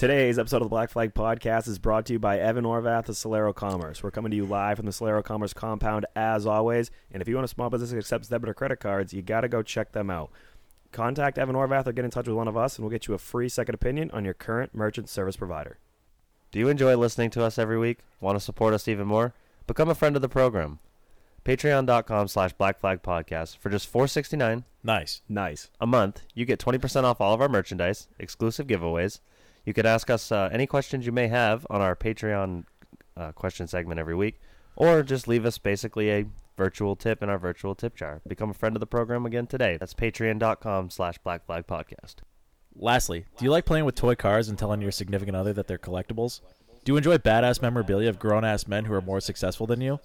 Today's 0.00 0.38
episode 0.38 0.62
of 0.62 0.62
the 0.62 0.70
Black 0.70 0.88
Flag 0.88 1.12
Podcast 1.12 1.68
is 1.68 1.78
brought 1.78 2.06
to 2.06 2.14
you 2.14 2.18
by 2.18 2.38
Evan 2.38 2.64
Orvath 2.64 3.10
of 3.10 3.16
Solero 3.16 3.54
Commerce. 3.54 4.02
We're 4.02 4.10
coming 4.10 4.30
to 4.30 4.36
you 4.38 4.46
live 4.46 4.78
from 4.78 4.86
the 4.86 4.92
Solero 4.92 5.22
Commerce 5.22 5.52
compound 5.52 6.06
as 6.16 6.46
always. 6.46 6.90
And 7.12 7.20
if 7.20 7.28
you 7.28 7.34
want 7.34 7.44
a 7.44 7.48
small 7.48 7.68
business 7.68 7.90
that 7.90 7.98
accepts 7.98 8.28
debit 8.28 8.48
or 8.48 8.54
credit 8.54 8.80
cards, 8.80 9.12
you 9.12 9.20
got 9.20 9.42
to 9.42 9.48
go 9.48 9.62
check 9.62 9.92
them 9.92 10.08
out. 10.08 10.30
Contact 10.90 11.36
Evan 11.36 11.54
Orvath 11.54 11.86
or 11.86 11.92
get 11.92 12.06
in 12.06 12.10
touch 12.10 12.26
with 12.26 12.34
one 12.34 12.48
of 12.48 12.56
us, 12.56 12.76
and 12.78 12.82
we'll 12.82 12.90
get 12.90 13.08
you 13.08 13.12
a 13.12 13.18
free 13.18 13.50
second 13.50 13.74
opinion 13.74 14.10
on 14.12 14.24
your 14.24 14.32
current 14.32 14.74
merchant 14.74 15.10
service 15.10 15.36
provider. 15.36 15.76
Do 16.50 16.58
you 16.58 16.70
enjoy 16.70 16.96
listening 16.96 17.28
to 17.32 17.44
us 17.44 17.58
every 17.58 17.78
week? 17.78 17.98
Want 18.22 18.36
to 18.36 18.40
support 18.42 18.72
us 18.72 18.88
even 18.88 19.06
more? 19.06 19.34
Become 19.66 19.90
a 19.90 19.94
friend 19.94 20.16
of 20.16 20.22
the 20.22 20.30
program. 20.30 20.78
Patreon.com 21.44 22.28
slash 22.28 22.54
Black 22.54 22.80
Flag 22.80 23.02
Podcast. 23.02 23.58
For 23.58 23.68
just 23.68 23.86
four 23.86 24.08
sixty 24.08 24.38
nine 24.38 24.64
Nice. 24.82 25.20
Nice. 25.28 25.68
a 25.78 25.86
month, 25.86 26.22
you 26.32 26.46
get 26.46 26.58
20% 26.58 27.04
off 27.04 27.20
all 27.20 27.34
of 27.34 27.42
our 27.42 27.50
merchandise, 27.50 28.08
exclusive 28.18 28.66
giveaways. 28.66 29.20
You 29.64 29.74
could 29.74 29.86
ask 29.86 30.10
us 30.10 30.32
uh, 30.32 30.48
any 30.52 30.66
questions 30.66 31.06
you 31.06 31.12
may 31.12 31.28
have 31.28 31.66
on 31.70 31.80
our 31.80 31.94
Patreon 31.94 32.64
uh, 33.16 33.32
question 33.32 33.66
segment 33.66 34.00
every 34.00 34.14
week, 34.14 34.40
or 34.76 35.02
just 35.02 35.28
leave 35.28 35.44
us 35.44 35.58
basically 35.58 36.10
a 36.10 36.26
virtual 36.56 36.96
tip 36.96 37.22
in 37.22 37.28
our 37.28 37.38
virtual 37.38 37.74
tip 37.74 37.96
jar. 37.96 38.20
Become 38.26 38.50
a 38.50 38.54
friend 38.54 38.76
of 38.76 38.80
the 38.80 38.86
program 38.86 39.26
again 39.26 39.46
today. 39.46 39.76
That's 39.78 39.94
patreon.com 39.94 40.90
slash 40.90 41.18
Black 41.18 41.46
Flag 41.46 41.66
Podcast. 41.66 42.16
Lastly, 42.76 43.24
do 43.36 43.44
you 43.44 43.50
like 43.50 43.64
playing 43.64 43.84
with 43.84 43.94
toy 43.94 44.14
cars 44.14 44.48
and 44.48 44.58
telling 44.58 44.80
your 44.80 44.92
significant 44.92 45.36
other 45.36 45.52
that 45.52 45.66
they're 45.66 45.78
collectibles? 45.78 46.40
Do 46.84 46.92
you 46.92 46.96
enjoy 46.96 47.18
badass 47.18 47.60
memorabilia 47.60 48.08
of 48.08 48.18
grown 48.18 48.44
ass 48.44 48.66
men 48.66 48.86
who 48.86 48.94
are 48.94 49.02
more 49.02 49.20
successful 49.20 49.66
than 49.66 49.80
you? 49.80 50.00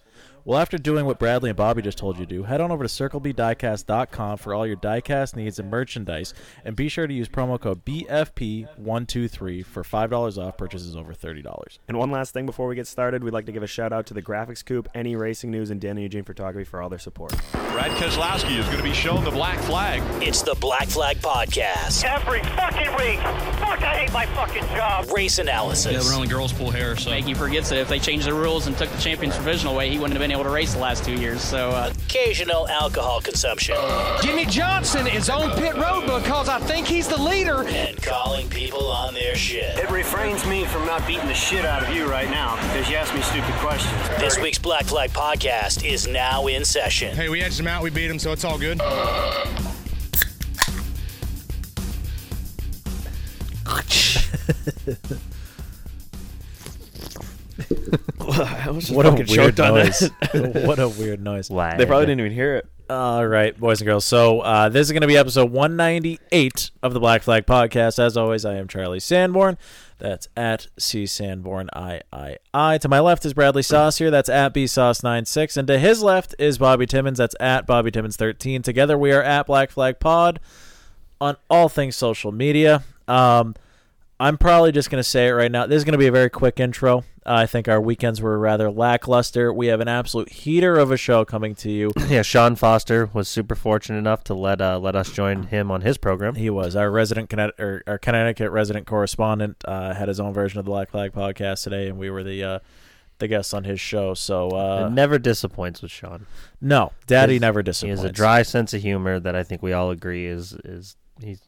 Well, 0.46 0.60
after 0.60 0.78
doing 0.78 1.08
what 1.08 1.18
Bradley 1.18 1.50
and 1.50 1.58
Bobby 1.58 1.82
just 1.82 1.98
told 1.98 2.20
you 2.20 2.26
to 2.28 2.30
do, 2.32 2.44
head 2.44 2.62
on 2.62 2.72
over 2.72 2.84
to 2.84 2.88
CircleBDiecast.com 2.88 4.38
for 4.38 4.54
all 4.54 4.68
your 4.68 4.78
diecast 4.78 5.36
needs 5.36 5.58
and 5.58 5.72
merchandise, 5.72 6.36
and 6.64 6.76
be 6.76 6.88
sure 6.88 7.08
to 7.08 7.14
use 7.14 7.28
promo 7.28 7.60
code 7.60 7.84
BFP123 7.84 9.66
for 9.66 9.82
$5 9.82 10.38
off 10.38 10.56
purchases 10.56 10.96
over 10.96 11.16
$30. 11.16 11.80
And 11.88 11.98
one 11.98 12.12
last 12.12 12.32
thing 12.32 12.46
before 12.46 12.68
we 12.68 12.76
get 12.76 12.86
started, 12.86 13.24
we'd 13.24 13.34
like 13.34 13.48
to 13.48 13.52
give 13.52 13.64
a 13.64 13.68
shout 13.68 13.92
out 13.92 14.06
to 14.06 14.14
the 14.14 14.22
Graphics 14.22 14.64
Coop, 14.64 14.88
Any 14.94 15.16
Racing 15.16 15.50
News, 15.50 15.72
and 15.72 15.82
Danny 15.82 16.04
Eugene 16.04 16.24
Photography 16.24 16.64
for 16.64 16.80
all 16.80 16.90
their 16.90 17.00
support. 17.00 17.34
Brad 17.72 17.90
Keselowski 17.94 18.60
is 18.60 18.66
going 18.68 18.78
to 18.78 18.84
be 18.84 18.94
shown 18.94 19.24
the 19.24 19.32
black 19.32 19.58
flag. 19.62 20.04
It's 20.22 20.44
the 20.44 20.54
Black 20.62 20.88
Flag 20.88 21.18
Podcast. 21.18 22.04
every 22.04 22.42
fucking 22.44 22.92
week. 22.98 23.20
Fuck, 23.60 23.82
I 23.82 23.96
hate 23.98 24.14
my 24.14 24.28
fucking 24.28 24.64
job. 24.76 25.10
Race 25.12 25.40
analysis. 25.40 25.92
Yeah, 25.92 26.02
we're 26.08 26.16
only 26.16 26.28
girls 26.28 26.54
pull 26.54 26.70
hair, 26.70 26.96
so. 26.96 27.12
He 27.14 27.34
forgets 27.34 27.70
that 27.70 27.80
if 27.80 27.90
they 27.90 27.98
changed 27.98 28.28
the 28.28 28.34
rules 28.34 28.68
and 28.68 28.78
took 28.78 28.90
the 28.92 29.02
champions 29.02 29.36
provisional 29.36 29.74
away, 29.74 29.90
he 29.90 29.98
wouldn't 30.06 30.22
have 30.22 30.24
been 30.24 30.32
able 30.32 30.44
to 30.44 30.52
race 30.52 30.76
the 30.76 30.80
last 30.80 31.04
two 31.04 31.16
years. 31.16 31.42
So, 31.42 31.72
uh, 31.72 31.92
Occasional 32.06 32.68
alcohol 32.70 33.22
consumption. 33.22 33.76
Jimmie 34.22 34.46
Johnson 34.46 35.08
is 35.08 35.32
on 35.32 35.50
pit 35.58 35.74
road 35.78 36.02
because 36.02 36.48
I 36.48 36.60
think 36.60 36.86
he's 36.86 37.08
the 37.08 37.20
leader. 37.20 37.64
And 37.64 38.00
calling 38.04 38.48
people 38.48 38.86
on 38.92 39.16
their 39.16 39.34
shit. 39.34 39.76
It 39.80 39.90
refrains 39.90 40.46
me 40.46 40.64
from 40.66 40.86
not 40.86 41.08
beating 41.08 41.26
the 41.26 41.34
shit 41.34 41.66
out 41.66 41.82
of 41.82 41.90
you 41.96 42.06
right 42.06 42.30
now 42.30 42.56
because 42.68 42.88
you 42.88 42.98
asked 42.98 43.16
me 43.16 43.22
stupid 43.24 43.56
questions. 43.56 44.00
This 44.20 44.38
week's 44.38 44.60
Black 44.60 44.86
Flag 44.86 45.10
Podcast 45.10 45.84
is 45.84 46.08
now 46.08 46.46
in 46.46 46.64
session. 46.64 47.16
Hey, 47.16 47.30
we 47.30 47.42
edged 47.42 47.60
him 47.60 47.66
out, 47.66 47.82
we 47.82 47.90
beat 47.90 48.12
him, 48.12 48.20
so 48.20 48.32
it's 48.32 48.46
all 48.46 48.60
good. 48.60 48.80
What 58.92 59.06
a 59.06 59.12
weird 59.12 59.58
noise. 59.58 60.10
what 60.66 60.80
a 60.80 60.90
weird 60.90 61.22
noise. 61.24 61.50
Wow. 61.50 61.78
They 61.78 61.86
probably 61.86 62.08
didn't 62.08 62.22
even 62.22 62.32
hear 62.32 62.56
it. 62.56 62.68
All 62.90 63.26
right, 63.26 63.60
boys 63.60 63.82
and 63.82 63.88
girls. 63.88 64.06
So 64.06 64.42
uh, 64.42 64.70
this 64.70 64.88
is 64.88 64.92
going 64.92 65.02
to 65.02 65.08
be 65.08 65.18
episode 65.18 65.52
198 65.52 66.72
of 66.84 66.94
the 66.94 67.00
Black 67.00 67.24
Flag 67.24 67.46
Podcast. 67.48 67.98
As 67.98 68.16
always, 68.16 68.46
I 68.46 68.56
am 68.56 68.68
Charlie 68.68 69.00
Sanborn. 69.00 69.58
That's 69.98 70.28
at 70.36 70.68
C 70.78 71.06
Sanborn 71.06 71.70
I 71.74 72.02
I 72.12 72.38
I. 72.54 72.78
To 72.80 72.90
my 72.90 73.00
left 73.00 73.26
is 73.26 73.34
Bradley 73.34 73.64
Sauce 73.64 73.98
here. 73.98 74.12
That's 74.12 74.30
at 74.30 74.54
B 74.54 74.68
Sauce 74.68 75.02
96 75.04 75.58
and 75.58 75.68
to 75.68 75.80
his 75.80 76.04
left 76.04 76.36
is 76.38 76.58
Bobby 76.58 76.86
Timmons. 76.86 77.18
That's 77.18 77.36
at 77.40 77.66
Bobby 77.66 77.92
Timmons 77.92 78.18
13. 78.18 78.62
Together 78.62 78.98
we 78.98 79.12
are 79.14 79.24
at 79.24 79.48
Black 79.48 79.72
Flag 79.72 80.00
Pod 80.00 80.40
on 81.22 81.38
all 81.50 81.70
things 81.70 81.96
social 81.96 82.32
media. 82.32 82.84
Um, 83.08 83.56
I'm 84.20 84.38
probably 84.38 84.72
just 84.72 84.90
going 84.90 85.00
to 85.04 85.10
say 85.10 85.28
it 85.28 85.32
right 85.32 85.52
now. 85.52 85.66
This 85.68 85.78
is 85.78 85.84
going 85.84 85.92
to 85.94 85.98
be 85.98 86.08
a 86.08 86.12
very 86.12 86.30
quick 86.30 86.60
intro. 86.60 87.00
Uh, 87.00 87.04
I 87.26 87.46
think 87.48 87.68
our 87.68 87.82
weekends 87.82 88.22
were 88.22 88.38
rather 88.40 88.72
lackluster. 88.72 89.52
We 89.52 89.68
have 89.68 89.82
an 89.82 89.88
absolute 89.90 90.30
heater 90.32 90.78
of 90.78 90.90
a 90.92 90.96
show 90.96 91.26
coming 91.26 91.54
to 91.56 91.70
you. 91.72 91.92
Yeah, 92.08 92.22
Sean 92.22 92.56
Foster 92.56 93.10
was 93.14 93.28
super 93.28 93.56
fortunate 93.56 93.98
enough 93.98 94.24
to 94.26 94.34
let 94.34 94.62
uh, 94.62 94.78
let 94.80 94.96
us 94.96 95.12
join 95.12 95.44
him 95.48 95.70
on 95.72 95.82
his 95.82 95.98
program. 95.98 96.36
He 96.36 96.50
was 96.50 96.76
our 96.76 96.90
resident 96.92 97.30
Connecticut, 97.30 97.60
or 97.64 97.84
our 97.88 97.98
Connecticut 97.98 98.52
resident 98.52 98.86
correspondent. 98.88 99.58
Uh, 99.66 99.94
had 99.96 100.08
his 100.08 100.20
own 100.20 100.34
version 100.34 100.60
of 100.60 100.66
the 100.66 100.72
Black 100.72 100.92
Flag 100.92 101.12
podcast 101.12 101.64
today, 101.64 101.88
and 101.90 101.98
we 101.98 102.10
were 102.12 102.24
the 102.24 102.44
uh, 102.44 102.60
the 103.18 103.28
guests 103.28 103.54
on 103.54 103.64
his 103.64 103.82
show. 103.82 104.14
So 104.14 104.50
uh, 104.52 104.88
it 104.88 104.94
never 104.94 105.18
disappoints 105.18 105.82
with 105.82 105.90
Sean. 105.92 106.28
no, 106.62 106.92
Daddy 107.08 107.40
never 107.40 107.60
He 107.60 107.64
disappoints. 107.64 108.02
has 108.02 108.10
a 108.10 108.14
dry 108.14 108.44
sense 108.44 108.74
of 108.74 108.82
humor 108.82 109.20
that 109.20 109.36
I 109.36 109.44
think 109.44 109.62
we 109.64 109.74
all 109.74 109.90
agree 109.90 110.28
is 110.28 110.54
is 110.64 110.96
he's 111.22 111.42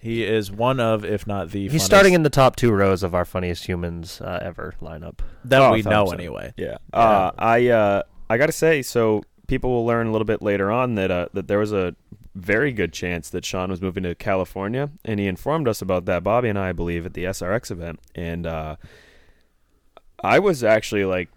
He 0.00 0.24
is 0.24 0.50
one 0.52 0.78
of, 0.80 1.04
if 1.04 1.26
not 1.26 1.50
the. 1.50 1.62
he's 1.62 1.70
funniest 1.72 1.86
starting 1.86 2.12
in 2.14 2.22
the 2.22 2.30
top 2.30 2.54
two 2.56 2.70
rows 2.72 3.02
of 3.02 3.14
our 3.14 3.24
funniest 3.24 3.66
humans 3.66 4.20
uh, 4.20 4.38
ever 4.42 4.74
lineup. 4.80 5.18
that 5.44 5.60
Oh, 5.60 5.72
we 5.72 5.80
I 5.80 5.82
thought 5.82 5.90
know 5.90 6.06
so. 6.06 6.12
anyway. 6.12 6.52
Yeah. 6.56 6.76
Uh, 6.92 7.32
I 7.36 7.68
uh, 7.68 8.02
I 8.30 8.36
gotta 8.38 8.52
say, 8.52 8.82
so 8.82 9.22
people 9.48 9.70
will 9.70 9.84
learn 9.86 10.06
a 10.06 10.12
little 10.12 10.24
bit 10.26 10.40
later 10.42 10.70
on 10.70 10.94
that 10.94 11.10
uh, 11.10 11.28
that 11.32 11.48
there 11.48 11.58
was 11.58 11.72
a 11.72 11.96
very 12.36 12.70
good 12.70 12.92
chance 12.92 13.28
that 13.30 13.44
Sean 13.44 13.70
was 13.70 13.82
moving 13.82 14.04
to 14.04 14.14
California, 14.14 14.90
and 15.04 15.18
he 15.18 15.26
informed 15.26 15.66
us 15.66 15.82
about 15.82 16.04
that. 16.04 16.22
Bobby 16.22 16.48
and 16.48 16.58
I, 16.58 16.68
I 16.68 16.72
believe, 16.72 17.04
at 17.04 17.14
the 17.14 17.24
SRX 17.24 17.72
event, 17.72 17.98
and 18.14 18.46
uh, 18.46 18.76
I 20.22 20.38
was 20.38 20.62
actually 20.62 21.04
like 21.04 21.28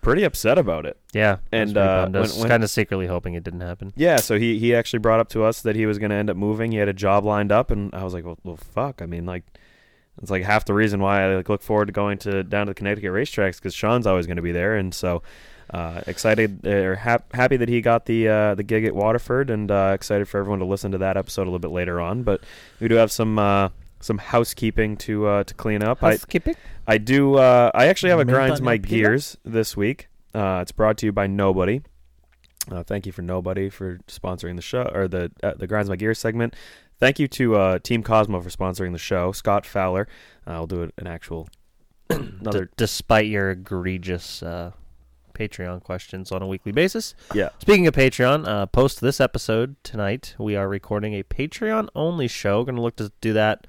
pretty 0.00 0.24
upset 0.24 0.58
about 0.58 0.86
it. 0.86 0.96
Yeah, 1.12 1.38
And, 1.52 1.76
I 1.78 1.80
uh, 2.04 2.06
was, 2.06 2.12
when- 2.12 2.20
was 2.22 2.38
when- 2.38 2.48
kind 2.48 2.64
of 2.64 2.70
secretly 2.70 3.06
hoping 3.06 3.34
it 3.34 3.44
didn't 3.44 3.60
happen. 3.60 3.92
Yeah, 3.96 4.16
so 4.16 4.38
he 4.38 4.58
he 4.58 4.74
actually 4.74 5.00
brought 5.00 5.20
up 5.20 5.28
to 5.30 5.44
us 5.44 5.62
that 5.62 5.76
he 5.76 5.86
was 5.86 5.98
going 5.98 6.10
to 6.10 6.16
end 6.16 6.30
up 6.30 6.36
moving. 6.36 6.72
He 6.72 6.78
had 6.78 6.88
a 6.88 6.92
job 6.92 7.24
lined 7.24 7.52
up, 7.52 7.70
and 7.70 7.94
I 7.94 8.04
was 8.04 8.14
like, 8.14 8.24
well, 8.24 8.38
well 8.44 8.56
fuck. 8.56 9.02
I 9.02 9.06
mean, 9.06 9.26
like. 9.26 9.44
It's 10.20 10.32
like 10.32 10.42
half 10.42 10.64
the 10.64 10.74
reason 10.74 10.98
why 11.00 11.22
I 11.22 11.36
like 11.36 11.48
look 11.48 11.62
forward 11.62 11.86
to 11.86 11.92
going 11.92 12.18
to 12.18 12.42
down 12.42 12.66
to 12.66 12.70
the 12.70 12.74
Connecticut 12.74 13.12
racetracks 13.12 13.58
because 13.58 13.72
Sean's 13.72 14.04
always 14.04 14.26
going 14.26 14.34
to 14.38 14.42
be 14.42 14.50
there, 14.50 14.74
and 14.74 14.92
so 14.92 15.22
uh, 15.72 16.00
excited 16.08 16.66
or 16.66 16.96
hap- 16.96 17.32
happy 17.32 17.56
that 17.56 17.68
he 17.68 17.80
got 17.80 18.06
the 18.06 18.26
uh, 18.26 18.54
the 18.56 18.64
gig 18.64 18.84
at 18.84 18.96
Waterford, 18.96 19.48
and 19.48 19.70
uh, 19.70 19.92
excited 19.94 20.26
for 20.28 20.38
everyone 20.40 20.58
to 20.58 20.64
listen 20.64 20.90
to 20.90 20.98
that 20.98 21.16
episode 21.16 21.42
a 21.42 21.44
little 21.44 21.60
bit 21.60 21.70
later 21.70 22.00
on. 22.00 22.24
But 22.24 22.40
we 22.80 22.88
do 22.88 22.96
have 22.96 23.12
some 23.12 23.38
uh, 23.38 23.68
some 24.00 24.18
housekeeping 24.18 24.96
to 24.98 25.26
uh, 25.26 25.44
to 25.44 25.54
clean 25.54 25.82
up. 25.82 26.02
I 26.02 26.12
Housekeeping? 26.12 26.56
I 26.86 26.98
do. 26.98 27.34
Uh, 27.34 27.70
I 27.74 27.86
actually 27.86 28.10
have 28.10 28.20
a 28.20 28.24
Mint 28.24 28.36
grinds 28.36 28.60
on 28.60 28.64
my 28.64 28.74
your 28.74 28.78
gears 28.78 29.36
this 29.44 29.76
week. 29.76 30.08
Uh, 30.34 30.60
it's 30.62 30.72
brought 30.72 30.98
to 30.98 31.06
you 31.06 31.12
by 31.12 31.26
Nobody. 31.26 31.82
Uh, 32.70 32.82
thank 32.82 33.06
you 33.06 33.12
for 33.12 33.22
Nobody 33.22 33.70
for 33.70 33.98
sponsoring 34.08 34.56
the 34.56 34.62
show 34.62 34.90
or 34.94 35.08
the 35.08 35.30
uh, 35.42 35.54
the 35.54 35.66
grinds 35.66 35.88
my 35.88 35.96
gears 35.96 36.18
segment. 36.18 36.54
Thank 36.98 37.18
you 37.18 37.28
to 37.28 37.56
uh, 37.56 37.78
Team 37.78 38.02
Cosmo 38.02 38.40
for 38.40 38.50
sponsoring 38.50 38.92
the 38.92 38.98
show. 38.98 39.32
Scott 39.32 39.64
Fowler. 39.64 40.08
Uh, 40.46 40.52
I'll 40.52 40.66
do 40.66 40.90
an 40.96 41.06
actual 41.06 41.48
another. 42.10 42.66
D- 42.66 42.72
despite 42.76 43.26
your 43.26 43.50
egregious 43.50 44.42
uh, 44.42 44.72
Patreon 45.32 45.82
questions 45.82 46.32
on 46.32 46.42
a 46.42 46.46
weekly 46.46 46.72
basis. 46.72 47.14
yeah. 47.32 47.50
Speaking 47.60 47.86
of 47.86 47.94
Patreon, 47.94 48.46
uh, 48.46 48.66
post 48.66 49.00
this 49.00 49.20
episode 49.20 49.76
tonight, 49.84 50.34
we 50.38 50.56
are 50.56 50.68
recording 50.68 51.14
a 51.14 51.22
Patreon 51.22 51.88
only 51.94 52.26
show. 52.26 52.64
Going 52.64 52.76
to 52.76 52.82
look 52.82 52.96
to 52.96 53.12
do 53.20 53.32
that 53.32 53.66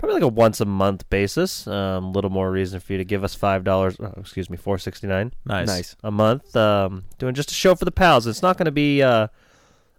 probably 0.00 0.14
like 0.14 0.22
a 0.22 0.28
once 0.28 0.60
a 0.60 0.64
month 0.64 1.08
basis. 1.10 1.66
A 1.66 1.74
um, 1.74 2.12
little 2.12 2.30
more 2.30 2.50
reason 2.50 2.80
for 2.80 2.92
you 2.92 2.98
to 2.98 3.04
give 3.04 3.22
us 3.22 3.34
five 3.34 3.64
dollars. 3.64 3.96
Oh, 4.00 4.12
excuse 4.16 4.50
me, 4.50 4.56
four 4.56 4.78
sixty 4.78 5.06
nine 5.06 5.32
Nice. 5.44 5.66
Nice. 5.68 5.96
a 6.02 6.10
month. 6.10 6.56
Um, 6.56 7.04
doing 7.18 7.34
just 7.34 7.50
a 7.50 7.54
show 7.54 7.74
for 7.74 7.84
the 7.84 7.92
pals. 7.92 8.26
It's 8.26 8.42
not 8.42 8.56
going 8.56 8.66
to 8.66 8.72
be. 8.72 9.02
Uh, 9.02 9.28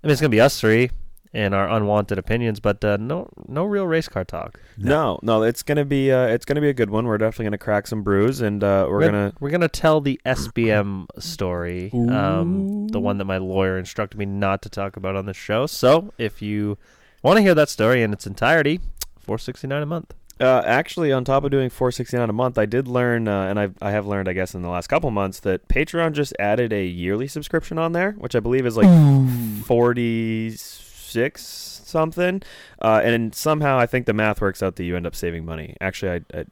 I 0.04 0.08
mean, 0.08 0.12
it's 0.12 0.22
going 0.22 0.32
to 0.32 0.36
be 0.36 0.42
us 0.42 0.60
three 0.60 0.90
and 1.34 1.54
our 1.54 1.70
unwanted 1.70 2.18
opinions, 2.18 2.60
but 2.60 2.84
uh, 2.84 2.98
no, 3.00 3.30
no 3.48 3.64
real 3.64 3.88
race 3.88 4.08
car 4.08 4.26
talk. 4.26 4.60
No, 4.78 5.20
no, 5.22 5.44
it's 5.44 5.64
gonna 5.64 5.86
be 5.86 6.12
uh, 6.12 6.26
it's 6.28 6.46
gonna 6.46 6.62
be 6.62 6.70
a 6.70 6.74
good 6.74 6.90
one. 6.90 7.06
We're 7.06 7.18
definitely 7.18 7.46
gonna 7.46 7.58
crack 7.58 7.88
some 7.88 8.04
brews, 8.04 8.42
and 8.42 8.64
uh, 8.64 8.88
we're 8.90 9.02
gonna 9.02 9.34
we're 9.40 9.50
gonna 9.50 9.70
tell 9.70 10.02
the 10.02 10.20
SBM 10.26 11.08
story, 11.20 11.92
um, 11.94 12.88
the 12.90 13.00
one 13.00 13.18
that 13.18 13.26
my 13.26 13.38
lawyer 13.38 13.78
instructed 13.78 14.18
me 14.18 14.26
not 14.26 14.62
to 14.64 14.70
talk 14.70 14.98
about 14.98 15.16
on 15.16 15.26
the 15.26 15.34
show. 15.34 15.68
So 15.68 16.14
if 16.18 16.42
you 16.42 16.78
want 17.24 17.38
to 17.38 17.42
hear 17.42 17.56
that 17.56 17.70
story 17.70 18.04
in 18.04 18.12
its 18.12 18.28
entirety, 18.28 18.82
four 19.22 19.38
sixty 19.38 19.68
nine 19.68 19.82
a 19.82 19.86
month. 19.86 20.14
Uh, 20.40 20.64
actually, 20.66 21.12
on 21.12 21.24
top 21.24 21.44
of 21.44 21.52
doing 21.52 21.70
four 21.70 21.92
sixty 21.92 22.18
nine 22.18 22.30
a 22.30 22.34
month, 22.34 22.58
I 22.58 22.66
did 22.66 22.88
learn, 22.88 23.28
uh, 23.28 23.44
and 23.44 23.60
I 23.60 23.70
I 23.82 23.92
have 23.92 24.08
learned, 24.08 24.28
I 24.28 24.34
guess, 24.34 24.56
in 24.56 24.64
the 24.64 24.70
last 24.70 24.88
couple 24.88 25.12
months 25.12 25.40
that 25.42 25.68
Patreon 25.68 26.14
just 26.14 26.34
added 26.40 26.74
a 26.74 26.84
yearly 26.84 27.28
subscription 27.28 27.78
on 27.78 27.92
there, 27.92 28.14
which 28.14 28.36
I 28.36 28.40
believe 28.40 28.66
is 28.66 28.76
like 28.76 28.90
forty 29.66 30.50
six 30.52 31.44
something, 31.86 32.42
uh, 32.82 33.02
and 33.04 33.36
somehow 33.36 33.78
I 33.78 33.86
think 33.86 34.08
the 34.08 34.14
math 34.14 34.42
works 34.42 34.64
out 34.64 34.78
that 34.78 34.84
you 34.84 34.96
end 34.96 35.06
up 35.06 35.16
saving 35.16 35.46
money. 35.46 35.76
Actually, 35.80 36.24
I, 36.34 36.40
I 36.40 36.46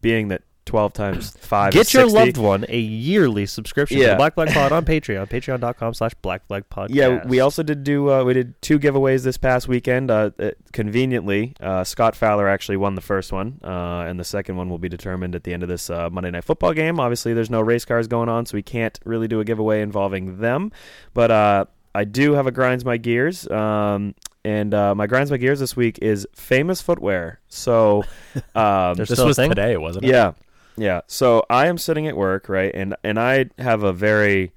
being 0.00 0.28
that 0.28 0.42
twelve 0.64 0.92
times 0.92 1.30
five. 1.40 1.72
Get 1.72 1.86
is 1.88 1.94
your 1.94 2.04
60. 2.04 2.18
loved 2.18 2.36
one 2.36 2.64
a 2.68 2.78
yearly 2.78 3.46
subscription 3.46 3.98
to 3.98 4.02
Yeah. 4.04 4.10
the 4.10 4.16
Black 4.16 4.34
Flag 4.34 4.48
Pod 4.50 4.72
on 4.72 4.84
Patreon. 4.86 5.28
Patreon.com 5.28 5.94
slash 5.94 6.12
Black 6.22 6.46
Flag 6.46 6.64
Podcast. 6.70 6.88
Yeah, 6.94 7.26
we 7.26 7.40
also 7.40 7.62
did 7.62 7.84
do 7.84 8.10
uh, 8.10 8.24
we 8.24 8.34
did 8.34 8.60
two 8.62 8.78
giveaways 8.78 9.24
this 9.24 9.36
past 9.38 9.68
weekend. 9.68 10.10
Uh, 10.10 10.30
uh, 10.38 10.50
conveniently, 10.72 11.54
uh, 11.60 11.84
Scott 11.84 12.14
Fowler 12.14 12.48
actually 12.48 12.76
won 12.76 12.94
the 12.94 13.00
first 13.00 13.32
one, 13.32 13.58
uh, 13.64 14.04
and 14.06 14.18
the 14.20 14.24
second 14.24 14.56
one 14.56 14.68
will 14.68 14.78
be 14.78 14.88
determined 14.88 15.34
at 15.34 15.44
the 15.44 15.52
end 15.52 15.62
of 15.62 15.68
this 15.68 15.88
uh, 15.90 16.10
Monday 16.10 16.30
Night 16.30 16.44
Football 16.44 16.74
game. 16.74 17.00
Obviously, 17.00 17.32
there's 17.34 17.50
no 17.50 17.60
race 17.60 17.84
cars 17.84 18.06
going 18.06 18.28
on, 18.28 18.46
so 18.46 18.54
we 18.54 18.62
can't 18.62 18.98
really 19.04 19.28
do 19.28 19.40
a 19.40 19.44
giveaway 19.44 19.80
involving 19.82 20.38
them. 20.40 20.72
But 21.14 21.30
uh, 21.30 21.64
I 21.94 22.04
do 22.04 22.32
have 22.34 22.46
a 22.46 22.50
grinds 22.52 22.84
my 22.84 22.96
gears, 22.96 23.48
um, 23.50 24.14
and 24.44 24.74
uh, 24.74 24.94
my 24.94 25.06
grinds 25.06 25.30
my 25.30 25.36
gears 25.36 25.60
this 25.60 25.76
week 25.76 25.98
is 26.02 26.26
famous 26.34 26.80
footwear. 26.80 27.40
So 27.48 28.04
um, 28.54 28.94
There's 28.94 29.08
This 29.08 29.18
still 29.18 29.24
a 29.24 29.28
was 29.28 29.36
thing? 29.36 29.50
today, 29.50 29.76
wasn't 29.76 30.04
it? 30.04 30.08
yeah, 30.10 30.32
yeah. 30.76 31.02
So 31.06 31.44
I 31.50 31.66
am 31.66 31.78
sitting 31.78 32.06
at 32.06 32.16
work, 32.16 32.48
right, 32.48 32.72
and 32.74 32.96
and 33.04 33.18
I 33.18 33.50
have 33.58 33.82
a 33.82 33.92
very, 33.92 34.52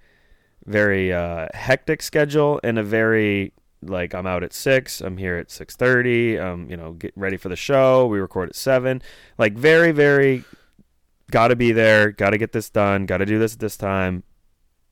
very 0.66 1.14
uh, 1.14 1.48
hectic 1.54 2.02
schedule 2.02 2.60
and 2.64 2.80
a 2.80 2.84
very 2.84 3.54
like 3.82 4.14
I'm 4.14 4.26
out 4.26 4.44
at 4.44 4.54
six. 4.54 5.02
I'm 5.02 5.18
here 5.18 5.38
at 5.38 5.52
six 5.52 5.76
thirty. 5.76 6.38
Um, 6.38 6.70
you 6.70 6.78
know, 6.78 6.94
get 6.94 7.14
ready 7.16 7.38
for 7.38 7.50
the 7.50 7.56
show. 7.56 8.08
We 8.08 8.20
record 8.20 8.50
at 8.50 8.56
seven. 8.56 9.02
Like 9.38 9.54
very, 9.54 9.92
very. 9.92 10.44
Got 11.32 11.48
to 11.48 11.56
be 11.56 11.72
there. 11.72 12.12
Got 12.12 12.32
to 12.32 12.38
get 12.38 12.52
this 12.52 12.70
done. 12.70 13.08
Got 13.08 13.18
to 13.18 13.26
do 13.26 13.40
this 13.40 13.54
at 13.54 13.60
this 13.60 13.78
time. 13.78 14.24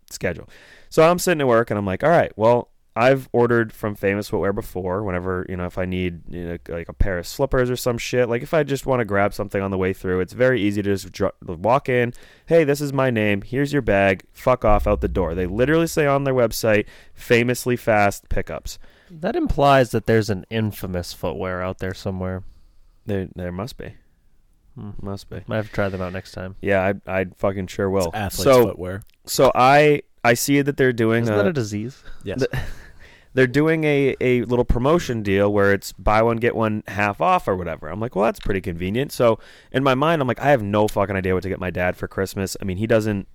Schedule. 0.09 0.49
So 0.89 1.09
I'm 1.09 1.19
sitting 1.19 1.41
at 1.41 1.47
work 1.47 1.69
and 1.71 1.77
I'm 1.77 1.85
like, 1.85 2.03
all 2.03 2.09
right, 2.09 2.31
well, 2.35 2.69
I've 2.95 3.27
ordered 3.31 3.73
from 3.73 3.95
Famous 3.95 4.29
Footwear 4.29 4.53
before. 4.53 5.03
Whenever 5.03 5.45
you 5.49 5.57
know, 5.57 5.65
if 5.65 5.77
I 5.77 5.85
need 5.85 6.21
you 6.29 6.43
know, 6.45 6.57
like 6.69 6.89
a 6.89 6.93
pair 6.93 7.17
of 7.17 7.25
slippers 7.25 7.69
or 7.69 7.75
some 7.75 7.97
shit, 7.97 8.29
like 8.29 8.43
if 8.43 8.53
I 8.53 8.63
just 8.63 8.85
want 8.85 8.99
to 8.99 9.05
grab 9.05 9.33
something 9.33 9.61
on 9.61 9.71
the 9.71 9.77
way 9.77 9.93
through, 9.93 10.19
it's 10.19 10.33
very 10.33 10.61
easy 10.61 10.81
to 10.83 10.89
just 10.91 11.11
dr- 11.11 11.33
walk 11.41 11.89
in. 11.89 12.13
Hey, 12.45 12.63
this 12.63 12.81
is 12.81 12.93
my 12.93 13.09
name. 13.09 13.41
Here's 13.41 13.73
your 13.73 13.81
bag. 13.81 14.23
Fuck 14.31 14.63
off 14.63 14.85
out 14.85 15.01
the 15.01 15.07
door. 15.07 15.33
They 15.33 15.47
literally 15.47 15.87
say 15.87 16.05
on 16.05 16.23
their 16.23 16.35
website, 16.35 16.85
famously 17.15 17.75
fast 17.75 18.29
pickups. 18.29 18.77
That 19.09 19.35
implies 19.35 19.91
that 19.91 20.05
there's 20.05 20.29
an 20.29 20.45
infamous 20.49 21.13
footwear 21.13 21.61
out 21.61 21.79
there 21.79 21.93
somewhere. 21.93 22.43
There, 23.05 23.27
there 23.35 23.51
must 23.51 23.77
be, 23.77 23.95
Hmm. 24.75 24.91
must 25.01 25.29
be. 25.29 25.41
Might 25.45 25.57
have 25.57 25.67
to 25.67 25.73
try 25.73 25.89
them 25.89 26.01
out 26.01 26.13
next 26.13 26.31
time. 26.31 26.55
Yeah, 26.61 26.93
I, 27.07 27.19
I 27.21 27.25
fucking 27.37 27.67
sure 27.67 27.89
will. 27.89 28.07
It's 28.07 28.15
athlete's 28.15 28.43
so, 28.43 28.65
footwear. 28.65 29.03
so 29.25 29.51
I, 29.53 30.01
I 30.23 30.33
see 30.35 30.61
that 30.61 30.77
they're 30.77 30.93
doing. 30.93 31.23
Isn't 31.23 31.33
a- 31.33 31.37
that 31.37 31.47
a 31.47 31.53
disease? 31.53 32.03
Yes. 32.23 32.39
The- 32.39 32.59
they're 33.33 33.47
doing 33.47 33.83
a, 33.83 34.15
a 34.21 34.43
little 34.43 34.65
promotion 34.65 35.23
deal 35.23 35.51
where 35.51 35.73
it's 35.73 35.91
buy 35.93 36.21
one 36.21 36.37
get 36.37 36.55
one 36.55 36.83
half 36.87 37.19
off 37.19 37.47
or 37.47 37.55
whatever. 37.55 37.89
I'm 37.89 37.99
like, 37.99 38.15
well, 38.15 38.25
that's 38.25 38.39
pretty 38.39 38.61
convenient. 38.61 39.11
So 39.11 39.39
in 39.71 39.83
my 39.83 39.95
mind, 39.95 40.21
I'm 40.21 40.27
like, 40.27 40.39
I 40.39 40.51
have 40.51 40.61
no 40.61 40.87
fucking 40.87 41.15
idea 41.15 41.33
what 41.33 41.43
to 41.43 41.49
get 41.49 41.59
my 41.59 41.71
dad 41.71 41.97
for 41.97 42.07
Christmas. 42.07 42.55
I 42.61 42.65
mean, 42.65 42.77
he 42.77 42.85
doesn't, 42.87 43.27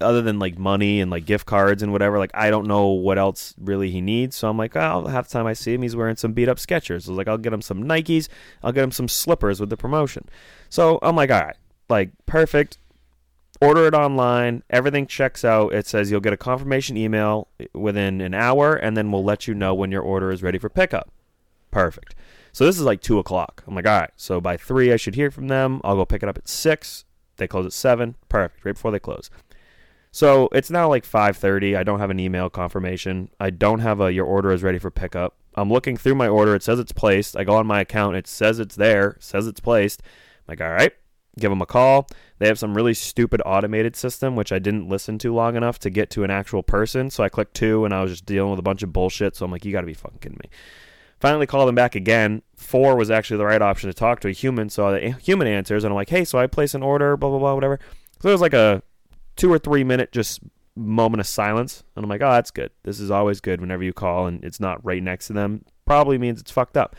other 0.00 0.20
than 0.20 0.38
like 0.38 0.58
money 0.58 1.00
and 1.00 1.10
like 1.10 1.24
gift 1.24 1.46
cards 1.46 1.82
and 1.82 1.92
whatever. 1.92 2.18
Like, 2.18 2.32
I 2.34 2.50
don't 2.50 2.66
know 2.66 2.88
what 2.88 3.18
else 3.18 3.54
really 3.58 3.90
he 3.90 4.00
needs. 4.00 4.36
So 4.36 4.48
I'm 4.48 4.58
like, 4.58 4.74
oh, 4.76 5.06
half 5.06 5.28
the 5.28 5.32
time 5.32 5.46
I 5.46 5.52
see 5.52 5.74
him, 5.74 5.82
he's 5.82 5.96
wearing 5.96 6.16
some 6.16 6.32
beat 6.32 6.48
up 6.48 6.58
Skechers. 6.58 7.06
I 7.08 7.10
was 7.12 7.16
like, 7.16 7.28
I'll 7.28 7.38
get 7.38 7.52
him 7.52 7.62
some 7.62 7.84
Nikes. 7.84 8.28
I'll 8.62 8.72
get 8.72 8.84
him 8.84 8.90
some 8.90 9.08
slippers 9.08 9.60
with 9.60 9.70
the 9.70 9.76
promotion. 9.76 10.28
So 10.68 10.98
I'm 11.02 11.14
like, 11.16 11.30
all 11.30 11.40
right, 11.40 11.56
like 11.88 12.10
perfect 12.26 12.78
order 13.60 13.86
it 13.86 13.94
online 13.94 14.62
everything 14.70 15.06
checks 15.06 15.44
out. 15.44 15.72
It 15.72 15.86
says 15.86 16.10
you'll 16.10 16.20
get 16.20 16.32
a 16.32 16.38
confirmation 16.38 16.96
email 16.96 17.48
within 17.72 18.20
an 18.20 18.34
hour 18.34 18.74
and 18.74 18.96
then 18.96 19.10
we'll 19.10 19.24
let 19.24 19.46
you 19.46 19.54
know 19.54 19.74
when 19.74 19.90
your 19.90 20.02
order 20.02 20.30
is 20.30 20.42
ready 20.42 20.58
for 20.58 20.68
pickup. 20.68 21.10
Perfect. 21.70 22.14
So 22.52 22.64
this 22.64 22.78
is 22.78 22.84
like 22.84 23.00
two 23.00 23.18
o'clock. 23.18 23.62
I'm 23.66 23.74
like 23.74 23.86
all 23.86 24.00
right 24.00 24.10
so 24.16 24.40
by 24.40 24.56
three 24.56 24.92
i 24.92 24.96
should 24.96 25.14
hear 25.14 25.30
from 25.30 25.48
them. 25.48 25.80
I'll 25.84 25.96
go 25.96 26.04
pick 26.04 26.22
it 26.22 26.28
up 26.28 26.38
at 26.38 26.48
six. 26.48 27.04
They 27.36 27.46
close 27.46 27.66
at 27.66 27.72
seven. 27.72 28.16
Perfect. 28.28 28.64
Right 28.64 28.74
before 28.74 28.90
they 28.90 28.98
close. 28.98 29.30
So 30.10 30.48
it's 30.52 30.70
now 30.70 30.88
like 30.88 31.04
5.30 31.04 31.76
i 31.76 31.82
don't 31.82 32.00
have 32.00 32.10
an 32.10 32.20
email 32.20 32.48
confirmation. 32.48 33.30
I 33.38 33.50
don't 33.50 33.80
have 33.80 34.00
a 34.00 34.12
your 34.12 34.26
order 34.26 34.52
is 34.52 34.62
ready 34.62 34.78
for 34.78 34.90
pickup. 34.90 35.34
I'm 35.54 35.70
looking 35.70 35.96
through 35.96 36.16
my 36.16 36.28
order. 36.28 36.54
It 36.54 36.62
says 36.62 36.78
it's 36.78 36.92
placed. 36.92 37.36
I 37.36 37.44
go 37.44 37.56
on 37.56 37.66
my 37.66 37.80
account. 37.80 38.16
It 38.16 38.26
says 38.26 38.58
it's 38.58 38.76
there. 38.76 39.16
Says 39.20 39.46
it's 39.46 39.60
placed. 39.60 40.02
I'm 40.02 40.52
like 40.52 40.60
all 40.60 40.70
right 40.70 40.92
give 41.38 41.50
them 41.50 41.62
a 41.62 41.66
call. 41.66 42.06
They 42.38 42.48
have 42.48 42.58
some 42.58 42.74
really 42.74 42.94
stupid 42.94 43.40
automated 43.44 43.96
system 43.96 44.36
which 44.36 44.52
i 44.52 44.58
didn't 44.58 44.88
listen 44.88 45.18
to 45.18 45.34
long 45.34 45.56
enough 45.56 45.78
to 45.80 45.90
get 45.90 46.10
to 46.10 46.24
an 46.24 46.30
actual 46.30 46.62
person 46.62 47.10
so 47.10 47.24
i 47.24 47.28
clicked 47.28 47.54
two 47.54 47.84
and 47.84 47.94
i 47.94 48.02
was 48.02 48.10
just 48.10 48.26
dealing 48.26 48.50
with 48.50 48.58
a 48.58 48.62
bunch 48.62 48.82
of 48.82 48.92
bullshit 48.92 49.34
so 49.34 49.44
i'm 49.44 49.50
like 49.50 49.64
you 49.64 49.72
gotta 49.72 49.86
be 49.86 49.94
fucking 49.94 50.18
kidding 50.18 50.38
me. 50.42 50.50
Finally 51.18 51.46
called 51.46 51.66
them 51.66 51.74
back 51.74 51.94
again. 51.94 52.42
Four 52.56 52.94
was 52.94 53.10
actually 53.10 53.38
the 53.38 53.46
right 53.46 53.62
option 53.62 53.88
to 53.88 53.94
talk 53.94 54.20
to 54.20 54.28
a 54.28 54.32
human 54.32 54.68
so 54.68 54.92
the 54.92 55.12
human 55.12 55.46
answers 55.46 55.84
and 55.84 55.92
i'm 55.92 55.96
like 55.96 56.10
hey 56.10 56.24
so 56.24 56.38
i 56.38 56.46
place 56.46 56.74
an 56.74 56.82
order 56.82 57.16
blah 57.16 57.30
blah 57.30 57.38
blah 57.38 57.54
whatever. 57.54 57.78
So 58.20 58.28
it 58.28 58.32
was 58.32 58.40
like 58.40 58.54
a 58.54 58.82
two 59.36 59.52
or 59.52 59.58
three 59.58 59.84
minute 59.84 60.12
just 60.12 60.40
moment 60.78 61.20
of 61.20 61.26
silence 61.26 61.84
and 61.94 62.04
i'm 62.04 62.10
like 62.10 62.22
oh 62.22 62.30
that's 62.32 62.50
good. 62.50 62.70
This 62.82 63.00
is 63.00 63.10
always 63.10 63.40
good 63.40 63.60
whenever 63.60 63.82
you 63.82 63.94
call 63.94 64.26
and 64.26 64.44
it's 64.44 64.60
not 64.60 64.84
right 64.84 65.02
next 65.02 65.28
to 65.28 65.32
them. 65.32 65.64
Probably 65.86 66.18
means 66.18 66.40
it's 66.40 66.50
fucked 66.50 66.76
up 66.76 66.96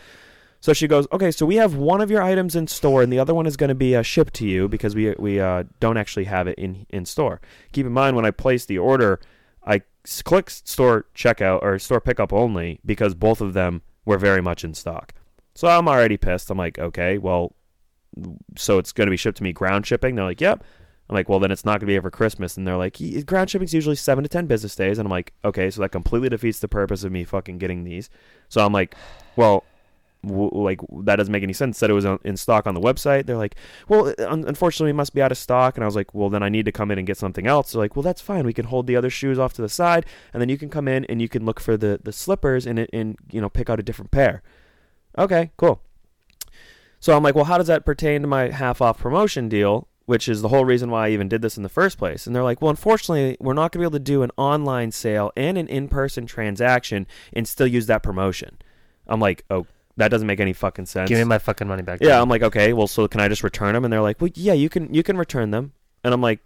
so 0.67 0.73
she 0.73 0.85
goes, 0.85 1.07
okay, 1.13 1.31
so 1.31 1.45
we 1.45 1.55
have 1.55 1.75
one 1.75 2.01
of 2.01 2.11
your 2.11 2.21
items 2.21 2.53
in 2.53 2.67
store, 2.67 3.01
and 3.01 3.09
the 3.09 3.19
other 3.19 3.33
one 3.33 3.45
is 3.45 3.55
going 3.55 3.69
to 3.69 3.73
be 3.73 3.95
uh, 3.95 4.01
shipped 4.01 4.33
to 4.33 4.45
you 4.45 4.67
because 4.67 4.95
we 4.95 5.15
we 5.17 5.39
uh, 5.39 5.63
don't 5.79 5.95
actually 5.95 6.25
have 6.25 6.45
it 6.45 6.59
in 6.59 6.85
in 6.89 7.05
store. 7.05 7.39
Keep 7.71 7.85
in 7.85 7.93
mind 7.93 8.17
when 8.17 8.25
I 8.25 8.31
place 8.31 8.65
the 8.65 8.77
order, 8.77 9.21
I 9.65 9.83
click 10.25 10.49
store 10.49 11.05
checkout 11.15 11.61
or 11.61 11.79
store 11.79 12.01
pickup 12.01 12.33
only 12.33 12.81
because 12.85 13.15
both 13.15 13.39
of 13.39 13.53
them 13.53 13.81
were 14.03 14.17
very 14.17 14.41
much 14.41 14.65
in 14.65 14.73
stock. 14.73 15.13
So 15.55 15.69
I'm 15.69 15.87
already 15.87 16.17
pissed. 16.17 16.49
I'm 16.49 16.57
like, 16.57 16.77
okay, 16.77 17.17
well, 17.17 17.55
so 18.57 18.77
it's 18.77 18.91
going 18.91 19.07
to 19.07 19.11
be 19.11 19.15
shipped 19.15 19.37
to 19.37 19.43
me 19.43 19.53
ground 19.53 19.87
shipping. 19.87 20.15
They're 20.15 20.25
like, 20.25 20.41
yep. 20.41 20.65
I'm 21.09 21.13
like, 21.15 21.29
well, 21.29 21.39
then 21.39 21.51
it's 21.51 21.63
not 21.63 21.79
going 21.79 21.87
to 21.87 21.95
be 21.95 21.99
for 22.01 22.11
Christmas. 22.11 22.57
And 22.57 22.67
they're 22.67 22.75
like, 22.75 22.97
"Y- 22.99 23.21
ground 23.21 23.49
shipping's 23.49 23.73
usually 23.73 23.95
seven 23.95 24.25
to 24.25 24.29
ten 24.29 24.47
business 24.47 24.75
days. 24.75 24.97
And 24.97 25.07
I'm 25.07 25.11
like, 25.11 25.31
okay, 25.45 25.71
so 25.71 25.79
that 25.79 25.93
completely 25.93 26.27
defeats 26.27 26.59
the 26.59 26.67
purpose 26.67 27.05
of 27.05 27.13
me 27.13 27.23
fucking 27.23 27.57
getting 27.57 27.85
these. 27.85 28.09
So 28.49 28.65
I'm 28.65 28.73
like, 28.73 28.95
well, 29.37 29.63
like 30.23 30.81
that 31.03 31.17
doesn't 31.17 31.31
make 31.31 31.43
any 31.43 31.53
sense. 31.53 31.77
Said 31.77 31.89
it 31.89 31.93
was 31.93 32.05
in 32.23 32.37
stock 32.37 32.67
on 32.67 32.73
the 32.73 32.81
website. 32.81 33.25
They're 33.25 33.37
like, 33.37 33.55
well, 33.87 34.07
uh, 34.07 34.13
unfortunately, 34.27 34.91
it 34.91 34.95
must 34.95 35.13
be 35.13 35.21
out 35.21 35.31
of 35.31 35.37
stock. 35.37 35.75
And 35.75 35.83
I 35.83 35.87
was 35.87 35.95
like, 35.95 36.13
well, 36.13 36.29
then 36.29 36.43
I 36.43 36.49
need 36.49 36.65
to 36.65 36.71
come 36.71 36.91
in 36.91 36.97
and 36.97 37.07
get 37.07 37.17
something 37.17 37.47
else. 37.47 37.71
They're 37.71 37.81
like, 37.81 37.95
well, 37.95 38.03
that's 38.03 38.21
fine. 38.21 38.45
We 38.45 38.53
can 38.53 38.65
hold 38.65 38.87
the 38.87 38.95
other 38.95 39.09
shoes 39.09 39.39
off 39.39 39.53
to 39.53 39.61
the 39.61 39.69
side, 39.69 40.05
and 40.33 40.41
then 40.41 40.49
you 40.49 40.57
can 40.57 40.69
come 40.69 40.87
in 40.87 41.05
and 41.05 41.21
you 41.21 41.29
can 41.29 41.45
look 41.45 41.59
for 41.59 41.77
the 41.77 41.99
the 42.03 42.11
slippers 42.11 42.65
and 42.65 42.87
and 42.91 43.17
you 43.31 43.41
know 43.41 43.49
pick 43.49 43.69
out 43.69 43.79
a 43.79 43.83
different 43.83 44.11
pair. 44.11 44.41
Okay, 45.17 45.51
cool. 45.57 45.81
So 46.99 47.15
I'm 47.15 47.23
like, 47.23 47.35
well, 47.35 47.45
how 47.45 47.57
does 47.57 47.67
that 47.67 47.85
pertain 47.85 48.21
to 48.21 48.27
my 48.27 48.49
half 48.49 48.81
off 48.81 48.99
promotion 48.99 49.49
deal? 49.49 49.87
Which 50.05 50.29
is 50.29 50.41
the 50.41 50.47
whole 50.47 50.63
reason 50.63 50.89
why 50.89 51.07
I 51.07 51.09
even 51.11 51.27
did 51.27 51.41
this 51.41 51.57
in 51.57 51.63
the 51.63 51.69
first 51.69 51.97
place. 51.97 52.25
And 52.25 52.35
they're 52.35 52.43
like, 52.43 52.61
well, 52.61 52.69
unfortunately, 52.69 53.35
we're 53.41 53.53
not 53.53 53.71
going 53.73 53.83
to 53.83 53.89
be 53.89 53.95
able 53.95 53.99
to 53.99 54.11
do 54.11 54.23
an 54.23 54.31
online 54.37 54.91
sale 54.91 55.31
and 55.35 55.57
an 55.57 55.67
in 55.67 55.89
person 55.89 56.25
transaction 56.25 57.07
and 57.33 57.45
still 57.45 57.67
use 57.67 57.87
that 57.87 58.03
promotion. 58.03 58.57
I'm 59.05 59.19
like, 59.19 59.43
oh, 59.49 59.67
that 59.97 60.09
doesn't 60.09 60.27
make 60.27 60.39
any 60.39 60.53
fucking 60.53 60.85
sense. 60.85 61.09
Give 61.09 61.17
me 61.17 61.23
my 61.25 61.39
fucking 61.39 61.67
money 61.67 61.81
back. 61.83 61.99
Yeah, 62.01 62.09
then. 62.09 62.21
I'm 62.21 62.29
like, 62.29 62.43
okay, 62.43 62.73
well, 62.73 62.87
so 62.87 63.07
can 63.07 63.19
I 63.19 63.27
just 63.27 63.43
return 63.43 63.73
them? 63.73 63.83
And 63.83 63.91
they're 63.91 64.01
like, 64.01 64.21
well, 64.21 64.31
yeah, 64.35 64.53
you 64.53 64.69
can, 64.69 64.93
you 64.93 65.03
can 65.03 65.17
return 65.17 65.51
them. 65.51 65.73
And 66.03 66.13
I'm 66.13 66.21
like, 66.21 66.39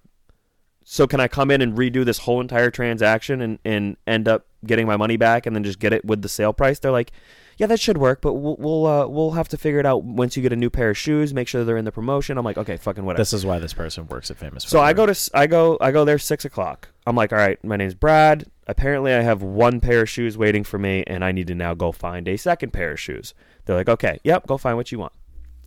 so 0.83 1.05
can 1.05 1.19
I 1.19 1.27
come 1.27 1.51
in 1.51 1.61
and 1.61 1.77
redo 1.77 2.03
this 2.03 2.19
whole 2.19 2.41
entire 2.41 2.71
transaction 2.71 3.41
and, 3.41 3.59
and 3.63 3.97
end 4.07 4.27
up 4.27 4.47
getting 4.65 4.87
my 4.87 4.97
money 4.97 5.15
back 5.15 5.45
and 5.45 5.55
then 5.55 5.63
just 5.63 5.79
get 5.79 5.93
it 5.93 6.03
with 6.03 6.21
the 6.21 6.29
sale 6.29 6.53
price? 6.53 6.79
They're 6.79 6.91
like, 6.91 7.11
yeah, 7.57 7.67
that 7.67 7.79
should 7.79 7.97
work, 7.99 8.21
but 8.21 8.33
we'll 8.33 8.55
we'll 8.57 8.87
uh, 8.87 9.07
we'll 9.07 9.31
have 9.31 9.47
to 9.49 9.57
figure 9.57 9.79
it 9.79 9.85
out 9.85 10.03
once 10.03 10.35
you 10.35 10.41
get 10.41 10.51
a 10.51 10.55
new 10.55 10.71
pair 10.71 10.89
of 10.89 10.97
shoes. 10.97 11.31
Make 11.31 11.47
sure 11.47 11.63
they're 11.63 11.77
in 11.77 11.85
the 11.85 11.91
promotion. 11.91 12.39
I'm 12.39 12.45
like, 12.45 12.57
okay, 12.57 12.77
fucking 12.77 13.05
whatever. 13.05 13.21
This 13.21 13.33
is 13.33 13.45
why 13.45 13.59
this 13.59 13.73
person 13.73 14.07
works 14.07 14.31
at 14.31 14.37
Famous. 14.37 14.63
So 14.63 14.79
I 14.79 14.93
go 14.93 15.05
to 15.05 15.29
I 15.35 15.45
go 15.45 15.77
I 15.79 15.91
go 15.91 16.03
there 16.03 16.17
six 16.17 16.43
o'clock. 16.43 16.89
I'm 17.05 17.15
like, 17.15 17.31
all 17.31 17.37
right, 17.37 17.63
my 17.63 17.75
name's 17.75 17.93
Brad. 17.93 18.47
Apparently, 18.71 19.13
I 19.13 19.19
have 19.19 19.43
one 19.43 19.81
pair 19.81 20.03
of 20.03 20.09
shoes 20.09 20.37
waiting 20.37 20.63
for 20.63 20.79
me, 20.79 21.03
and 21.05 21.25
I 21.25 21.33
need 21.33 21.47
to 21.47 21.55
now 21.55 21.73
go 21.73 21.91
find 21.91 22.25
a 22.25 22.37
second 22.37 22.71
pair 22.71 22.93
of 22.93 22.99
shoes. 23.01 23.33
They're 23.65 23.75
like, 23.75 23.89
okay, 23.89 24.19
yep, 24.23 24.47
go 24.47 24.57
find 24.57 24.77
what 24.77 24.93
you 24.93 24.97
want. 24.97 25.11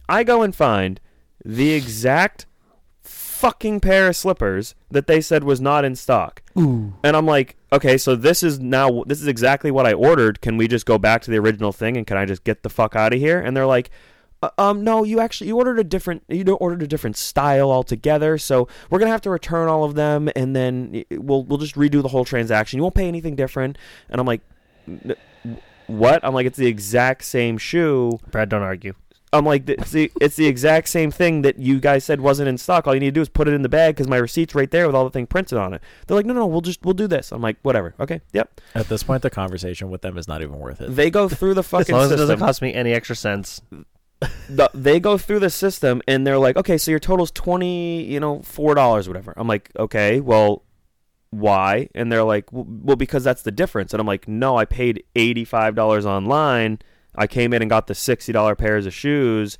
I 0.09 0.25
go 0.25 0.41
and 0.41 0.57
find 0.57 0.99
the 1.45 1.75
exact 1.75 2.47
fucking 3.03 3.81
pair 3.81 4.09
of 4.09 4.17
slippers 4.17 4.75
that 4.91 5.07
they 5.07 5.21
said 5.21 5.45
was 5.45 5.61
not 5.61 5.85
in 5.85 5.95
stock. 5.95 6.43
And 7.03 7.15
I'm 7.15 7.27
like, 7.27 7.57
okay, 7.71 7.99
so 7.99 8.17
this 8.17 8.43
is 8.43 8.59
now 8.59 9.05
this 9.07 9.21
is 9.21 9.27
exactly 9.27 9.71
what 9.71 9.85
I 9.85 9.93
ordered. 9.93 10.41
Can 10.41 10.57
we 10.57 10.67
just 10.67 10.87
go 10.87 10.97
back 10.97 11.21
to 11.23 11.31
the 11.31 11.39
original 11.39 11.73
thing 11.73 11.99
and 11.99 12.07
can 12.07 12.17
I 12.17 12.25
just 12.25 12.43
get 12.43 12.63
the 12.63 12.71
fuck 12.71 12.97
out 12.97 13.13
of 13.13 13.19
here? 13.19 13.39
And 13.39 13.55
they're 13.55 13.67
like, 13.67 13.91
"Uh, 14.59 14.63
um, 14.71 14.85
no, 14.85 15.05
you 15.05 15.21
actually 15.21 15.49
you 15.49 15.57
ordered 15.57 15.79
a 15.79 15.85
different 15.85 16.23
you 16.29 16.45
ordered 16.55 16.83
a 16.83 16.87
different 16.87 17.17
style 17.17 17.71
altogether. 17.71 18.39
So 18.39 18.69
we're 18.91 18.99
gonna 18.99 19.11
have 19.11 19.23
to 19.23 19.31
return 19.31 19.69
all 19.69 19.85
of 19.85 19.95
them, 19.95 20.29
and 20.37 20.55
then 20.55 21.05
we'll 21.11 21.45
we'll 21.45 21.59
just 21.59 21.75
redo 21.75 22.03
the 22.03 22.09
whole 22.09 22.25
transaction. 22.25 22.79
You 22.79 22.83
won't 22.83 22.95
pay 22.95 23.09
anything 23.09 23.37
different. 23.37 23.79
And 24.09 24.21
I'm 24.21 24.27
like, 24.27 24.41
what? 25.87 26.21
I'm 26.25 26.35
like, 26.35 26.47
it's 26.47 26.59
the 26.59 26.67
exact 26.67 27.25
same 27.25 27.59
shoe. 27.59 28.19
Brad, 28.31 28.49
don't 28.49 28.63
argue. 28.63 28.95
I'm 29.35 29.45
like, 29.45 29.69
it's 29.69 29.91
the, 29.91 30.13
it's 30.21 30.37
the 30.37 30.47
exact 30.47 30.89
same 30.89 31.11
thing 31.11 31.43
that 31.43 31.59
you 31.59 31.81
guys 31.81 32.05
said 32.05 32.21
wasn't 32.21 32.49
in 32.49 32.57
stock. 32.57 32.87
All 32.87 32.95
you 32.95 33.01
need 33.01 33.07
to 33.07 33.13
do 33.13 33.21
is 33.21 33.29
put 33.29 33.49
it 33.49 33.55
in 33.55 33.63
the 33.63 33.69
bag 33.69 33.97
because 33.97 34.07
my 34.07 34.17
receipt's 34.17 34.55
right 34.55 34.71
there 34.71 34.87
with 34.87 34.95
all 34.95 35.03
the 35.03 35.11
thing 35.11 35.27
printed 35.27 35.59
on 35.59 35.75
it. 35.75 35.83
They're 36.07 36.17
like, 36.17 36.25
no, 36.25 36.35
no, 36.35 36.47
we'll 36.47 36.61
just 36.61 36.85
we'll 36.85 36.95
do 36.95 37.09
this. 37.09 37.33
I'm 37.33 37.43
like, 37.43 37.57
whatever. 37.63 37.95
Okay, 37.99 38.21
yep. 38.33 38.61
At 38.77 38.89
this 38.89 39.03
point, 39.03 39.23
the 39.23 39.31
conversation 39.31 39.91
with 39.91 40.03
them 40.03 40.17
is 40.17 40.29
not 40.29 40.41
even 40.41 40.61
worth 40.61 40.81
it. 40.81 40.95
They 40.95 41.11
go 41.11 41.29
through 41.29 41.55
the 41.55 41.63
fucking. 41.65 41.81
As 41.81 41.87
fucking 41.87 41.95
long 41.97 42.05
as 42.05 42.13
it 42.13 42.17
doesn't 42.17 42.39
cost 42.39 42.63
me 42.63 42.73
any 42.73 42.93
extra 42.93 43.17
cents. 43.17 43.61
The, 44.49 44.71
they 44.75 45.01
go 45.01 45.19
through 45.19 45.41
the 45.41 45.51
system 45.51 46.03
and 46.09 46.27
they're 46.27 46.39
like, 46.39 46.57
okay, 46.57 46.79
so 46.79 46.91
your 46.91 47.01
total's 47.01 47.31
twenty, 47.31 48.03
you 48.05 48.21
know, 48.21 48.41
four 48.43 48.75
dollars, 48.75 49.09
whatever. 49.09 49.33
I'm 49.37 49.49
like, 49.49 49.71
okay, 49.79 50.21
well, 50.21 50.63
why? 51.31 51.89
And 51.95 52.13
they're 52.13 52.25
like, 52.25 52.47
well, 52.53 52.97
because 52.97 53.25
that's 53.25 53.43
the 53.43 53.51
difference. 53.51 53.93
And 53.93 54.01
I'm 54.01 54.07
like, 54.07 54.29
no, 54.29 54.57
I 54.57 54.65
paid 54.65 55.05
eighty 55.17 55.45
five 55.45 55.75
dollars 55.75 56.07
online. 56.07 56.79
I 57.15 57.27
came 57.27 57.53
in 57.53 57.63
and 57.63 57.69
got 57.71 57.87
the 57.87 57.95
sixty 57.95 58.33
dollar 58.33 58.55
pairs 58.55 58.87
of 58.87 58.95
shoes. 58.95 59.59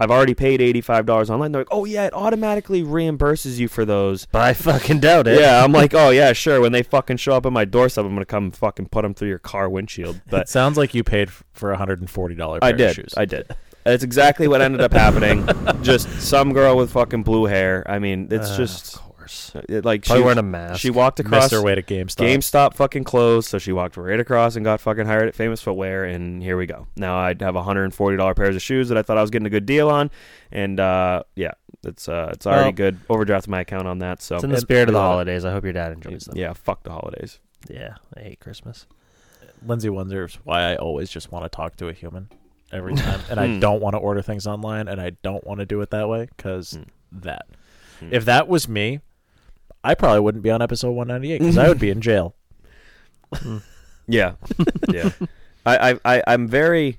I've 0.00 0.12
already 0.12 0.34
paid 0.34 0.62
eighty 0.62 0.80
five 0.80 1.06
dollars 1.06 1.28
online. 1.28 1.50
They're 1.50 1.62
like, 1.62 1.72
oh 1.72 1.84
yeah, 1.84 2.06
it 2.06 2.14
automatically 2.14 2.84
reimburses 2.84 3.58
you 3.58 3.66
for 3.66 3.84
those. 3.84 4.26
But 4.30 4.42
I 4.42 4.54
fucking 4.54 5.00
doubt 5.00 5.26
it. 5.26 5.40
Yeah, 5.40 5.64
I'm 5.64 5.72
like, 5.72 5.92
oh 5.94 6.10
yeah, 6.10 6.32
sure. 6.34 6.60
When 6.60 6.70
they 6.70 6.84
fucking 6.84 7.16
show 7.16 7.32
up 7.32 7.46
at 7.46 7.52
my 7.52 7.64
doorstep, 7.64 8.04
I'm 8.04 8.14
gonna 8.14 8.24
come 8.24 8.52
fucking 8.52 8.86
put 8.90 9.02
them 9.02 9.12
through 9.12 9.28
your 9.30 9.40
car 9.40 9.68
windshield. 9.68 10.14
It 10.16 10.22
But 10.30 10.48
sounds 10.48 10.78
like 10.78 10.94
you 10.94 11.02
paid 11.02 11.30
for 11.52 11.72
a 11.72 11.76
hundred 11.76 11.98
and 11.98 12.08
forty 12.08 12.36
dollar 12.36 12.60
pair 12.60 12.68
I 12.68 12.72
did. 12.72 12.90
of 12.90 12.94
shoes. 12.94 13.14
I 13.16 13.24
did. 13.24 13.50
That's 13.88 14.04
exactly 14.04 14.48
what 14.48 14.60
ended 14.60 14.80
up 14.80 14.92
happening. 14.92 15.48
just 15.82 16.08
some 16.20 16.52
girl 16.52 16.76
with 16.76 16.90
fucking 16.92 17.22
blue 17.22 17.46
hair. 17.46 17.84
I 17.86 17.98
mean, 17.98 18.28
it's 18.30 18.50
Uh, 18.50 18.56
just 18.56 18.94
of 18.96 19.16
course. 19.16 19.52
it, 19.68 19.84
like 19.84 20.04
Probably 20.04 20.20
she, 20.22 20.24
wearing 20.24 20.38
a 20.38 20.42
mask. 20.42 20.80
she 20.80 20.90
walked 20.90 21.20
across. 21.20 21.44
Missed 21.44 21.52
her 21.54 21.62
way 21.62 21.74
to 21.74 21.82
GameStop. 21.82 22.16
GameStop 22.26 22.74
fucking 22.74 23.04
closed, 23.04 23.48
so 23.48 23.58
she 23.58 23.72
walked 23.72 23.96
right 23.96 24.20
across 24.20 24.56
and 24.56 24.64
got 24.64 24.80
fucking 24.80 25.06
hired 25.06 25.28
at 25.28 25.34
Famous 25.34 25.60
Footwear, 25.62 26.04
and 26.04 26.42
here 26.42 26.56
we 26.56 26.66
go. 26.66 26.86
Now 26.96 27.16
I'd 27.18 27.40
have 27.42 27.54
$140 27.54 28.36
pairs 28.36 28.56
of 28.56 28.62
shoes 28.62 28.88
that 28.90 28.98
I 28.98 29.02
thought 29.02 29.18
I 29.18 29.22
was 29.22 29.30
getting 29.30 29.46
a 29.46 29.50
good 29.50 29.66
deal 29.66 29.88
on, 29.90 30.10
and 30.52 30.78
uh, 30.80 31.22
yeah, 31.34 31.52
it's 31.84 32.08
uh, 32.08 32.30
it's 32.32 32.46
already 32.46 32.64
Well- 32.64 32.72
good. 32.72 33.06
Overdrafted 33.08 33.48
my 33.48 33.60
account 33.60 33.86
on 33.88 33.98
that, 34.00 34.20
so 34.22 34.36
It's 34.36 34.44
in 34.44 34.50
the 34.50 34.60
spirit 34.60 34.88
of 34.88 34.92
the 34.94 35.00
holidays. 35.00 35.44
I 35.44 35.52
hope 35.52 35.64
your 35.64 35.72
dad 35.72 35.92
enjoys 35.92 36.24
them. 36.24 36.36
yeah, 36.36 36.52
fuck 36.52 36.82
the 36.82 36.90
holidays. 36.90 37.40
Yeah, 37.68 37.94
I 38.16 38.20
hate 38.20 38.40
Christmas. 38.40 38.86
Lindsay 39.66 39.88
wonders 39.88 40.38
why 40.44 40.62
I 40.72 40.76
always 40.76 41.10
just 41.10 41.32
want 41.32 41.44
to 41.44 41.48
talk 41.48 41.76
to 41.76 41.88
a 41.88 41.92
human 41.92 42.28
every 42.72 42.94
time, 42.94 43.20
and 43.30 43.38
I 43.40 43.46
Hmm. 43.46 43.60
don't 43.60 43.80
want 43.80 43.94
to 43.94 43.98
order 43.98 44.22
things 44.22 44.46
online, 44.46 44.88
and 44.88 45.00
I 45.00 45.10
don't 45.22 45.44
want 45.46 45.60
to 45.60 45.66
do 45.66 45.80
it 45.80 45.90
that 45.90 46.08
way 46.08 46.28
because 46.36 46.72
Hmm. 46.74 46.82
that. 47.20 47.46
Hmm. 48.00 48.08
If 48.12 48.24
that 48.26 48.48
was 48.48 48.68
me, 48.68 49.00
I 49.84 49.94
probably 49.94 50.20
wouldn't 50.20 50.42
be 50.42 50.50
on 50.50 50.60
episode 50.62 50.90
198 50.92 51.38
because 51.38 51.58
I 51.58 51.68
would 51.68 51.78
be 51.80 51.90
in 51.90 52.00
jail. 52.00 52.34
Yeah, 54.10 54.36
yeah. 54.88 55.10
I, 55.66 55.90
I, 55.92 55.98
I, 56.16 56.22
I'm 56.28 56.48
very 56.48 56.88
a- 56.88 56.98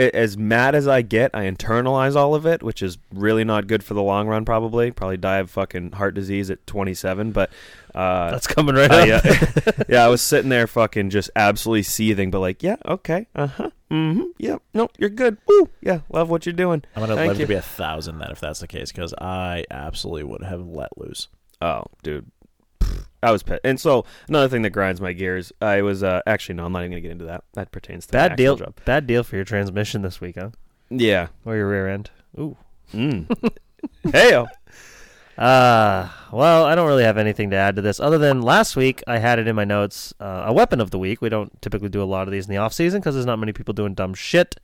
as 0.00 0.36
mad 0.36 0.74
as 0.74 0.88
I 0.88 1.02
get. 1.02 1.30
I 1.34 1.44
internalize 1.44 2.16
all 2.16 2.34
of 2.34 2.46
it, 2.46 2.62
which 2.62 2.82
is 2.82 2.98
really 3.12 3.44
not 3.44 3.66
good 3.66 3.84
for 3.84 3.94
the 3.94 4.02
long 4.02 4.26
run. 4.26 4.44
Probably, 4.44 4.90
probably 4.90 5.16
die 5.16 5.38
of 5.38 5.50
fucking 5.50 5.92
heart 5.92 6.14
disease 6.14 6.50
at 6.50 6.66
27. 6.66 7.32
But 7.32 7.50
uh, 7.94 8.30
That's 8.30 8.46
coming 8.46 8.74
right 8.74 8.90
I, 8.90 9.10
up. 9.10 9.24
uh, 9.24 9.72
yeah, 9.88 10.04
I 10.04 10.08
was 10.08 10.22
sitting 10.22 10.48
there 10.48 10.66
fucking 10.66 11.10
just 11.10 11.30
absolutely 11.36 11.82
seething, 11.82 12.30
but 12.30 12.40
like, 12.40 12.62
yeah, 12.62 12.76
okay, 12.84 13.26
uh 13.34 13.46
huh, 13.46 13.70
mm-hmm, 13.90 14.24
yeah, 14.38 14.56
no, 14.74 14.88
you're 14.98 15.10
good. 15.10 15.38
Woo, 15.46 15.68
yeah, 15.80 16.00
love 16.10 16.30
what 16.30 16.46
you're 16.46 16.52
doing. 16.52 16.82
I'm 16.94 17.02
gonna 17.02 17.16
Thank 17.16 17.28
live 17.30 17.40
you. 17.40 17.46
to 17.46 17.48
be 17.48 17.54
a 17.56 17.62
thousand 17.62 18.18
then 18.18 18.30
if 18.30 18.40
that's 18.40 18.60
the 18.60 18.68
case 18.68 18.92
because 18.92 19.12
I 19.18 19.64
absolutely 19.70 20.24
would 20.24 20.42
have 20.42 20.66
let 20.66 20.96
loose. 20.96 21.28
Oh, 21.60 21.84
dude. 22.02 22.30
I 23.22 23.30
was 23.32 23.42
pissed. 23.42 23.60
And 23.64 23.78
so 23.78 24.04
another 24.28 24.48
thing 24.48 24.62
that 24.62 24.70
grinds 24.70 25.00
my 25.00 25.12
gears, 25.12 25.52
I 25.60 25.82
was 25.82 26.02
uh, 26.02 26.20
actually 26.26 26.54
no, 26.56 26.64
I'm 26.66 26.72
not 26.72 26.80
even 26.80 26.92
gonna 26.92 27.00
get 27.02 27.10
into 27.10 27.26
that. 27.26 27.44
That 27.54 27.70
pertains 27.72 28.06
to 28.06 28.12
Bad 28.12 28.36
deal. 28.36 28.56
job. 28.56 28.74
Bad 28.84 29.06
deal 29.06 29.22
for 29.22 29.36
your 29.36 29.44
transmission 29.44 30.02
this 30.02 30.20
week, 30.20 30.36
huh? 30.38 30.50
Yeah. 30.90 31.28
Or 31.44 31.56
your 31.56 31.68
rear 31.68 31.88
end. 31.88 32.10
Ooh. 32.38 32.56
Mm. 32.92 33.26
Heyo. 34.06 34.46
Uh, 35.38 36.06
well, 36.32 36.66
I 36.66 36.74
don't 36.74 36.86
really 36.86 37.04
have 37.04 37.16
anything 37.16 37.48
to 37.50 37.56
add 37.56 37.76
to 37.76 37.82
this 37.82 37.98
other 37.98 38.18
than 38.18 38.42
last 38.42 38.76
week 38.76 39.02
I 39.06 39.16
had 39.18 39.38
it 39.38 39.48
in 39.48 39.56
my 39.56 39.64
notes. 39.64 40.12
Uh, 40.20 40.44
a 40.46 40.52
weapon 40.52 40.80
of 40.80 40.90
the 40.90 40.98
week. 40.98 41.22
We 41.22 41.28
don't 41.30 41.62
typically 41.62 41.88
do 41.88 42.02
a 42.02 42.04
lot 42.04 42.28
of 42.28 42.32
these 42.32 42.46
in 42.46 42.50
the 42.50 42.58
off 42.58 42.74
season 42.74 43.00
because 43.00 43.14
there's 43.14 43.24
not 43.26 43.38
many 43.38 43.52
people 43.52 43.72
doing 43.72 43.94
dumb 43.94 44.12
shit 44.12 44.56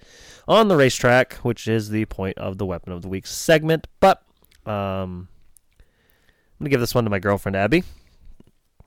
on 0.46 0.68
the 0.68 0.76
racetrack, 0.76 1.34
which 1.36 1.66
is 1.66 1.88
the 1.90 2.04
point 2.06 2.36
of 2.36 2.58
the 2.58 2.66
weapon 2.66 2.92
of 2.92 3.00
the 3.02 3.08
week 3.08 3.26
segment. 3.26 3.86
But 4.00 4.22
um, 4.66 5.28
I'm 5.78 6.64
gonna 6.64 6.70
give 6.70 6.80
this 6.80 6.94
one 6.94 7.04
to 7.04 7.10
my 7.10 7.20
girlfriend 7.20 7.56
Abby. 7.56 7.84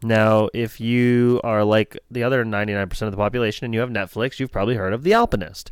Now, 0.01 0.50
if 0.53 0.79
you 0.79 1.41
are 1.44 1.63
like 1.63 1.98
the 2.10 2.24
other 2.24 2.46
99% 2.46 3.01
of 3.01 3.12
the 3.12 3.18
population 3.18 3.65
and 3.65 3.74
you 3.74 3.82
have 3.82 3.89
Netflix, 3.89 4.39
you've 4.39 4.51
probably 4.51 4.75
heard 4.75 4.94
of 4.94 5.03
The 5.03 5.13
Alpinist. 5.13 5.72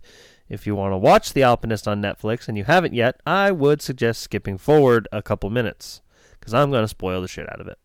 If 0.50 0.68
you 0.68 0.76
want 0.76 0.94
to 0.94 0.98
watch 0.98 1.34
The 1.34 1.44
Alpinist 1.44 1.88
on 1.88 2.02
Netflix 2.02 2.48
and 2.48 2.58
you 2.58 2.66
haven't 2.66 2.94
yet, 2.94 3.22
I 3.26 3.52
would 3.52 3.82
suggest 3.82 4.22
skipping 4.22 4.58
forward 4.58 5.08
a 5.12 5.22
couple 5.22 5.50
minutes 5.50 6.02
because 6.40 6.54
I'm 6.54 6.72
going 6.72 6.84
to 6.84 6.88
spoil 6.90 7.22
the 7.22 7.28
shit 7.28 7.52
out 7.52 7.62
of 7.62 7.68
it. 7.68 7.78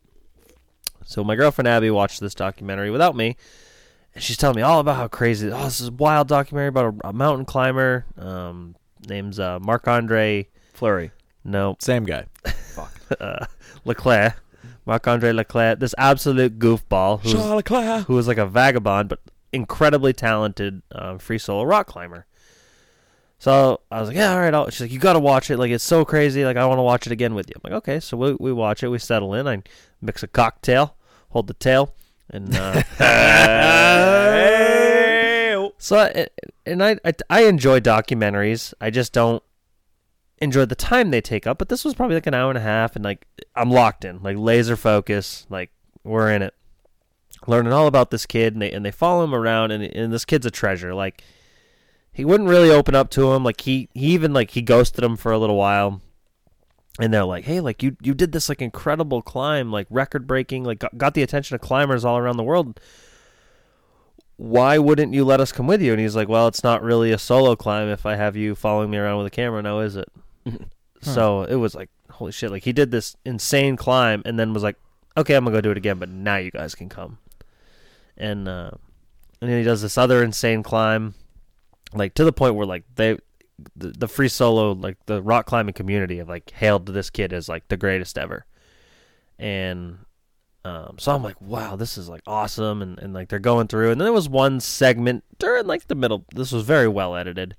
So, 1.05 1.25
my 1.25 1.35
girlfriend 1.35 1.69
Abby 1.69 1.91
watched 1.91 2.21
this 2.21 2.35
documentary 2.35 2.91
without 2.91 3.17
me, 3.17 3.37
and 4.15 4.23
she's 4.23 4.37
telling 4.37 4.57
me 4.57 4.63
all 4.63 4.79
about 4.79 4.97
how 4.97 5.09
crazy. 5.09 5.51
Oh, 5.51 5.65
this 5.65 5.81
is 5.81 5.89
a 5.89 5.93
wild 5.93 6.29
documentary 6.29 6.69
about 6.69 6.95
a, 7.05 7.09
a 7.09 7.13
mountain 7.13 7.45
climber. 7.45 8.07
Um, 8.17 8.77
name's 9.09 9.41
uh, 9.41 9.59
Marc 9.61 9.89
Andre. 9.89 10.49
Flurry. 10.75 11.11
No, 11.45 11.77
Same 11.81 12.05
guy. 12.05 12.27
uh, 13.21 13.47
Leclerc. 13.85 14.41
Marc 14.87 15.07
Andre 15.07 15.33
Leclerc. 15.33 15.79
This 15.79 15.95
absolute 15.99 16.59
goofball 16.59 17.21
who's 17.21 17.35
Leclerc. 17.35 18.07
who 18.07 18.15
was 18.15 18.29
like 18.29 18.39
a 18.39 18.47
vagabond 18.47 19.09
but 19.09 19.21
incredibly 19.53 20.13
talented 20.13 20.83
um, 20.93 21.19
free 21.19 21.39
solo 21.39 21.63
rock 21.63 21.87
climber. 21.87 22.27
So 23.39 23.81
I 23.91 23.99
was 23.99 24.09
like, 24.09 24.17
yeah, 24.17 24.33
all 24.33 24.39
right. 24.39 24.55
I'll, 24.55 24.71
she's 24.71 24.83
like, 24.83 24.93
you 24.93 25.01
got 25.01 25.15
to 25.15 25.19
watch 25.19 25.51
it. 25.51 25.59
Like, 25.59 25.73
it's 25.73 25.83
so 25.83 26.05
crazy. 26.05 26.45
Like, 26.45 26.57
I 26.57 26.65
want 26.65 26.79
to 26.79 26.83
watch 26.83 27.07
it 27.07 27.13
again 27.13 27.35
with 27.35 27.49
you. 27.49 27.55
I'm 27.57 27.73
like, 27.73 27.77
okay. 27.79 27.99
So 27.99 28.17
we, 28.17 28.35
we 28.35 28.53
watch 28.53 28.85
it. 28.85 28.89
We 28.89 29.01
settle 29.01 29.35
in. 29.35 29.49
I 29.49 29.65
mix 30.01 30.23
a 30.23 30.29
cocktail, 30.29 30.95
hold 31.31 31.49
the 31.49 31.55
tail, 31.55 31.93
and 32.31 32.55
uh, 32.55 32.83
so 35.79 36.27
and 36.65 36.85
I, 36.85 36.99
I 37.05 37.13
I 37.29 37.45
enjoy 37.47 37.81
documentaries. 37.81 38.73
I 38.81 38.91
just 38.91 39.13
don't 39.13 39.43
enjoy 40.43 40.65
the 40.65 40.75
time 40.75 41.11
they 41.11 41.21
take 41.21 41.47
up. 41.47 41.57
But 41.57 41.69
this 41.69 41.85
was 41.85 41.95
probably 41.95 42.17
like 42.17 42.27
an 42.27 42.35
hour 42.35 42.51
and 42.51 42.59
a 42.59 42.63
half, 42.63 42.97
and 42.97 43.05
like 43.05 43.27
I'm 43.55 43.71
locked 43.71 44.05
in, 44.05 44.23
like 44.23 44.37
laser 44.37 44.77
focus. 44.77 45.47
Like 45.49 45.71
we're 46.05 46.31
in 46.31 46.43
it, 46.43 46.55
learning 47.47 47.73
all 47.73 47.87
about 47.87 48.11
this 48.11 48.27
kid, 48.27 48.53
and 48.55 48.61
they 48.61 48.73
and 48.73 48.85
they 48.85 48.91
follow 48.91 49.25
him 49.25 49.35
around, 49.35 49.71
and 49.71 49.83
and 49.85 50.13
this 50.13 50.25
kid's 50.25 50.45
a 50.45 50.51
treasure. 50.51 50.93
Like 50.93 51.23
he 52.13 52.25
wouldn't 52.25 52.51
really 52.51 52.71
open 52.71 52.95
up 52.95 53.09
to 53.11 53.33
him. 53.33 53.45
Like 53.45 53.63
he 53.63 53.89
he 53.95 54.07
even 54.09 54.33
like 54.33 54.51
he 54.51 54.63
ghosted 54.63 55.03
him 55.03 55.17
for 55.17 55.33
a 55.33 55.39
little 55.39 55.57
while. 55.57 56.03
And 57.01 57.15
they're 57.15 57.25
like, 57.25 57.45
"Hey, 57.45 57.61
like 57.61 57.83
you 57.83 57.97
you 58.03 58.13
did 58.13 58.33
this 58.33 58.51
like 58.51 58.61
incredible 58.61 59.23
climb, 59.23 59.73
like 59.73 59.87
record 59.89 60.27
breaking, 60.27 60.65
like 60.65 60.81
got, 60.81 60.99
got 60.99 61.15
the 61.15 61.23
attention 61.23 61.55
of 61.55 61.63
climbers 61.63 62.05
all 62.05 62.19
around 62.19 62.37
the 62.37 62.43
world. 62.43 62.79
Why 64.37 64.77
wouldn't 64.77 65.15
you 65.15 65.25
let 65.25 65.41
us 65.41 65.53
come 65.53 65.67
with 65.67 65.81
you?" 65.81 65.93
And 65.93 66.01
he's 66.01 66.15
like, 66.15 66.29
"Well, 66.29 66.49
it's 66.49 66.63
not 66.63 66.83
really 66.83 67.11
a 67.11 67.17
solo 67.17 67.57
climb 67.57 67.89
if 67.89 68.05
I 68.05 68.17
have 68.17 68.37
you 68.37 68.55
following 68.55 68.91
me 68.91 68.99
around 68.99 69.17
with 69.17 69.27
a 69.29 69.31
camera, 69.31 69.63
now 69.63 69.79
is 69.79 69.97
it?" 69.97 70.11
So 71.05 71.43
it 71.43 71.57
was 71.57 71.75
like, 71.75 71.91
holy 72.11 72.31
shit! 72.31 72.53
Like 72.53 72.63
he 72.63 72.73
did 72.73 72.93
this 72.93 73.17
insane 73.25 73.77
climb, 73.77 74.23
and 74.25 74.39
then 74.39 74.53
was 74.53 74.63
like, 74.63 74.77
"Okay, 75.17 75.35
I'm 75.35 75.43
gonna 75.43 75.57
go 75.57 75.61
do 75.61 75.73
it 75.73 75.77
again, 75.77 75.99
but 75.99 76.09
now 76.09 76.37
you 76.37 76.53
guys 76.53 76.77
can 76.77 76.89
come." 76.89 77.19
And 78.17 78.47
uh, 78.47 78.71
and 79.41 79.51
then 79.51 79.59
he 79.59 79.65
does 79.65 79.83
this 79.83 79.99
other 79.99 80.23
insane 80.23 80.63
climb, 80.63 81.15
like 81.93 82.15
to 82.15 82.25
the 82.25 82.33
point 82.33 82.55
where 82.55 82.67
like 82.67 82.85
they 82.95 83.19
the, 83.77 83.89
the 83.89 84.09
free 84.09 84.29
solo 84.29 84.73
like 84.73 84.97
the 85.07 85.23
rock 85.23 85.47
climbing 85.47 85.75
community 85.75 86.19
have 86.19 86.29
like 86.29 86.51
hailed 86.51 86.87
this 86.87 87.11
kid 87.11 87.33
as 87.33 87.49
like 87.49 87.69
the 87.69 87.77
greatest 87.77 88.19
ever 88.19 88.47
and 89.39 89.99
um, 90.65 90.97
so 90.99 91.15
i'm 91.15 91.23
like 91.23 91.41
wow 91.41 91.77
this 91.77 91.99
is 91.99 92.09
like 92.09 92.23
awesome 92.27 92.83
and, 92.83 92.99
and 92.99 93.13
like 93.15 93.29
they're 93.29 93.39
going 93.39 93.67
through 93.67 93.91
and 93.91 94.01
then 94.01 94.07
there 94.07 94.13
was 94.13 94.29
one 94.29 94.61
segment 94.61 95.25
during 95.39 95.67
like 95.67 95.87
the 95.89 95.95
middle 95.95 96.25
this 96.35 96.53
was 96.53 96.65
very 96.65 96.89
well 96.89 97.15
edited 97.15 97.57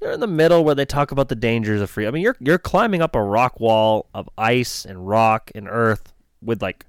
they're 0.00 0.12
in 0.12 0.20
the 0.20 0.26
middle 0.26 0.64
where 0.64 0.74
they 0.74 0.84
talk 0.84 1.12
about 1.12 1.28
the 1.28 1.34
dangers 1.34 1.80
of 1.80 1.90
free 1.90 2.06
i 2.06 2.10
mean 2.10 2.22
you're 2.22 2.36
you're 2.40 2.58
climbing 2.58 3.02
up 3.02 3.14
a 3.14 3.22
rock 3.22 3.60
wall 3.60 4.08
of 4.14 4.28
ice 4.36 4.84
and 4.84 5.06
rock 5.06 5.50
and 5.54 5.68
earth 5.68 6.12
with 6.42 6.62
like 6.62 6.86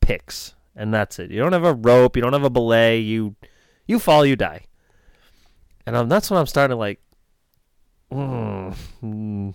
picks 0.00 0.54
and 0.74 0.92
that's 0.92 1.18
it 1.18 1.30
you 1.30 1.38
don't 1.38 1.52
have 1.52 1.64
a 1.64 1.74
rope 1.74 2.16
you 2.16 2.22
don't 2.22 2.32
have 2.32 2.44
a 2.44 2.50
belay 2.50 2.98
you 2.98 3.34
you 3.86 3.98
fall 3.98 4.24
you 4.24 4.36
die 4.36 4.64
and 5.84 5.94
um, 5.96 6.08
that's 6.08 6.30
when 6.30 6.38
i'm 6.38 6.46
starting 6.46 6.74
to 6.74 6.78
like 6.78 7.00
mm, 8.12 8.74
mm, 9.02 9.54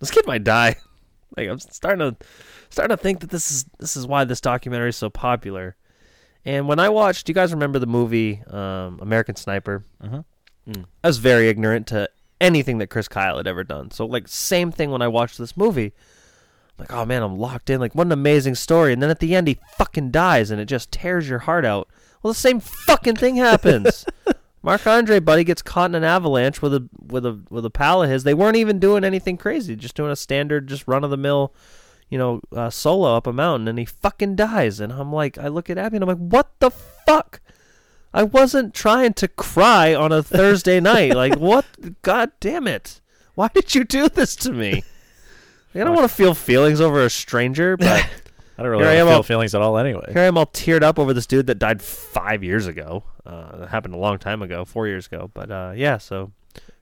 this 0.00 0.10
kid 0.10 0.26
might 0.26 0.44
die. 0.44 0.76
like 1.36 1.48
I'm 1.48 1.58
starting 1.58 1.98
to 2.00 2.26
starting 2.70 2.96
to 2.96 3.02
think 3.02 3.20
that 3.20 3.30
this 3.30 3.50
is 3.50 3.64
this 3.78 3.96
is 3.96 4.06
why 4.06 4.24
this 4.24 4.40
documentary 4.40 4.90
is 4.90 4.96
so 4.96 5.10
popular. 5.10 5.76
And 6.44 6.66
when 6.66 6.80
I 6.80 6.88
watched, 6.88 7.26
do 7.26 7.30
you 7.30 7.34
guys 7.34 7.52
remember 7.52 7.78
the 7.78 7.86
movie 7.86 8.42
um, 8.48 8.98
American 9.00 9.36
Sniper? 9.36 9.84
Mhm. 10.02 10.24
Mm. 10.68 10.84
I 11.02 11.08
was 11.08 11.18
very 11.18 11.48
ignorant 11.48 11.86
to 11.88 12.08
anything 12.40 12.78
that 12.78 12.88
Chris 12.88 13.08
Kyle 13.08 13.36
had 13.36 13.46
ever 13.46 13.64
done. 13.64 13.90
So 13.90 14.04
like 14.06 14.28
same 14.28 14.72
thing 14.72 14.90
when 14.90 15.02
I 15.02 15.08
watched 15.08 15.38
this 15.38 15.56
movie. 15.56 15.92
Like, 16.78 16.92
oh 16.92 17.04
man, 17.04 17.22
I'm 17.22 17.38
locked 17.38 17.70
in. 17.70 17.80
Like, 17.80 17.94
what 17.94 18.06
an 18.06 18.12
amazing 18.12 18.54
story. 18.54 18.92
And 18.92 19.02
then 19.02 19.10
at 19.10 19.20
the 19.20 19.34
end, 19.34 19.46
he 19.46 19.58
fucking 19.76 20.10
dies, 20.10 20.50
and 20.50 20.60
it 20.60 20.64
just 20.64 20.90
tears 20.90 21.28
your 21.28 21.40
heart 21.40 21.64
out. 21.64 21.88
Well, 22.22 22.32
the 22.32 22.38
same 22.38 22.60
fucking 22.60 23.16
thing 23.16 23.36
happens. 23.36 24.04
Marc 24.62 24.86
Andre, 24.86 25.18
buddy, 25.20 25.44
gets 25.44 25.60
caught 25.60 25.90
in 25.90 25.96
an 25.96 26.04
avalanche 26.04 26.62
with 26.62 26.72
a 26.74 26.88
with 27.00 27.26
a 27.26 27.40
with 27.50 27.64
a 27.64 27.70
pal 27.70 28.02
of 28.02 28.10
his. 28.10 28.24
They 28.24 28.34
weren't 28.34 28.56
even 28.56 28.78
doing 28.78 29.04
anything 29.04 29.36
crazy, 29.36 29.76
just 29.76 29.96
doing 29.96 30.10
a 30.10 30.16
standard, 30.16 30.68
just 30.68 30.86
run 30.86 31.04
of 31.04 31.10
the 31.10 31.16
mill, 31.16 31.52
you 32.08 32.16
know, 32.16 32.40
uh, 32.52 32.70
solo 32.70 33.16
up 33.16 33.26
a 33.26 33.32
mountain, 33.32 33.68
and 33.68 33.78
he 33.78 33.84
fucking 33.84 34.36
dies. 34.36 34.80
And 34.80 34.92
I'm 34.92 35.12
like, 35.12 35.36
I 35.36 35.48
look 35.48 35.68
at 35.68 35.78
Abby, 35.78 35.96
and 35.96 36.04
I'm 36.04 36.08
like, 36.08 36.32
what 36.32 36.50
the 36.60 36.70
fuck? 36.70 37.40
I 38.14 38.22
wasn't 38.24 38.74
trying 38.74 39.14
to 39.14 39.28
cry 39.28 39.94
on 39.94 40.12
a 40.12 40.22
Thursday 40.22 40.80
night. 40.92 41.14
Like, 41.14 41.36
what? 41.38 41.64
God 42.02 42.30
damn 42.40 42.66
it! 42.66 43.00
Why 43.34 43.48
did 43.48 43.74
you 43.74 43.84
do 43.84 44.08
this 44.08 44.36
to 44.36 44.52
me? 44.52 44.84
I 45.74 45.78
don't 45.78 45.94
want 45.94 46.08
to 46.08 46.14
feel 46.14 46.34
feelings 46.34 46.80
over 46.80 47.02
a 47.02 47.08
stranger, 47.10 47.76
but 47.78 47.88
I 48.58 48.62
don't 48.62 48.70
really 48.72 48.86
I 48.86 48.96
feel 48.96 49.08
all- 49.08 49.22
feelings 49.22 49.54
at 49.54 49.62
all 49.62 49.78
anyway. 49.78 50.04
here 50.12 50.20
I 50.22 50.26
am 50.26 50.36
all 50.36 50.46
teared 50.46 50.82
up 50.82 50.98
over 50.98 51.14
this 51.14 51.26
dude 51.26 51.46
that 51.46 51.58
died 51.58 51.80
five 51.80 52.44
years 52.44 52.66
ago. 52.66 53.04
Uh, 53.24 53.56
that 53.56 53.68
happened 53.70 53.94
a 53.94 53.98
long 53.98 54.18
time 54.18 54.42
ago, 54.42 54.64
four 54.64 54.86
years 54.86 55.06
ago. 55.06 55.30
But 55.32 55.50
uh, 55.50 55.72
yeah, 55.74 55.96
so 55.98 56.32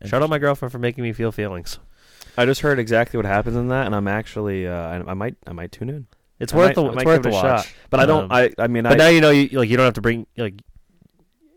shout 0.05 0.23
out 0.23 0.31
my 0.31 0.39
girlfriend 0.39 0.73
for 0.73 0.79
making 0.79 1.05
me 1.05 1.13
feel 1.13 1.31
feelings. 1.31 1.79
I 2.37 2.47
just 2.47 2.63
heard 2.63 2.79
exactly 2.79 3.19
what 3.19 3.27
happens 3.27 3.57
in 3.57 3.69
that, 3.69 3.87
and 3.87 3.95
I'm 3.95 4.09
actually 4.09 4.67
uh, 4.67 4.73
I, 4.75 5.11
I 5.11 5.15
might 5.15 5.37
I 5.47 5.53
might 5.53 5.71
tune 5.71 5.89
in. 5.91 6.07
It's 6.41 6.53
I 6.53 6.57
worth 6.57 6.77
might- 6.77 6.83
the 6.83 6.93
it's 6.93 7.05
worth 7.05 7.23
the 7.23 7.29
it 7.29 7.33
a 7.33 7.35
watch. 7.35 7.65
shot. 7.67 7.73
But 7.91 8.01
I 8.01 8.07
don't. 8.07 8.25
Um, 8.25 8.33
I 8.33 8.51
I 8.59 8.67
mean, 8.67 8.83
But 8.83 8.93
I, 8.93 8.97
now 8.97 9.09
you 9.09 9.21
know 9.21 9.31
you 9.31 9.57
like 9.59 9.69
you 9.69 9.77
don't 9.77 9.85
have 9.85 9.95
to 9.95 10.01
bring 10.01 10.27
like 10.37 10.55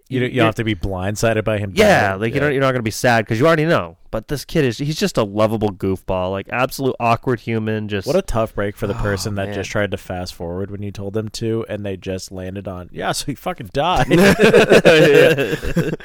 You, 0.09 0.19
don't- 0.19 0.31
you 0.31 0.37
don't 0.37 0.45
have 0.47 0.55
to 0.55 0.63
be 0.63 0.75
blindsided 0.75 1.43
by 1.43 1.57
him. 1.57 1.71
Yeah, 1.75 2.09
dying. 2.09 2.21
like 2.21 2.33
you 2.33 2.39
don't, 2.39 2.51
you're 2.51 2.61
not 2.61 2.67
going 2.71 2.79
to 2.79 2.83
be 2.83 2.91
sad 2.91 3.25
because 3.25 3.39
you 3.39 3.47
already 3.47 3.65
know. 3.65 3.97
But 4.11 4.27
this 4.27 4.45
kid 4.45 4.63
is 4.65 4.77
he's 4.77 4.99
just 4.99 5.17
a 5.17 5.23
lovable 5.23 5.71
goofball, 5.71 6.29
like 6.29 6.47
absolute 6.51 6.95
awkward 6.99 7.39
human. 7.39 7.87
Just 7.87 8.05
What 8.05 8.15
a 8.15 8.21
tough 8.21 8.53
break 8.53 8.75
for 8.77 8.85
the 8.85 8.93
Oh, 8.97 9.01
person 9.01 9.33
that 9.35 9.47
man. 9.47 9.55
just 9.55 9.71
tried 9.71 9.89
to 9.91 9.97
fast 9.97 10.35
forward 10.35 10.69
when 10.69 10.83
you 10.83 10.91
told 10.91 11.13
them 11.13 11.29
to, 11.29 11.65
and 11.67 11.83
they 11.83 11.97
just 11.97 12.31
landed 12.31 12.67
on. 12.67 12.89
Yeah, 12.91 13.11
so 13.13 13.25
he 13.27 13.33
fucking 13.35 13.71
died. 13.73 14.05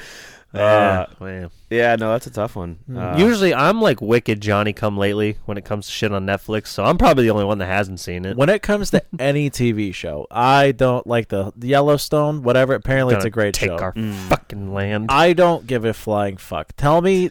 uh, 0.55 1.07
man. 1.21 1.51
yeah, 1.71 1.95
no, 1.97 2.11
that's 2.13 2.27
a 2.27 2.31
tough 2.31 2.57
one. 2.57 2.79
Hmm. 2.87 2.97
Uh, 2.99 3.17
Usually 3.19 3.55
I'm 3.55 3.81
like 3.83 4.01
wicked 4.01 4.41
Johnny 4.41 4.73
come 4.73 4.97
lately 4.97 5.37
when 5.45 5.59
it 5.59 5.65
comes 5.65 5.87
to 5.87 5.93
shit 5.93 6.13
on 6.13 6.25
Netflix, 6.27 6.69
so 6.69 6.85
I'm 6.85 6.97
probably 6.99 7.25
the 7.25 7.31
only 7.31 7.45
one 7.45 7.59
that 7.59 7.67
hasn't 7.67 8.01
seen 8.01 8.25
it. 8.25 8.37
when 8.37 8.49
it 8.49 8.63
comes 8.63 8.91
to 8.93 9.03
any 9.19 9.51
TV 9.51 9.93
show, 9.93 10.27
I 10.31 10.73
don't 10.73 11.07
like 11.07 11.29
the, 11.29 11.53
the 11.57 11.69
Yellowstone. 11.69 12.43
Whatever. 12.43 12.75
Apparently, 12.75 13.15
it's 13.15 13.23
Gonna 13.25 13.29
a 13.29 13.31
great 13.31 13.55
take 13.55 13.69
show. 13.71 13.77
our 13.79 13.93
Mm. 13.93 14.15
fucking 14.29 14.73
land. 14.73 15.07
I 15.11 15.33
don't 15.35 15.67
give 15.67 15.85
a 15.85 15.93
flying 15.93 16.37
fuck. 16.39 16.73
Tell 16.77 17.01
me 17.03 17.31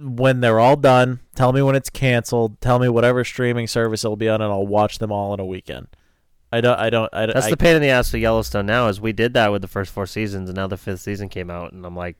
when 0.00 0.40
they're 0.40 0.58
all 0.60 0.76
done. 0.76 1.20
Tell 1.36 1.52
me 1.52 1.60
when 1.62 1.76
it's 1.76 1.90
canceled. 1.90 2.60
Tell 2.60 2.78
me 2.78 2.88
whatever 2.88 3.24
streaming 3.24 3.66
service 3.66 4.04
it'll 4.04 4.16
be 4.16 4.28
on, 4.28 4.40
and 4.40 4.50
I'll 4.50 4.66
watch 4.66 4.98
them 4.98 5.12
all 5.12 5.34
in 5.34 5.40
a 5.40 5.44
weekend. 5.46 5.88
I 6.50 6.60
don't. 6.60 6.78
I 6.78 6.88
don't. 6.88 7.10
I, 7.12 7.26
don't. 7.26 7.34
That's 7.34 7.46
I, 7.46 7.50
the 7.50 7.56
pain 7.56 7.76
in 7.76 7.82
the 7.82 7.88
ass 7.88 8.14
of 8.14 8.20
Yellowstone 8.20 8.64
now 8.66 8.88
is 8.88 9.00
we 9.00 9.12
did 9.12 9.34
that 9.34 9.50
with 9.52 9.60
the 9.60 9.68
first 9.68 9.92
four 9.92 10.06
seasons, 10.06 10.48
and 10.48 10.56
now 10.56 10.66
the 10.68 10.76
fifth 10.76 11.00
season 11.00 11.28
came 11.28 11.50
out, 11.50 11.72
and 11.72 11.84
I'm 11.84 11.96
like 11.96 12.16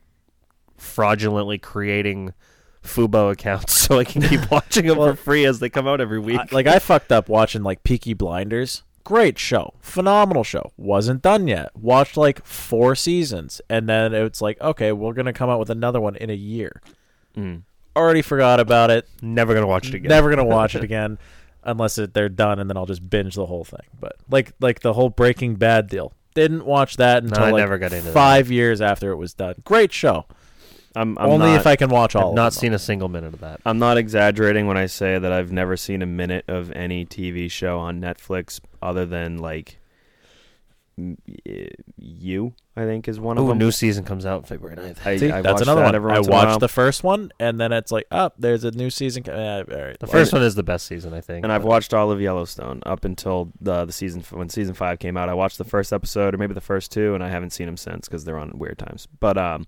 fraudulently 0.77 1.57
creating 1.57 2.33
Fubo 2.83 3.31
accounts 3.31 3.73
so 3.79 3.97
I 3.99 4.03
can 4.03 4.21
keep 4.21 4.49
watching 4.51 4.85
them 4.87 4.97
for 4.97 5.15
free 5.15 5.45
as 5.45 5.59
they 5.59 5.69
come 5.69 5.87
out 5.87 6.01
every 6.01 6.19
week. 6.19 6.39
I- 6.39 6.47
like 6.51 6.67
I 6.67 6.79
fucked 6.79 7.11
up 7.11 7.29
watching 7.29 7.63
like 7.63 7.83
Peaky 7.83 8.13
Blinders. 8.13 8.83
Great 9.03 9.37
show, 9.37 9.75
phenomenal 9.81 10.43
show. 10.43 10.71
Wasn't 10.77 11.21
done 11.21 11.47
yet. 11.47 11.69
Watched 11.75 12.17
like 12.17 12.43
four 12.43 12.95
seasons, 12.95 13.61
and 13.69 13.87
then 13.87 14.15
it's 14.15 14.41
like, 14.41 14.59
okay, 14.59 14.91
we're 14.91 15.13
gonna 15.13 15.31
come 15.33 15.47
out 15.47 15.59
with 15.59 15.69
another 15.69 16.01
one 16.01 16.15
in 16.15 16.29
a 16.31 16.35
year. 16.35 16.81
mm. 17.37 17.61
Already 17.95 18.23
forgot 18.23 18.59
about 18.59 18.89
it. 18.91 19.07
Never 19.21 19.53
gonna 19.53 19.67
watch 19.67 19.87
it 19.89 19.93
again. 19.93 20.09
Never 20.09 20.29
gonna 20.31 20.43
watch 20.43 20.73
it 20.75 20.83
again, 20.89 21.17
unless 21.63 21.97
it, 21.99 22.13
they're 22.15 22.29
done, 22.29 22.57
and 22.59 22.67
then 22.69 22.77
I'll 22.77 22.87
just 22.87 23.07
binge 23.07 23.35
the 23.35 23.45
whole 23.45 23.63
thing. 23.63 23.85
But 23.99 24.15
like 24.29 24.53
like 24.59 24.79
the 24.79 24.93
whole 24.93 25.09
Breaking 25.11 25.53
Bad 25.55 25.87
deal, 25.87 26.11
didn't 26.33 26.65
watch 26.65 26.97
that 26.97 27.23
until 27.23 27.43
I 27.43 27.51
like 27.51 27.61
never 27.61 27.77
got 27.77 27.93
into 27.93 28.05
that. 28.07 28.13
five 28.13 28.49
years 28.51 28.81
after 28.81 29.11
it 29.11 29.17
was 29.17 29.35
done. 29.35 29.53
Great 29.63 29.93
show. 29.93 30.25
I'm, 30.95 31.17
I'm 31.17 31.29
Only 31.29 31.47
not, 31.47 31.59
if 31.59 31.67
I 31.67 31.75
can 31.75 31.89
watch 31.89 32.15
all. 32.15 32.29
I've 32.29 32.35
not 32.35 32.47
of 32.47 32.53
them. 32.53 32.59
seen 32.61 32.73
a 32.73 32.79
single 32.79 33.09
minute 33.09 33.33
of 33.33 33.41
that. 33.41 33.59
I'm 33.65 33.79
not 33.79 33.97
exaggerating 33.97 34.65
when 34.67 34.77
I 34.77 34.85
say 34.85 35.19
that 35.19 35.31
I've 35.31 35.51
never 35.51 35.75
seen 35.77 36.01
a 36.01 36.05
minute 36.05 36.45
of 36.47 36.71
any 36.71 37.05
TV 37.05 37.51
show 37.51 37.79
on 37.79 37.99
Netflix 38.01 38.59
other 38.81 39.05
than 39.05 39.37
like 39.37 39.79
you. 41.97 42.53
I 42.77 42.83
think 42.83 43.07
is 43.07 43.19
one 43.19 43.37
of 43.37 43.45
Ooh, 43.45 43.49
them. 43.49 43.57
new 43.57 43.71
season 43.71 44.03
comes 44.03 44.25
out 44.25 44.47
February 44.47 44.75
9th. 44.77 45.05
I, 45.05 45.17
See, 45.17 45.31
I 45.31 45.41
that's 45.41 45.61
another 45.61 45.79
that 45.81 45.85
one. 45.87 45.95
every 45.95 46.11
I 46.11 46.15
once 46.15 46.27
in 46.27 46.33
a 46.33 46.35
while. 46.35 46.45
watched 46.47 46.59
the 46.59 46.67
first 46.67 47.03
one, 47.03 47.31
and 47.39 47.59
then 47.59 47.71
it's 47.71 47.91
like, 47.91 48.05
oh, 48.11 48.31
there's 48.37 48.63
a 48.65 48.71
new 48.71 48.89
season. 48.89 49.23
co- 49.23 49.31
Uh, 49.31 49.63
all 49.73 49.81
right, 49.85 49.99
The 49.99 50.05
well, 50.07 50.11
first 50.11 50.33
one 50.33 50.41
is 50.43 50.55
the 50.55 50.63
best 50.63 50.85
season, 50.85 51.13
I 51.13 51.21
think. 51.21 51.43
and 51.45 51.53
I've 51.53 51.63
watched 51.63 51.93
all 51.93 52.11
of 52.11 52.19
Yellowstone 52.21 52.81
up 52.85 53.05
until 53.05 53.51
the 53.61 53.85
the 53.85 53.93
season 53.93 54.23
when 54.31 54.49
season 54.49 54.73
five 54.73 54.99
came 54.99 55.15
out. 55.15 55.29
I 55.29 55.33
watched 55.33 55.57
the 55.57 55.63
first 55.63 55.93
episode 55.93 56.33
or 56.33 56.37
maybe 56.37 56.53
the 56.53 56.61
first 56.61 56.91
two, 56.91 57.13
and 57.15 57.23
I 57.23 57.29
haven't 57.29 57.51
seen 57.51 57.65
them 57.65 57.77
since 57.77 58.07
because 58.09 58.25
they're 58.25 58.37
on 58.39 58.51
weird 58.57 58.77
times. 58.77 59.07
But 59.21 59.37
um, 59.37 59.67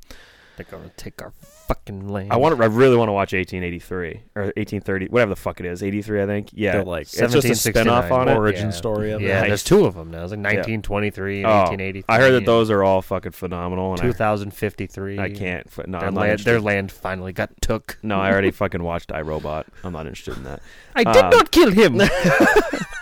They're 0.57 0.65
gonna 0.71 0.89
take 0.97 1.21
our 1.21 1.31
fucking 1.67 2.07
land. 2.09 2.33
I 2.33 2.37
want 2.37 2.57
to, 2.57 2.63
I 2.63 2.65
really 2.65 2.97
want 2.97 3.09
to 3.09 3.13
watch 3.13 3.31
1883 3.33 4.21
or 4.35 4.41
1830, 4.57 5.05
whatever 5.07 5.29
the 5.29 5.35
fuck 5.35 5.59
it 5.59 5.67
is, 5.67 5.83
83, 5.83 6.23
I 6.23 6.25
think. 6.25 6.49
Yeah, 6.51 6.71
They're 6.73 6.83
like 6.83 7.03
it's 7.03 7.11
just 7.11 7.33
a 7.33 7.37
1769 7.37 7.85
spinoff 7.85 8.11
on 8.11 8.27
it. 8.27 8.33
origin 8.35 8.65
Yeah. 8.65 8.71
story 8.71 9.11
of 9.11 9.21
it. 9.21 9.25
Yeah, 9.27 9.43
it. 9.43 9.49
there's 9.49 9.63
two 9.63 9.85
of 9.85 9.93
them 9.93 10.09
now. 10.09 10.23
It's 10.23 10.31
like 10.31 10.39
1923 10.39 11.37
and 11.37 11.45
Oh, 11.45 11.49
1883. 11.69 12.05
I 12.09 12.17
heard 12.19 12.31
that 12.31 12.37
and 12.37 12.47
those 12.47 12.71
are 12.71 12.83
all 12.83 13.03
fucking 13.03 13.33
phenomenal, 13.33 13.91
and 13.93 14.01
2053. 14.01 15.19
I, 15.19 15.23
I 15.25 15.29
can't. 15.29 15.67
f- 15.67 15.85
No, 15.87 15.99
Their 15.99 16.07
I'm 16.07 16.15
not 16.15 16.21
land, 16.21 16.39
their 16.39 16.59
land 16.59 16.91
finally 16.91 17.33
got 17.33 17.51
took. 17.61 17.99
No, 18.01 18.19
I 18.19 18.31
already 18.31 18.49
fucking 18.51 18.81
watched 18.81 19.09
iRobot. 19.09 19.65
I'm 19.83 19.93
not 19.93 20.07
interested 20.07 20.37
in 20.37 20.43
that. 20.45 20.61
I 20.95 21.03
did 21.03 21.23
Um, 21.23 21.29
not 21.29 21.51
kill 21.51 21.69
him. 21.69 22.01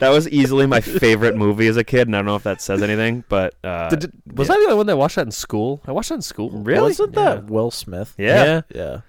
That 0.00 0.08
was 0.10 0.28
easily 0.28 0.66
my 0.66 0.80
favorite 0.80 1.36
movie 1.36 1.66
as 1.68 1.76
a 1.76 1.84
kid, 1.84 2.08
and 2.08 2.16
I 2.16 2.18
don't 2.18 2.26
know 2.26 2.36
if 2.36 2.42
that 2.42 2.60
says 2.60 2.82
anything, 2.82 3.22
but 3.28 3.54
uh, 3.62 3.88
Did- 3.90 4.12
was 4.34 4.50
I 4.50 4.54
the 4.54 4.64
only 4.64 4.74
one 4.74 4.86
that 4.86 4.96
watched 4.98 5.16
that 5.16 5.26
in 5.26 5.30
school? 5.30 5.80
I 5.86 5.92
watched 5.92 6.08
that 6.08 6.16
in 6.16 6.22
school. 6.22 6.50
Really? 6.50 6.80
Wasn't 6.88 7.12
that 7.14 7.36
Yeah. 7.38 7.44
Will 7.44 7.70
Smith? 7.70 8.14
Yeah. 8.18 8.62
yeah. 8.74 9.00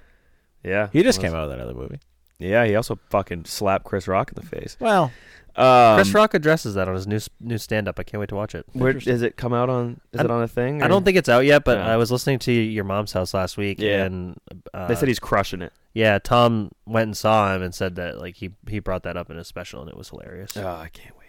yeah, 0.63 0.89
He 0.93 1.01
just 1.03 1.19
was- 1.19 1.27
came 1.29 1.35
out 1.35 1.47
with 1.49 1.57
that 1.57 1.63
other 1.63 1.73
movie. 1.73 1.99
Yeah, 2.39 2.65
he 2.65 2.75
also 2.75 2.99
fucking 3.09 3.45
slapped 3.45 3.85
Chris 3.85 4.07
Rock 4.07 4.31
in 4.31 4.35
the 4.41 4.47
face. 4.47 4.75
Well, 4.79 5.11
Um, 5.55 5.95
Chris 5.95 6.13
Rock 6.13 6.33
addresses 6.33 6.75
that 6.75 6.87
on 6.87 6.95
his 6.95 7.05
new 7.07 7.17
s- 7.17 7.29
new 7.41 7.57
stand 7.57 7.87
up. 7.89 7.99
I 7.99 8.03
can't 8.03 8.19
wait 8.19 8.29
to 8.29 8.35
watch 8.35 8.55
it. 8.55 8.65
Where 8.73 8.93
does 8.93 9.21
it 9.21 9.35
come 9.35 9.53
out 9.53 9.69
on? 9.69 9.99
Is 10.13 10.21
I- 10.21 10.23
it 10.23 10.31
on 10.31 10.41
a 10.41 10.47
thing? 10.47 10.81
I 10.81 10.85
or- 10.85 10.89
don't 10.89 11.03
think 11.03 11.17
it's 11.17 11.27
out 11.29 11.45
yet, 11.45 11.63
but 11.65 11.77
No. 11.77 11.83
I 11.83 11.97
was 11.97 12.09
listening 12.11 12.39
to 12.39 12.51
your 12.53 12.83
mom's 12.85 13.11
house 13.11 13.33
last 13.33 13.57
week, 13.57 13.79
Yeah. 13.79 14.05
and 14.05 14.37
uh, 14.73 14.87
they 14.87 14.95
said 14.95 15.07
he's 15.09 15.19
crushing 15.19 15.61
it. 15.61 15.73
Yeah. 15.93 16.19
Tom 16.19 16.71
went 16.85 17.07
and 17.07 17.17
saw 17.17 17.55
him 17.55 17.61
and 17.61 17.73
said 17.73 17.95
that 17.95 18.19
like 18.19 18.35
he 18.35 18.51
he 18.67 18.79
brought 18.79 19.03
that 19.03 19.17
up 19.17 19.29
in 19.29 19.37
his 19.37 19.47
special, 19.47 19.81
and 19.81 19.89
it 19.89 19.97
was 19.97 20.09
hilarious. 20.09 20.55
Oh, 20.57 20.67
I 20.67 20.89
can't 20.89 21.15
wait. 21.17 21.21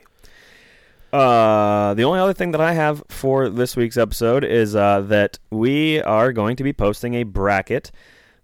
Uh, 1.13 1.93
the 1.93 2.05
only 2.05 2.19
other 2.19 2.33
thing 2.33 2.53
that 2.53 2.61
I 2.61 2.73
have 2.73 3.03
for 3.09 3.51
this 3.51 3.77
week's 3.77 3.99
episode 3.99 4.45
is 4.45 4.75
uh, 4.75 5.03
that 5.03 5.39
we 5.51 6.01
are 6.03 6.33
going 6.33 6.57
to 6.57 6.65
be 6.65 6.73
posting 6.73 7.15
a 7.15 7.25
bracket 7.25 7.91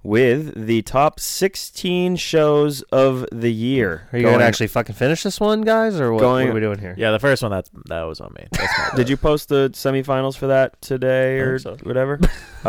with 0.09 0.67
the 0.67 0.81
top 0.83 1.21
16 1.21 2.17
shows 2.17 2.81
of 2.91 3.27
the 3.31 3.53
year. 3.53 4.09
Are 4.11 4.19
you 4.19 4.23
Going- 4.25 4.37
gonna 4.37 4.45
actually 4.47 4.69
fucking 4.69 4.95
finish 4.95 5.23
this 5.23 5.39
one, 5.39 5.61
guys, 5.63 6.01
or 6.01 6.13
what, 6.15 6.21
Going- 6.21 6.47
what 6.49 6.53
are 6.53 6.55
we 6.55 6.61
doing 6.61 6.79
here? 6.79 6.95
yeah, 6.97 7.11
the 7.11 7.19
first 7.19 7.43
one 7.43 7.53
that 7.53 7.69
that 7.87 8.03
was 8.05 8.19
on 8.21 8.33
me. 8.39 8.47
That's 8.53 8.73
Did 8.97 9.09
you 9.11 9.19
post 9.19 9.51
the 9.51 9.69
semifinals 9.75 10.37
for 10.39 10.47
that 10.47 10.81
today 10.81 11.39
or 11.41 11.59
so. 11.59 11.77
whatever? 11.83 12.19
I, 12.65 12.69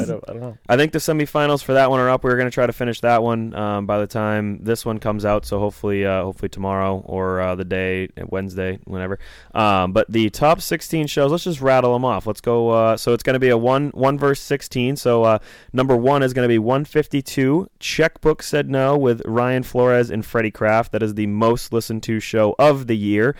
Um, 0.00 0.04
don't, 0.06 0.24
I 0.28 0.32
don't 0.32 0.40
know. 0.42 0.58
I 0.68 0.76
think 0.76 0.92
the 0.92 0.98
semifinals 0.98 1.62
for 1.62 1.72
that 1.74 1.90
one 1.90 1.98
are 2.00 2.10
up. 2.10 2.24
We 2.24 2.30
are 2.30 2.36
going 2.36 2.50
to 2.50 2.54
try 2.54 2.66
to 2.66 2.72
finish 2.72 3.00
that 3.00 3.22
one 3.22 3.54
um, 3.54 3.86
by 3.86 3.98
the 3.98 4.06
time 4.06 4.58
this 4.62 4.84
one 4.84 4.98
comes 4.98 5.24
out. 5.24 5.46
So 5.46 5.58
hopefully, 5.58 6.04
uh, 6.04 6.22
hopefully 6.24 6.48
tomorrow 6.50 7.02
or 7.06 7.40
uh, 7.40 7.54
the 7.54 7.64
day 7.64 8.08
Wednesday, 8.28 8.78
whenever. 8.84 9.18
Um, 9.54 9.92
but 9.92 10.10
the 10.10 10.28
top 10.30 10.60
16 10.60 11.06
shows, 11.06 11.30
let's 11.30 11.44
just 11.44 11.60
rattle 11.62 11.92
them 11.94 12.04
off. 12.04 12.26
Let's 12.26 12.40
go. 12.42 12.68
Uh, 12.70 12.96
so 12.96 13.12
it's 13.14 13.22
going 13.22 13.34
to 13.34 13.40
be 13.40 13.48
a 13.48 13.56
one 13.56 13.90
one 13.90 14.18
verse 14.18 14.40
16. 14.40 14.96
So 14.96 15.22
uh, 15.24 15.38
number 15.72 15.96
one 15.96 16.22
is 16.22 16.34
going 16.34 16.44
to 16.44 16.52
be 16.52 16.58
152. 16.80 17.68
Checkbook 17.78 18.42
said 18.42 18.70
no 18.70 18.96
with 18.96 19.20
Ryan 19.26 19.62
Flores 19.62 20.08
and 20.08 20.24
Freddie 20.24 20.50
Kraft. 20.50 20.92
That 20.92 21.02
is 21.02 21.12
the 21.12 21.26
most 21.26 21.74
listened 21.74 22.02
to 22.04 22.20
show 22.20 22.54
of 22.58 22.86
the 22.86 22.96
year. 22.96 23.36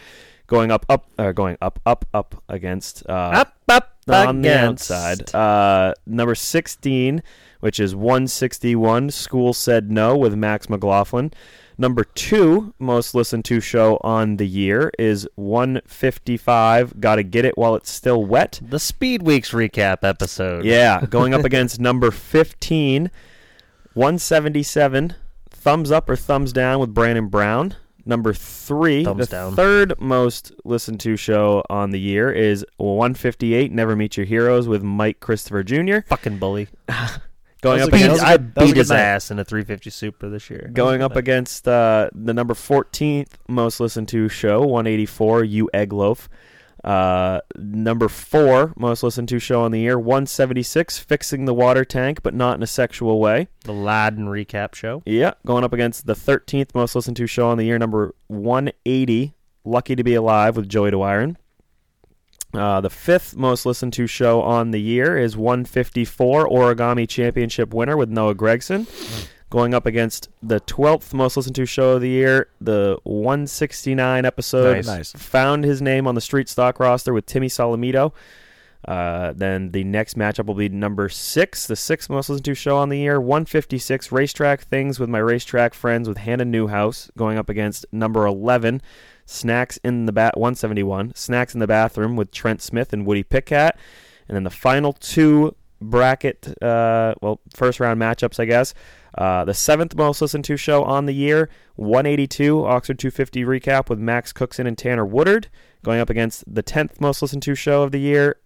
Going 0.46 0.70
up, 0.70 0.84
up, 0.90 1.06
uh, 1.18 1.32
going 1.32 1.56
up, 1.62 1.80
up, 1.86 2.04
up 2.12 2.42
against 2.50 3.02
uh, 3.08 3.12
Up, 3.32 3.56
up, 3.66 3.96
on 4.06 4.42
the 4.42 4.60
outside. 4.60 5.34
Uh, 5.34 5.94
number 6.06 6.34
16, 6.34 7.22
which 7.60 7.80
is 7.80 7.94
161, 7.94 9.08
School 9.08 9.54
Said 9.54 9.90
No 9.90 10.18
with 10.18 10.34
Max 10.34 10.68
McLaughlin. 10.68 11.32
Number 11.80 12.04
two 12.04 12.74
most 12.78 13.14
listened 13.14 13.46
to 13.46 13.58
show 13.58 13.98
on 14.02 14.36
the 14.36 14.46
year 14.46 14.92
is 14.98 15.26
155, 15.36 17.00
Gotta 17.00 17.22
Get 17.22 17.46
It 17.46 17.56
While 17.56 17.74
It's 17.74 17.90
Still 17.90 18.22
Wet. 18.22 18.60
The 18.62 18.78
Speed 18.78 19.22
Weeks 19.22 19.52
recap 19.52 20.04
episode. 20.04 20.66
Yeah, 20.66 21.00
going 21.08 21.32
up 21.32 21.42
against 21.46 21.80
number 21.80 22.10
15, 22.10 23.10
177, 23.94 25.14
Thumbs 25.50 25.90
Up 25.90 26.08
or 26.08 26.16
Thumbs 26.16 26.52
Down 26.52 26.80
with 26.80 26.94
Brandon 26.94 27.28
Brown. 27.28 27.74
Number 28.06 28.32
three, 28.32 29.04
Thumbs 29.04 29.26
the 29.26 29.30
down. 29.30 29.54
third 29.56 30.00
most 30.00 30.52
listened 30.64 31.00
to 31.00 31.16
show 31.16 31.62
on 31.68 31.90
the 31.90 32.00
year 32.00 32.30
is 32.32 32.64
158, 32.78 33.70
Never 33.72 33.94
Meet 33.94 34.16
Your 34.16 34.24
Heroes 34.26 34.66
with 34.66 34.82
Mike 34.82 35.20
Christopher 35.20 35.62
Jr. 35.62 35.98
fucking 36.06 36.38
bully. 36.38 36.68
Going 37.62 37.80
That 37.80 37.88
was 37.88 37.88
up 37.88 37.88
a 37.88 37.90
good- 37.90 37.96
against 38.06 38.08
that 38.08 38.10
was 38.10 38.22
a 38.22 38.26
I 38.26 38.36
good- 38.38 38.54
that 38.54 38.60
was 38.62 38.64
a 38.64 38.66
beat 38.68 38.74
good 38.74 38.78
his 38.80 38.90
night. 38.90 38.98
ass 39.00 39.30
in 39.30 39.38
a 39.38 39.44
350 39.44 39.90
Super 39.90 40.28
this 40.30 40.48
year. 40.48 40.70
going 40.72 41.02
up 41.02 41.14
against 41.14 41.68
uh, 41.68 42.08
the 42.14 42.32
number 42.32 42.54
14th 42.54 43.28
most 43.48 43.80
listened 43.80 44.08
to 44.08 44.30
show 44.30 44.60
184 44.60 45.44
you 45.44 45.68
egg 45.74 45.92
loaf 45.92 46.30
uh, 46.84 47.40
number 47.56 48.08
four 48.08 48.72
most 48.76 49.02
listened 49.02 49.28
to 49.28 49.38
show 49.38 49.62
on 49.62 49.70
the 49.70 49.80
year 49.80 49.98
176 49.98 50.98
fixing 50.98 51.44
the 51.44 51.54
water 51.54 51.84
tank 51.84 52.22
but 52.22 52.34
not 52.34 52.56
in 52.56 52.62
a 52.62 52.66
sexual 52.66 53.20
way 53.20 53.48
the 53.64 53.72
Laden 53.72 54.26
recap 54.26 54.74
show. 54.74 55.02
yeah 55.04 55.32
going 55.44 55.64
up 55.64 55.72
against 55.72 56.06
the 56.06 56.14
13th 56.14 56.74
most 56.74 56.94
listened 56.94 57.16
to 57.16 57.26
show 57.26 57.48
on 57.48 57.58
the 57.58 57.64
year 57.64 57.78
number 57.78 58.14
180 58.28 59.34
lucky 59.64 59.94
to 59.94 60.02
be 60.02 60.14
alive 60.14 60.56
with 60.56 60.68
joey 60.68 60.90
dwyron 60.90 61.36
uh, 62.54 62.80
the 62.80 62.90
fifth 62.90 63.36
most 63.36 63.64
listened 63.64 63.92
to 63.92 64.06
show 64.06 64.42
on 64.42 64.72
the 64.72 64.80
year 64.80 65.16
is 65.16 65.36
154 65.36 66.48
Origami 66.48 67.08
Championship 67.08 67.72
winner 67.72 67.96
with 67.96 68.08
Noah 68.08 68.34
Gregson. 68.34 68.88
Going 69.50 69.74
up 69.74 69.84
against 69.84 70.28
the 70.40 70.60
12th 70.60 71.12
most 71.12 71.36
listened 71.36 71.56
to 71.56 71.66
show 71.66 71.92
of 71.92 72.02
the 72.02 72.08
year, 72.08 72.48
the 72.60 72.98
169 73.02 74.24
episode. 74.24 74.76
Nice. 74.76 74.86
Nice. 74.86 75.12
Found 75.12 75.64
his 75.64 75.82
name 75.82 76.06
on 76.06 76.14
the 76.14 76.20
street 76.20 76.48
stock 76.48 76.78
roster 76.78 77.12
with 77.12 77.26
Timmy 77.26 77.48
Solomito. 77.48 78.12
Uh, 78.86 79.32
then 79.34 79.72
the 79.72 79.84
next 79.84 80.16
matchup 80.16 80.46
will 80.46 80.54
be 80.54 80.68
number 80.68 81.08
six, 81.08 81.66
the 81.66 81.76
sixth 81.76 82.08
most 82.08 82.30
listened 82.30 82.44
to 82.46 82.54
show 82.54 82.78
on 82.78 82.88
the 82.88 82.98
year, 82.98 83.20
156 83.20 84.10
racetrack 84.10 84.62
things 84.62 84.98
with 84.98 85.08
my 85.10 85.18
racetrack 85.18 85.74
friends 85.74 86.08
with 86.08 86.16
Hannah 86.16 86.46
Newhouse 86.46 87.10
going 87.16 87.36
up 87.36 87.50
against 87.50 87.84
number 87.92 88.24
11, 88.24 88.80
snacks 89.26 89.78
in 89.84 90.06
the 90.06 90.12
bat 90.12 90.36
171, 90.38 91.14
snacks 91.14 91.52
in 91.52 91.60
the 91.60 91.66
bathroom 91.66 92.16
with 92.16 92.30
Trent 92.30 92.62
Smith 92.62 92.92
and 92.92 93.04
Woody 93.04 93.22
Pitkat, 93.22 93.72
and 94.28 94.34
then 94.34 94.44
the 94.44 94.50
final 94.50 94.94
two 94.94 95.54
bracket, 95.82 96.48
uh, 96.62 97.14
well, 97.20 97.40
first 97.54 97.80
round 97.80 98.00
matchups, 98.00 98.40
I 98.40 98.46
guess. 98.46 98.72
Uh, 99.16 99.44
the 99.44 99.54
seventh 99.54 99.96
most 99.96 100.20
listened 100.22 100.44
to 100.44 100.56
show 100.56 100.84
on 100.84 101.06
the 101.06 101.14
year, 101.14 101.48
182 101.76 102.64
Oxford 102.64 102.98
250 102.98 103.44
recap 103.44 103.88
with 103.88 103.98
Max 103.98 104.32
Cookson 104.32 104.66
and 104.66 104.78
Tanner 104.78 105.04
Woodard 105.04 105.48
going 105.82 106.00
up 106.00 106.10
against 106.10 106.44
the 106.52 106.62
10th 106.62 107.00
most 107.00 107.22
listened 107.22 107.42
to 107.42 107.54
show 107.54 107.82
of 107.82 107.92
the 107.92 108.00
year, 108.00 108.36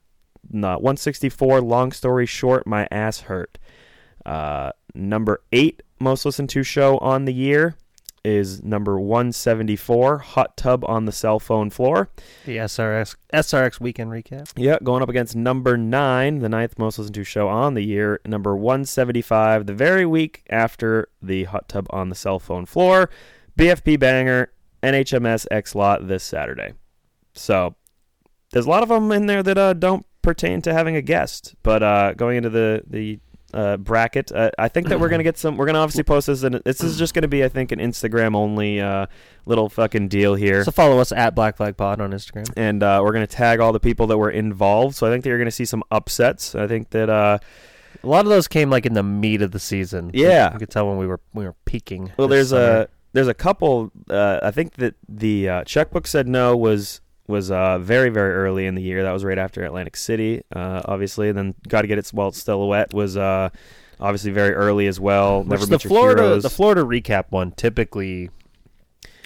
no, 0.50 0.70
164 0.70 1.60
long 1.60 1.92
story 1.92 2.26
short 2.26 2.66
my 2.66 2.86
ass 2.90 3.20
hurt. 3.20 3.58
Uh, 4.24 4.72
number 4.94 5.42
eight 5.52 5.82
most 6.00 6.24
listened 6.24 6.50
to 6.50 6.62
show 6.62 6.98
on 6.98 7.24
the 7.24 7.34
year 7.34 7.76
is 8.24 8.62
number 8.64 8.98
174 8.98 10.18
hot 10.18 10.56
tub 10.56 10.84
on 10.86 11.04
the 11.04 11.12
cell 11.12 11.38
phone 11.38 11.70
floor 11.70 12.08
The 12.46 12.56
SRX 12.56 13.16
SRX 13.32 13.80
weekend 13.80 14.10
recap. 14.10 14.50
yeah 14.56 14.78
going 14.82 15.02
up 15.02 15.08
against 15.08 15.36
number 15.36 15.76
nine 15.76 16.38
the 16.38 16.48
ninth 16.48 16.78
most 16.78 16.98
listened 16.98 17.14
to 17.16 17.24
show 17.24 17.48
on 17.48 17.74
the 17.74 17.82
year 17.82 18.20
number 18.24 18.56
175 18.56 19.66
the 19.66 19.74
very 19.74 20.06
week 20.06 20.42
after 20.50 21.08
the 21.20 21.44
hot 21.44 21.68
tub 21.68 21.86
on 21.90 22.08
the 22.08 22.14
cell 22.14 22.38
phone 22.38 22.64
floor 22.66 23.10
bfp 23.58 23.98
banger 23.98 24.50
nhms 24.82 25.46
x 25.50 25.74
lot 25.74 26.08
this 26.08 26.24
saturday 26.24 26.72
so 27.34 27.74
there's 28.52 28.66
a 28.66 28.70
lot 28.70 28.82
of 28.82 28.88
them 28.88 29.10
in 29.10 29.26
there 29.26 29.42
that 29.42 29.58
uh, 29.58 29.72
don't 29.72 30.06
pertain 30.22 30.62
to 30.62 30.72
having 30.72 30.94
a 30.94 31.02
guest. 31.02 31.56
But 31.64 31.82
uh, 31.82 32.12
going 32.14 32.36
into 32.36 32.50
the 32.50 32.82
the 32.86 33.18
uh, 33.54 33.76
bracket, 33.76 34.32
uh, 34.32 34.50
I 34.58 34.68
think 34.68 34.88
that 34.88 34.98
we're 35.00 35.08
gonna 35.08 35.22
get 35.22 35.38
some. 35.38 35.56
We're 35.56 35.66
gonna 35.66 35.78
obviously 35.78 36.02
post 36.02 36.26
this, 36.26 36.42
and 36.42 36.56
this 36.64 36.82
is 36.82 36.98
just 36.98 37.14
gonna 37.14 37.28
be, 37.28 37.44
I 37.44 37.48
think, 37.48 37.72
an 37.72 37.78
Instagram 37.78 38.34
only 38.34 38.80
uh, 38.80 39.06
little 39.46 39.68
fucking 39.68 40.08
deal 40.08 40.34
here. 40.34 40.64
So 40.64 40.72
follow 40.72 40.98
us 40.98 41.12
at 41.12 41.34
Black 41.34 41.56
Flag 41.56 41.76
Pod 41.76 42.00
on 42.00 42.10
Instagram. 42.10 42.52
and 42.56 42.82
uh, 42.82 43.00
we're 43.02 43.12
gonna 43.12 43.26
tag 43.26 43.60
all 43.60 43.72
the 43.72 43.80
people 43.80 44.06
that 44.08 44.18
were 44.18 44.30
involved. 44.30 44.96
So 44.96 45.06
I 45.06 45.10
think 45.10 45.22
that 45.24 45.30
you're 45.30 45.38
gonna 45.38 45.50
see 45.50 45.64
some 45.64 45.82
upsets. 45.90 46.54
I 46.54 46.66
think 46.66 46.90
that 46.90 47.08
uh, 47.08 47.38
A 48.02 48.06
lot 48.06 48.24
of 48.26 48.30
those 48.30 48.48
came 48.48 48.70
like 48.70 48.86
in 48.86 48.94
the 48.94 49.02
meat 49.04 49.40
of 49.40 49.52
the 49.52 49.60
season. 49.60 50.10
Yeah. 50.12 50.52
you 50.52 50.58
could 50.58 50.70
tell 50.70 50.88
when 50.88 50.98
we 50.98 51.06
were 51.06 51.20
we 51.32 51.44
were 51.44 51.54
peaking. 51.64 52.12
Well, 52.16 52.28
there's 52.28 52.50
summer. 52.50 52.80
a 52.82 52.88
there's 53.12 53.28
a 53.28 53.34
couple. 53.34 53.92
Uh, 54.10 54.40
I 54.42 54.50
think 54.50 54.74
that 54.74 54.96
the 55.08 55.48
uh, 55.48 55.64
checkbook 55.64 56.06
said 56.08 56.26
no 56.26 56.56
was 56.56 57.00
was 57.26 57.50
uh, 57.50 57.78
very 57.78 58.10
very 58.10 58.32
early 58.34 58.66
in 58.66 58.74
the 58.74 58.82
year. 58.82 59.02
That 59.02 59.12
was 59.12 59.24
right 59.24 59.38
after 59.38 59.64
Atlantic 59.64 59.96
City, 59.96 60.42
uh, 60.54 60.82
obviously. 60.84 61.28
And 61.28 61.38
then 61.38 61.54
got 61.68 61.82
to 61.82 61.88
get 61.88 61.98
it 61.98 62.08
while 62.08 62.28
it's 62.28 62.38
still 62.38 62.66
wet 62.68 62.92
was 62.92 63.16
uh, 63.16 63.50
obviously 64.00 64.30
very 64.32 64.52
early 64.54 64.86
as 64.86 65.00
well. 65.00 65.40
Which 65.42 65.60
Never 65.60 65.66
the 65.66 65.78
Florida 65.78 66.22
Heroes. 66.22 66.42
the 66.42 66.50
Florida 66.50 66.82
recap 66.82 67.24
one 67.30 67.52
typically 67.52 68.30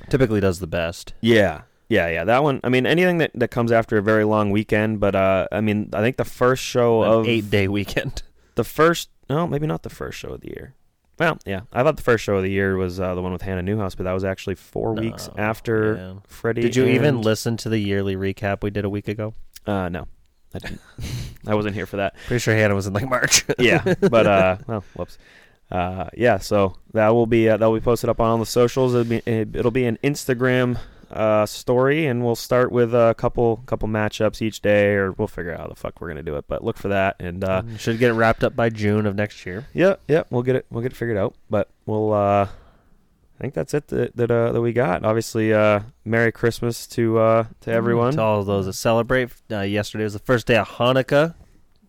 typically 0.08 0.40
does 0.40 0.61
the 0.61 0.66
best. 0.66 1.14
Yeah. 1.20 1.62
Yeah, 1.90 2.08
yeah, 2.11 2.24
that 2.24 2.42
one. 2.42 2.61
I 2.62 2.68
mean, 2.68 2.84
anything 2.84 3.16
that, 3.18 3.30
that 3.34 3.50
comes 3.50 3.72
after 3.72 3.96
a 3.96 4.02
very 4.02 4.24
long 4.24 4.50
weekend, 4.50 5.00
but 5.00 5.14
uh, 5.14 5.48
I 5.50 5.62
mean, 5.62 5.88
I 5.94 6.02
think 6.02 6.18
the 6.18 6.24
first 6.26 6.62
show 6.62 7.02
An 7.02 7.11
of 7.20 7.26
eight 7.26 7.48
day 7.48 7.66
weekend. 7.66 8.22
the 8.56 8.64
first, 8.64 9.08
no, 9.30 9.46
maybe 9.46 9.66
not 9.66 9.84
the 9.84 9.88
first 9.88 10.18
show 10.18 10.34
of 10.34 10.42
the 10.42 10.48
year. 10.48 10.74
Well, 11.18 11.38
yeah, 11.44 11.62
I 11.72 11.83
thought 11.83 11.96
the 11.96 12.02
first 12.02 12.22
show 12.24 12.37
of 12.37 12.42
the 12.42 12.50
year 12.50 12.76
was 12.76 13.00
uh, 13.00 13.14
the 13.14 13.22
one 13.22 13.33
with 13.33 13.42
Hannah 13.42 13.62
Newhouse, 13.62 13.96
but 13.96 14.04
that 14.04 14.12
was 14.12 14.24
actually 14.24 14.54
four 14.54 14.94
weeks 14.94 15.28
after 15.37 15.96
yeah. 15.96 16.14
Freddie. 16.28 16.62
Did 16.62 16.76
you 16.76 16.87
even 16.87 17.22
listen 17.22 17.57
to 17.59 17.68
the 17.68 17.78
yearly 17.78 18.14
recap 18.14 18.62
we 18.62 18.70
did 18.70 18.85
a 18.85 18.90
week 18.90 19.09
ago? 19.09 19.35
Uh, 19.66 19.88
no, 19.88 20.07
I 20.54 20.61
didn't. 20.61 20.81
I 21.46 21.57
wasn't 21.57 21.74
here 21.74 21.87
for 21.87 21.96
that. 21.96 22.14
Pretty 22.26 22.38
sure 22.38 22.54
Hannah 22.54 22.74
was 22.74 22.87
in 22.87 22.92
like 22.92 23.09
March. 23.09 23.44
Yeah, 23.59 23.83
but 24.00 24.26
uh, 24.26 24.59
well, 24.66 24.85
whoops. 24.94 25.18
Uh, 25.70 26.09
yeah, 26.16 26.38
so 26.38 26.76
that 26.92 27.09
will 27.09 27.26
be 27.26 27.48
uh, 27.48 27.57
that 27.57 27.66
will 27.66 27.78
be 27.78 27.85
posted 27.85 28.09
up 28.09 28.20
on 28.20 28.31
all 28.31 28.38
the 28.38 28.46
socials. 28.46 28.94
It'll 28.94 29.04
be 29.04 29.22
it'll 29.26 29.72
be 29.72 29.87
an 29.87 29.98
Instagram 30.04 30.78
uh 31.11 31.47
story, 31.47 32.07
and 32.07 32.25
we'll 32.25 32.37
start 32.37 32.71
with 32.73 32.94
a 32.94 33.14
couple 33.18 33.59
couple 33.66 33.88
matchups 33.88 34.42
each 34.42 34.61
day, 34.61 34.94
or 34.94 35.12
we'll 35.12 35.29
figure 35.29 35.53
out 35.53 35.61
how 35.61 35.66
the 35.68 35.75
fuck 35.75 36.01
we're 36.01 36.09
gonna 36.09 36.23
do 36.23 36.37
it. 36.37 36.44
But 36.49 36.62
look 36.64 36.77
for 36.77 36.88
that, 36.88 37.16
and 37.21 37.42
uh, 37.44 37.62
Should 37.79 37.99
get 37.99 38.11
it 38.11 38.14
wrapped 38.14 38.44
up 38.44 38.55
by 38.55 38.68
June 38.71 39.07
of 39.07 39.14
next 39.16 39.44
year. 39.47 39.66
yeah, 39.75 39.97
yeah, 40.07 40.25
we'll 40.31 40.42
get 40.42 40.57
it 40.57 40.66
we'll 40.71 40.83
get 40.83 40.92
it 40.92 40.97
figured 40.97 41.16
out. 41.16 41.35
But 41.51 41.68
we'll 41.87 42.12
uh, 42.12 42.47
I 42.47 43.40
think 43.40 43.55
that's 43.55 43.73
it 43.75 43.87
that 43.88 44.16
that, 44.16 44.31
uh, 44.31 44.53
that 44.53 44.61
we 44.61 44.73
got. 44.73 45.05
Obviously, 45.05 45.53
uh, 45.55 45.81
Merry 46.05 46.33
Christmas 46.33 46.87
to 46.88 47.18
uh 47.18 47.44
to 47.62 47.73
everyone. 47.73 48.12
To 48.14 48.23
all 48.23 48.44
those 48.44 48.66
that 48.66 48.73
celebrate. 48.75 49.31
Uh, 49.51 49.61
yesterday 49.61 50.05
was 50.05 50.12
the 50.12 50.18
first 50.18 50.47
day 50.47 50.57
of 50.57 50.68
Hanukkah. 50.68 51.35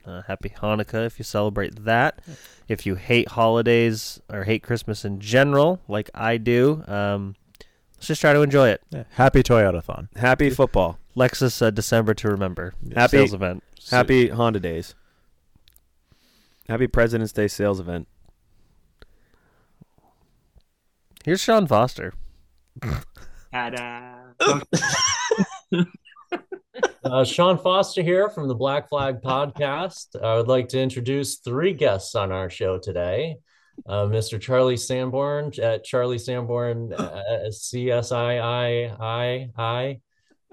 Uh, 0.05 0.21
happy 0.23 0.49
Hanukkah 0.49 1.05
if 1.05 1.19
you 1.19 1.23
celebrate 1.23 1.85
that. 1.85 2.19
If 2.67 2.85
you 2.85 2.95
hate 2.95 3.29
holidays 3.29 4.19
or 4.31 4.43
hate 4.43 4.63
Christmas 4.63 5.03
in 5.05 5.19
general, 5.19 5.81
like 5.87 6.09
I 6.15 6.37
do, 6.37 6.83
um, 6.87 7.35
let's 7.99 8.07
just 8.07 8.21
try 8.21 8.31
to 8.31 8.41
enjoy 8.41 8.69
it. 8.69 8.81
Yeah. 8.91 9.03
Happy 9.11 9.43
Toyotathon. 9.43 10.07
Happy 10.15 10.49
football. 10.49 10.97
Lexus 11.17 11.61
uh, 11.61 11.69
December 11.69 12.13
to 12.13 12.29
remember. 12.29 12.73
Happy- 12.95 13.17
sales 13.17 13.33
event. 13.33 13.61
Happy 13.91 14.29
Honda 14.29 14.59
Days. 14.61 14.95
Happy 16.69 16.87
President's 16.87 17.33
Day 17.33 17.49
sales 17.49 17.79
event. 17.79 18.07
Here's 21.25 21.41
Sean 21.41 21.67
Foster. 21.67 22.13
Uh, 27.03 27.23
Sean 27.23 27.57
Foster 27.57 28.01
here 28.03 28.29
from 28.29 28.47
the 28.47 28.55
Black 28.55 28.87
Flag 28.87 29.21
Podcast. 29.21 30.21
I 30.21 30.35
would 30.35 30.47
like 30.47 30.69
to 30.69 30.79
introduce 30.79 31.37
three 31.37 31.73
guests 31.73 32.13
on 32.15 32.31
our 32.31 32.49
show 32.49 32.77
today. 32.77 33.37
Uh, 33.85 34.05
Mr. 34.05 34.39
Charlie 34.39 34.77
Sanborn 34.77 35.51
at 35.61 35.83
Charlie 35.83 36.17
Sanborn 36.17 36.93
uh, 36.97 37.23
CSII, 37.49 38.91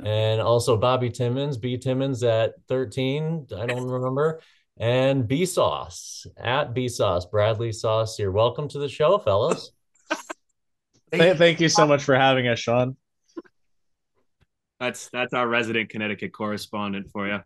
and 0.04 0.40
also 0.40 0.76
Bobby 0.76 1.10
Timmons, 1.10 1.56
B 1.56 1.78
Timmons 1.78 2.22
at 2.22 2.54
13. 2.68 3.46
I 3.56 3.66
don't 3.66 3.86
remember. 3.88 4.40
And 4.78 5.26
B 5.26 5.46
Sauce 5.46 6.26
at 6.36 6.74
B 6.74 6.88
Sauce, 6.88 7.24
Bradley 7.24 7.72
Sauce. 7.72 8.18
You're 8.18 8.32
welcome 8.32 8.68
to 8.68 8.78
the 8.78 8.88
show, 8.88 9.18
fellas. 9.18 9.70
Thank, 11.10 11.38
thank 11.38 11.60
you 11.60 11.68
so 11.68 11.86
much 11.86 12.02
for 12.02 12.16
having 12.16 12.48
us, 12.48 12.58
Sean. 12.58 12.96
That's 14.80 15.08
that's 15.08 15.32
our 15.32 15.46
resident 15.48 15.88
Connecticut 15.88 16.32
correspondent 16.32 17.10
for 17.10 17.28
you. 17.28 17.38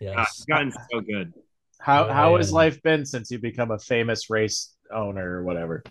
Yes. 0.00 0.28
It's 0.36 0.44
gotten 0.44 0.72
so 0.90 1.00
good. 1.00 1.34
How 1.80 2.08
how 2.08 2.36
has 2.36 2.52
life 2.52 2.80
been 2.82 3.04
since 3.04 3.30
you 3.30 3.38
become 3.38 3.70
a 3.72 3.78
famous 3.78 4.30
race 4.30 4.74
owner 4.92 5.38
or 5.38 5.44
whatever? 5.44 5.82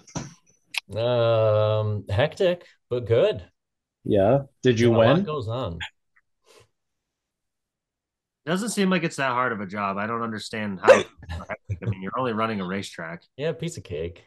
Um, 0.95 2.05
hectic, 2.09 2.65
but 2.89 3.05
good. 3.05 3.43
Yeah. 4.03 4.43
Did 4.63 4.79
you 4.79 4.95
A 4.95 4.97
lot 4.97 5.15
win? 5.15 5.23
goes 5.23 5.47
on. 5.47 5.79
Doesn't 8.45 8.69
seem 8.69 8.89
like 8.89 9.03
it's 9.03 9.17
that 9.17 9.31
hard 9.31 9.51
of 9.51 9.59
a 9.62 9.67
job. 9.67 9.97
I 9.97 10.07
don't 10.07 10.23
understand 10.23 10.79
how. 10.81 10.91
I 10.91 11.05
mean, 11.81 12.01
you're 12.01 12.17
only 12.17 12.33
running 12.33 12.62
a 12.62 12.65
racetrack. 12.65 13.23
Yeah, 13.38 13.51
piece 13.51 13.77
of 13.77 13.83
cake. 13.83 14.25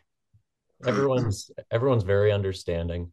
Everyone's 0.86 1.50
everyone's 1.70 2.04
very 2.04 2.32
understanding. 2.32 3.12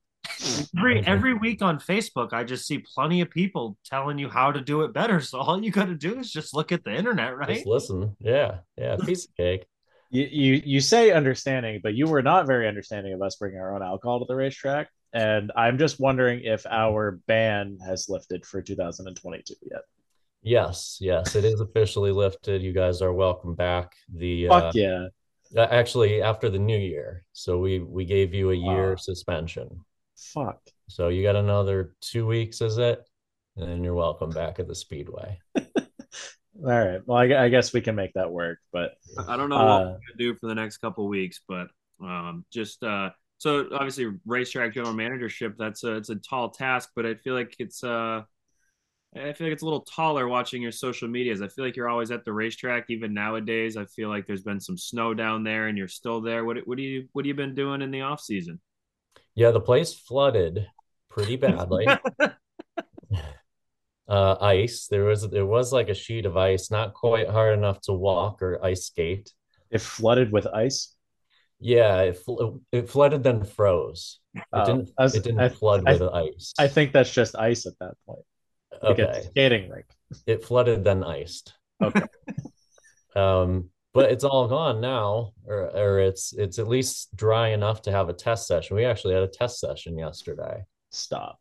Every 0.77 1.05
every 1.05 1.33
week 1.33 1.61
on 1.61 1.79
Facebook, 1.79 2.33
I 2.33 2.43
just 2.43 2.67
see 2.67 2.79
plenty 2.79 3.21
of 3.21 3.29
people 3.29 3.77
telling 3.85 4.17
you 4.19 4.29
how 4.29 4.51
to 4.51 4.61
do 4.61 4.81
it 4.83 4.93
better. 4.93 5.19
So 5.21 5.39
all 5.39 5.63
you 5.63 5.71
got 5.71 5.85
to 5.85 5.95
do 5.95 6.19
is 6.19 6.31
just 6.31 6.53
look 6.53 6.71
at 6.71 6.83
the 6.83 6.93
internet, 6.93 7.35
right? 7.37 7.49
Just 7.55 7.65
listen. 7.65 8.15
Yeah, 8.19 8.59
yeah, 8.77 8.97
piece 8.97 9.25
of 9.25 9.35
cake. 9.35 9.65
You, 10.11 10.23
you 10.31 10.61
you 10.65 10.81
say 10.81 11.11
understanding, 11.11 11.79
but 11.83 11.93
you 11.93 12.07
were 12.07 12.21
not 12.23 12.47
very 12.47 12.67
understanding 12.67 13.13
of 13.13 13.21
us 13.21 13.35
bringing 13.35 13.59
our 13.59 13.75
own 13.75 13.83
alcohol 13.83 14.19
to 14.19 14.25
the 14.27 14.35
racetrack. 14.35 14.89
And 15.13 15.51
I'm 15.55 15.77
just 15.77 15.99
wondering 15.99 16.41
if 16.43 16.65
our 16.67 17.19
ban 17.27 17.77
has 17.85 18.09
lifted 18.09 18.45
for 18.45 18.61
2022 18.61 19.55
yet. 19.71 19.81
Yes, 20.41 20.97
yes, 21.01 21.35
it 21.35 21.43
is 21.45 21.59
officially 21.59 22.11
lifted. 22.11 22.61
You 22.61 22.73
guys 22.73 23.01
are 23.01 23.11
welcome 23.13 23.55
back. 23.55 23.93
The 24.15 24.47
uh, 24.47 24.59
Fuck 24.61 24.75
yeah. 24.75 25.07
uh, 25.55 25.67
actually 25.69 26.21
after 26.21 26.49
the 26.49 26.59
new 26.59 26.77
year. 26.77 27.23
So 27.33 27.59
we 27.59 27.79
we 27.79 28.05
gave 28.05 28.33
you 28.33 28.51
a 28.51 28.55
year 28.55 28.89
Wow. 28.91 28.95
suspension. 28.95 29.79
Fuck. 30.15 30.59
So 30.87 31.09
you 31.09 31.21
got 31.23 31.35
another 31.35 31.95
two 32.01 32.25
weeks, 32.25 32.61
is 32.61 32.77
it? 32.77 33.03
And 33.57 33.69
then 33.69 33.83
you're 33.83 33.93
welcome 33.93 34.29
back 34.29 34.59
at 34.59 34.67
the 34.67 34.75
speedway. 34.75 35.39
All 36.57 36.65
right. 36.65 37.01
Well, 37.05 37.17
I, 37.17 37.45
I 37.45 37.49
guess 37.49 37.73
we 37.73 37.81
can 37.81 37.95
make 37.95 38.13
that 38.13 38.31
work. 38.31 38.59
But 38.71 38.93
I 39.27 39.37
don't 39.37 39.49
know 39.49 39.63
what 39.63 39.83
Uh, 39.83 39.97
we're 40.07 40.13
gonna 40.15 40.33
do 40.33 40.35
for 40.39 40.47
the 40.47 40.55
next 40.55 40.77
couple 40.77 41.07
weeks, 41.07 41.41
but 41.47 41.67
um, 42.01 42.45
just 42.51 42.83
uh, 42.83 43.11
so 43.37 43.67
obviously 43.73 44.07
racetrack 44.25 44.73
general 44.73 44.93
managership. 44.93 45.55
That's 45.57 45.83
a 45.83 45.95
it's 45.95 46.09
a 46.09 46.15
tall 46.15 46.49
task, 46.49 46.89
but 46.95 47.05
I 47.05 47.15
feel 47.15 47.33
like 47.33 47.55
it's 47.59 47.83
uh, 47.83 48.23
I 49.15 49.33
feel 49.33 49.47
like 49.47 49.53
it's 49.53 49.63
a 49.63 49.65
little 49.65 49.81
taller 49.81 50.27
watching 50.27 50.61
your 50.61 50.71
social 50.73 51.07
medias. 51.07 51.41
I 51.41 51.47
feel 51.49 51.65
like 51.65 51.75
you're 51.75 51.89
always 51.89 52.11
at 52.11 52.25
the 52.25 52.33
racetrack, 52.33 52.85
even 52.89 53.13
nowadays. 53.13 53.77
I 53.77 53.85
feel 53.85 54.09
like 54.09 54.27
there's 54.27 54.43
been 54.43 54.61
some 54.61 54.77
snow 54.77 55.13
down 55.13 55.43
there, 55.43 55.67
and 55.67 55.77
you're 55.77 55.87
still 55.89 56.21
there. 56.21 56.45
What 56.45 56.57
what 56.67 56.77
do 56.77 56.83
you 56.83 57.09
what 57.13 57.25
have 57.25 57.27
you 57.27 57.35
been 57.35 57.55
doing 57.55 57.81
in 57.81 57.91
the 57.91 58.01
off 58.01 58.21
season? 58.21 58.59
Yeah, 59.35 59.49
the 59.51 59.59
place 59.61 59.93
flooded 59.93 60.67
pretty 61.09 61.35
badly. 61.35 61.99
uh, 64.09 64.35
ice. 64.41 64.87
There 64.87 65.05
was 65.05 65.29
there 65.29 65.45
was 65.45 65.71
like 65.71 65.89
a 65.89 65.93
sheet 65.93 66.25
of 66.25 66.35
ice, 66.35 66.69
not 66.71 66.93
quite 66.93 67.29
hard 67.29 67.57
enough 67.57 67.79
to 67.81 67.93
walk 67.93 68.41
or 68.41 68.63
ice 68.65 68.85
skate. 68.87 69.31
It 69.71 69.81
flooded 69.81 70.31
with 70.31 70.47
ice. 70.47 70.95
Yeah, 71.59 72.01
it 72.01 72.17
fl- 72.17 72.57
it 72.71 72.89
flooded 72.89 73.23
then 73.23 73.43
froze. 73.43 74.19
It 74.33 74.43
Oh, 74.53 74.65
didn't. 74.65 74.89
Was- 74.97 75.15
it 75.15 75.23
didn't 75.23 75.39
I- 75.41 75.49
flood 75.49 75.83
I- 75.85 75.93
with 75.93 76.01
ice. 76.13 76.53
I 76.57 76.67
think 76.67 76.91
that's 76.93 77.13
just 77.13 77.35
ice 77.37 77.65
at 77.65 77.73
that 77.79 77.93
point. 78.05 78.25
Like 78.81 78.99
okay, 78.99 79.21
skating 79.29 79.69
rink. 79.69 79.85
it 80.25 80.43
flooded 80.43 80.83
then 80.83 81.03
iced. 81.03 81.53
Okay. 81.81 82.01
Um, 83.15 83.69
but 83.93 84.11
it's 84.11 84.23
all 84.23 84.47
gone 84.47 84.79
now, 84.81 85.33
or 85.45 85.75
or 85.75 85.99
it's 85.99 86.31
it's 86.33 86.59
at 86.59 86.67
least 86.67 87.15
dry 87.15 87.49
enough 87.49 87.81
to 87.83 87.91
have 87.91 88.07
a 88.07 88.13
test 88.13 88.47
session. 88.47 88.75
We 88.75 88.85
actually 88.85 89.15
had 89.15 89.23
a 89.23 89.27
test 89.27 89.59
session 89.59 89.97
yesterday. 89.97 90.63
Stop. 90.91 91.39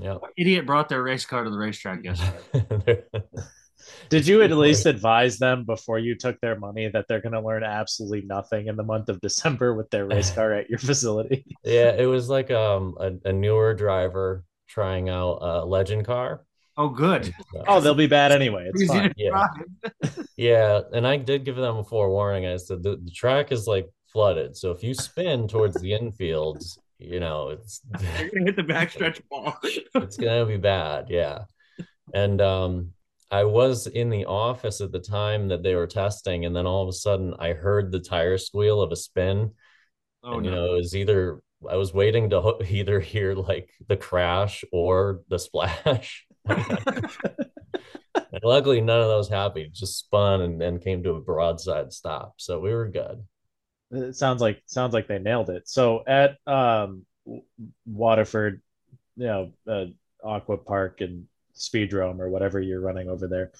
Yeah. 0.00 0.18
Idiot 0.36 0.66
brought 0.66 0.88
their 0.88 1.02
race 1.02 1.24
car 1.26 1.44
to 1.44 1.50
the 1.50 1.56
racetrack 1.58 2.04
yesterday. 2.04 3.02
Did 4.08 4.26
you 4.26 4.42
at 4.42 4.50
least 4.50 4.86
advise 4.86 5.38
them 5.38 5.64
before 5.64 5.98
you 5.98 6.14
took 6.16 6.40
their 6.40 6.58
money 6.58 6.88
that 6.88 7.06
they're 7.08 7.20
going 7.20 7.32
to 7.32 7.40
learn 7.40 7.62
absolutely 7.62 8.22
nothing 8.26 8.66
in 8.66 8.76
the 8.76 8.82
month 8.82 9.08
of 9.08 9.20
December 9.20 9.74
with 9.74 9.88
their 9.90 10.06
race 10.06 10.30
car 10.34 10.52
at 10.52 10.68
your 10.68 10.78
facility? 10.78 11.44
Yeah, 11.64 11.92
it 11.92 12.06
was 12.06 12.28
like 12.28 12.50
um 12.50 12.96
a, 13.00 13.12
a 13.28 13.32
newer 13.32 13.74
driver 13.74 14.44
trying 14.68 15.08
out 15.08 15.38
a 15.40 15.64
legend 15.64 16.04
car. 16.06 16.44
Oh, 16.76 16.88
good. 16.88 17.34
Oh, 17.66 17.80
they'll 17.80 17.94
be 17.94 18.06
bad 18.06 18.30
anyway. 18.30 18.68
It's 18.72 18.82
Easy 18.82 18.92
fine. 18.92 19.08
to 19.08 19.14
Yeah. 19.16 19.30
drive. 19.30 20.26
Yeah, 20.36 20.80
and 20.92 21.04
I 21.06 21.16
did 21.16 21.44
give 21.44 21.56
them 21.56 21.78
a 21.78 21.84
forewarning. 21.84 22.46
I 22.46 22.56
said 22.56 22.84
the, 22.84 22.96
the 23.02 23.10
track 23.10 23.50
is 23.50 23.66
like 23.66 23.88
flooded, 24.12 24.56
so 24.56 24.70
if 24.70 24.84
you 24.84 24.94
spin 24.94 25.48
towards 25.48 25.80
the 25.80 25.92
infield, 25.92 26.62
you 26.98 27.20
know 27.20 27.50
it's 27.50 27.80
You're 28.20 28.30
gonna 28.30 28.44
hit 28.44 28.56
the 28.56 28.62
backstretch 28.62 29.20
ball. 29.30 29.56
it's 29.62 30.16
gonna 30.16 30.46
be 30.46 30.56
bad. 30.56 31.06
Yeah, 31.08 31.44
and 32.12 32.40
um, 32.40 32.92
I 33.30 33.44
was 33.44 33.86
in 33.86 34.10
the 34.10 34.26
office 34.26 34.80
at 34.80 34.92
the 34.92 35.00
time 35.00 35.48
that 35.48 35.62
they 35.62 35.74
were 35.74 35.86
testing, 35.86 36.44
and 36.44 36.54
then 36.54 36.66
all 36.66 36.82
of 36.82 36.88
a 36.88 36.92
sudden 36.92 37.34
I 37.38 37.52
heard 37.52 37.92
the 37.92 38.00
tire 38.00 38.38
squeal 38.38 38.80
of 38.80 38.92
a 38.92 38.96
spin, 38.96 39.52
oh 40.24 40.36
and 40.36 40.44
you 40.44 40.50
no. 40.50 40.56
know 40.56 40.74
it 40.74 40.78
was 40.78 40.96
either 40.96 41.40
I 41.68 41.76
was 41.76 41.92
waiting 41.94 42.30
to 42.30 42.40
ho- 42.40 42.60
either 42.68 43.00
hear 43.00 43.34
like 43.34 43.70
the 43.86 43.96
crash 43.96 44.64
or 44.72 45.20
the 45.28 45.38
splash. 45.38 46.26
And 48.30 48.42
luckily, 48.42 48.80
none 48.80 49.00
of 49.00 49.08
those 49.08 49.28
happened. 49.28 49.70
Just 49.72 49.98
spun 49.98 50.42
and 50.42 50.60
then 50.60 50.80
came 50.80 51.02
to 51.02 51.12
a 51.12 51.20
broadside 51.20 51.92
stop, 51.92 52.34
so 52.36 52.58
we 52.60 52.74
were 52.74 52.88
good. 52.88 53.24
It 53.90 54.16
sounds 54.16 54.40
like 54.40 54.62
sounds 54.66 54.92
like 54.92 55.08
they 55.08 55.18
nailed 55.18 55.50
it. 55.50 55.68
So 55.68 56.04
at 56.06 56.36
um, 56.46 57.06
Waterford, 57.86 58.62
you 59.16 59.26
know, 59.26 59.52
uh, 59.66 59.86
Aqua 60.22 60.58
Park 60.58 61.00
and 61.00 61.26
Speedrome 61.56 62.20
or 62.20 62.28
whatever 62.28 62.60
you're 62.60 62.80
running 62.80 63.08
over 63.08 63.26
there. 63.26 63.52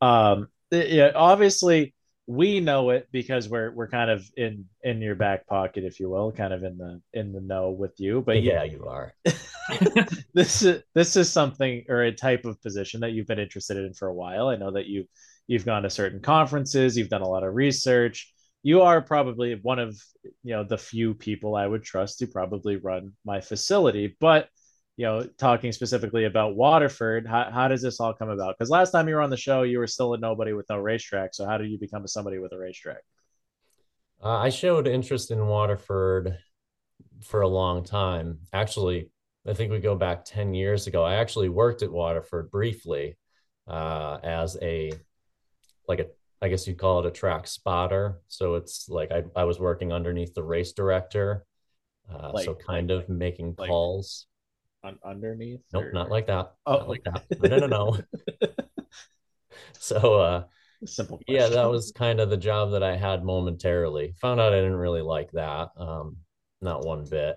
Um, 0.00 0.48
yeah, 0.70 1.12
obviously 1.14 1.94
we 2.26 2.60
know 2.60 2.90
it 2.90 3.08
because 3.10 3.48
we're 3.48 3.72
we're 3.72 3.88
kind 3.88 4.10
of 4.10 4.28
in 4.36 4.66
in 4.82 5.00
your 5.02 5.14
back 5.14 5.46
pocket, 5.46 5.84
if 5.84 5.98
you 5.98 6.08
will, 6.08 6.30
kind 6.30 6.52
of 6.52 6.62
in 6.62 6.78
the 6.78 7.00
in 7.12 7.32
the 7.32 7.40
know 7.40 7.70
with 7.70 7.98
you. 7.98 8.22
But 8.22 8.42
yeah, 8.42 8.62
you 8.62 8.86
are. 8.86 9.14
this 10.34 10.62
is 10.62 10.82
this 10.94 11.16
is 11.16 11.30
something 11.30 11.84
or 11.88 12.02
a 12.02 12.12
type 12.12 12.44
of 12.44 12.60
position 12.62 13.00
that 13.00 13.12
you've 13.12 13.26
been 13.26 13.40
interested 13.40 13.76
in 13.76 13.92
for 13.92 14.08
a 14.08 14.14
while. 14.14 14.48
I 14.48 14.56
know 14.56 14.70
that 14.70 14.86
you 14.86 15.06
you've 15.48 15.66
gone 15.66 15.82
to 15.82 15.90
certain 15.90 16.20
conferences, 16.20 16.96
you've 16.96 17.08
done 17.08 17.22
a 17.22 17.28
lot 17.28 17.42
of 17.44 17.54
research. 17.54 18.32
You 18.62 18.82
are 18.82 19.00
probably 19.00 19.58
one 19.60 19.78
of 19.78 20.00
you 20.42 20.54
know 20.54 20.64
the 20.64 20.78
few 20.78 21.14
people 21.14 21.56
I 21.56 21.66
would 21.66 21.82
trust 21.82 22.18
to 22.20 22.26
probably 22.26 22.76
run 22.76 23.12
my 23.24 23.40
facility. 23.40 24.16
But 24.20 24.48
you 24.96 25.06
know, 25.06 25.26
talking 25.38 25.72
specifically 25.72 26.24
about 26.26 26.54
Waterford, 26.54 27.26
how, 27.26 27.50
how 27.50 27.68
does 27.68 27.82
this 27.82 27.98
all 27.98 28.12
come 28.12 28.28
about? 28.28 28.56
Because 28.58 28.70
last 28.70 28.90
time 28.90 29.08
you 29.08 29.14
were 29.14 29.22
on 29.22 29.30
the 29.30 29.36
show, 29.36 29.62
you 29.62 29.78
were 29.78 29.86
still 29.86 30.14
a 30.14 30.18
nobody 30.18 30.52
with 30.52 30.66
no 30.68 30.78
racetrack. 30.78 31.34
So 31.34 31.46
how 31.46 31.56
did 31.56 31.70
you 31.70 31.78
become 31.78 32.06
somebody 32.06 32.38
with 32.38 32.52
a 32.52 32.58
racetrack? 32.58 33.02
Uh, 34.22 34.38
I 34.38 34.50
showed 34.50 34.86
interest 34.86 35.30
in 35.30 35.46
Waterford 35.46 36.38
for 37.24 37.40
a 37.40 37.48
long 37.48 37.84
time. 37.84 38.38
Actually, 38.52 39.10
I 39.46 39.54
think 39.54 39.72
we 39.72 39.80
go 39.80 39.96
back 39.96 40.24
10 40.24 40.54
years 40.54 40.86
ago. 40.86 41.02
I 41.02 41.14
actually 41.14 41.48
worked 41.48 41.82
at 41.82 41.90
Waterford 41.90 42.50
briefly 42.50 43.16
uh, 43.66 44.18
as 44.22 44.56
a, 44.62 44.92
like 45.88 46.00
a, 46.00 46.06
I 46.42 46.48
guess 46.48 46.66
you'd 46.66 46.78
call 46.78 46.98
it 47.00 47.06
a 47.06 47.10
track 47.10 47.46
spotter. 47.46 48.20
So 48.28 48.56
it's 48.56 48.88
like 48.88 49.12
I, 49.12 49.22
I 49.36 49.44
was 49.44 49.60
working 49.60 49.92
underneath 49.92 50.34
the 50.34 50.42
race 50.42 50.72
director. 50.72 51.46
Uh, 52.12 52.32
Like- 52.34 52.44
so 52.44 52.54
kind 52.54 52.90
of 52.90 53.08
making 53.08 53.54
like- 53.58 53.70
calls. 53.70 54.26
Un- 54.84 54.98
underneath? 55.04 55.60
Nope, 55.72 55.84
or- 55.84 55.92
not 55.92 56.10
like 56.10 56.26
that. 56.26 56.54
Oh. 56.66 56.78
Not 56.78 56.88
like 56.88 57.04
that. 57.04 57.24
No, 57.40 57.58
no, 57.58 57.66
no. 57.68 57.98
no. 58.40 58.48
so, 59.78 60.14
uh, 60.14 60.44
Simple. 60.84 61.20
yeah, 61.28 61.46
that 61.48 61.70
was 61.70 61.92
kind 61.92 62.18
of 62.18 62.28
the 62.30 62.36
job 62.36 62.72
that 62.72 62.82
I 62.82 62.96
had 62.96 63.24
momentarily. 63.24 64.14
Found 64.20 64.40
out 64.40 64.52
I 64.52 64.56
didn't 64.56 64.74
really 64.74 65.02
like 65.02 65.30
that, 65.32 65.68
um, 65.76 66.16
not 66.60 66.84
one 66.84 67.04
bit. 67.08 67.36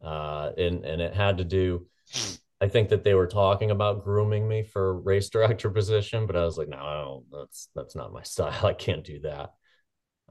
Uh, 0.00 0.52
and 0.56 0.84
and 0.84 1.00
it 1.02 1.12
had 1.14 1.38
to 1.38 1.44
do. 1.44 1.86
I 2.60 2.68
think 2.68 2.88
that 2.88 3.04
they 3.04 3.14
were 3.14 3.26
talking 3.26 3.70
about 3.70 4.04
grooming 4.04 4.48
me 4.48 4.62
for 4.62 4.88
a 4.88 4.92
race 4.92 5.28
director 5.30 5.70
position, 5.70 6.26
but 6.26 6.36
I 6.36 6.44
was 6.44 6.58
like, 6.58 6.68
no, 6.68 6.78
I 6.78 6.94
don't, 7.02 7.24
that's 7.30 7.68
that's 7.74 7.96
not 7.96 8.12
my 8.12 8.22
style. 8.24 8.66
I 8.66 8.72
can't 8.72 9.04
do 9.04 9.20
that. 9.20 9.54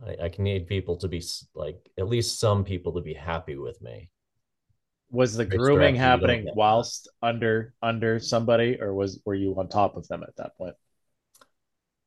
I, 0.05 0.25
I 0.25 0.29
can 0.29 0.43
need 0.43 0.67
people 0.67 0.97
to 0.97 1.07
be 1.07 1.23
like 1.53 1.77
at 1.97 2.07
least 2.07 2.39
some 2.39 2.63
people 2.63 2.93
to 2.93 3.01
be 3.01 3.13
happy 3.13 3.55
with 3.55 3.81
me. 3.81 4.09
was 5.11 5.35
the 5.35 5.45
Race 5.45 5.57
grooming 5.57 5.95
director, 5.95 5.95
you 5.95 6.19
don't 6.19 6.21
happening 6.21 6.45
that. 6.45 6.55
whilst 6.55 7.07
under 7.21 7.73
under 7.81 8.19
somebody 8.19 8.81
or 8.81 8.93
was 8.93 9.21
were 9.25 9.35
you 9.35 9.55
on 9.57 9.69
top 9.69 9.95
of 9.95 10.07
them 10.07 10.23
at 10.23 10.35
that 10.35 10.57
point 10.57 10.75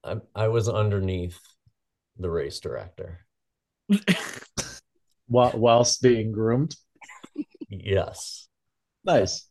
I 0.05 0.17
I 0.35 0.49
was 0.49 0.69
underneath 0.69 1.39
the 2.19 2.31
race 2.31 2.61
director. 2.61 3.21
While, 5.29 5.53
whilst 5.55 6.03
being 6.03 6.33
groomed 6.33 6.75
Yes. 7.69 8.49
nice 9.05 9.48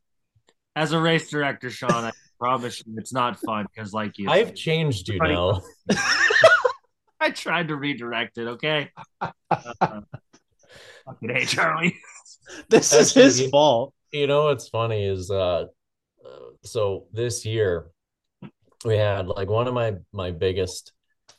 As 0.78 0.92
a 0.92 1.00
race 1.00 1.28
director, 1.32 1.72
Sean, 1.72 2.06
I 2.06 2.12
promise 2.40 2.84
you 2.86 2.94
it's 3.00 3.12
not 3.12 3.40
fun 3.40 3.66
because, 3.74 3.94
like 3.94 4.20
you, 4.20 4.30
I've 4.30 4.54
changed, 4.54 5.10
you 5.10 5.18
Funny. 5.18 5.34
know. 5.34 5.60
I 7.20 7.32
tried 7.32 7.70
to 7.70 7.76
redirect 7.76 8.38
it. 8.38 8.48
Okay. 8.48 8.92
Uh, 9.20 9.32
fucking 9.82 11.30
hey, 11.30 11.46
Charlie. 11.46 11.98
this 12.70 12.94
is 12.94 13.12
his 13.12 13.50
fault 13.50 13.92
You 14.12 14.28
know 14.28 14.44
what's 14.46 14.70
funny 14.70 15.04
is 15.04 15.32
uh 15.32 15.66
uh, 16.24 16.30
so 16.64 17.08
this 17.12 17.44
year 17.44 17.88
we 18.86 18.98
had 18.98 19.28
like 19.28 19.50
one 19.50 19.68
of 19.68 19.74
my 19.74 19.96
my 20.14 20.30
biggest 20.30 20.94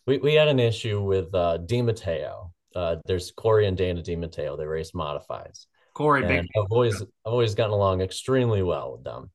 we, 0.04 0.18
we 0.18 0.34
had 0.34 0.48
an 0.48 0.58
issue 0.58 1.00
with 1.00 1.32
uh 1.32 1.58
Di 1.58 1.80
Matteo. 1.80 2.52
Uh 2.74 2.96
there's 3.06 3.30
Corey 3.30 3.66
and 3.66 3.76
Dana 3.76 4.02
Di 4.02 4.16
Matteo, 4.16 4.56
they 4.56 4.66
race 4.66 4.90
modifieds. 4.90 5.66
Corey, 5.98 6.22
big. 6.22 6.38
And 6.38 6.48
I've 6.56 6.72
always 6.72 7.02
I've 7.02 7.08
always 7.32 7.54
gotten 7.54 7.72
along 7.72 8.00
extremely 8.02 8.62
well 8.62 8.92
with 8.92 9.04
them. 9.04 9.30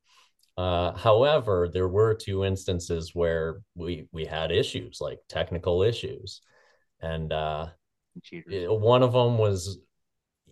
Uh, 0.58 0.94
however, 0.94 1.70
there 1.72 1.88
were 1.90 2.14
two 2.16 2.46
instances 2.46 3.12
where 3.14 3.62
we 3.76 4.08
we 4.14 4.26
had 4.26 4.52
issues, 4.52 5.00
like 5.02 5.20
technical 5.30 5.84
issues, 5.84 6.42
and 7.02 7.34
uh, 7.34 7.68
it- 8.50 8.72
one 8.72 9.04
of 9.04 9.14
them 9.14 9.38
was, 9.38 9.80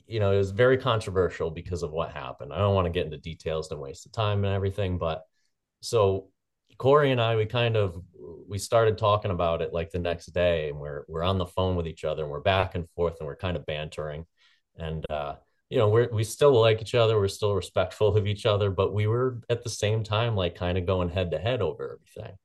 you 0.08 0.20
know, 0.20 0.32
it 0.34 0.38
was 0.38 0.52
very 0.52 0.78
controversial 0.78 1.52
because 1.52 1.84
of 1.84 1.92
what 1.92 2.12
happened. 2.12 2.54
I 2.54 2.60
don't 2.60 2.76
want 2.76 2.86
to 2.88 2.92
get 2.92 3.06
into 3.06 3.18
details 3.18 3.72
and 3.72 3.80
waste 3.82 4.04
the 4.06 4.10
time 4.12 4.46
and 4.46 4.54
everything, 4.54 4.98
but 5.00 5.24
so 5.82 6.30
Corey 6.78 7.12
and 7.12 7.22
I, 7.22 7.36
we 7.38 7.46
kind 7.48 7.78
of 7.78 8.02
we 8.50 8.58
started 8.60 8.98
talking 8.98 9.32
about 9.32 9.62
it 9.64 9.74
like 9.74 9.92
the 9.92 10.00
next 10.00 10.28
day, 10.28 10.70
and 10.70 10.80
we're 10.80 11.06
we're 11.10 11.24
on 11.24 11.40
the 11.40 11.48
phone 11.48 11.76
with 11.78 11.88
each 11.88 12.06
other, 12.06 12.24
and 12.24 12.32
we're 12.32 12.42
back 12.42 12.76
and 12.76 12.90
forth, 12.92 13.18
and 13.20 13.28
we're 13.28 13.38
kind 13.38 13.58
of 13.58 13.66
bantering, 13.68 14.26
and 14.78 15.06
uh, 15.12 15.36
you 15.72 15.78
know, 15.78 15.90
we're 15.90 16.10
we 16.12 16.24
still 16.24 16.60
like 16.60 16.82
each 16.82 16.96
other, 16.96 17.18
we're 17.18 17.30
still 17.30 17.56
respectful 17.56 18.16
of 18.16 18.28
each 18.28 18.46
other, 18.46 18.70
but 18.70 18.94
we 18.94 19.08
were 19.08 19.42
at 19.50 19.64
the 19.64 19.70
same 19.70 20.04
time 20.04 20.36
like 20.36 20.56
kind 20.56 20.78
of 20.78 20.86
going 20.86 21.10
head 21.10 21.32
to 21.32 21.40
head 21.40 21.62
over 21.62 21.98
everything, 22.00 22.38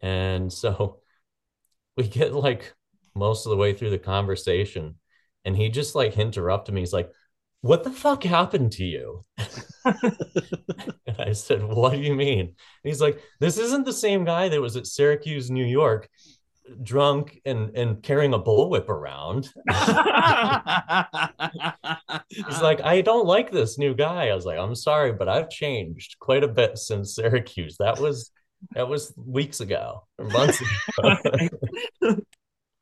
and 0.00 0.52
so 0.52 1.00
we 1.96 2.08
get 2.08 2.32
like 2.34 2.74
most 3.14 3.46
of 3.46 3.50
the 3.50 3.56
way 3.56 3.74
through 3.74 3.90
the 3.90 3.98
conversation, 3.98 4.96
and 5.44 5.56
he 5.56 5.68
just 5.68 5.94
like 5.94 6.16
interrupted 6.18 6.74
me. 6.74 6.80
He's 6.82 6.92
like, 6.92 7.10
"What 7.62 7.84
the 7.84 7.90
fuck 7.90 8.22
happened 8.24 8.72
to 8.72 8.84
you?" 8.84 9.22
And 11.06 11.28
I 11.28 11.32
said, 11.32 11.62
What 11.62 11.92
do 11.92 11.98
you 12.00 12.14
mean? 12.14 12.40
And 12.40 12.56
he's 12.82 13.00
like, 13.00 13.20
This 13.40 13.58
isn't 13.58 13.84
the 13.84 13.92
same 13.92 14.24
guy 14.24 14.48
that 14.48 14.60
was 14.60 14.76
at 14.76 14.86
Syracuse, 14.86 15.50
New 15.50 15.64
York, 15.64 16.08
drunk 16.82 17.40
and, 17.44 17.76
and 17.76 18.02
carrying 18.02 18.34
a 18.34 18.38
bullwhip 18.38 18.88
around. 18.88 19.48
he's 22.28 22.60
like, 22.62 22.80
I 22.82 23.00
don't 23.00 23.26
like 23.26 23.50
this 23.50 23.78
new 23.78 23.94
guy. 23.94 24.28
I 24.28 24.34
was 24.34 24.44
like, 24.46 24.58
I'm 24.58 24.74
sorry, 24.74 25.12
but 25.12 25.28
I've 25.28 25.50
changed 25.50 26.16
quite 26.20 26.44
a 26.44 26.48
bit 26.48 26.78
since 26.78 27.14
Syracuse. 27.16 27.76
That 27.78 27.98
was 28.00 28.30
That 28.74 28.88
was 28.88 29.12
weeks 29.16 29.60
ago 29.60 30.06
or 30.18 30.26
months 30.26 30.60
ago. 30.60 31.16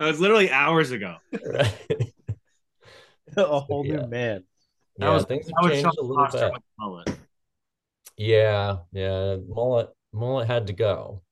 That 0.00 0.06
was 0.06 0.20
literally 0.20 0.48
hours 0.48 0.92
ago. 0.92 1.16
right. 1.44 1.74
a 3.36 3.58
whole 3.60 3.84
Yeah. 3.84 3.96
new 3.96 4.06
man. 4.06 4.44
That 4.98 5.06
Yeah, 5.06 5.14
was 5.14 5.24
things 5.24 5.46
have 5.60 5.72
changed 5.72 5.98
a 5.98 6.02
little 6.04 6.26
bit. 6.30 6.52
mullet. 6.78 7.10
Yeah, 8.16 8.76
yeah. 8.92 9.38
Mullet, 9.48 9.88
mullet 10.12 10.46
had 10.46 10.68
to 10.68 10.72
go. 10.72 11.22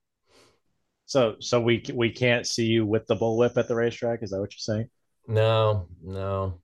So 1.06 1.36
so 1.40 1.60
we 1.60 1.84
we 1.94 2.10
can't 2.10 2.46
see 2.46 2.66
you 2.66 2.84
with 2.84 3.06
the 3.06 3.16
bullwhip 3.16 3.56
at 3.56 3.68
the 3.68 3.74
racetrack. 3.76 4.22
Is 4.22 4.30
that 4.30 4.40
what 4.40 4.52
you're 4.52 4.58
saying? 4.76 4.88
No, 5.28 5.88
no, 6.02 6.60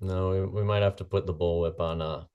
no. 0.00 0.30
We, 0.30 0.60
we 0.60 0.64
might 0.64 0.82
have 0.82 0.96
to 0.96 1.04
put 1.04 1.26
the 1.26 1.34
bullwhip 1.34 1.80
on 1.80 2.00
a 2.02 2.26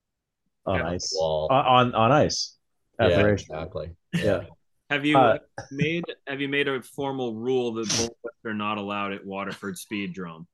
On 0.66 0.82
on 0.82 0.82
ice. 0.82 1.14
wall. 1.16 1.48
On 1.52 1.66
on, 1.66 1.96
on 1.96 2.12
ice 2.12 2.58
at 3.00 3.12
yeah, 3.12 3.18
the 3.18 3.24
racetrack. 3.26 3.58
exactly. 3.58 3.90
Yeah. 4.14 4.42
Have 4.90 5.06
you 5.06 5.18
Uh, 5.18 5.38
made 5.72 6.04
Have 6.28 6.42
you 6.42 6.50
made 6.50 6.68
a 6.68 6.82
formal 6.82 7.36
rule 7.36 7.74
that 7.76 7.88
bullwhips 7.88 8.46
are 8.46 8.56
not 8.56 8.80
allowed 8.80 9.14
at 9.14 9.24
Waterford 9.24 9.76
Speedrome? 9.76 10.46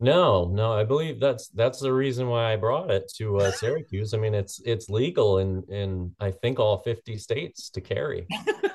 No, 0.00 0.46
no. 0.46 0.72
I 0.72 0.84
believe 0.84 1.20
that's 1.20 1.48
that's 1.48 1.80
the 1.80 1.92
reason 1.92 2.28
why 2.28 2.52
I 2.52 2.56
brought 2.56 2.90
it 2.90 3.12
to 3.18 3.38
uh, 3.40 3.50
Syracuse. 3.52 4.14
I 4.14 4.18
mean, 4.18 4.34
it's 4.34 4.60
it's 4.64 4.88
legal 4.88 5.38
in 5.38 5.62
in 5.68 6.16
I 6.18 6.30
think 6.30 6.58
all 6.58 6.78
fifty 6.78 7.18
states 7.18 7.68
to 7.70 7.80
carry. 7.82 8.26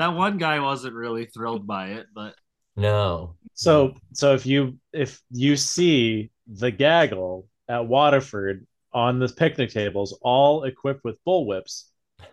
That 0.00 0.14
one 0.14 0.38
guy 0.38 0.60
wasn't 0.60 0.94
really 0.94 1.26
thrilled 1.26 1.66
by 1.66 1.88
it, 1.88 2.06
but 2.14 2.34
No, 2.74 3.36
So 3.52 3.94
so 4.14 4.34
if 4.34 4.46
you 4.46 4.78
if 4.94 5.20
you 5.30 5.56
see 5.56 6.30
the 6.46 6.70
gaggle 6.70 7.46
at 7.68 7.86
Waterford 7.86 8.66
on 8.94 9.18
the 9.18 9.28
picnic 9.28 9.70
tables, 9.70 10.18
all 10.22 10.64
equipped 10.64 11.04
with 11.04 11.22
bullwhips, 11.26 11.84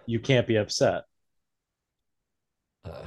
you 0.05 0.19
can't 0.21 0.47
be 0.47 0.55
upset. 0.55 1.03
Uh, 2.85 3.05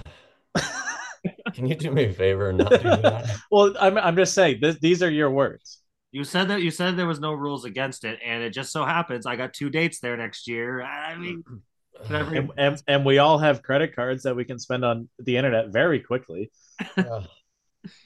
can 1.55 1.67
you 1.67 1.75
do 1.75 1.91
me 1.91 2.05
a 2.05 2.13
favor 2.13 2.51
and 2.51 2.59
not 2.59 2.71
do 2.71 2.79
that? 2.83 3.39
Well, 3.51 3.75
I'm 3.81 3.97
I'm 3.97 4.17
just 4.17 4.35
saying 4.35 4.59
this, 4.61 4.79
these 4.79 5.03
are 5.03 5.11
your 5.11 5.31
words. 5.31 5.79
you 6.13 6.23
said 6.25 6.49
that 6.49 6.61
you 6.63 6.71
said 6.71 6.97
there 6.97 7.07
was 7.07 7.21
no 7.21 7.33
rules 7.33 7.65
against 7.65 8.05
it, 8.05 8.19
and 8.25 8.43
it 8.43 8.51
just 8.51 8.73
so 8.73 8.85
happens 8.85 9.25
I 9.27 9.37
got 9.37 9.55
two 9.55 9.71
dates 9.71 10.01
there 10.01 10.17
next 10.19 10.47
year. 10.49 10.83
I 10.83 11.17
mean, 11.17 11.45
whatever. 12.03 12.35
And, 12.35 12.51
and 12.57 12.83
and 12.87 13.05
we 13.05 13.19
all 13.19 13.39
have 13.39 13.63
credit 13.63 13.95
cards 13.95 14.23
that 14.25 14.37
we 14.37 14.45
can 14.45 14.59
spend 14.59 14.85
on 14.85 15.09
the 15.19 15.37
internet 15.37 15.69
very 15.69 16.01
quickly. 16.01 16.51
Uh, 16.97 17.23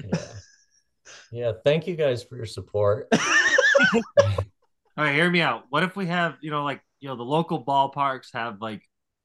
yeah, 0.04 0.18
yeah. 1.30 1.52
Thank 1.64 1.87
you 1.87 1.96
guys 1.96 2.22
for 2.22 2.37
your 2.37 2.46
support. 2.46 3.09
All 4.96 5.04
right, 5.04 5.14
hear 5.14 5.28
me 5.28 5.40
out. 5.40 5.64
What 5.70 5.83
if 5.83 5.96
we 5.96 6.07
have, 6.07 6.37
you 6.40 6.50
know, 6.52 6.62
like, 6.62 6.80
you 7.00 7.09
know, 7.09 7.16
the 7.16 7.24
local 7.24 7.64
ballparks 7.64 8.28
have 8.33 8.61
like 8.61 8.83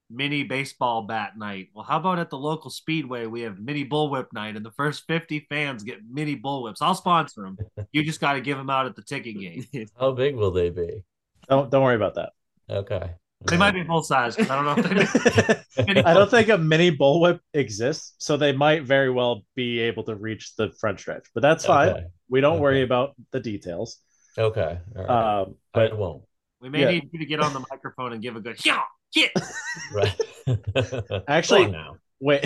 mini 0.09 0.43
baseball 0.43 1.03
bat 1.03 1.37
night? 1.37 1.67
Well, 1.73 1.85
how 1.85 1.97
about 1.97 2.17
at 2.17 2.31
the 2.31 2.37
local 2.37 2.71
speedway 2.71 3.27
we 3.27 3.41
have 3.41 3.59
mini 3.59 3.85
bullwhip 3.85 4.33
night 4.33 4.55
and 4.55 4.65
the 4.65 4.71
first 4.71 5.03
50 5.07 5.45
fans 5.47 5.83
get 5.83 5.99
mini 6.09 6.35
bullwhips? 6.35 6.77
I'll 6.81 6.95
sponsor 6.95 7.43
them. 7.43 7.57
You 7.91 8.03
just 8.03 8.19
got 8.19 8.33
to 8.33 8.41
give 8.41 8.57
them 8.57 8.71
out 8.71 8.87
at 8.87 8.95
the 8.95 9.03
ticket 9.03 9.39
gate. 9.39 9.91
How 9.99 10.11
big 10.11 10.35
will 10.35 10.51
they 10.51 10.71
be? 10.71 11.03
Don't 11.47 11.69
don't 11.69 11.83
worry 11.83 11.95
about 11.95 12.15
that. 12.15 12.31
Okay. 12.67 13.11
They 13.45 13.55
might 13.57 13.71
be 13.71 13.83
full 13.85 14.03
size. 14.03 14.37
I 14.37 14.43
don't 14.43 14.65
know 14.65 14.75
if 14.77 15.75
they 15.77 15.83
mini 15.85 16.01
I 16.05 16.13
don't 16.13 16.29
think 16.29 16.49
a 16.49 16.57
mini 16.57 16.95
bullwhip 16.95 17.39
exists, 17.53 18.15
so 18.17 18.35
they 18.35 18.51
might 18.51 18.83
very 18.83 19.09
well 19.09 19.43
be 19.55 19.79
able 19.79 20.03
to 20.03 20.15
reach 20.15 20.55
the 20.57 20.71
front 20.79 20.99
stretch. 20.99 21.25
But 21.33 21.41
that's 21.41 21.65
fine. 21.65 21.89
Okay. 21.89 22.03
We 22.29 22.41
don't 22.41 22.59
worry 22.59 22.81
about 22.83 23.15
the 23.31 23.39
details. 23.39 23.99
Okay. 24.37 24.79
All 24.97 25.03
right. 25.03 25.39
Um, 25.41 25.55
I 25.73 25.87
but 25.87 25.97
won't. 25.97 26.23
We 26.59 26.67
may 26.69 26.81
Yeah. 26.81 26.91
need 26.91 27.09
you 27.13 27.19
to 27.19 27.25
get 27.25 27.39
on 27.39 27.53
the 27.53 27.63
microphone 27.71 28.11
and 28.11 28.21
give 28.21 28.35
a 28.35 28.41
good 28.41 28.63
yeah, 28.65 28.81
get. 29.13 29.31
Right. 29.93 30.19
Actually- 31.29 31.65
Go 31.67 31.71
now. 31.71 31.97
wait, 32.19 32.45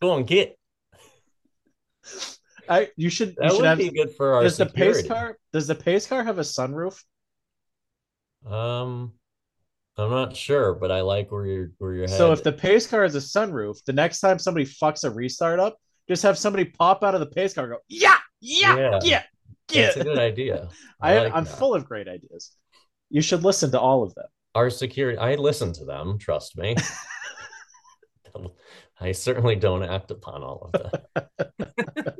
Go 0.00 0.10
on, 0.12 0.24
get. 0.24 0.56
I 2.68 2.88
you 2.96 3.10
should 3.10 3.30
you 3.30 3.34
That 3.38 3.50
should 3.50 3.56
would 3.58 3.66
have. 3.66 3.78
be 3.78 3.90
good 3.90 4.14
for 4.16 4.34
our 4.34 4.42
Does 4.44 4.56
the 4.58 4.66
pace 4.66 5.06
car 5.06 5.36
does 5.52 5.66
the 5.66 5.74
pace 5.74 6.06
car 6.06 6.22
have 6.22 6.38
a 6.38 6.42
sunroof? 6.42 7.02
Um, 8.46 9.12
I'm 9.96 10.10
not 10.10 10.36
sure, 10.36 10.74
but 10.74 10.90
I 10.90 11.02
like 11.02 11.30
where 11.30 11.46
you're 11.46 11.70
where 11.78 11.94
you're 11.94 12.08
So 12.08 12.32
if 12.32 12.42
the 12.42 12.52
pace 12.52 12.86
car 12.86 13.02
has 13.04 13.14
a 13.14 13.18
sunroof, 13.18 13.84
the 13.84 13.92
next 13.92 14.20
time 14.20 14.38
somebody 14.38 14.66
fucks 14.66 15.04
a 15.04 15.10
restart 15.10 15.60
up, 15.60 15.76
just 16.08 16.22
have 16.24 16.36
somebody 16.36 16.64
pop 16.64 17.04
out 17.04 17.14
of 17.14 17.20
the 17.20 17.26
pace 17.26 17.54
car 17.54 17.64
and 17.64 17.72
go, 17.74 17.78
yeah, 17.88 18.16
yeah, 18.40 18.76
Yeah. 19.02 19.22
yeah, 19.70 19.82
That's 19.86 19.96
a 19.96 20.04
good 20.04 20.18
idea. 20.18 20.68
I, 21.00 21.18
like 21.18 21.34
I'm 21.34 21.44
that. 21.44 21.58
full 21.58 21.74
of 21.74 21.86
great 21.86 22.08
ideas. 22.08 22.50
You 23.10 23.22
should 23.22 23.44
listen 23.44 23.70
to 23.70 23.80
all 23.80 24.02
of 24.02 24.14
them. 24.14 24.26
Our 24.56 24.68
security, 24.70 25.18
I 25.18 25.36
listen 25.36 25.72
to 25.74 25.84
them, 25.84 26.18
trust 26.18 26.56
me. 26.58 26.74
I 29.00 29.12
certainly 29.12 29.56
don't 29.56 29.82
act 29.82 30.10
upon 30.10 30.42
all 30.42 30.70
of 30.72 30.72
them. 30.72 32.14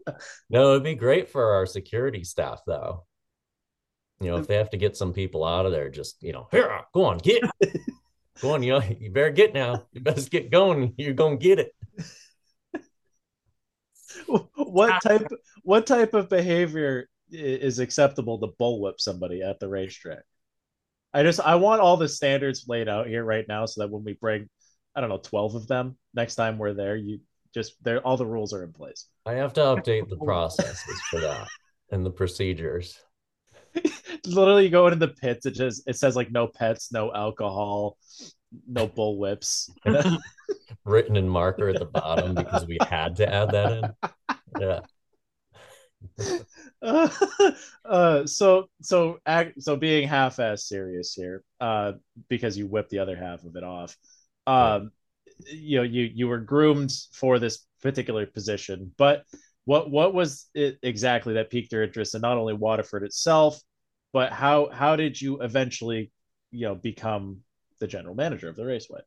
no, 0.51 0.71
it'd 0.73 0.85
be 0.85 0.95
great 0.95 1.29
for 1.29 1.53
our 1.55 1.67
security 1.67 2.25
staff, 2.25 2.61
though. 2.67 3.05
You 4.21 4.31
know, 4.31 4.37
if 4.37 4.47
they 4.47 4.57
have 4.57 4.71
to 4.71 4.77
get 4.77 4.97
some 4.97 5.13
people 5.13 5.45
out 5.45 5.67
of 5.67 5.73
there, 5.73 5.91
just, 5.91 6.23
you 6.23 6.33
know, 6.33 6.49
here, 6.51 6.81
go 6.93 7.05
on, 7.05 7.19
get. 7.19 7.43
Go 8.41 8.55
on, 8.55 8.65
you 8.65 8.73
know, 8.73 8.83
you 8.99 9.13
better 9.13 9.31
get 9.31 9.55
now. 9.55 9.87
You 9.93 10.01
best 10.01 10.29
get 10.29 10.51
going. 10.51 10.93
You're 10.97 11.15
going 11.15 11.39
to 11.39 11.45
get 11.45 11.61
it. 11.61 11.73
what 14.57 15.03
type 15.03 15.27
what 15.63 15.87
type 15.87 16.15
of 16.15 16.29
behavior 16.29 17.09
is 17.31 17.79
acceptable 17.79 18.41
to 18.41 18.49
bullwhip 18.61 18.95
somebody 18.99 19.43
at 19.43 19.61
the 19.61 19.69
racetrack? 19.69 20.25
I 21.13 21.23
just 21.23 21.41
I 21.41 21.55
want 21.55 21.81
all 21.81 21.97
the 21.97 22.09
standards 22.09 22.65
laid 22.67 22.89
out 22.89 23.07
here 23.07 23.25
right 23.25 23.47
now 23.47 23.67
so 23.67 23.83
that 23.83 23.91
when 23.91 24.05
we 24.05 24.15
bring 24.15 24.49
I 24.97 25.01
don't 25.01 25.11
know 25.11 25.19
12 25.19 25.55
of 25.55 25.69
them 25.69 25.97
next 26.13 26.35
time 26.35 26.59
we're 26.59 26.75
there 26.75 26.97
you 26.97 27.21
just 27.53 27.77
there 27.85 28.01
all 28.01 28.17
the 28.17 28.27
rules 28.27 28.53
are 28.53 28.65
in 28.65 28.73
place. 28.73 29.07
I 29.27 29.35
have 29.35 29.53
to 29.55 29.61
update 29.61 30.09
the 30.09 30.17
processes 30.25 31.01
for 31.11 31.21
that 31.21 31.47
and 31.91 32.05
the 32.05 32.11
procedures. 32.11 32.99
Literally 34.27 34.65
you 34.65 34.71
go 34.71 34.87
into 34.87 34.99
the 34.99 35.09
pits 35.09 35.47
it 35.47 35.55
just 35.55 35.83
it 35.87 35.97
says 35.97 36.17
like 36.17 36.31
no 36.31 36.47
pets, 36.47 36.93
no 36.93 37.13
alcohol, 37.13 37.97
no 38.67 38.87
bull 38.87 39.19
whips. 39.19 39.71
Written 40.85 41.17
in 41.17 41.29
marker 41.29 41.69
at 41.69 41.79
the 41.79 41.87
bottom 41.87 42.35
because 42.35 42.67
we 42.67 42.79
had 42.89 43.17
to 43.17 43.33
add 43.33 43.51
that 43.53 43.73
in. 43.73 43.95
Yeah. 44.61 44.81
uh, 46.83 47.09
uh, 47.85 48.27
so 48.27 48.67
so 48.83 49.19
act, 49.25 49.63
so 49.63 49.77
being 49.77 50.07
half-ass 50.07 50.69
serious 50.69 51.15
here 51.15 51.43
uh 51.61 51.93
because 52.29 52.59
you 52.59 52.67
whipped 52.67 52.91
the 52.91 52.99
other 52.99 53.17
half 53.17 53.43
of 53.45 53.57
it 53.57 53.65
off 53.65 53.97
um 54.47 54.91
you 55.47 55.79
know 55.79 55.83
you 55.83 56.03
you 56.15 56.29
were 56.29 56.39
groomed 56.39 56.93
for 57.13 57.39
this 57.39 57.67
particular 57.83 58.27
position 58.27 58.93
but 58.99 59.25
what 59.65 59.91
what 59.91 60.15
was 60.15 60.49
it 60.55 60.79
exactly 60.83 61.35
that 61.35 61.51
piqued 61.51 61.73
your 61.73 61.83
interest 61.83 62.15
in 62.15 62.21
not 62.21 62.37
only 62.37 62.55
waterford 62.55 63.03
itself 63.03 63.61
but 64.13 64.33
how 64.33 64.69
how 64.71 64.97
did 64.97 65.21
you 65.21 65.41
eventually 65.41 66.11
you 66.51 66.67
know 66.67 66.75
become 66.75 67.39
the 67.81 67.87
general 67.87 68.15
manager 68.15 68.49
of 68.49 68.57
the 68.57 68.65
raceway 68.65 69.01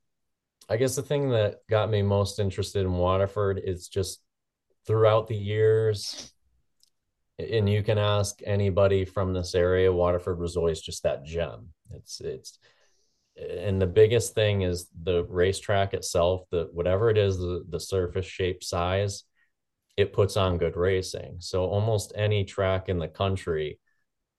I 0.69 0.77
guess 0.77 0.95
the 0.95 1.01
thing 1.01 1.29
that 1.29 1.61
got 1.69 1.89
me 1.89 2.01
most 2.01 2.39
interested 2.39 2.81
in 2.81 2.93
Waterford 2.93 3.61
is 3.63 3.87
just 3.87 4.21
throughout 4.85 5.27
the 5.27 5.35
years, 5.35 6.33
and 7.39 7.69
you 7.69 7.83
can 7.83 7.97
ask 7.97 8.39
anybody 8.45 9.05
from 9.05 9.33
this 9.33 9.55
area, 9.55 9.93
Waterford 9.93 10.39
was 10.39 10.57
always 10.57 10.81
just 10.81 11.03
that 11.03 11.23
gem. 11.23 11.69
It's 11.91 12.19
it's 12.19 12.59
and 13.37 13.81
the 13.81 13.87
biggest 13.87 14.33
thing 14.33 14.63
is 14.63 14.89
the 15.03 15.23
racetrack 15.25 15.93
itself, 15.93 16.43
the 16.51 16.69
whatever 16.73 17.09
it 17.09 17.17
is, 17.17 17.37
the 17.37 17.63
the 17.69 17.79
surface 17.79 18.25
shape 18.25 18.61
size, 18.61 19.23
it 19.97 20.13
puts 20.13 20.37
on 20.37 20.59
good 20.59 20.77
racing. 20.77 21.37
So 21.39 21.65
almost 21.65 22.13
any 22.15 22.45
track 22.45 22.87
in 22.87 22.99
the 22.99 23.07
country, 23.07 23.79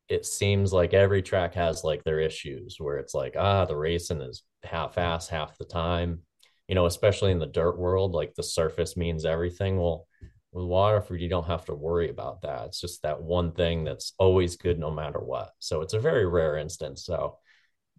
it 0.08 0.24
seems 0.24 0.72
like 0.72 0.94
every 0.94 1.20
track 1.20 1.54
has 1.54 1.84
like 1.84 2.04
their 2.04 2.20
issues 2.20 2.76
where 2.78 2.96
it's 2.96 3.12
like, 3.12 3.34
ah, 3.36 3.64
the 3.64 3.76
racing 3.76 4.22
is 4.22 4.44
half 4.62 4.96
ass 4.96 5.28
half 5.28 5.58
the 5.58 5.64
time, 5.64 6.20
you 6.68 6.74
know, 6.74 6.86
especially 6.86 7.32
in 7.32 7.40
the 7.40 7.46
dirt 7.46 7.76
world, 7.76 8.12
like 8.12 8.34
the 8.34 8.42
surface 8.42 8.96
means 8.96 9.24
everything. 9.24 9.76
Well, 9.76 10.06
with 10.52 10.64
Waterford, 10.64 11.20
you 11.20 11.28
don't 11.28 11.46
have 11.46 11.66
to 11.66 11.74
worry 11.74 12.08
about 12.08 12.42
that. 12.42 12.66
It's 12.66 12.80
just 12.80 13.02
that 13.02 13.20
one 13.20 13.52
thing 13.52 13.84
that's 13.84 14.14
always 14.18 14.56
good 14.56 14.78
no 14.78 14.90
matter 14.90 15.18
what. 15.18 15.50
So 15.58 15.82
it's 15.82 15.92
a 15.92 16.00
very 16.00 16.26
rare 16.26 16.56
instance. 16.56 17.04
So 17.04 17.38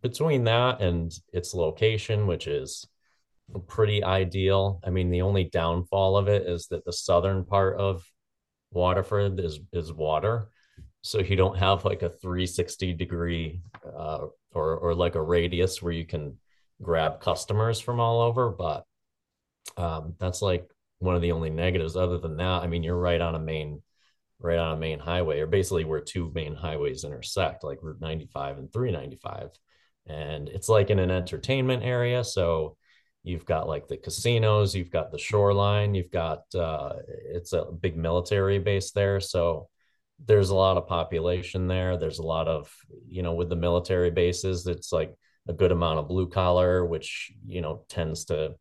between 0.02 0.46
that 0.46 0.82
and 0.82 1.14
its 1.34 1.54
location, 1.54 2.26
which 2.26 2.48
is 2.48 2.88
pretty 3.68 4.04
ideal, 4.04 4.80
I 4.84 4.90
mean, 4.90 5.10
the 5.10 5.22
only 5.22 5.46
downfall 5.46 6.18
of 6.18 6.28
it 6.28 6.48
is 6.48 6.68
that 6.68 6.86
the 6.86 6.94
southern 6.94 7.46
part 7.46 7.78
of 7.78 8.04
Waterford 8.72 9.40
is 9.40 9.60
is 9.74 9.92
water. 9.92 10.50
So 11.02 11.20
you 11.20 11.36
don't 11.36 11.58
have 11.58 11.86
like 11.86 12.04
a 12.04 12.10
360 12.10 12.94
degree 12.94 13.62
uh, 13.86 14.28
or 14.54 14.78
or 14.78 14.94
like 14.94 15.16
a 15.16 15.22
radius 15.22 15.82
where 15.82 15.94
you 15.94 16.06
can 16.06 16.38
grab 16.82 17.22
customers 17.22 17.80
from 17.80 18.00
all 18.00 18.22
over. 18.22 18.50
But 18.50 18.86
um, 19.78 20.16
that's 20.20 20.42
like 20.42 20.70
one 21.00 21.16
of 21.16 21.22
the 21.22 21.32
only 21.32 21.50
negatives. 21.50 21.96
Other 21.96 22.18
than 22.18 22.38
that 22.38 22.64
i 22.64 22.68
mean 22.68 22.84
you're 22.84 22.98
right 22.98 23.22
on 23.22 23.36
a 23.36 23.40
main 23.40 23.82
right 24.40 24.58
on 24.60 24.74
a 24.74 24.80
main 24.80 25.00
highway 25.00 25.40
or 25.40 25.48
basically 25.48 25.84
where 25.86 26.00
two 26.00 26.32
main 26.34 26.56
highways 26.56 27.04
intersect 27.04 27.64
like 27.64 27.80
route 27.82 28.00
95 28.00 28.58
and 28.58 28.72
395 28.72 29.50
and 30.10 30.50
it's 30.50 30.68
like 30.68 30.90
in 30.90 31.00
an 31.00 31.12
entertainment 31.12 31.84
area. 31.84 32.24
So 32.24 32.76
you've 33.24 33.46
got 33.46 33.68
like 33.68 33.88
the 33.88 33.98
casinos, 33.98 34.76
you've 34.76 34.92
got 34.92 35.12
the 35.12 35.18
shoreline, 35.18 35.94
you've 35.96 36.12
got 36.12 36.44
uh, 36.56 36.94
it's 37.08 37.54
a 37.54 37.66
big 37.66 37.98
military 37.98 38.60
base 38.60 38.92
there, 38.92 39.20
so 39.20 39.70
there's 40.26 40.50
a 40.50 40.56
lot 40.56 40.78
of 40.78 40.88
population 40.88 41.68
there. 41.68 41.98
There's 41.98 42.20
a 42.20 42.24
lot 42.24 42.48
of 42.48 42.74
you 43.08 43.24
know 43.24 43.34
with 43.34 43.50
the 43.50 43.56
military 43.56 44.12
bases, 44.12 44.68
it's 44.68 44.92
like 44.92 45.14
a 45.48 45.54
good 45.54 45.72
amount 45.72 46.00
of 46.00 46.08
blue 46.08 46.28
collar, 46.28 46.86
which 46.86 47.32
you 47.46 47.62
know 47.62 47.86
tends 47.90 48.26
to 48.26 48.56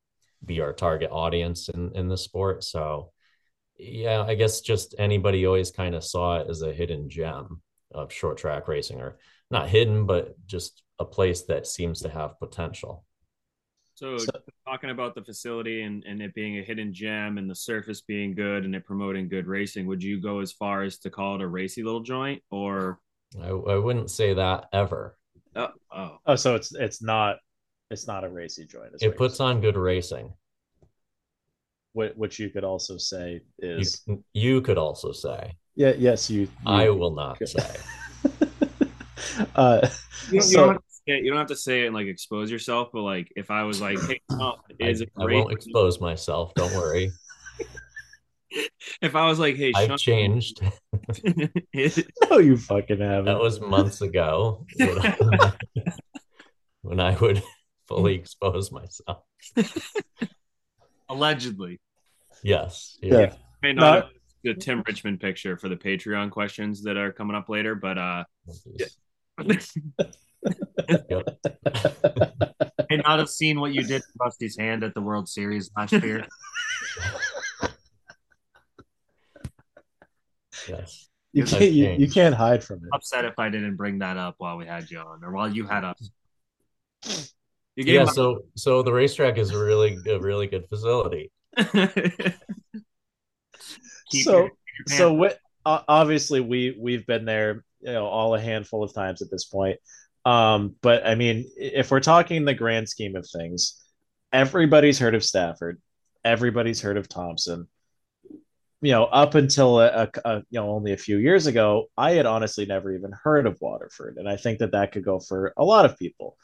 be 0.44 0.60
our 0.60 0.72
target 0.72 1.10
audience 1.10 1.68
in 1.68 1.92
in 1.94 2.08
the 2.08 2.16
sport. 2.16 2.64
So 2.64 3.12
yeah, 3.78 4.24
I 4.26 4.34
guess 4.34 4.60
just 4.60 4.94
anybody 4.98 5.46
always 5.46 5.70
kind 5.70 5.94
of 5.94 6.04
saw 6.04 6.38
it 6.40 6.48
as 6.50 6.62
a 6.62 6.72
hidden 6.72 7.08
gem 7.08 7.62
of 7.92 8.12
short 8.12 8.38
track 8.38 8.68
racing, 8.68 9.00
or 9.00 9.18
not 9.50 9.68
hidden, 9.68 10.06
but 10.06 10.34
just 10.46 10.82
a 10.98 11.04
place 11.04 11.42
that 11.42 11.66
seems 11.66 12.00
to 12.02 12.08
have 12.08 12.38
potential. 12.40 13.04
So, 13.98 14.16
so, 14.16 14.30
talking 14.64 14.90
about 14.90 15.16
the 15.16 15.24
facility 15.24 15.82
and, 15.82 16.04
and 16.04 16.22
it 16.22 16.32
being 16.32 16.56
a 16.58 16.62
hidden 16.62 16.94
gem 16.94 17.36
and 17.36 17.50
the 17.50 17.54
surface 17.56 18.00
being 18.00 18.32
good 18.32 18.64
and 18.64 18.72
it 18.76 18.86
promoting 18.86 19.28
good 19.28 19.48
racing, 19.48 19.88
would 19.88 20.04
you 20.04 20.20
go 20.20 20.38
as 20.38 20.52
far 20.52 20.84
as 20.84 20.98
to 20.98 21.10
call 21.10 21.34
it 21.34 21.42
a 21.42 21.48
racy 21.48 21.82
little 21.82 21.98
joint 21.98 22.40
or? 22.52 23.00
I, 23.42 23.48
I 23.48 23.74
wouldn't 23.74 24.08
say 24.08 24.34
that 24.34 24.66
ever. 24.72 25.18
Oh, 25.56 25.70
oh, 25.92 26.18
oh, 26.26 26.36
so 26.36 26.54
it's 26.54 26.72
it's 26.76 27.02
not 27.02 27.38
it's 27.90 28.06
not 28.06 28.22
a 28.22 28.28
racy 28.28 28.66
joint. 28.66 28.92
It 29.00 29.16
puts 29.16 29.40
on 29.40 29.60
good 29.60 29.76
racing. 29.76 30.32
What 31.92 32.16
which 32.16 32.38
you 32.38 32.50
could 32.50 32.62
also 32.62 32.98
say 32.98 33.40
is 33.58 34.02
you, 34.06 34.22
you 34.32 34.60
could 34.60 34.78
also 34.78 35.10
say. 35.10 35.56
Yeah. 35.74 35.94
Yes. 35.98 36.30
You. 36.30 36.42
you 36.42 36.48
I 36.66 36.88
will 36.90 37.16
not 37.16 37.38
could. 37.38 37.48
say. 37.48 37.76
uh, 39.56 39.88
you, 40.30 40.40
so, 40.40 40.78
don't 41.08 41.24
you, 41.24 41.30
don't 41.30 41.38
have 41.38 41.48
to 41.48 41.56
say 41.56 41.82
it 41.82 41.86
and 41.86 41.94
like 41.94 42.06
expose 42.06 42.50
yourself, 42.50 42.90
but 42.92 43.02
like 43.02 43.32
if 43.36 43.50
I 43.50 43.62
was 43.64 43.80
like, 43.80 43.98
"Hey, 44.00 44.20
Tom, 44.30 44.56
is 44.78 45.02
I, 45.02 45.22
I 45.22 45.24
won't 45.24 45.52
expose 45.52 46.00
myself. 46.00 46.52
Don't 46.54 46.74
worry." 46.74 47.10
if 49.02 49.16
I 49.16 49.26
was 49.26 49.38
like, 49.38 49.56
"Hey, 49.56 49.72
I've 49.74 49.88
Sean, 49.88 49.98
changed," 49.98 50.60
no, 52.30 52.38
you 52.38 52.56
fucking 52.56 53.00
haven't. 53.00 53.24
That 53.24 53.38
was 53.38 53.60
months 53.60 54.00
ago 54.00 54.66
when 56.82 57.00
I 57.00 57.16
would 57.16 57.42
fully 57.86 58.14
expose 58.14 58.70
myself. 58.70 59.22
Allegedly. 61.08 61.80
Yes. 62.42 62.98
Yeah. 63.02 63.34
yeah. 63.62 63.72
not 63.72 64.10
the 64.44 64.54
Tim 64.54 64.82
Richmond 64.86 65.20
picture 65.20 65.56
for 65.56 65.68
the 65.68 65.76
Patreon 65.76 66.30
questions 66.30 66.82
that 66.82 66.96
are 66.96 67.12
coming 67.12 67.34
up 67.34 67.48
later, 67.48 67.74
but 67.74 67.98
uh. 67.98 68.24
May 72.90 72.96
not 72.96 73.18
have 73.18 73.28
seen 73.28 73.60
what 73.60 73.72
you 73.72 73.82
did 73.82 74.02
to 74.02 74.08
Rusty's 74.18 74.56
hand 74.58 74.84
at 74.84 74.94
the 74.94 75.00
World 75.00 75.28
Series 75.28 75.70
last 75.76 75.92
year. 75.92 76.26
yes. 80.68 81.08
You 81.32 81.44
can't, 81.44 81.70
you, 81.70 81.90
you, 81.98 82.08
can't 82.08 82.34
hide 82.34 82.64
from 82.64 82.78
it. 82.78 82.88
Upset 82.92 83.24
if 83.26 83.38
I 83.38 83.50
didn't 83.50 83.76
bring 83.76 83.98
that 83.98 84.16
up 84.16 84.36
while 84.38 84.56
we 84.56 84.66
had 84.66 84.90
you 84.90 84.98
on, 84.98 85.22
or 85.22 85.32
while 85.32 85.48
you 85.48 85.66
had 85.66 85.84
us. 85.84 86.10
You 87.76 87.84
yeah, 87.84 88.04
my- 88.04 88.12
so 88.12 88.44
so 88.56 88.82
the 88.82 88.92
racetrack 88.92 89.38
is 89.38 89.50
a 89.50 89.58
really 89.58 89.98
a 90.08 90.18
really 90.18 90.46
good 90.46 90.66
facility. 90.68 91.30
so 91.58 91.72
your, 94.12 94.24
your 94.24 94.50
so 94.88 95.12
what? 95.12 95.38
Uh, 95.64 95.82
obviously, 95.86 96.40
we 96.40 96.76
we've 96.80 97.06
been 97.06 97.24
there, 97.24 97.64
you 97.80 97.92
know, 97.92 98.06
all 98.06 98.34
a 98.34 98.40
handful 98.40 98.82
of 98.82 98.92
times 98.94 99.22
at 99.22 99.30
this 99.30 99.44
point. 99.44 99.78
Um, 100.24 100.76
but 100.82 101.06
I 101.06 101.14
mean, 101.14 101.46
if 101.56 101.90
we're 101.90 102.00
talking 102.00 102.44
the 102.44 102.54
grand 102.54 102.88
scheme 102.88 103.16
of 103.16 103.26
things, 103.28 103.82
everybody's 104.32 104.98
heard 104.98 105.14
of 105.14 105.24
Stafford, 105.24 105.80
everybody's 106.24 106.80
heard 106.80 106.96
of 106.96 107.08
Thompson. 107.08 107.68
You 108.80 108.92
know, 108.92 109.04
up 109.04 109.34
until 109.34 109.80
a, 109.80 109.88
a, 109.88 110.10
a, 110.24 110.36
you 110.50 110.60
know 110.60 110.70
only 110.70 110.92
a 110.92 110.96
few 110.96 111.18
years 111.18 111.46
ago, 111.46 111.86
I 111.96 112.12
had 112.12 112.26
honestly 112.26 112.64
never 112.64 112.94
even 112.94 113.10
heard 113.24 113.46
of 113.46 113.58
Waterford, 113.60 114.18
and 114.18 114.28
I 114.28 114.36
think 114.36 114.60
that 114.60 114.72
that 114.72 114.92
could 114.92 115.04
go 115.04 115.18
for 115.18 115.52
a 115.56 115.64
lot 115.64 115.84
of 115.84 115.98
people. 115.98 116.36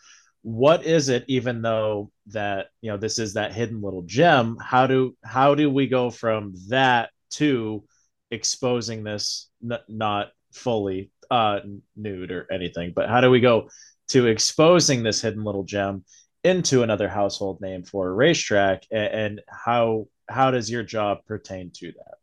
What 0.43 0.85
is 0.85 1.09
it? 1.09 1.25
Even 1.29 1.63
though 1.63 2.11
that 2.29 2.67
you 2.81 2.91
know 2.91 2.97
this 2.97 3.19
is 3.19 3.35
that 3.35 3.55
hidden 3.55 3.83
little 3.83 4.03
gem, 4.03 4.57
how 4.61 4.87
do 4.89 5.17
how 5.25 5.55
do 5.55 5.71
we 5.71 5.87
go 5.87 6.11
from 6.11 6.55
that 6.69 7.11
to 7.33 7.85
exposing 8.31 9.05
this 9.05 9.49
n- 9.63 9.79
not 9.89 10.31
fully 10.53 11.11
uh, 11.31 11.61
nude 11.97 12.31
or 12.31 12.47
anything, 12.53 12.93
but 12.95 13.09
how 13.09 13.21
do 13.21 13.31
we 13.31 13.41
go 13.41 13.69
to 14.09 14.27
exposing 14.27 15.03
this 15.03 15.23
hidden 15.23 15.45
little 15.45 15.65
gem 15.65 16.05
into 16.45 16.83
another 16.83 17.09
household 17.09 17.61
name 17.61 17.83
for 17.83 18.09
a 18.09 18.13
racetrack, 18.13 18.85
and, 18.91 19.15
and 19.15 19.43
how 19.49 20.07
how 20.29 20.51
does 20.51 20.71
your 20.71 20.83
job 20.83 21.19
pertain 21.27 21.71
to 21.75 21.93
that? 21.93 22.15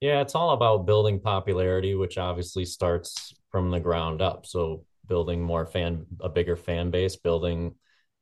Yeah, 0.00 0.20
it's 0.20 0.34
all 0.34 0.50
about 0.50 0.86
building 0.86 1.18
popularity, 1.18 1.94
which 1.94 2.18
obviously 2.18 2.64
starts 2.64 3.34
from 3.50 3.70
the 3.70 3.80
ground 3.80 4.22
up. 4.22 4.46
So 4.46 4.84
building 5.06 5.42
more 5.42 5.66
fan, 5.66 6.06
a 6.20 6.28
bigger 6.28 6.56
fan 6.56 6.90
base, 6.90 7.16
building, 7.16 7.74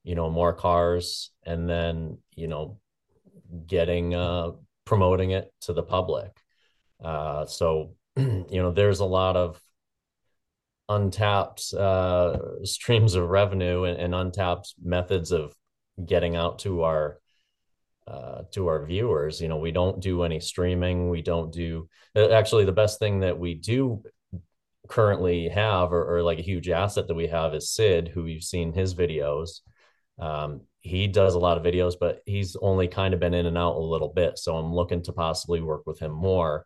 you 0.04 0.14
know, 0.14 0.30
more 0.30 0.54
cars, 0.54 1.30
and 1.44 1.68
then 1.68 2.18
you 2.34 2.46
know, 2.46 2.78
getting 3.66 4.14
uh, 4.14 4.52
promoting 4.84 5.32
it 5.32 5.52
to 5.62 5.72
the 5.72 5.82
public. 5.82 6.30
Uh, 7.02 7.46
so 7.46 7.94
you 8.16 8.46
know, 8.50 8.70
there's 8.70 9.00
a 9.00 9.04
lot 9.04 9.36
of 9.36 9.60
untapped 10.88 11.72
uh, 11.74 12.64
streams 12.64 13.14
of 13.14 13.28
revenue 13.28 13.84
and, 13.84 13.98
and, 13.98 14.14
untapped 14.14 14.74
methods 14.82 15.32
of 15.32 15.52
getting 16.04 16.36
out 16.36 16.60
to 16.60 16.82
our 16.82 17.18
uh, 18.06 18.42
to 18.52 18.68
our 18.68 18.86
viewers. 18.86 19.40
You 19.40 19.48
know, 19.48 19.56
we 19.56 19.72
don't 19.72 20.00
do 20.00 20.22
any 20.22 20.38
streaming. 20.38 21.10
We 21.10 21.22
don't 21.22 21.52
do 21.52 21.88
actually 22.16 22.64
the 22.64 22.72
best 22.72 23.00
thing 23.00 23.20
that 23.20 23.38
we 23.38 23.54
do 23.54 24.02
currently 24.88 25.48
have 25.48 25.92
or, 25.92 26.16
or 26.16 26.22
like 26.22 26.38
a 26.38 26.42
huge 26.42 26.68
asset 26.68 27.08
that 27.08 27.14
we 27.14 27.26
have 27.26 27.54
is 27.54 27.70
Sid, 27.70 28.08
who 28.08 28.26
you've 28.26 28.44
seen 28.44 28.72
his 28.72 28.94
videos. 28.94 29.60
Um, 30.20 30.62
he 30.80 31.08
does 31.08 31.34
a 31.34 31.38
lot 31.40 31.58
of 31.58 31.64
videos, 31.64 31.94
but 31.98 32.20
he's 32.26 32.56
only 32.62 32.86
kind 32.86 33.12
of 33.12 33.18
been 33.18 33.34
in 33.34 33.46
and 33.46 33.58
out 33.58 33.74
a 33.74 33.80
little 33.80 34.12
bit. 34.12 34.38
So 34.38 34.56
I'm 34.56 34.72
looking 34.72 35.02
to 35.02 35.12
possibly 35.12 35.60
work 35.60 35.82
with 35.84 35.98
him 35.98 36.12
more 36.12 36.64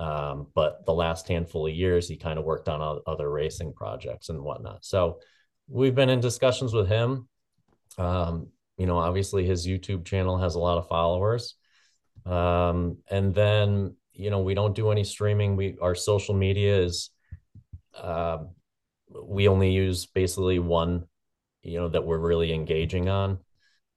um, 0.00 0.46
but 0.54 0.86
the 0.86 0.94
last 0.94 1.28
handful 1.28 1.66
of 1.66 1.74
years, 1.74 2.08
he 2.08 2.16
kind 2.16 2.38
of 2.38 2.46
worked 2.46 2.70
on 2.70 3.00
other 3.06 3.30
racing 3.30 3.74
projects 3.74 4.30
and 4.30 4.40
whatnot. 4.40 4.82
So 4.82 5.20
we've 5.68 5.94
been 5.94 6.08
in 6.08 6.20
discussions 6.20 6.72
with 6.72 6.88
him. 6.88 7.28
Um, 7.98 8.48
you 8.78 8.86
know, 8.86 8.96
obviously 8.96 9.44
his 9.44 9.66
YouTube 9.66 10.06
channel 10.06 10.38
has 10.38 10.54
a 10.54 10.58
lot 10.58 10.78
of 10.78 10.88
followers. 10.88 11.54
Um, 12.24 12.96
and 13.10 13.34
then, 13.34 13.94
you 14.14 14.30
know, 14.30 14.40
we 14.40 14.54
don't 14.54 14.74
do 14.74 14.90
any 14.90 15.04
streaming. 15.04 15.54
We 15.54 15.76
our 15.82 15.94
social 15.94 16.34
media 16.34 16.78
is 16.78 17.10
uh, 17.94 18.38
we 19.10 19.48
only 19.48 19.70
use 19.70 20.06
basically 20.06 20.60
one, 20.60 21.04
you 21.62 21.78
know, 21.78 21.88
that 21.88 22.06
we're 22.06 22.18
really 22.18 22.54
engaging 22.54 23.10
on. 23.10 23.38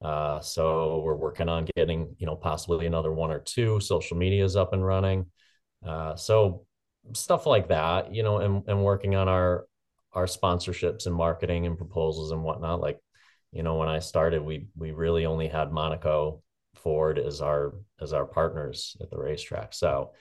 Uh, 0.01 0.41
so 0.41 1.01
we're 1.05 1.15
working 1.15 1.47
on 1.47 1.65
getting, 1.77 2.13
you 2.17 2.25
know, 2.25 2.35
possibly 2.35 2.87
another 2.87 3.13
one 3.13 3.31
or 3.31 3.39
two. 3.39 3.79
Social 3.79 4.17
media 4.17 4.43
is 4.43 4.57
up 4.57 4.73
and 4.73 4.85
running. 4.85 5.27
Uh, 5.85 6.15
so 6.15 6.65
stuff 7.13 7.45
like 7.45 7.67
that, 7.67 8.13
you 8.13 8.23
know, 8.23 8.37
and, 8.37 8.63
and 8.67 8.83
working 8.83 9.15
on 9.15 9.27
our 9.27 9.65
our 10.13 10.25
sponsorships 10.25 11.07
and 11.07 11.15
marketing 11.15 11.65
and 11.65 11.77
proposals 11.77 12.31
and 12.31 12.43
whatnot. 12.43 12.79
Like, 12.79 12.99
you 13.51 13.63
know, 13.63 13.75
when 13.75 13.89
I 13.89 13.99
started, 13.99 14.43
we 14.43 14.67
we 14.75 14.91
really 14.91 15.25
only 15.25 15.47
had 15.47 15.71
Monaco 15.71 16.41
Ford 16.75 17.17
as 17.17 17.41
our 17.41 17.73
as 18.01 18.13
our 18.13 18.25
partners 18.25 18.95
at 19.01 19.09
the 19.09 19.17
racetrack. 19.17 19.73
So 19.73 20.11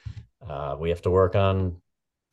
uh, 0.47 0.77
we 0.79 0.91
have 0.91 1.03
to 1.03 1.11
work 1.11 1.35
on 1.35 1.81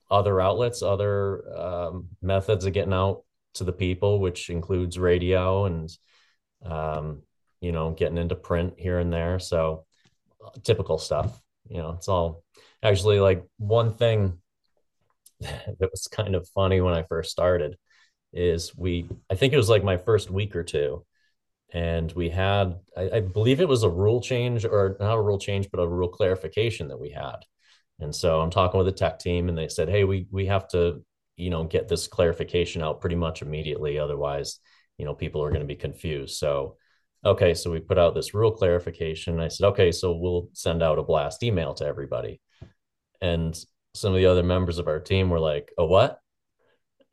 other 0.09 0.41
outlets, 0.41 0.81
other 0.81 1.57
um, 1.57 2.07
methods 2.21 2.65
of 2.65 2.73
getting 2.73 2.93
out 2.93 3.23
to 3.55 3.63
the 3.63 3.73
people, 3.73 4.19
which 4.19 4.49
includes 4.49 4.97
radio 4.97 5.65
and 5.65 5.89
um, 6.65 7.21
you 7.61 7.71
know 7.71 7.91
getting 7.91 8.17
into 8.17 8.35
print 8.35 8.73
here 8.77 8.99
and 8.99 9.11
there. 9.11 9.39
So 9.39 9.85
typical 10.63 10.97
stuff. 10.97 11.39
You 11.69 11.77
know, 11.77 11.91
it's 11.91 12.07
all 12.07 12.43
actually 12.83 13.19
like 13.19 13.43
one 13.57 13.95
thing 13.95 14.39
that 15.39 15.89
was 15.91 16.07
kind 16.11 16.35
of 16.35 16.47
funny 16.49 16.81
when 16.81 16.93
I 16.93 17.03
first 17.03 17.31
started 17.31 17.77
is 18.33 18.75
we 18.75 19.07
I 19.29 19.35
think 19.35 19.53
it 19.53 19.57
was 19.57 19.69
like 19.69 19.83
my 19.83 19.97
first 19.97 20.29
week 20.29 20.55
or 20.55 20.63
two 20.63 21.05
and 21.71 22.11
we 22.13 22.29
had 22.29 22.79
I, 22.97 23.09
I, 23.15 23.19
believe 23.21 23.61
it 23.61 23.67
was 23.67 23.83
a 23.83 23.89
rule 23.89 24.21
change 24.21 24.65
or 24.65 24.97
not 24.99 25.15
a 25.15 25.21
rule 25.21 25.39
change 25.39 25.69
but 25.71 25.79
a 25.79 25.87
rule 25.87 26.09
clarification 26.09 26.87
that 26.89 26.99
we 26.99 27.09
had. 27.11 27.37
And 27.99 28.15
so 28.15 28.39
i'm 28.41 28.49
talking 28.49 28.77
with 28.77 28.87
the 28.87 28.93
tech 28.93 29.19
team 29.19 29.49
and 29.49 29.57
they 29.57 29.67
said 29.67 29.89
hey 29.89 30.03
we 30.03 30.27
we 30.31 30.45
have 30.47 30.67
to 30.69 31.03
you 31.37 31.49
know 31.49 31.63
get 31.63 31.87
this 31.87 32.07
clarification 32.07 32.83
out 32.83 33.01
pretty 33.01 33.15
much 33.15 33.41
immediately 33.41 33.97
otherwise 33.99 34.59
you 34.97 35.05
know 35.05 35.15
people 35.15 35.43
are 35.43 35.49
going 35.49 35.61
to 35.61 35.67
be 35.67 35.75
confused. 35.75 36.37
So 36.37 36.77
okay 37.25 37.53
so 37.53 37.71
we 37.71 37.79
put 37.79 37.97
out 37.97 38.13
this 38.15 38.33
rule 38.33 38.51
clarification. 38.51 39.39
I 39.39 39.47
said 39.47 39.67
okay 39.67 39.91
so 39.91 40.13
we'll 40.13 40.49
send 40.53 40.83
out 40.83 40.99
a 40.99 41.03
blast 41.03 41.43
email 41.43 41.73
to 41.75 41.85
everybody 41.85 42.41
and 43.21 43.57
some 43.93 44.13
of 44.13 44.17
the 44.17 44.27
other 44.27 44.43
members 44.43 44.77
of 44.77 44.87
our 44.87 44.99
team 44.99 45.29
were 45.29 45.39
like, 45.39 45.71
"A 45.77 45.85
what?" 45.85 46.19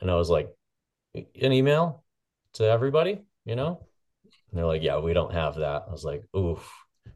And 0.00 0.10
I 0.10 0.16
was 0.16 0.30
like, 0.30 0.48
"An 1.14 1.52
email 1.52 2.04
to 2.54 2.64
everybody," 2.64 3.22
you 3.44 3.56
know. 3.56 3.86
And 4.50 4.58
they're 4.58 4.66
like, 4.66 4.82
yeah, 4.82 4.98
we 4.98 5.12
don't 5.12 5.32
have 5.32 5.56
that. 5.56 5.84
I 5.88 5.90
was 5.90 6.04
like, 6.04 6.24
oof. 6.36 6.66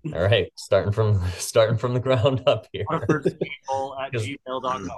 All 0.14 0.22
right, 0.22 0.52
starting 0.56 0.92
from 0.92 1.20
starting 1.38 1.76
from 1.76 1.94
the 1.94 2.00
ground 2.00 2.42
up 2.46 2.66
here. 2.72 2.84
People 2.88 3.96
at 4.00 4.12
gmail.com. 4.12 4.90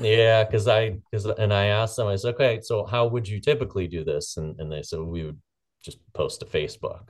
yeah, 0.00 0.44
because 0.44 0.66
I 0.66 0.96
because 1.10 1.26
and 1.26 1.54
I 1.54 1.66
asked 1.66 1.96
them, 1.96 2.08
I 2.08 2.16
said, 2.16 2.34
okay, 2.34 2.60
so 2.60 2.84
how 2.84 3.06
would 3.06 3.28
you 3.28 3.40
typically 3.40 3.86
do 3.86 4.04
this? 4.04 4.36
And 4.36 4.58
and 4.58 4.70
they 4.70 4.82
said 4.82 4.98
we 5.00 5.24
would 5.24 5.40
just 5.82 5.98
post 6.12 6.40
to 6.40 6.46
Facebook. 6.46 7.08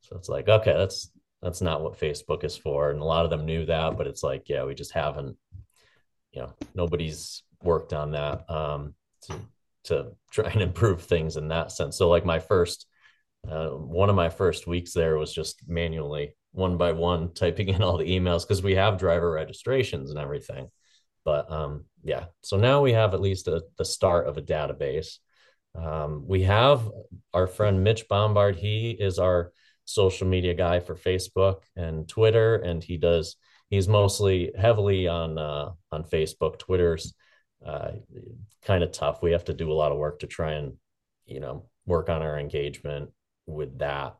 So 0.00 0.16
it's 0.16 0.28
like, 0.28 0.48
okay, 0.48 0.72
that's 0.72 1.10
that's 1.42 1.60
not 1.60 1.82
what 1.82 2.00
Facebook 2.00 2.42
is 2.42 2.56
for. 2.56 2.90
And 2.90 3.00
a 3.00 3.04
lot 3.04 3.24
of 3.24 3.30
them 3.30 3.44
knew 3.44 3.66
that, 3.66 3.98
but 3.98 4.06
it's 4.06 4.22
like, 4.22 4.48
yeah, 4.48 4.64
we 4.64 4.74
just 4.74 4.92
haven't, 4.92 5.36
you 6.32 6.42
know, 6.42 6.52
nobody's 6.74 7.42
worked 7.62 7.92
on 7.92 8.12
that 8.12 8.50
um 8.50 8.94
to 9.22 9.34
to 9.84 10.12
try 10.30 10.48
and 10.50 10.62
improve 10.62 11.02
things 11.02 11.36
in 11.36 11.48
that 11.48 11.72
sense. 11.72 11.96
So 11.96 12.08
like 12.08 12.24
my 12.24 12.38
first 12.38 12.86
uh, 13.48 13.70
one 13.70 14.08
of 14.08 14.16
my 14.16 14.28
first 14.28 14.66
weeks 14.66 14.92
there 14.92 15.18
was 15.18 15.34
just 15.34 15.62
manually 15.66 16.36
one 16.52 16.76
by 16.76 16.92
one 16.92 17.32
typing 17.34 17.68
in 17.68 17.82
all 17.82 17.96
the 17.96 18.18
emails 18.18 18.42
because 18.42 18.62
we 18.62 18.74
have 18.74 18.98
driver 18.98 19.30
registrations 19.30 20.10
and 20.10 20.18
everything. 20.18 20.68
But 21.24 21.50
um 21.50 21.84
yeah. 22.02 22.26
So 22.42 22.56
now 22.56 22.82
we 22.82 22.92
have 22.92 23.14
at 23.14 23.20
least 23.20 23.48
a, 23.48 23.62
the 23.78 23.84
start 23.84 24.26
of 24.26 24.36
a 24.38 24.42
database. 24.42 25.18
Um, 25.74 26.24
we 26.26 26.42
have 26.42 26.90
our 27.32 27.46
friend 27.46 27.82
mitch 27.82 28.06
bombard. 28.08 28.56
He 28.56 28.90
is 28.90 29.18
our 29.18 29.52
social 29.84 30.26
media 30.26 30.54
guy 30.54 30.80
for 30.80 30.94
facebook 30.94 31.62
and 31.76 32.08
twitter 32.08 32.56
and 32.56 32.82
he 32.84 32.96
does 32.96 33.36
he's 33.72 33.88
mostly 33.88 34.52
heavily 34.56 35.08
on 35.08 35.38
uh, 35.38 35.70
on 35.90 36.04
facebook 36.04 36.58
twitter's 36.58 37.14
uh, 37.66 37.92
kind 38.64 38.84
of 38.84 38.92
tough. 38.92 39.22
We 39.22 39.32
have 39.32 39.46
to 39.46 39.54
do 39.54 39.72
a 39.72 39.74
lot 39.74 39.92
of 39.92 39.98
work 39.98 40.20
to 40.20 40.26
try 40.26 40.52
and 40.52 40.74
you 41.24 41.40
know 41.40 41.66
work 41.86 42.08
on 42.08 42.22
our 42.22 42.38
engagement 42.38 43.10
with 43.46 43.78
that 43.78 44.14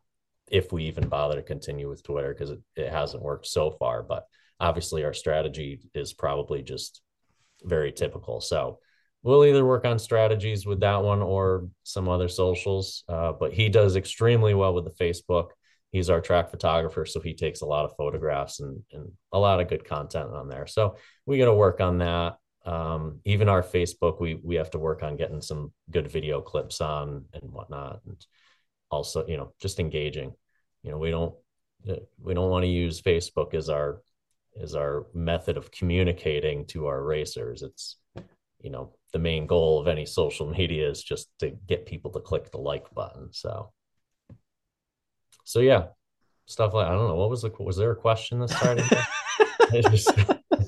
if 0.51 0.73
we 0.73 0.85
even 0.85 1.09
bother 1.09 1.37
to 1.37 1.43
continue 1.43 1.89
with 1.89 2.03
twitter 2.03 2.35
because 2.35 2.51
it, 2.51 2.61
it 2.75 2.91
hasn't 2.91 3.23
worked 3.23 3.47
so 3.47 3.71
far. 3.71 4.03
But 4.03 4.27
obviously 4.59 5.05
our 5.05 5.15
strategy 5.15 5.81
is 5.95 6.13
probably 6.13 6.63
just 6.63 7.03
very 7.63 7.93
typical. 7.93 8.41
So 8.41 8.79
we'll 9.23 9.45
either 9.45 9.65
work 9.65 9.85
on 9.85 9.99
strategies 9.99 10.67
with 10.67 10.81
that 10.81 11.03
one 11.03 11.23
or 11.23 11.69
some 11.85 12.09
other 12.09 12.29
socials 12.29 13.05
uh, 13.09 13.33
but 13.33 13.53
he 13.53 13.69
does 13.69 13.95
extremely 13.97 14.55
well 14.55 14.75
with 14.75 14.85
the 14.85 15.05
facebook 15.05 15.51
he's 15.93 16.11
our 16.11 16.21
track 16.21 16.51
photographer 16.51 17.07
so 17.07 17.21
he 17.21 17.35
takes 17.35 17.61
a 17.61 17.67
lot 17.67 17.85
of 17.85 17.95
photographs 17.97 18.61
and, 18.61 18.83
and 18.93 19.13
a 19.33 19.39
lot 19.39 19.61
of 19.61 19.69
good 19.69 19.85
content 19.85 20.31
on 20.33 20.49
there. 20.49 20.67
So 20.67 20.97
we 21.27 21.39
got 21.39 21.45
to 21.45 21.55
work 21.55 21.81
on 21.81 21.99
that. 21.99 22.37
Um, 22.65 23.21
even 23.25 23.49
our 23.49 23.63
facebook 23.63 24.21
we 24.21 24.37
we 24.37 24.55
have 24.55 24.71
to 24.71 24.79
work 24.79 25.03
on 25.03 25.17
getting 25.17 25.41
some 25.41 25.73
good 25.91 26.09
video 26.09 26.41
clips 26.41 26.81
on 26.81 27.25
and 27.33 27.51
whatnot 27.51 28.01
and 28.07 28.25
also 28.89 29.27
you 29.27 29.37
know 29.37 29.53
just 29.61 29.81
engaging. 29.81 30.33
You 30.83 30.93
know 30.93 30.99
we 30.99 31.11
don't 31.11 31.35
we 32.21 32.35
don't 32.35 32.51
want 32.51 32.63
to 32.63 32.69
use 32.69 33.03
facebook 33.03 33.55
as 33.55 33.69
our 33.69 34.03
as 34.61 34.75
our 34.75 35.07
method 35.15 35.57
of 35.57 35.71
communicating 35.71 36.67
to 36.67 36.87
our 36.87 37.03
racers. 37.03 37.63
It's 37.63 37.97
you 38.61 38.71
know 38.71 38.95
the 39.13 39.19
main 39.19 39.47
goal 39.47 39.81
of 39.81 39.89
any 39.89 40.07
social 40.07 40.49
media 40.49 40.89
is 40.89 41.03
just 41.03 41.29
to 41.41 41.51
get 41.67 41.85
people 41.85 42.11
to 42.13 42.21
click 42.21 42.51
the 42.51 42.59
like 42.59 42.93
button 42.95 43.33
so 43.33 43.73
so 45.45 45.61
yeah 45.61 45.87
stuff 46.47 46.75
like 46.75 46.87
i 46.87 46.91
don't 46.91 47.09
know 47.09 47.15
what 47.15 47.31
was 47.31 47.43
the 47.43 47.53
was 47.61 47.77
there 47.77 47.93
a 47.93 47.97
question 47.97 48.39
that 48.41 48.51
started 48.51 48.85
just, 49.91 50.13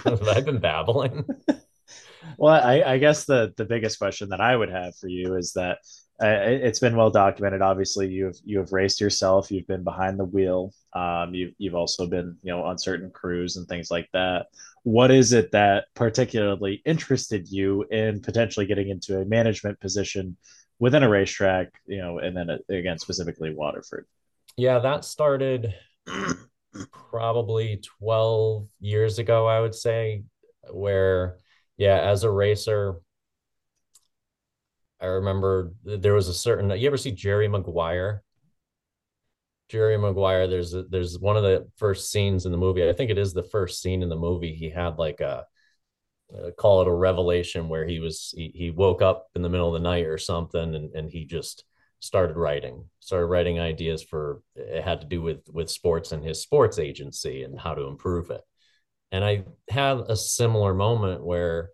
i've 0.37 0.45
been 0.45 0.61
babbling 0.61 1.25
Well, 2.39 2.55
I, 2.55 2.83
I 2.83 2.99
guess 2.99 3.25
the 3.27 3.53
the 3.57 3.65
biggest 3.65 3.99
question 3.99 4.31
that 4.31 4.41
I 4.41 4.57
would 4.57 4.71
have 4.71 4.97
for 4.97 5.09
you 5.09 5.37
is 5.37 5.53
that 5.53 5.79
uh, 6.23 6.27
it- 6.27 6.63
it's 6.63 6.81
been 6.81 6.97
well 6.97 7.11
documented. 7.11 7.63
Obviously, 7.63 8.09
you've 8.09 8.37
you 8.45 8.59
have 8.59 8.73
raced 8.73 9.01
yourself. 9.01 9.51
You've 9.51 9.67
been 9.67 9.85
behind 9.85 10.19
the 10.19 10.25
wheel. 10.25 10.73
Um, 10.95 11.35
you've 11.35 11.55
you've 11.59 11.75
also 11.75 12.07
been 12.07 12.37
you 12.43 12.51
know 12.53 12.65
on 12.65 12.79
certain 12.79 13.11
crews 13.11 13.57
and 13.57 13.69
things 13.69 13.91
like 13.91 14.09
that. 14.13 14.47
What 14.83 15.11
is 15.11 15.33
it 15.33 15.53
that 15.53 15.87
particularly 15.95 16.83
interested 16.85 17.49
you 17.49 17.85
in 17.91 18.21
potentially 18.21 18.67
getting 18.67 18.89
into 18.89 19.21
a 19.21 19.25
management 19.25 19.79
position 19.81 20.37
within 20.79 21.03
a 21.03 21.09
racetrack? 21.09 21.73
You 21.87 21.99
know, 21.99 22.19
and 22.19 22.37
then 22.37 22.51
uh, 22.51 22.59
again 22.69 22.99
specifically 22.99 23.55
Waterford. 23.55 24.07
Yeah, 24.57 24.79
that 24.81 25.05
started 25.05 25.75
probably 27.11 27.81
12 28.01 28.69
years 28.81 29.19
ago, 29.19 29.47
I 29.47 29.61
would 29.61 29.75
say, 29.75 30.25
where, 30.71 31.39
yeah, 31.77 31.99
as 32.01 32.25
a 32.25 32.31
racer, 32.31 32.97
I 35.01 35.07
remember 35.07 35.73
there 35.85 36.15
was 36.15 36.29
a 36.29 36.35
certain, 36.35 36.71
you 36.71 36.87
ever 36.87 36.97
see 36.97 37.11
Jerry 37.11 37.49
Maguire? 37.49 38.23
Jerry 39.69 39.97
Maguire, 39.99 40.47
there's 40.47 40.75
a, 40.75 40.85
there's 40.85 41.19
one 41.19 41.37
of 41.37 41.43
the 41.43 41.69
first 41.77 42.11
scenes 42.11 42.47
in 42.47 42.53
the 42.53 42.59
movie. 42.59 42.89
I 42.89 42.93
think 42.93 43.11
it 43.11 43.19
is 43.19 43.33
the 43.33 43.43
first 43.43 43.83
scene 43.83 44.03
in 44.03 44.09
the 44.09 44.17
movie. 44.17 44.55
He 44.55 44.71
had 44.71 44.99
like 44.99 45.21
a, 45.21 45.47
uh, 46.35 46.51
call 46.59 46.83
it 46.83 46.89
a 46.89 46.93
revelation 46.93 47.69
where 47.69 47.87
he 47.87 48.01
was 48.01 48.33
he, 48.37 48.53
he 48.55 48.71
woke 48.71 49.03
up 49.03 49.29
in 49.35 49.43
the 49.43 49.49
middle 49.49 49.69
of 49.69 49.75
the 49.75 49.89
night 49.89 50.07
or 50.07 50.19
something 50.19 50.75
and, 50.75 50.95
and 50.95 51.11
he 51.11 51.25
just 51.25 51.65
started 52.01 52.37
writing 52.37 52.85
started 53.01 53.27
writing 53.27 53.61
ideas 53.61 54.03
for 54.03 54.43
it 54.57 54.83
had 54.83 55.01
to 55.01 55.07
do 55.07 55.23
with 55.23 55.41
with 55.53 55.71
sports 55.71 56.13
and 56.13 56.25
his 56.25 56.43
sports 56.43 56.79
agency 56.79 57.43
and 57.43 57.59
how 57.59 57.75
to 57.75 57.83
improve 57.83 58.31
it. 58.31 58.43
And 59.13 59.25
i 59.25 59.45
had 59.71 59.99
a 60.09 60.17
similar 60.17 60.75
moment 60.75 61.25
where 61.25 61.71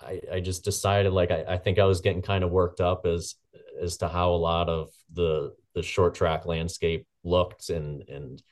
i 0.00 0.20
i 0.32 0.40
just 0.40 0.64
decided 0.64 1.12
like 1.12 1.30
i, 1.30 1.44
I 1.46 1.58
think 1.58 1.78
i 1.78 1.84
was 1.84 2.00
getting 2.00 2.22
kind 2.22 2.44
of 2.44 2.50
worked 2.50 2.80
up 2.80 3.06
as 3.06 3.36
as 3.80 3.98
to 3.98 4.08
how 4.08 4.30
a 4.30 4.36
lot 4.36 4.68
of 4.68 4.90
the 5.12 5.54
the 5.74 5.82
short 5.82 6.14
track 6.14 6.46
landscape 6.46 7.06
looked. 7.22 7.68
And 7.70 8.08
and 8.08 8.42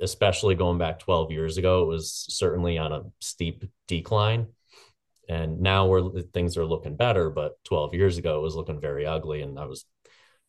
especially 0.00 0.54
going 0.54 0.78
back 0.78 0.98
12 0.98 1.30
years 1.30 1.56
ago 1.56 1.82
it 1.82 1.86
was 1.86 2.26
certainly 2.28 2.78
on 2.78 2.92
a 2.92 3.02
steep 3.20 3.64
decline 3.88 4.46
and 5.28 5.60
now 5.60 5.86
we're 5.86 6.20
things 6.32 6.56
are 6.56 6.66
looking 6.66 6.96
better 6.96 7.30
but 7.30 7.52
12 7.64 7.94
years 7.94 8.18
ago 8.18 8.38
it 8.38 8.42
was 8.42 8.56
looking 8.56 8.80
very 8.80 9.06
ugly 9.06 9.42
and 9.42 9.58
i 9.58 9.64
was 9.64 9.86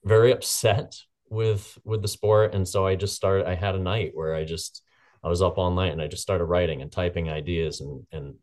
very 0.04 0.32
upset 0.32 0.96
with 1.30 1.78
with 1.84 2.02
the 2.02 2.08
sport. 2.08 2.54
And 2.54 2.68
so 2.68 2.86
i 2.86 2.96
just 2.96 3.16
started 3.16 3.48
i 3.48 3.56
had 3.56 3.76
a 3.76 3.80
night 3.80 4.12
where 4.14 4.36
i 4.36 4.44
just 4.46 4.82
i 5.24 5.28
was 5.28 5.42
up 5.42 5.58
all 5.58 5.72
night 5.72 5.92
and 5.92 6.02
i 6.02 6.08
just 6.08 6.24
started 6.24 6.46
writing 6.46 6.82
and 6.82 6.92
typing 6.92 7.30
ideas 7.30 7.82
and 7.82 8.06
and 8.12 8.36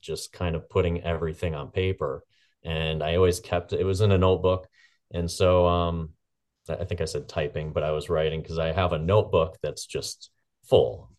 just 0.00 0.32
kind 0.32 0.54
of 0.54 0.70
putting 0.70 1.02
everything 1.02 1.54
on 1.54 1.70
paper. 1.70 2.22
And 2.64 3.02
i 3.02 3.16
always 3.16 3.40
kept 3.40 3.72
it 3.72 3.84
was 3.84 4.00
in 4.00 4.12
a 4.12 4.18
notebook. 4.18 4.68
And 5.12 5.30
so 5.30 5.66
um 5.66 6.10
i 6.68 6.84
think 6.84 7.00
i 7.00 7.04
said 7.04 7.28
typing 7.28 7.72
but 7.72 7.84
i 7.84 7.92
was 7.92 8.08
writing 8.08 8.42
because 8.42 8.58
i 8.58 8.72
have 8.72 8.92
a 8.92 8.98
notebook 8.98 9.56
that's 9.62 9.86
just 9.86 10.30
full 10.64 11.12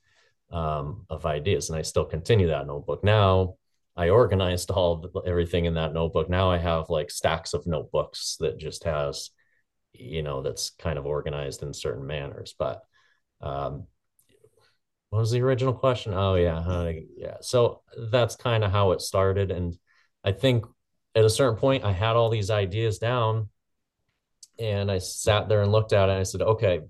um, 0.52 1.06
of 1.10 1.26
ideas 1.26 1.70
and 1.70 1.80
i 1.80 1.82
still 1.82 2.04
continue 2.04 2.48
that 2.48 2.68
notebook 2.68 3.02
now 3.02 3.56
I 3.98 4.10
organized 4.10 4.70
all 4.70 5.04
of 5.04 5.26
everything 5.26 5.66
in 5.66 5.74
that 5.74 5.94
notebook. 5.94 6.30
Now 6.30 6.52
I 6.52 6.60
have 6.60 6.92
like 6.92 7.10
stacks 7.10 7.56
of 7.56 7.66
notebooks 7.66 8.38
that 8.40 8.60
just 8.60 8.84
has, 8.84 9.32
you 9.92 10.22
know, 10.22 10.44
that's 10.44 10.70
kind 10.70 11.00
of 11.00 11.08
organized 11.08 11.64
in 11.64 11.74
certain 11.74 12.06
manners. 12.06 12.54
But 12.58 12.84
um, 13.42 13.88
what 15.10 15.20
was 15.20 15.32
the 15.32 15.42
original 15.42 15.74
question? 15.74 16.14
Oh 16.14 16.36
yeah, 16.36 16.60
uh, 16.60 16.92
yeah. 17.16 17.38
So 17.42 17.82
that's 18.12 18.36
kind 18.36 18.64
of 18.64 18.72
how 18.72 18.92
it 18.92 19.02
started, 19.02 19.52
and 19.52 19.76
I 20.24 20.32
think 20.32 20.66
at 21.16 21.26
a 21.26 21.30
certain 21.30 21.58
point 21.58 21.84
I 21.84 21.92
had 21.92 22.16
all 22.16 22.30
these 22.30 22.52
ideas 22.52 23.00
down, 23.00 23.50
and 24.60 24.92
I 24.92 25.00
sat 25.00 25.50
there 25.50 25.64
and 25.64 25.72
looked 25.72 25.94
at 25.94 26.10
it. 26.10 26.12
and 26.12 26.20
I 26.20 26.24
said, 26.24 26.42
okay. 26.42 26.82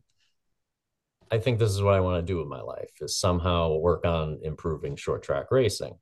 I 1.30 1.40
think 1.40 1.60
this 1.60 1.72
is 1.72 1.82
what 1.82 1.94
I 1.94 2.00
want 2.00 2.26
to 2.26 2.34
do 2.34 2.38
with 2.38 2.48
my 2.48 2.62
life 2.62 2.90
is 3.02 3.18
somehow 3.18 3.76
work 3.76 4.06
on 4.06 4.40
improving 4.44 4.96
short 4.96 5.24
track 5.24 5.48
racing. 5.52 5.96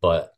But 0.00 0.32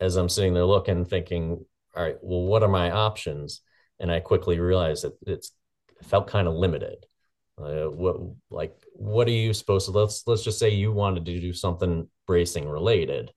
as 0.00 0.16
I'm 0.16 0.28
sitting 0.28 0.54
there 0.54 0.64
looking, 0.64 1.04
thinking, 1.04 1.64
all 1.96 2.02
right, 2.02 2.16
well, 2.22 2.42
what 2.42 2.62
are 2.62 2.68
my 2.68 2.90
options? 2.90 3.60
And 3.98 4.10
I 4.10 4.20
quickly 4.20 4.60
realized 4.60 5.04
that 5.04 5.16
it's 5.26 5.52
felt 6.02 6.28
kind 6.28 6.46
of 6.46 6.54
limited. 6.54 7.04
Uh, 7.60 7.86
what 7.86 8.16
like 8.50 8.76
what 8.92 9.26
are 9.26 9.32
you 9.32 9.52
supposed 9.52 9.86
to 9.86 9.90
let's 9.90 10.22
let's 10.28 10.44
just 10.44 10.60
say 10.60 10.70
you 10.70 10.92
wanted 10.92 11.24
to 11.24 11.40
do 11.40 11.52
something 11.52 12.08
racing 12.28 12.68
related. 12.68 13.32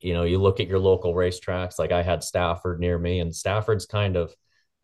You 0.00 0.12
know, 0.12 0.24
you 0.24 0.38
look 0.38 0.60
at 0.60 0.68
your 0.68 0.78
local 0.78 1.14
racetracks. 1.14 1.78
Like 1.78 1.90
I 1.90 2.02
had 2.02 2.22
Stafford 2.22 2.80
near 2.80 2.98
me, 2.98 3.20
and 3.20 3.34
Stafford's 3.34 3.86
kind 3.86 4.16
of 4.16 4.34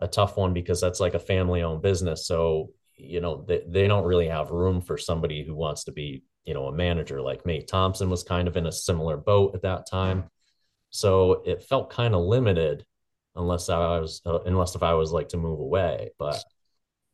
a 0.00 0.08
tough 0.08 0.38
one 0.38 0.54
because 0.54 0.80
that's 0.80 1.00
like 1.00 1.14
a 1.14 1.18
family 1.18 1.62
owned 1.62 1.82
business. 1.82 2.26
So 2.26 2.70
you 2.96 3.20
know 3.20 3.44
they, 3.46 3.62
they 3.66 3.88
don't 3.88 4.06
really 4.06 4.28
have 4.28 4.50
room 4.50 4.80
for 4.80 4.96
somebody 4.96 5.44
who 5.44 5.54
wants 5.54 5.84
to 5.84 5.92
be 5.92 6.22
you 6.44 6.54
know 6.54 6.66
a 6.66 6.72
manager 6.72 7.20
like 7.20 7.46
me. 7.46 7.62
Thompson 7.62 8.10
was 8.10 8.22
kind 8.22 8.48
of 8.48 8.56
in 8.56 8.66
a 8.66 8.72
similar 8.72 9.16
boat 9.16 9.54
at 9.54 9.62
that 9.62 9.88
time. 9.90 10.24
So 10.90 11.42
it 11.44 11.64
felt 11.64 11.90
kind 11.90 12.14
of 12.14 12.22
limited 12.22 12.84
unless 13.36 13.68
i 13.68 13.98
was 13.98 14.22
uh, 14.24 14.38
unless 14.46 14.76
if 14.76 14.82
i 14.84 14.94
was 14.94 15.10
like 15.10 15.28
to 15.30 15.36
move 15.36 15.58
away. 15.58 16.10
But 16.18 16.42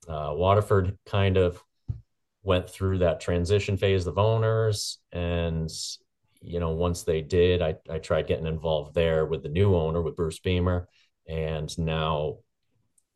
uh, 0.09 0.33
waterford 0.35 0.99
kind 1.07 1.37
of 1.37 1.63
went 2.43 2.69
through 2.69 2.99
that 2.99 3.21
transition 3.21 3.77
phase 3.77 4.07
of 4.07 4.19
owners 4.19 4.99
and 5.13 5.71
you 6.41 6.59
know 6.59 6.71
once 6.71 7.03
they 7.03 7.21
did 7.21 7.61
i, 7.61 7.75
I 7.91 7.99
tried 7.99 8.27
getting 8.27 8.47
involved 8.47 8.95
there 8.95 9.27
with 9.27 9.43
the 9.43 9.51
new 9.51 9.77
owner 9.77 10.01
with 10.01 10.17
bruce 10.17 10.41
bemer. 10.41 10.87
And 11.29 11.77
now 11.79 12.39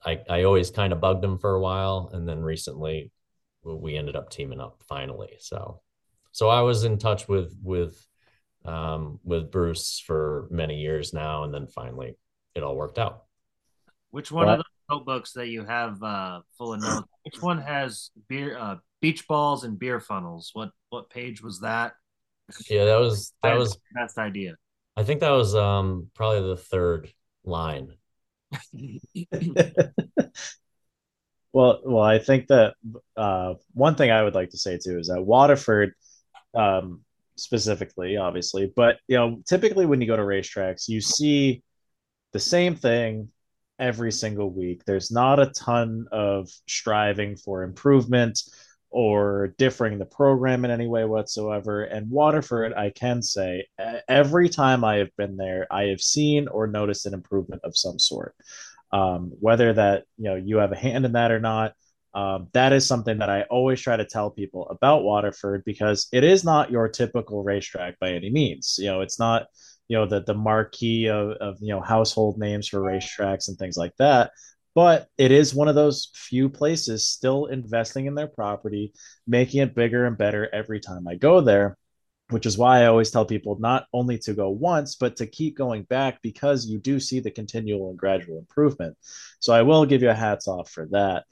I 0.04 0.20
I 0.28 0.44
always 0.44 0.70
kind 0.70 0.92
of 0.92 1.00
bugged 1.00 1.24
him 1.24 1.38
for 1.38 1.54
a 1.54 1.60
while, 1.60 2.10
and 2.12 2.28
then 2.28 2.42
recently 2.42 3.10
we 3.64 3.96
ended 3.96 4.14
up 4.14 4.30
teaming 4.30 4.60
up 4.60 4.82
finally. 4.88 5.36
So 5.40 5.80
so 6.34 6.48
I 6.48 6.62
was 6.62 6.82
in 6.82 6.98
touch 6.98 7.28
with 7.28 7.56
with 7.62 8.04
um, 8.64 9.20
with 9.22 9.52
Bruce 9.52 10.02
for 10.04 10.48
many 10.50 10.80
years 10.80 11.12
now, 11.12 11.44
and 11.44 11.54
then 11.54 11.68
finally 11.68 12.16
it 12.56 12.64
all 12.64 12.74
worked 12.74 12.98
out. 12.98 13.22
Which 14.10 14.32
one 14.32 14.48
of 14.48 14.58
the 14.58 14.64
notebooks 14.90 15.32
that 15.34 15.46
you 15.46 15.64
have 15.64 16.02
uh, 16.02 16.40
full 16.58 16.74
of 16.74 16.80
notes? 16.80 17.06
Which 17.22 17.40
one 17.40 17.58
has 17.58 18.10
beer, 18.28 18.58
uh, 18.58 18.76
beach 19.00 19.28
balls 19.28 19.62
and 19.62 19.78
beer 19.78 20.00
funnels? 20.00 20.50
What 20.54 20.72
what 20.90 21.08
page 21.08 21.40
was 21.40 21.60
that? 21.60 21.92
Yeah, 22.68 22.86
that 22.86 22.98
was 22.98 23.32
that 23.44 23.56
was 23.56 23.78
best 23.94 24.18
idea. 24.18 24.56
I 24.96 25.04
think 25.04 25.20
that 25.20 25.30
was 25.30 25.54
um 25.54 26.10
probably 26.14 26.48
the 26.48 26.56
third 26.56 27.12
line. 27.44 27.94
well, 31.52 31.80
well, 31.84 32.02
I 32.02 32.18
think 32.18 32.48
that 32.48 32.74
uh, 33.16 33.54
one 33.72 33.94
thing 33.94 34.10
I 34.10 34.24
would 34.24 34.34
like 34.34 34.50
to 34.50 34.58
say 34.58 34.78
too 34.78 34.98
is 34.98 35.06
that 35.06 35.22
Waterford, 35.22 35.94
um, 36.54 37.00
specifically, 37.36 38.16
obviously, 38.16 38.72
but 38.74 38.96
you 39.08 39.16
know, 39.16 39.42
typically 39.46 39.86
when 39.86 40.00
you 40.00 40.06
go 40.06 40.16
to 40.16 40.22
racetracks, 40.22 40.88
you 40.88 41.00
see 41.00 41.62
the 42.32 42.40
same 42.40 42.74
thing 42.74 43.28
every 43.78 44.12
single 44.12 44.50
week. 44.50 44.84
There's 44.84 45.10
not 45.10 45.40
a 45.40 45.46
ton 45.46 46.06
of 46.12 46.48
striving 46.68 47.36
for 47.36 47.62
improvement 47.62 48.40
or 48.90 49.54
differing 49.58 49.98
the 49.98 50.04
program 50.04 50.64
in 50.64 50.70
any 50.70 50.86
way 50.86 51.04
whatsoever. 51.04 51.82
And 51.82 52.08
Waterford, 52.10 52.72
I 52.74 52.90
can 52.90 53.22
say, 53.22 53.66
every 54.08 54.48
time 54.48 54.84
I 54.84 54.96
have 54.98 55.10
been 55.16 55.36
there, 55.36 55.66
I 55.68 55.84
have 55.86 56.00
seen 56.00 56.46
or 56.46 56.68
noticed 56.68 57.04
an 57.06 57.14
improvement 57.14 57.62
of 57.64 57.76
some 57.76 57.98
sort. 57.98 58.36
Um, 58.92 59.32
whether 59.40 59.72
that 59.72 60.04
you 60.16 60.26
know 60.26 60.36
you 60.36 60.58
have 60.58 60.70
a 60.70 60.76
hand 60.76 61.04
in 61.04 61.12
that 61.12 61.32
or 61.32 61.40
not, 61.40 61.72
um, 62.14 62.48
that 62.52 62.72
is 62.72 62.86
something 62.86 63.18
that 63.18 63.28
I 63.28 63.42
always 63.42 63.80
try 63.80 63.96
to 63.96 64.04
tell 64.04 64.30
people 64.30 64.68
about 64.68 65.02
Waterford 65.02 65.64
because 65.64 66.06
it 66.12 66.22
is 66.22 66.44
not 66.44 66.70
your 66.70 66.88
typical 66.88 67.42
racetrack 67.42 67.98
by 67.98 68.12
any 68.12 68.30
means. 68.30 68.76
You 68.78 68.86
know, 68.86 69.00
it's 69.00 69.18
not 69.18 69.46
you 69.88 69.96
know 69.96 70.06
the 70.06 70.22
the 70.22 70.34
marquee 70.34 71.08
of, 71.08 71.30
of 71.32 71.58
you 71.60 71.74
know 71.74 71.80
household 71.80 72.38
names 72.38 72.68
for 72.68 72.80
racetracks 72.80 73.48
and 73.48 73.58
things 73.58 73.76
like 73.76 73.96
that. 73.98 74.30
But 74.74 75.08
it 75.18 75.30
is 75.30 75.54
one 75.54 75.68
of 75.68 75.76
those 75.76 76.10
few 76.14 76.48
places 76.48 77.08
still 77.08 77.46
investing 77.46 78.06
in 78.06 78.14
their 78.14 78.26
property 78.26 78.92
making 79.26 79.62
it 79.62 79.74
bigger 79.74 80.04
and 80.06 80.18
better 80.18 80.48
every 80.52 80.80
time 80.80 81.06
i 81.06 81.14
go 81.14 81.40
there 81.40 81.78
which 82.30 82.44
is 82.46 82.58
why 82.58 82.82
i 82.82 82.86
always 82.86 83.10
tell 83.10 83.24
people 83.24 83.56
not 83.60 83.86
only 83.92 84.18
to 84.18 84.34
go 84.34 84.50
once 84.50 84.96
but 84.96 85.16
to 85.16 85.26
keep 85.26 85.56
going 85.56 85.84
back 85.84 86.20
because 86.22 86.66
you 86.66 86.78
do 86.80 86.98
see 86.98 87.20
the 87.20 87.30
continual 87.30 87.90
and 87.90 87.98
gradual 87.98 88.38
improvement. 88.38 88.96
So 89.38 89.52
i 89.52 89.62
will 89.62 89.86
give 89.86 90.02
you 90.02 90.10
a 90.10 90.14
hats 90.14 90.48
off 90.48 90.70
for 90.70 90.88
that 90.90 91.24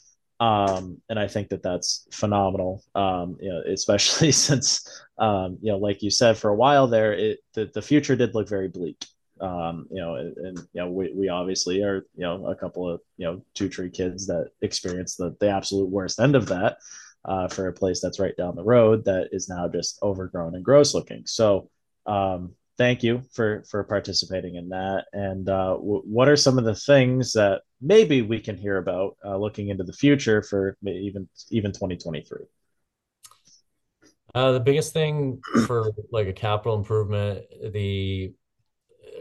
um, 0.42 1.00
and 1.08 1.20
I 1.20 1.28
think 1.28 1.50
that 1.50 1.62
that's 1.62 2.08
phenomenal. 2.10 2.82
Um, 2.96 3.36
you 3.40 3.48
know, 3.48 3.62
especially 3.72 4.32
since 4.48 5.04
um, 5.18 5.58
you 5.62 5.70
know, 5.70 5.78
like 5.78 6.02
you 6.02 6.10
said, 6.10 6.36
for 6.36 6.50
a 6.50 6.56
while 6.56 6.88
there, 6.88 7.12
it 7.12 7.38
the, 7.54 7.70
the 7.72 7.80
future 7.80 8.16
did 8.16 8.34
look 8.34 8.48
very 8.48 8.66
bleak. 8.66 9.06
Um, 9.40 9.86
you 9.90 10.00
know, 10.00 10.16
and, 10.16 10.36
and, 10.36 10.58
you 10.58 10.80
know, 10.80 10.90
we, 10.90 11.12
we 11.12 11.28
obviously 11.28 11.84
are 11.84 12.06
you 12.16 12.24
know 12.24 12.48
a 12.48 12.56
couple 12.56 12.90
of 12.90 13.00
you 13.18 13.26
know 13.26 13.44
two 13.54 13.68
tree 13.68 13.90
kids 13.90 14.26
that 14.26 14.50
experienced 14.62 15.18
the 15.18 15.36
the 15.38 15.48
absolute 15.48 15.88
worst 15.88 16.18
end 16.18 16.34
of 16.34 16.46
that 16.46 16.78
uh, 17.24 17.46
for 17.46 17.68
a 17.68 17.72
place 17.72 18.00
that's 18.00 18.18
right 18.18 18.36
down 18.36 18.56
the 18.56 18.64
road 18.64 19.04
that 19.04 19.28
is 19.30 19.48
now 19.48 19.68
just 19.68 20.00
overgrown 20.02 20.56
and 20.56 20.64
gross 20.64 20.92
looking. 20.92 21.22
So 21.24 21.70
um, 22.06 22.56
thank 22.78 23.04
you 23.04 23.22
for 23.32 23.62
for 23.70 23.84
participating 23.84 24.56
in 24.56 24.70
that. 24.70 25.04
And 25.12 25.48
uh, 25.48 25.74
w- 25.74 26.02
what 26.04 26.28
are 26.28 26.36
some 26.36 26.58
of 26.58 26.64
the 26.64 26.74
things 26.74 27.32
that 27.34 27.62
maybe 27.82 28.22
we 28.22 28.40
can 28.40 28.56
hear 28.56 28.78
about 28.78 29.16
uh, 29.24 29.36
looking 29.36 29.68
into 29.68 29.84
the 29.84 29.92
future 29.92 30.42
for 30.42 30.76
even 30.86 31.28
even 31.50 31.72
2023? 31.72 32.38
Uh, 34.34 34.52
the 34.52 34.60
biggest 34.60 34.92
thing 34.92 35.40
for 35.66 35.90
like 36.10 36.26
a 36.26 36.32
capital 36.32 36.76
improvement, 36.76 37.44
the 37.72 38.32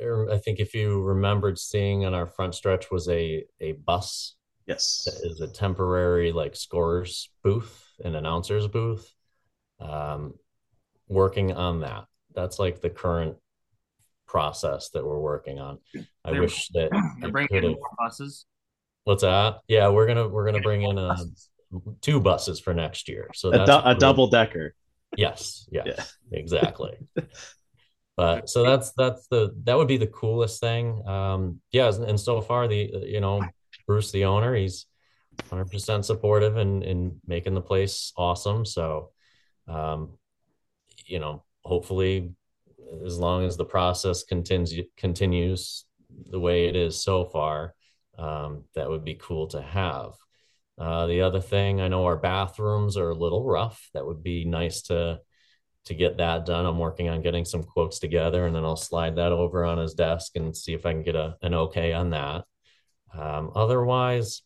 er, 0.02 0.30
I 0.32 0.38
think 0.38 0.60
if 0.60 0.74
you 0.74 1.02
remembered 1.02 1.60
seeing 1.60 2.06
on 2.06 2.14
our 2.14 2.28
front 2.28 2.56
stretch 2.56 2.92
was 2.92 3.10
a 3.10 3.44
a 3.60 3.74
bus. 3.74 4.36
Yes, 4.68 5.04
that 5.06 5.28
is 5.28 5.42
a 5.42 5.48
temporary 5.48 6.32
like 6.32 6.56
scorers 6.56 7.30
booth, 7.44 7.84
an 8.04 8.16
announcer's 8.16 8.68
booth. 8.68 9.12
Um, 9.80 10.36
working 11.08 11.52
on 11.52 11.82
that. 11.82 12.06
That's 12.34 12.60
like 12.60 12.80
the 12.80 12.90
current 12.90 13.36
process 14.32 14.90
that 14.94 15.06
we're 15.06 15.20
working 15.20 15.60
on. 15.60 15.78
I 16.24 16.32
They're- 16.32 16.42
wish 16.42 16.70
that 16.70 16.90
They're 17.20 17.32
bringing 17.32 17.50
could 17.50 17.64
in 17.66 17.72
have. 17.72 17.80
more 17.80 17.96
buses. 18.00 18.46
What's 19.04 19.24
that? 19.24 19.58
Yeah, 19.68 19.90
we're 19.90 20.08
gonna 20.08 20.28
we're 20.30 20.46
gonna 20.46 20.62
bring 20.62 20.84
in 20.84 20.98
uh, 20.98 21.18
two 22.02 22.20
buses 22.20 22.60
for 22.60 22.74
next 22.74 23.10
year. 23.10 23.30
So 23.34 23.50
a, 23.50 23.52
that's 23.52 23.70
du- 23.70 23.90
a 23.90 23.96
double 23.96 24.28
decker. 24.28 24.74
Yes, 25.18 25.68
yes, 25.72 26.16
exactly. 26.32 26.94
But 28.16 28.50
so 28.50 28.64
that's 28.64 28.92
that's 28.94 29.28
the 29.28 29.54
that 29.64 29.76
would 29.78 29.88
be 29.88 29.98
the 29.98 30.08
coolest 30.08 30.60
thing. 30.62 31.06
Um, 31.08 31.60
yeah, 31.72 31.92
and 31.92 32.20
so 32.20 32.42
far 32.42 32.68
the 32.68 32.92
you 33.06 33.20
know 33.22 33.44
Bruce 33.88 34.12
the 34.12 34.26
owner, 34.26 34.54
he's 34.56 34.86
100% 35.50 36.06
supportive 36.06 36.58
and 36.58 36.84
in, 36.84 36.90
in 36.90 37.22
making 37.26 37.56
the 37.56 37.62
place 37.62 38.14
awesome. 38.16 38.66
So, 38.66 39.10
um, 39.68 40.18
you 41.06 41.20
know, 41.20 41.44
hopefully, 41.64 42.34
as 43.06 43.18
long 43.18 43.46
as 43.46 43.58
the 43.58 43.66
process 43.66 44.24
continues 44.24 44.88
continues 44.98 45.86
the 46.30 46.40
way 46.40 46.66
it 46.66 46.76
is 46.76 47.02
so 47.02 47.26
far, 47.26 47.74
um, 48.18 48.66
that 48.76 48.90
would 48.90 49.04
be 49.04 49.16
cool 49.16 49.48
to 49.48 49.62
have. 49.62 50.14
Uh, 50.78 51.06
the 51.08 51.22
other 51.22 51.42
thing, 51.42 51.82
I 51.82 51.88
know 51.88 52.06
our 52.06 52.18
bathrooms 52.18 52.98
are 52.98 53.10
a 53.10 53.16
little 53.16 53.44
rough. 53.44 53.90
That 53.94 54.06
would 54.06 54.24
be 54.24 54.46
nice 54.46 54.82
to 54.84 55.20
to 55.86 55.94
get 55.96 56.18
that 56.18 56.46
done. 56.46 56.66
I'm 56.66 56.78
working 56.78 57.10
on 57.10 57.24
getting 57.24 57.46
some 57.46 57.64
quotes 57.64 58.00
together, 58.00 58.46
and 58.46 58.56
then 58.56 58.64
I'll 58.64 58.76
slide 58.76 59.16
that 59.16 59.32
over 59.32 59.66
on 59.66 59.80
his 59.80 59.94
desk 59.94 60.36
and 60.36 60.56
see 60.56 60.74
if 60.74 60.86
I 60.86 60.94
can 60.94 61.04
get 61.04 61.16
a 61.16 61.38
an 61.42 61.54
okay 61.54 61.94
on 61.94 62.12
that. 62.12 62.46
Um, 63.14 63.52
otherwise, 63.56 64.44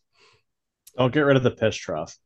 don't 0.97 1.13
get 1.13 1.21
rid 1.21 1.37
of 1.37 1.43
the 1.43 1.51
piss 1.51 1.75
trough. 1.75 2.17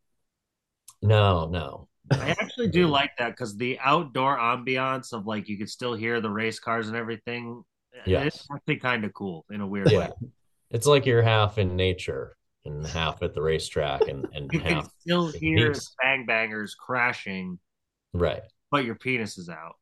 No, 1.01 1.47
no. 1.49 1.88
I 2.11 2.29
actually 2.29 2.67
do 2.69 2.87
like 2.87 3.11
that 3.17 3.29
because 3.29 3.55
the 3.57 3.77
outdoor 3.79 4.37
ambiance 4.37 5.13
of 5.13 5.25
like 5.27 5.47
you 5.49 5.57
could 5.57 5.69
still 5.69 5.93
hear 5.93 6.21
the 6.21 6.29
race 6.29 6.59
cars 6.59 6.87
and 6.87 6.97
everything. 6.97 7.63
Yes. 8.05 8.27
It's 8.35 8.47
actually 8.53 8.77
kind 8.77 9.03
of 9.05 9.13
cool 9.13 9.45
in 9.51 9.61
a 9.61 9.67
weird 9.67 9.91
Yeah, 9.91 9.97
way. 9.99 10.11
it's 10.71 10.87
like 10.87 11.05
you're 11.05 11.21
half 11.23 11.57
in 11.57 11.75
nature 11.75 12.35
and 12.65 12.85
half 12.87 13.21
at 13.23 13.33
the 13.33 13.41
racetrack, 13.41 14.01
and 14.07 14.27
and 14.33 14.49
You 14.53 14.59
can 14.59 14.83
still 14.99 15.27
hear 15.31 15.73
peace. 15.73 15.93
bang 16.01 16.25
bangers 16.25 16.75
crashing, 16.75 17.59
right. 18.13 18.41
but 18.71 18.85
your 18.85 18.95
penis 18.95 19.37
is 19.37 19.49
out. 19.49 19.75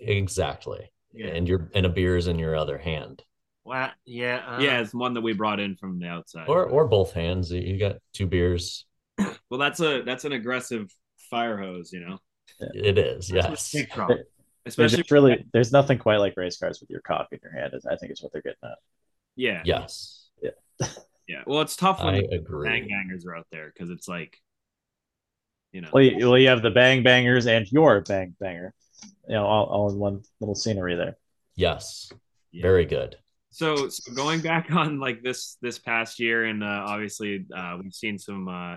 Exactly. 0.00 0.90
Yeah. 1.12 1.28
And 1.28 1.48
your 1.48 1.70
and 1.74 1.86
a 1.86 1.88
beer 1.88 2.16
is 2.16 2.26
in 2.28 2.38
your 2.38 2.54
other 2.56 2.76
hand, 2.78 3.22
Well, 3.64 3.90
yeah, 4.04 4.44
uh, 4.46 4.60
yeah, 4.60 4.80
it's 4.80 4.92
one 4.94 5.14
that 5.14 5.22
we 5.22 5.32
brought 5.32 5.60
in 5.60 5.76
from 5.76 5.98
the 5.98 6.08
outside. 6.08 6.48
or 6.48 6.64
or 6.66 6.86
both 6.86 7.12
hands. 7.12 7.50
You- 7.50 7.62
You 7.62 7.78
got 7.78 7.96
two 8.12 8.26
beers. 8.26 8.84
well, 9.18 9.58
that's 9.58 9.80
a 9.80 10.02
that's 10.02 10.24
an 10.26 10.32
aggressive 10.32 10.90
fire 11.30 11.58
hose, 11.58 11.92
you 11.92 12.00
know. 12.00 12.18
It 12.60 12.96
is, 12.98 13.30
yes. 13.30 13.72
big 13.72 13.90
truck. 13.90 14.08
There's 14.08 14.24
Especially 14.66 14.98
just 14.98 15.10
really, 15.10 15.44
there's 15.52 15.72
nothing 15.72 15.98
quite 15.98 16.16
like 16.18 16.34
race 16.36 16.58
cars 16.58 16.80
with 16.80 16.90
your 16.90 17.00
cock 17.00 17.28
in 17.32 17.38
your 17.42 17.52
hand. 17.52 17.72
is- 17.74 17.86
I 17.86 17.96
think 17.96 18.12
is 18.12 18.22
what 18.22 18.32
they're 18.32 18.42
getting 18.42 18.58
at. 18.64 18.78
yeah, 19.36 19.62
Yes. 19.64 20.28
yeah. 20.42 20.50
yeah. 21.28 21.42
Well, 21.46 21.60
it's 21.60 21.76
tough 21.76 22.02
when 22.02 22.14
I 22.14 22.20
the 22.22 22.36
agree. 22.36 22.68
bang 22.68 22.88
bangers 22.88 23.24
are 23.26 23.36
out 23.36 23.46
there 23.52 23.72
because 23.72 23.90
it's 23.90 24.08
like, 24.08 24.40
you 25.72 25.82
know, 25.82 25.88
Well, 25.92 26.02
you, 26.02 26.28
well, 26.28 26.38
you 26.38 26.48
have 26.48 26.62
the 26.62 26.70
bang 26.70 27.02
bangers 27.02 27.46
and 27.46 27.70
your 27.70 28.00
bang 28.00 28.34
banger, 28.40 28.72
you 29.28 29.34
know, 29.34 29.44
all, 29.46 29.66
all 29.66 29.90
in 29.90 29.98
one 29.98 30.22
little 30.40 30.54
scenery 30.54 30.96
there. 30.96 31.16
Yes. 31.54 32.10
Very 32.54 32.86
good. 32.86 33.16
so, 33.50 33.88
so 33.88 34.12
going 34.14 34.40
back 34.40 34.68
on 34.72 34.98
like 34.98 35.22
this 35.22 35.58
this 35.62 35.78
past 35.78 36.18
year 36.18 36.44
and 36.44 36.64
uh, 36.64 36.84
obviously 36.88 37.46
uh, 37.54 37.76
we've 37.82 37.94
seen 37.94 38.18
some 38.18 38.48
uh, 38.48 38.76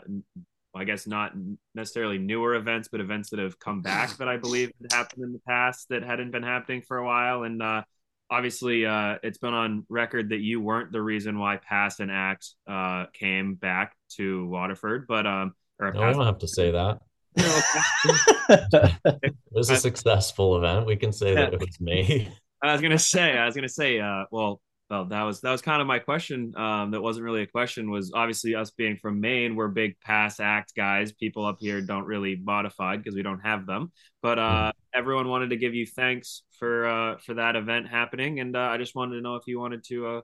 n- 0.76 0.82
I 0.82 0.84
guess 0.84 1.08
not 1.08 1.34
necessarily 1.76 2.18
newer 2.18 2.56
events 2.56 2.88
but 2.92 3.02
events 3.02 3.30
that 3.32 3.40
have 3.40 3.60
come 3.60 3.82
back 3.82 4.18
that 4.18 4.28
I 4.28 4.38
believe 4.38 4.72
had 4.82 4.94
happened 4.94 5.24
in 5.24 5.34
the 5.34 5.42
past 5.48 5.90
that 5.90 6.04
hadn't 6.04 6.32
been 6.32 6.44
happening 6.44 6.82
for 6.82 6.98
a 6.98 7.06
while 7.06 7.44
and 7.44 7.62
uh, 7.62 7.84
obviously 8.30 8.86
uh, 8.86 9.18
it's 9.24 9.38
been 9.38 9.54
on 9.54 9.86
record 9.90 10.30
that 10.30 10.40
you 10.40 10.62
weren't 10.62 10.92
the 10.92 11.02
reason 11.02 11.40
why 11.40 11.58
Pass 11.58 12.00
and 12.00 12.12
Act 12.12 12.48
uh, 12.68 13.06
came 13.14 13.56
back 13.56 13.96
to 14.18 14.46
Waterford 14.48 15.06
but 15.08 15.26
um 15.26 15.54
or 15.80 15.94
No, 15.94 16.08
we 16.08 16.14
don't 16.14 16.26
have 16.26 16.40
to 16.40 16.48
say 16.48 16.72
that. 16.72 17.00
it 17.36 19.00
It 19.24 19.36
was 19.52 19.70
a 19.70 19.78
successful 19.78 20.58
event. 20.58 20.86
We 20.86 20.96
can 20.96 21.12
say 21.12 21.36
that 21.36 21.54
it 21.54 21.60
was 21.60 21.80
me. 21.80 22.30
I 22.62 22.74
was 22.74 22.82
gonna 22.82 23.00
say, 23.00 23.38
I 23.38 23.46
was 23.46 23.56
gonna 23.56 23.70
say, 23.70 24.00
uh, 24.00 24.26
well, 24.32 24.62
well, 24.90 25.06
that 25.06 25.22
was 25.22 25.42
that 25.42 25.52
was 25.52 25.62
kind 25.62 25.82
of 25.82 25.88
my 25.88 26.00
question. 26.00 26.52
Um, 26.58 26.92
that 26.92 27.02
wasn't 27.02 27.26
really 27.26 27.44
a 27.44 27.48
question. 27.48 27.92
Was 27.92 28.12
obviously 28.14 28.56
us 28.56 28.72
being 28.72 28.98
from 28.98 29.22
Maine, 29.22 29.56
we're 29.56 29.68
big 29.68 30.00
pass 30.00 30.40
act 30.40 30.74
guys. 30.76 31.12
People 31.12 31.46
up 31.46 31.58
here 31.60 31.80
don't 31.80 32.06
really 32.06 32.36
modify 32.36 32.98
because 32.98 33.14
we 33.14 33.22
don't 33.22 33.42
have 33.42 33.68
them. 33.68 33.92
But 34.24 34.40
uh, 34.40 34.72
everyone 34.94 35.28
wanted 35.28 35.52
to 35.52 35.58
give 35.58 35.76
you 35.76 35.86
thanks 35.86 36.42
for 36.58 36.88
uh, 36.88 37.18
for 37.18 37.36
that 37.36 37.56
event 37.56 37.88
happening, 37.88 38.40
and 38.40 38.56
uh, 38.56 38.62
I 38.62 38.78
just 38.78 38.96
wanted 38.96 39.16
to 39.16 39.22
know 39.22 39.36
if 39.36 39.44
you 39.46 39.60
wanted 39.60 39.84
to, 39.90 40.08
uh, 40.08 40.22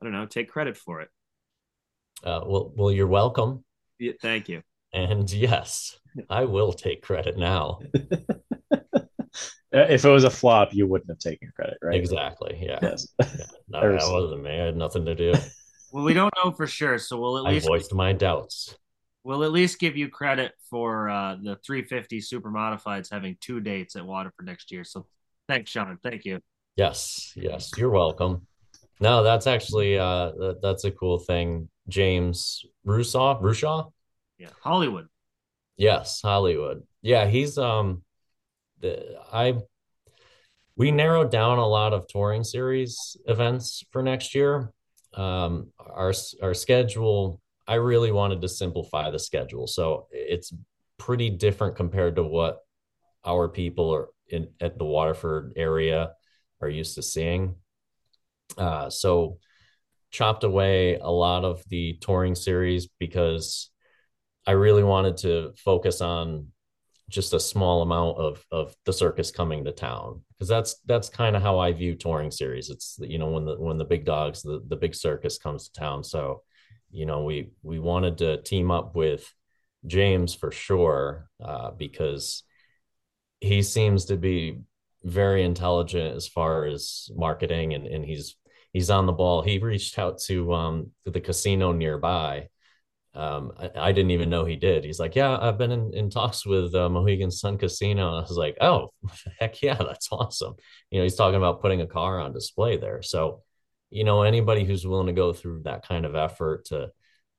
I 0.00 0.04
don't 0.04 0.12
know, 0.12 0.26
take 0.26 0.48
credit 0.50 0.76
for 0.76 1.00
it. 1.02 1.08
Uh, 2.24 2.40
well, 2.44 2.72
well, 2.74 2.90
you're 2.90 3.06
welcome. 3.06 3.64
Yeah, 4.00 4.12
thank 4.20 4.48
you. 4.48 4.62
And 4.92 5.30
yes, 5.30 5.96
I 6.28 6.44
will 6.44 6.72
take 6.72 7.02
credit 7.02 7.36
now. 7.36 7.78
Uh, 9.76 9.86
if 9.90 10.04
it 10.04 10.08
was 10.08 10.24
a 10.24 10.30
flop, 10.30 10.72
you 10.72 10.86
wouldn't 10.86 11.10
have 11.10 11.18
taken 11.18 11.52
credit, 11.54 11.76
right? 11.82 11.94
Exactly. 12.00 12.58
Yeah. 12.60 12.78
Yes. 12.82 13.08
No, 13.68 13.78
I 13.78 13.86
that 13.88 13.92
was- 13.94 14.10
wasn't 14.10 14.42
me. 14.42 14.50
I 14.50 14.64
had 14.66 14.76
nothing 14.76 15.04
to 15.06 15.14
do. 15.14 15.32
Well, 15.92 16.04
we 16.04 16.14
don't 16.14 16.34
know 16.44 16.50
for 16.50 16.66
sure, 16.66 16.98
so 16.98 17.18
we'll 17.18 17.38
at 17.38 17.46
I 17.46 17.52
least 17.54 17.68
voiced 17.68 17.94
my 17.94 18.12
doubts. 18.12 18.76
we'll 19.24 19.44
at 19.44 19.52
least 19.52 19.78
give 19.78 19.96
you 19.96 20.08
credit 20.08 20.52
for 20.68 21.08
uh, 21.08 21.36
the 21.36 21.56
350 21.64 22.20
super 22.20 22.50
modifieds 22.50 23.10
having 23.10 23.38
two 23.40 23.60
dates 23.60 23.94
at 23.96 24.04
Waterford 24.04 24.44
next 24.46 24.72
year. 24.72 24.82
So 24.84 25.06
thanks, 25.48 25.70
Sean. 25.70 25.96
Thank 26.02 26.24
you. 26.24 26.40
Yes, 26.74 27.32
yes, 27.36 27.70
you're 27.78 27.88
welcome. 27.88 28.46
No, 29.00 29.22
that's 29.22 29.46
actually 29.46 29.96
uh 29.96 30.32
that, 30.32 30.58
that's 30.60 30.84
a 30.84 30.90
cool 30.90 31.18
thing. 31.18 31.68
James 31.88 32.64
Rusaw, 32.86 33.40
Rushaw? 33.40 33.90
Yeah, 34.38 34.48
Hollywood. 34.60 35.06
Yes, 35.78 36.20
Hollywood. 36.20 36.82
Yeah, 37.00 37.26
he's 37.26 37.56
um 37.58 38.02
the 38.80 39.18
I 39.32 39.54
we 40.76 40.90
narrowed 40.90 41.30
down 41.30 41.58
a 41.58 41.66
lot 41.66 41.92
of 41.92 42.06
touring 42.08 42.44
series 42.44 43.16
events 43.26 43.84
for 43.90 44.02
next 44.02 44.34
year. 44.34 44.72
Um 45.14 45.72
our 45.78 46.12
our 46.42 46.54
schedule, 46.54 47.40
I 47.66 47.74
really 47.74 48.12
wanted 48.12 48.40
to 48.42 48.48
simplify 48.48 49.10
the 49.10 49.18
schedule. 49.18 49.66
So 49.66 50.06
it's 50.10 50.52
pretty 50.98 51.30
different 51.30 51.76
compared 51.76 52.16
to 52.16 52.22
what 52.22 52.58
our 53.24 53.48
people 53.48 53.92
are 53.94 54.08
in 54.28 54.48
at 54.60 54.78
the 54.78 54.84
Waterford 54.84 55.52
area 55.56 56.12
are 56.60 56.68
used 56.68 56.94
to 56.96 57.02
seeing. 57.02 57.56
Uh 58.56 58.90
so 58.90 59.38
chopped 60.10 60.44
away 60.44 60.96
a 60.96 61.10
lot 61.10 61.44
of 61.44 61.62
the 61.68 61.98
touring 62.00 62.34
series 62.34 62.88
because 62.98 63.70
I 64.46 64.52
really 64.52 64.84
wanted 64.84 65.16
to 65.18 65.52
focus 65.56 66.00
on 66.00 66.52
just 67.08 67.34
a 67.34 67.40
small 67.40 67.82
amount 67.82 68.18
of 68.18 68.44
of 68.50 68.74
the 68.84 68.92
circus 68.92 69.30
coming 69.30 69.64
to 69.64 69.72
town 69.72 70.22
because 70.32 70.48
that's 70.48 70.76
that's 70.86 71.08
kind 71.08 71.36
of 71.36 71.42
how 71.42 71.58
I 71.58 71.72
view 71.72 71.94
touring 71.94 72.30
series. 72.30 72.68
It's 72.68 72.98
you 73.00 73.18
know 73.18 73.30
when 73.30 73.44
the 73.44 73.56
when 73.56 73.78
the 73.78 73.84
big 73.84 74.04
dogs 74.04 74.42
the 74.42 74.62
the 74.66 74.76
big 74.76 74.94
circus 74.94 75.38
comes 75.38 75.68
to 75.68 75.80
town. 75.80 76.02
So 76.02 76.42
you 76.90 77.06
know 77.06 77.24
we 77.24 77.50
we 77.62 77.78
wanted 77.78 78.18
to 78.18 78.42
team 78.42 78.70
up 78.70 78.96
with 78.96 79.32
James 79.86 80.34
for 80.34 80.50
sure 80.50 81.28
uh, 81.42 81.70
because 81.70 82.42
he 83.40 83.62
seems 83.62 84.06
to 84.06 84.16
be 84.16 84.58
very 85.04 85.44
intelligent 85.44 86.16
as 86.16 86.26
far 86.26 86.64
as 86.64 87.08
marketing 87.14 87.74
and 87.74 87.86
and 87.86 88.04
he's 88.04 88.36
he's 88.72 88.90
on 88.90 89.06
the 89.06 89.12
ball. 89.12 89.42
He 89.42 89.58
reached 89.58 89.96
out 89.98 90.18
to 90.22 90.52
um 90.52 90.90
to 91.04 91.12
the 91.12 91.20
casino 91.20 91.70
nearby 91.70 92.48
um, 93.16 93.52
I, 93.58 93.70
I, 93.76 93.92
didn't 93.92 94.10
even 94.10 94.28
know 94.28 94.44
he 94.44 94.56
did. 94.56 94.84
He's 94.84 95.00
like, 95.00 95.16
yeah, 95.16 95.38
I've 95.40 95.56
been 95.56 95.72
in, 95.72 95.94
in 95.94 96.10
talks 96.10 96.44
with 96.44 96.74
uh, 96.74 96.90
Mohegan 96.90 97.30
Sun 97.30 97.56
Casino. 97.56 98.08
And 98.08 98.16
I 98.18 98.20
was 98.20 98.36
like, 98.36 98.58
oh, 98.60 98.92
heck 99.40 99.62
yeah, 99.62 99.74
that's 99.74 100.08
awesome. 100.12 100.54
You 100.90 100.98
know, 100.98 101.04
he's 101.04 101.14
talking 101.14 101.36
about 101.38 101.62
putting 101.62 101.80
a 101.80 101.86
car 101.86 102.20
on 102.20 102.34
display 102.34 102.76
there. 102.76 103.00
So, 103.00 103.42
you 103.88 104.04
know, 104.04 104.22
anybody 104.22 104.64
who's 104.64 104.86
willing 104.86 105.06
to 105.06 105.14
go 105.14 105.32
through 105.32 105.62
that 105.64 105.88
kind 105.88 106.04
of 106.04 106.14
effort 106.14 106.66
to 106.66 106.90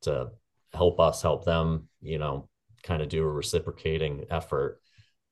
to 0.01 0.29
help 0.73 0.99
us 0.99 1.21
help 1.21 1.45
them, 1.45 1.89
you 2.01 2.17
know, 2.17 2.49
kind 2.83 3.01
of 3.01 3.09
do 3.09 3.23
a 3.23 3.29
reciprocating 3.29 4.25
effort. 4.31 4.81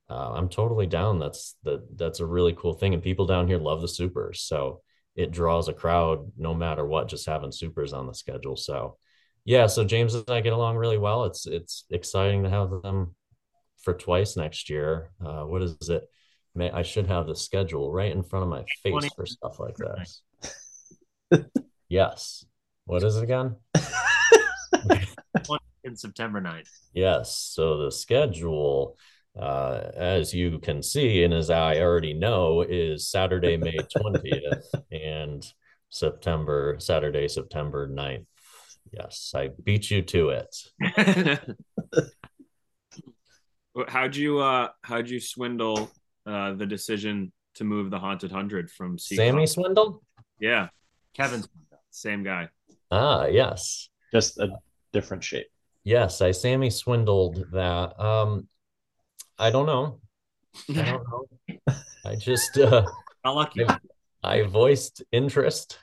Uh, 0.10 0.34
I'm 0.34 0.50
totally 0.50 0.86
down. 0.86 1.18
That's 1.18 1.56
the 1.64 1.88
that's 1.96 2.20
a 2.20 2.26
really 2.26 2.54
cool 2.54 2.74
thing, 2.74 2.93
and 2.93 3.02
people 3.02 3.26
down 3.26 3.48
here 3.48 3.58
love 3.58 3.82
the 3.82 3.88
supers, 3.88 4.41
so 4.41 4.82
it 5.16 5.32
draws 5.32 5.70
a 5.70 5.74
crowd 5.74 6.32
no 6.38 6.54
matter 6.54 6.86
what. 6.86 7.08
Just 7.08 7.26
having 7.26 7.52
supers 7.52 7.93
on 7.93 8.06
the 8.06 8.14
schedule, 8.14 8.56
so 8.56 8.98
yeah, 9.46 9.68
so 9.68 9.84
James 9.84 10.16
and 10.16 10.30
I 10.30 10.41
get 10.41 10.54
along 10.54 10.76
really 10.78 10.98
well. 10.98 11.26
It's 11.26 11.46
it's 11.46 11.86
exciting 11.91 12.43
to 12.43 12.50
have 12.50 12.72
them 12.84 13.16
for 13.82 13.93
twice 13.93 14.36
next 14.36 14.70
year. 14.70 15.12
Uh, 15.24 15.43
what 15.43 15.62
is 15.62 15.78
it? 15.89 16.04
May 16.56 16.72
I 16.72 16.82
should 16.82 17.08
have 17.08 17.28
the 17.28 17.36
schedule 17.36 17.91
right 17.91 18.12
in 18.12 18.24
front 18.24 18.43
of 18.43 18.50
my 18.50 18.64
face 18.82 18.91
20. 18.91 19.10
for 19.16 19.26
stuff 19.26 19.60
like 19.60 19.76
this. 19.78 20.22
yes. 21.89 22.46
What 22.86 23.04
is 23.04 23.18
it 23.18 23.24
again? 23.24 23.56
in 25.84 25.96
September 25.96 26.41
9th. 26.41 26.70
Yes. 26.93 27.38
So 27.38 27.78
the 27.84 27.91
schedule, 27.91 28.98
uh, 29.39 29.91
as 29.96 30.34
you 30.34 30.60
can 30.60 30.82
see, 30.82 31.24
and 31.24 31.34
as 31.34 31.50
I 31.50 31.78
already 31.80 32.14
know, 32.14 32.62
is 32.62 33.08
Saturday, 33.10 33.58
May 33.58 33.78
20th 33.78 34.64
and 34.91 35.46
September, 35.89 36.78
Saturday, 36.80 37.28
September 37.28 37.88
9th. 37.88 38.26
Yes, 38.92 39.34
I 39.36 39.50
beat 39.64 39.92
you 39.92 40.02
to 40.04 40.30
it. 40.30 40.56
how'd 43.88 44.16
you 44.16 44.40
uh 44.40 44.70
how'd 44.84 45.10
you 45.10 45.20
swindle 45.20 45.92
uh 46.26 46.54
the 46.54 46.66
decision 46.66 47.32
to 47.56 47.64
move 47.64 47.90
the 47.90 48.00
haunted 48.00 48.32
hundred 48.32 48.70
from 48.72 48.98
C 48.98 49.16
Sammy 49.16 49.46
Swindell? 49.46 50.02
Yeah. 50.40 50.70
Kevin's 51.14 51.48
same 51.92 52.24
guy. 52.24 52.50
Ah, 52.92 53.26
yes. 53.26 53.90
Just 54.12 54.38
a 54.40 54.50
different 54.92 55.24
shape. 55.24 55.48
Yes, 55.84 56.22
I 56.22 56.32
Sammy 56.32 56.70
swindled 56.70 57.46
that. 57.52 58.00
Um 58.00 58.48
I 59.38 59.52
don't 59.52 59.66
know. 59.66 60.00
I 60.70 60.74
don't 60.74 61.04
know. 61.10 61.76
I 62.06 62.16
just 62.16 62.58
uh 62.58 62.86
Not 63.24 63.36
lucky. 63.36 63.66
I, 63.66 63.78
I 64.24 64.44
voiced 64.44 65.04
interest 65.12 65.80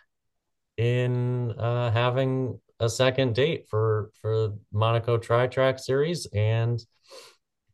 in 0.76 1.52
uh 1.52 1.90
having 1.90 2.60
a 2.82 2.88
second 2.88 3.34
date 3.34 3.68
for 3.68 4.10
for 4.20 4.54
Monaco 4.72 5.16
Tri 5.16 5.46
Track 5.46 5.78
Series, 5.78 6.26
and 6.34 6.84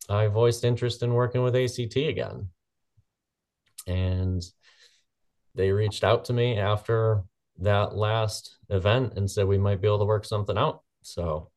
I 0.08 0.26
voiced 0.26 0.64
interest 0.64 1.02
in 1.02 1.14
working 1.14 1.42
with 1.42 1.56
ACT 1.56 1.96
again. 1.96 2.50
And 3.86 4.42
they 5.54 5.72
reached 5.72 6.04
out 6.04 6.26
to 6.26 6.34
me 6.34 6.58
after 6.58 7.24
that 7.60 7.96
last 7.96 8.58
event 8.68 9.14
and 9.16 9.30
said 9.30 9.46
we 9.46 9.58
might 9.58 9.80
be 9.80 9.88
able 9.88 9.98
to 10.00 10.04
work 10.04 10.26
something 10.26 10.58
out. 10.58 10.82
So 11.02 11.50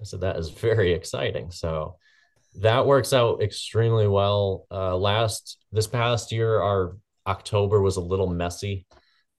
I 0.00 0.04
said 0.04 0.20
that 0.20 0.38
is 0.38 0.50
very 0.50 0.92
exciting. 0.92 1.50
So 1.50 1.96
that 2.60 2.86
works 2.86 3.12
out 3.12 3.42
extremely 3.42 4.06
well. 4.06 4.66
Uh, 4.70 4.96
last 4.96 5.58
this 5.72 5.88
past 5.88 6.30
year, 6.30 6.60
our 6.60 6.96
October 7.26 7.80
was 7.80 7.96
a 7.96 8.00
little 8.00 8.28
messy. 8.28 8.86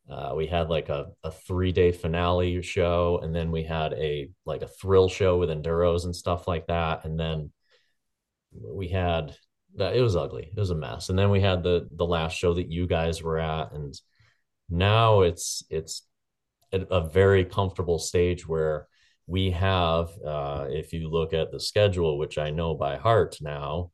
Uh, 0.09 0.33
we 0.35 0.47
had 0.47 0.69
like 0.69 0.89
a, 0.89 1.07
a 1.23 1.31
three 1.31 1.71
day 1.71 1.91
finale 1.91 2.61
show, 2.61 3.19
and 3.23 3.33
then 3.35 3.51
we 3.51 3.63
had 3.63 3.93
a 3.93 4.29
like 4.45 4.61
a 4.61 4.67
thrill 4.67 5.07
show 5.07 5.37
with 5.37 5.49
enduros 5.49 6.05
and 6.05 6.15
stuff 6.15 6.47
like 6.47 6.67
that. 6.67 7.05
And 7.05 7.19
then 7.19 7.51
we 8.51 8.89
had 8.89 9.35
that 9.75 9.95
it 9.95 10.01
was 10.01 10.15
ugly. 10.15 10.51
It 10.55 10.59
was 10.59 10.69
a 10.69 10.75
mess. 10.75 11.09
And 11.09 11.17
then 11.17 11.29
we 11.29 11.41
had 11.41 11.63
the 11.63 11.87
the 11.91 12.05
last 12.05 12.37
show 12.37 12.53
that 12.53 12.71
you 12.71 12.85
guys 12.85 13.23
were 13.23 13.39
at, 13.39 13.71
and 13.71 13.93
now 14.69 15.21
it's 15.21 15.63
it's 15.69 16.03
a 16.73 17.07
very 17.07 17.45
comfortable 17.45 17.99
stage 17.99 18.47
where 18.47 18.87
we 19.27 19.51
have, 19.51 20.09
uh, 20.25 20.65
if 20.69 20.91
you 20.91 21.09
look 21.09 21.33
at 21.33 21.51
the 21.51 21.59
schedule, 21.59 22.17
which 22.17 22.37
I 22.37 22.49
know 22.49 22.73
by 22.73 22.97
heart 22.97 23.37
now, 23.41 23.91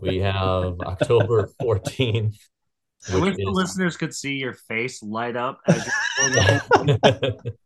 we 0.00 0.18
have 0.18 0.80
October 0.86 1.48
14th. 1.60 2.36
I 3.10 3.16
wish 3.16 3.36
which 3.36 3.44
the 3.44 3.50
listeners 3.50 3.96
could 3.96 4.14
see 4.14 4.34
your 4.34 4.54
face 4.54 5.02
light 5.02 5.36
up 5.36 5.60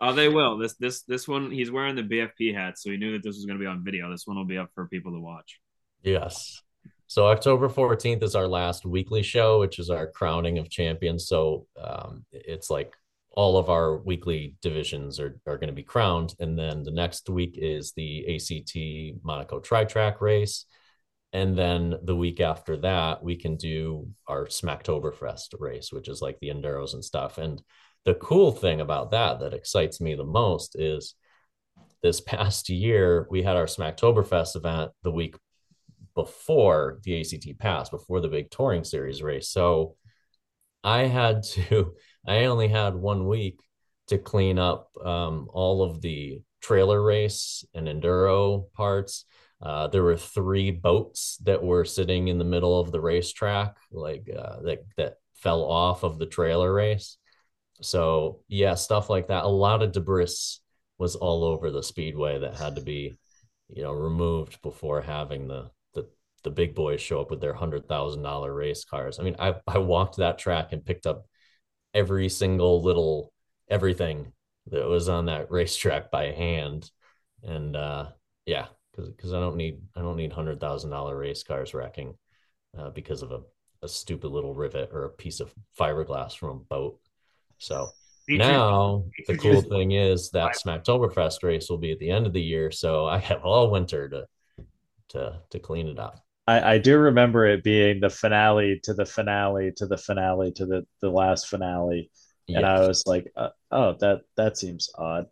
Oh, 0.00 0.12
they 0.12 0.28
will. 0.28 0.58
This 0.58 0.74
this 0.74 1.02
this 1.02 1.26
one 1.26 1.50
he's 1.50 1.70
wearing 1.70 1.96
the 1.96 2.02
BFP 2.02 2.54
hat, 2.54 2.78
so 2.78 2.90
he 2.90 2.96
knew 2.96 3.12
that 3.12 3.22
this 3.22 3.34
was 3.34 3.46
going 3.46 3.58
to 3.58 3.62
be 3.62 3.66
on 3.66 3.84
video. 3.84 4.10
This 4.10 4.26
one 4.26 4.36
will 4.36 4.44
be 4.44 4.58
up 4.58 4.70
for 4.74 4.86
people 4.86 5.12
to 5.12 5.20
watch. 5.20 5.60
Yes. 6.02 6.62
So 7.08 7.26
October 7.26 7.68
14th 7.68 8.22
is 8.22 8.34
our 8.34 8.46
last 8.46 8.84
weekly 8.84 9.22
show, 9.22 9.60
which 9.60 9.78
is 9.78 9.88
our 9.90 10.06
crowning 10.06 10.58
of 10.58 10.68
champions. 10.68 11.26
So 11.26 11.66
um, 11.82 12.24
it's 12.32 12.70
like 12.70 12.92
all 13.32 13.56
of 13.56 13.70
our 13.70 13.96
weekly 13.96 14.56
divisions 14.60 15.18
are, 15.18 15.40
are 15.46 15.56
going 15.56 15.68
to 15.68 15.74
be 15.74 15.82
crowned. 15.82 16.34
And 16.38 16.56
then 16.56 16.82
the 16.82 16.90
next 16.90 17.30
week 17.30 17.56
is 17.56 17.92
the 17.92 18.36
ACT 18.36 19.24
Monaco 19.24 19.58
Tri 19.58 19.84
Track 19.84 20.20
race. 20.20 20.66
And 21.32 21.56
then 21.56 21.94
the 22.02 22.16
week 22.16 22.40
after 22.40 22.76
that, 22.78 23.22
we 23.22 23.36
can 23.36 23.56
do 23.56 24.08
our 24.26 24.46
Smacktoberfest 24.46 25.54
race, 25.58 25.92
which 25.92 26.08
is 26.08 26.22
like 26.22 26.38
the 26.40 26.48
Enduros 26.48 26.94
and 26.94 27.04
stuff. 27.04 27.38
And 27.38 27.60
the 28.04 28.14
cool 28.14 28.52
thing 28.52 28.80
about 28.80 29.10
that, 29.10 29.40
that 29.40 29.52
excites 29.52 30.00
me 30.00 30.14
the 30.14 30.24
most, 30.24 30.76
is 30.78 31.14
this 32.02 32.20
past 32.22 32.68
year, 32.68 33.26
we 33.30 33.42
had 33.42 33.56
our 33.56 33.66
Smacktoberfest 33.66 34.56
event 34.56 34.92
the 35.02 35.10
week 35.10 35.36
before 36.14 36.98
the 37.04 37.20
ACT 37.20 37.58
Pass, 37.58 37.90
before 37.90 38.20
the 38.20 38.28
big 38.28 38.50
touring 38.50 38.84
series 38.84 39.22
race. 39.22 39.48
So 39.50 39.96
I 40.82 41.02
had 41.02 41.42
to, 41.54 41.94
I 42.26 42.46
only 42.46 42.68
had 42.68 42.94
one 42.94 43.26
week 43.26 43.60
to 44.08 44.18
clean 44.18 44.58
up 44.58 44.90
um, 45.04 45.48
all 45.52 45.82
of 45.82 46.00
the 46.00 46.40
trailer 46.60 47.02
race 47.02 47.64
and 47.74 47.86
enduro 47.86 48.72
parts. 48.72 49.26
Uh, 49.60 49.88
there 49.88 50.04
were 50.04 50.16
three 50.16 50.70
boats 50.70 51.36
that 51.44 51.62
were 51.62 51.84
sitting 51.84 52.28
in 52.28 52.38
the 52.38 52.44
middle 52.44 52.78
of 52.78 52.92
the 52.92 53.00
racetrack, 53.00 53.76
like 53.90 54.28
uh, 54.36 54.60
that 54.62 54.84
that 54.96 55.14
fell 55.34 55.64
off 55.64 56.02
of 56.04 56.18
the 56.18 56.26
trailer 56.26 56.72
race. 56.72 57.16
So 57.82 58.40
yeah, 58.48 58.74
stuff 58.74 59.10
like 59.10 59.28
that. 59.28 59.44
A 59.44 59.48
lot 59.48 59.82
of 59.82 59.92
debris 59.92 60.58
was 60.98 61.16
all 61.16 61.44
over 61.44 61.70
the 61.70 61.82
speedway 61.82 62.38
that 62.40 62.56
had 62.56 62.76
to 62.76 62.80
be, 62.82 63.18
you 63.68 63.82
know, 63.82 63.92
removed 63.92 64.60
before 64.62 65.00
having 65.00 65.48
the 65.48 65.70
the 65.94 66.08
the 66.44 66.50
big 66.50 66.74
boys 66.74 67.00
show 67.00 67.20
up 67.20 67.30
with 67.30 67.40
their 67.40 67.54
hundred 67.54 67.88
thousand 67.88 68.22
dollar 68.22 68.52
race 68.54 68.84
cars. 68.84 69.18
I 69.18 69.22
mean, 69.24 69.36
I 69.38 69.56
I 69.66 69.78
walked 69.78 70.16
that 70.16 70.38
track 70.38 70.72
and 70.72 70.84
picked 70.84 71.06
up 71.06 71.26
every 71.94 72.28
single 72.28 72.82
little 72.82 73.32
everything 73.68 74.32
that 74.66 74.86
was 74.86 75.08
on 75.08 75.26
that 75.26 75.50
racetrack 75.50 76.10
by 76.10 76.32
hand, 76.32 76.90
and 77.42 77.76
uh, 77.76 78.08
yeah, 78.46 78.66
because 78.98 79.10
because 79.10 79.32
I 79.32 79.40
don't 79.40 79.56
need 79.56 79.80
I 79.96 80.00
don't 80.00 80.16
need 80.16 80.32
hundred 80.32 80.60
thousand 80.60 80.90
dollar 80.90 81.16
race 81.16 81.42
cars 81.42 81.74
wrecking 81.74 82.14
uh, 82.76 82.90
because 82.90 83.22
of 83.22 83.32
a 83.32 83.40
a 83.82 83.88
stupid 83.88 84.28
little 84.28 84.54
rivet 84.54 84.90
or 84.92 85.04
a 85.04 85.10
piece 85.10 85.38
of 85.38 85.54
fiberglass 85.78 86.36
from 86.36 86.50
a 86.50 86.54
boat. 86.54 86.98
So 87.58 87.88
Features- 88.26 88.46
now 88.48 89.04
the 89.26 89.38
cool 89.38 89.60
features- 89.62 89.68
thing 89.70 89.92
is 89.92 90.30
that 90.32 90.56
Smacktoberfest 90.56 91.42
race 91.44 91.70
will 91.70 91.78
be 91.78 91.92
at 91.92 91.98
the 91.98 92.10
end 92.10 92.26
of 92.26 92.32
the 92.32 92.42
year, 92.42 92.70
so 92.70 93.06
I 93.06 93.18
have 93.18 93.44
all 93.44 93.70
winter 93.70 94.08
to 94.08 94.26
to 95.10 95.40
to 95.50 95.58
clean 95.58 95.86
it 95.88 95.98
up. 95.98 96.20
I, 96.46 96.74
I 96.74 96.78
do 96.78 96.98
remember 96.98 97.46
it 97.46 97.62
being 97.62 98.00
the 98.00 98.10
finale 98.10 98.80
to 98.84 98.94
the 98.94 99.04
finale 99.06 99.70
to 99.76 99.86
the 99.86 99.98
finale 99.98 100.50
to 100.52 100.64
the, 100.64 100.86
the 101.02 101.10
last 101.10 101.46
finale. 101.46 102.10
And 102.48 102.64
I 102.64 102.86
was 102.88 103.04
like, 103.06 103.30
uh, 103.36 103.50
oh, 103.70 103.94
that 104.00 104.22
that 104.38 104.56
seems 104.56 104.88
odd. 104.96 105.26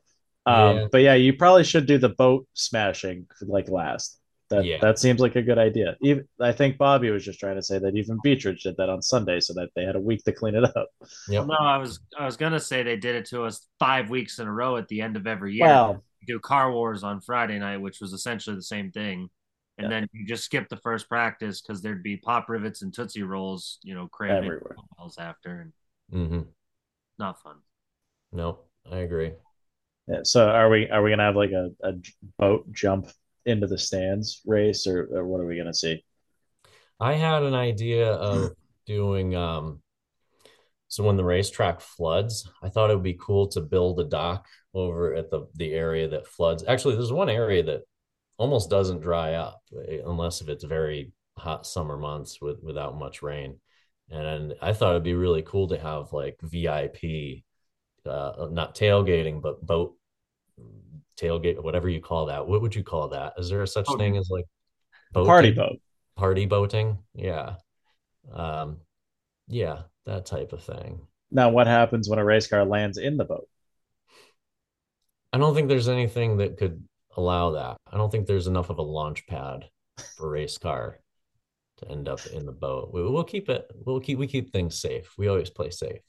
Um, 0.46 0.76
Yeah. 0.76 0.88
But 0.92 0.98
yeah, 1.02 1.14
you 1.14 1.32
probably 1.34 1.64
should 1.64 1.86
do 1.86 1.98
the 1.98 2.10
boat 2.10 2.46
smashing 2.54 3.26
like 3.42 3.68
last. 3.68 4.18
That 4.48 4.64
Yeah. 4.64 4.78
that 4.80 4.98
seems 4.98 5.20
like 5.20 5.34
a 5.34 5.42
good 5.42 5.58
idea. 5.58 5.96
Even 6.02 6.28
I 6.40 6.52
think 6.52 6.78
Bobby 6.78 7.10
was 7.10 7.24
just 7.24 7.40
trying 7.40 7.56
to 7.56 7.62
say 7.62 7.78
that 7.80 7.96
even 7.96 8.20
Beechridge 8.24 8.62
did 8.62 8.76
that 8.76 8.88
on 8.88 9.02
Sunday, 9.02 9.40
so 9.40 9.54
that 9.54 9.70
they 9.74 9.82
had 9.84 9.96
a 9.96 10.00
week 10.00 10.22
to 10.24 10.32
clean 10.32 10.54
it 10.54 10.64
up. 10.64 10.88
Yep. 11.28 11.46
No, 11.46 11.56
I 11.58 11.78
was 11.78 11.98
I 12.16 12.24
was 12.24 12.36
gonna 12.36 12.60
say 12.60 12.82
they 12.84 12.96
did 12.96 13.16
it 13.16 13.26
to 13.26 13.42
us 13.42 13.66
five 13.80 14.08
weeks 14.08 14.38
in 14.38 14.46
a 14.46 14.52
row 14.52 14.76
at 14.76 14.86
the 14.88 15.02
end 15.02 15.16
of 15.16 15.26
every 15.26 15.54
year. 15.54 15.66
Well- 15.66 16.02
do 16.26 16.40
Car 16.40 16.72
Wars 16.72 17.04
on 17.04 17.20
Friday 17.20 17.56
night, 17.58 17.76
which 17.76 18.00
was 18.00 18.12
essentially 18.12 18.56
the 18.56 18.62
same 18.62 18.90
thing, 18.90 19.30
and 19.78 19.90
then 19.92 20.08
you 20.12 20.26
just 20.26 20.42
skip 20.44 20.68
the 20.68 20.76
first 20.78 21.08
practice 21.08 21.60
because 21.60 21.80
there'd 21.82 22.02
be 22.02 22.16
pop 22.16 22.48
rivets 22.48 22.82
and 22.82 22.92
tootsie 22.92 23.22
rolls, 23.22 23.78
you 23.84 23.94
know, 23.94 24.08
crammed 24.08 24.38
in 24.44 24.44
Everywhere. 24.52 24.76
balls 24.98 25.18
after, 25.18 25.60
and 25.60 25.72
hmm 26.30 26.42
not 27.18 27.40
fun. 27.40 27.56
No, 28.32 28.58
I 28.90 28.98
agree. 28.98 29.34
Yeah, 30.08 30.20
so 30.22 30.48
are 30.48 30.68
we 30.70 30.88
are 30.88 31.02
we 31.02 31.10
gonna 31.10 31.24
have 31.24 31.36
like 31.36 31.50
a, 31.50 31.70
a 31.82 31.94
boat 32.38 32.70
jump 32.72 33.08
into 33.44 33.66
the 33.66 33.78
stands 33.78 34.40
race, 34.46 34.86
or, 34.86 35.08
or 35.12 35.26
what 35.26 35.40
are 35.40 35.46
we 35.46 35.56
gonna 35.56 35.74
see? 35.74 36.04
I 37.00 37.14
had 37.14 37.42
an 37.42 37.54
idea 37.54 38.12
of 38.12 38.52
doing 38.86 39.34
um 39.34 39.82
so 40.88 41.02
when 41.02 41.16
the 41.16 41.24
racetrack 41.24 41.80
floods, 41.80 42.48
I 42.62 42.68
thought 42.68 42.90
it 42.90 42.94
would 42.94 43.02
be 43.02 43.18
cool 43.20 43.48
to 43.48 43.60
build 43.60 43.98
a 44.00 44.04
dock 44.04 44.46
over 44.74 45.14
at 45.14 45.30
the 45.30 45.46
the 45.54 45.72
area 45.74 46.08
that 46.08 46.28
floods. 46.28 46.64
Actually, 46.66 46.94
there's 46.94 47.12
one 47.12 47.28
area 47.28 47.62
that 47.64 47.82
almost 48.38 48.70
doesn't 48.70 49.00
dry 49.00 49.34
up 49.34 49.60
eh, 49.88 49.98
unless 50.06 50.40
if 50.40 50.48
it's 50.48 50.64
very 50.64 51.12
hot 51.36 51.66
summer 51.66 51.96
months 51.96 52.40
with 52.40 52.62
without 52.62 52.98
much 52.98 53.22
rain. 53.22 53.58
And 54.10 54.54
I 54.62 54.72
thought 54.72 54.90
it'd 54.90 55.02
be 55.02 55.14
really 55.14 55.42
cool 55.42 55.68
to 55.68 55.78
have 55.78 56.12
like 56.12 56.38
VIP 56.42 57.44
uh 58.08 58.48
not 58.52 58.76
tailgating 58.76 59.42
but 59.42 59.64
boat 59.66 59.95
tailgate 61.18 61.62
whatever 61.62 61.88
you 61.88 62.00
call 62.00 62.26
that. 62.26 62.46
What 62.46 62.60
would 62.62 62.74
you 62.74 62.84
call 62.84 63.08
that? 63.08 63.34
Is 63.38 63.48
there 63.48 63.62
a 63.62 63.66
such 63.66 63.86
Oh, 63.88 63.96
thing 63.96 64.16
as 64.16 64.28
like 64.30 64.44
Party 65.14 65.50
boat. 65.52 65.78
party 66.16 66.46
boating 66.46 66.98
yeah 67.14 67.54
um 68.32 68.78
yeah 69.48 69.82
that 70.04 70.26
type 70.26 70.52
of 70.52 70.62
thing 70.62 71.00
Now, 71.30 71.48
what 71.50 71.66
happens 71.66 72.08
when 72.08 72.18
a 72.18 72.24
race 72.24 72.46
car 72.46 72.64
lands 72.64 72.98
in 72.98 73.16
the 73.16 73.24
boat? 73.24 73.48
i 75.32 75.38
don't 75.38 75.54
think 75.54 75.68
there's 75.68 75.88
anything 75.88 76.36
that 76.38 76.56
could 76.58 76.82
allow 77.16 77.50
that 77.52 77.76
i 77.92 77.96
don't 77.96 78.10
think 78.10 78.26
there's 78.26 78.46
enough 78.46 78.68
of 78.70 78.78
a 78.78 78.82
launch 78.82 79.26
pad 79.26 79.68
for 80.16 80.28
race 80.30 80.58
car 80.58 81.00
to 81.78 81.88
end 81.88 82.08
up 82.08 82.26
in 82.26 82.44
the 82.46 82.52
boat 82.52 82.92
we, 82.92 83.02
we'll 83.02 83.24
keep 83.24 83.48
it 83.48 83.70
we'll 83.84 84.00
keep 84.00 84.18
we 84.18 84.26
keep 84.26 84.50
things 84.52 84.78
safe 84.80 85.14
we 85.16 85.28
always 85.28 85.50
play 85.50 85.70
safe 85.70 86.00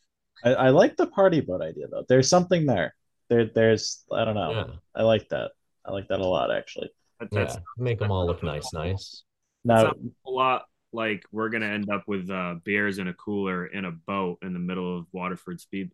I, 0.44 0.54
I 0.54 0.70
like 0.70 0.98
the 0.98 1.08
party 1.08 1.42
boat 1.42 1.62
idea 1.62 1.88
though. 1.88 2.06
There's 2.08 2.30
something 2.30 2.66
there. 2.66 2.94
There, 3.30 3.46
there's 3.46 4.04
I 4.12 4.26
don't 4.26 4.36
know. 4.36 4.52
Yeah. 4.52 4.76
I 4.96 5.04
like 5.04 5.30
that. 5.30 5.52
I 5.86 5.92
like 5.92 6.08
that 6.10 6.20
a 6.20 6.26
lot 6.26 6.52
actually. 6.52 6.90
That, 7.20 7.30
yeah 7.32 7.40
that's 7.40 7.58
make 7.78 8.00
them 8.00 8.12
all 8.12 8.28
look 8.28 8.44
nice 8.44 8.74
nice 8.74 9.24
Now, 9.64 9.92
a 10.26 10.30
lot 10.30 10.66
like 10.94 11.24
we're 11.32 11.50
gonna 11.50 11.68
end 11.68 11.90
up 11.90 12.04
with 12.08 12.30
uh, 12.30 12.56
beers 12.64 13.00
in 13.00 13.08
a 13.08 13.14
cooler 13.14 13.66
in 13.66 13.86
a 13.86 13.92
boat 13.92 14.40
in 14.42 14.54
the 14.54 14.60
middle 14.60 14.98
of 14.98 15.08
Waterford 15.12 15.60
Speed. 15.60 15.92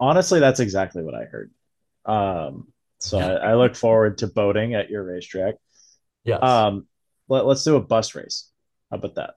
honestly, 0.00 0.40
that's 0.40 0.60
exactly 0.60 1.02
what 1.02 1.14
I 1.14 1.24
heard. 1.24 1.50
Um, 2.04 2.68
so 2.98 3.18
I, 3.18 3.50
I 3.50 3.54
look 3.54 3.74
forward 3.74 4.18
to 4.18 4.26
boating 4.26 4.74
at 4.74 4.90
your 4.90 5.02
racetrack. 5.04 5.54
yes 6.24 6.42
Um, 6.42 6.86
let, 7.28 7.46
let's 7.46 7.64
do 7.64 7.76
a 7.76 7.80
bus 7.80 8.14
race. 8.14 8.50
How 8.90 8.98
about 8.98 9.16
that? 9.16 9.34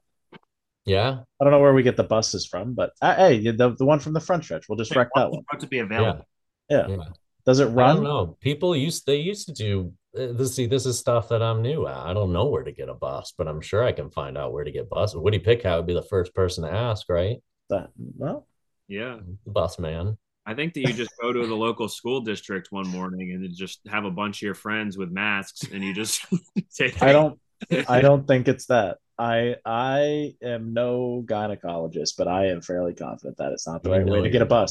yeah 0.86 1.20
I 1.40 1.44
don't 1.44 1.52
know 1.52 1.60
where 1.60 1.74
we 1.74 1.84
get 1.84 1.98
the 1.98 2.04
buses 2.04 2.46
from, 2.46 2.74
but 2.74 2.92
uh, 3.02 3.16
hey, 3.16 3.52
the 3.52 3.76
the 3.78 3.86
one 3.86 4.00
from 4.00 4.14
the 4.14 4.20
front 4.20 4.44
stretch. 4.44 4.68
We'll 4.68 4.78
just 4.78 4.96
wreck 4.96 5.10
that 5.16 5.32
one. 5.32 5.44
About 5.50 5.62
to 5.62 5.68
be 5.68 5.78
yeah 5.78 5.84
available. 5.84 6.28
Yeah. 6.70 6.88
yeah 6.88 7.04
Does 7.46 7.60
it 7.60 7.64
I 7.64 7.68
don't 7.68 7.76
run? 7.76 8.04
know. 8.04 8.38
People 8.42 8.76
used 8.76 9.06
they 9.06 9.18
used 9.18 9.48
to 9.48 9.54
do 9.54 9.94
uh, 10.18 10.34
this. 10.34 10.56
See, 10.56 10.66
this 10.66 10.86
is 10.86 11.00
stuff 11.00 11.30
that 11.30 11.42
I'm 11.42 11.62
new 11.62 11.88
at. 11.88 11.98
I 11.98 12.14
don't 12.14 12.34
know 12.34 12.46
where 12.46 12.64
to 12.64 12.72
get 12.72 12.90
a 12.90 12.94
bus, 12.94 13.34
but 13.38 13.48
I'm 13.48 13.62
sure 13.62 13.84
I 13.84 13.92
can 13.92 14.10
find 14.12 14.38
out 14.38 14.54
where 14.54 14.64
to 14.64 14.72
get 14.72 14.90
buses. 14.90 15.18
Woody 15.18 15.40
Pitkat 15.40 15.78
would 15.78 15.88
be 15.88 15.94
the 15.94 16.04
first 16.04 16.34
person 16.36 16.64
to 16.64 16.72
ask, 16.72 17.08
right? 17.10 17.38
That- 17.70 17.90
well, 18.18 18.48
Yeah, 18.88 19.20
The 19.46 19.52
bus 19.52 19.80
man. 19.80 20.18
I 20.46 20.56
think 20.56 20.74
that 20.74 20.82
you 20.82 20.94
just 20.94 21.12
go 21.22 21.32
to 21.32 21.46
the 21.46 21.56
local 21.56 21.88
school 21.88 22.22
district 22.22 22.72
one 22.72 22.88
morning 22.88 23.32
and 23.34 23.56
just 23.56 23.82
have 23.88 24.06
a 24.06 24.10
bunch 24.12 24.38
of 24.38 24.42
your 24.42 24.56
friends 24.56 24.98
with 24.98 25.12
masks 25.12 25.62
and 25.72 25.84
you 25.84 25.94
just 25.94 26.26
take. 26.76 27.02
I 27.04 27.12
don't. 27.12 27.40
I 27.88 28.02
don't 28.02 28.26
think 28.28 28.48
it's 28.48 28.66
that. 28.68 28.98
I 29.20 29.58
I 29.66 30.34
am 30.42 30.74
no 30.74 31.24
gynecologist, 31.28 32.14
but 32.18 32.28
I 32.28 32.48
am 32.48 32.62
fairly 32.62 32.96
confident 32.96 33.38
that 33.38 33.52
it's 33.52 33.68
not 33.68 33.84
the 33.84 33.90
You 33.90 33.96
right 33.98 34.06
way 34.06 34.22
to 34.24 34.30
get 34.30 34.42
a 34.42 34.70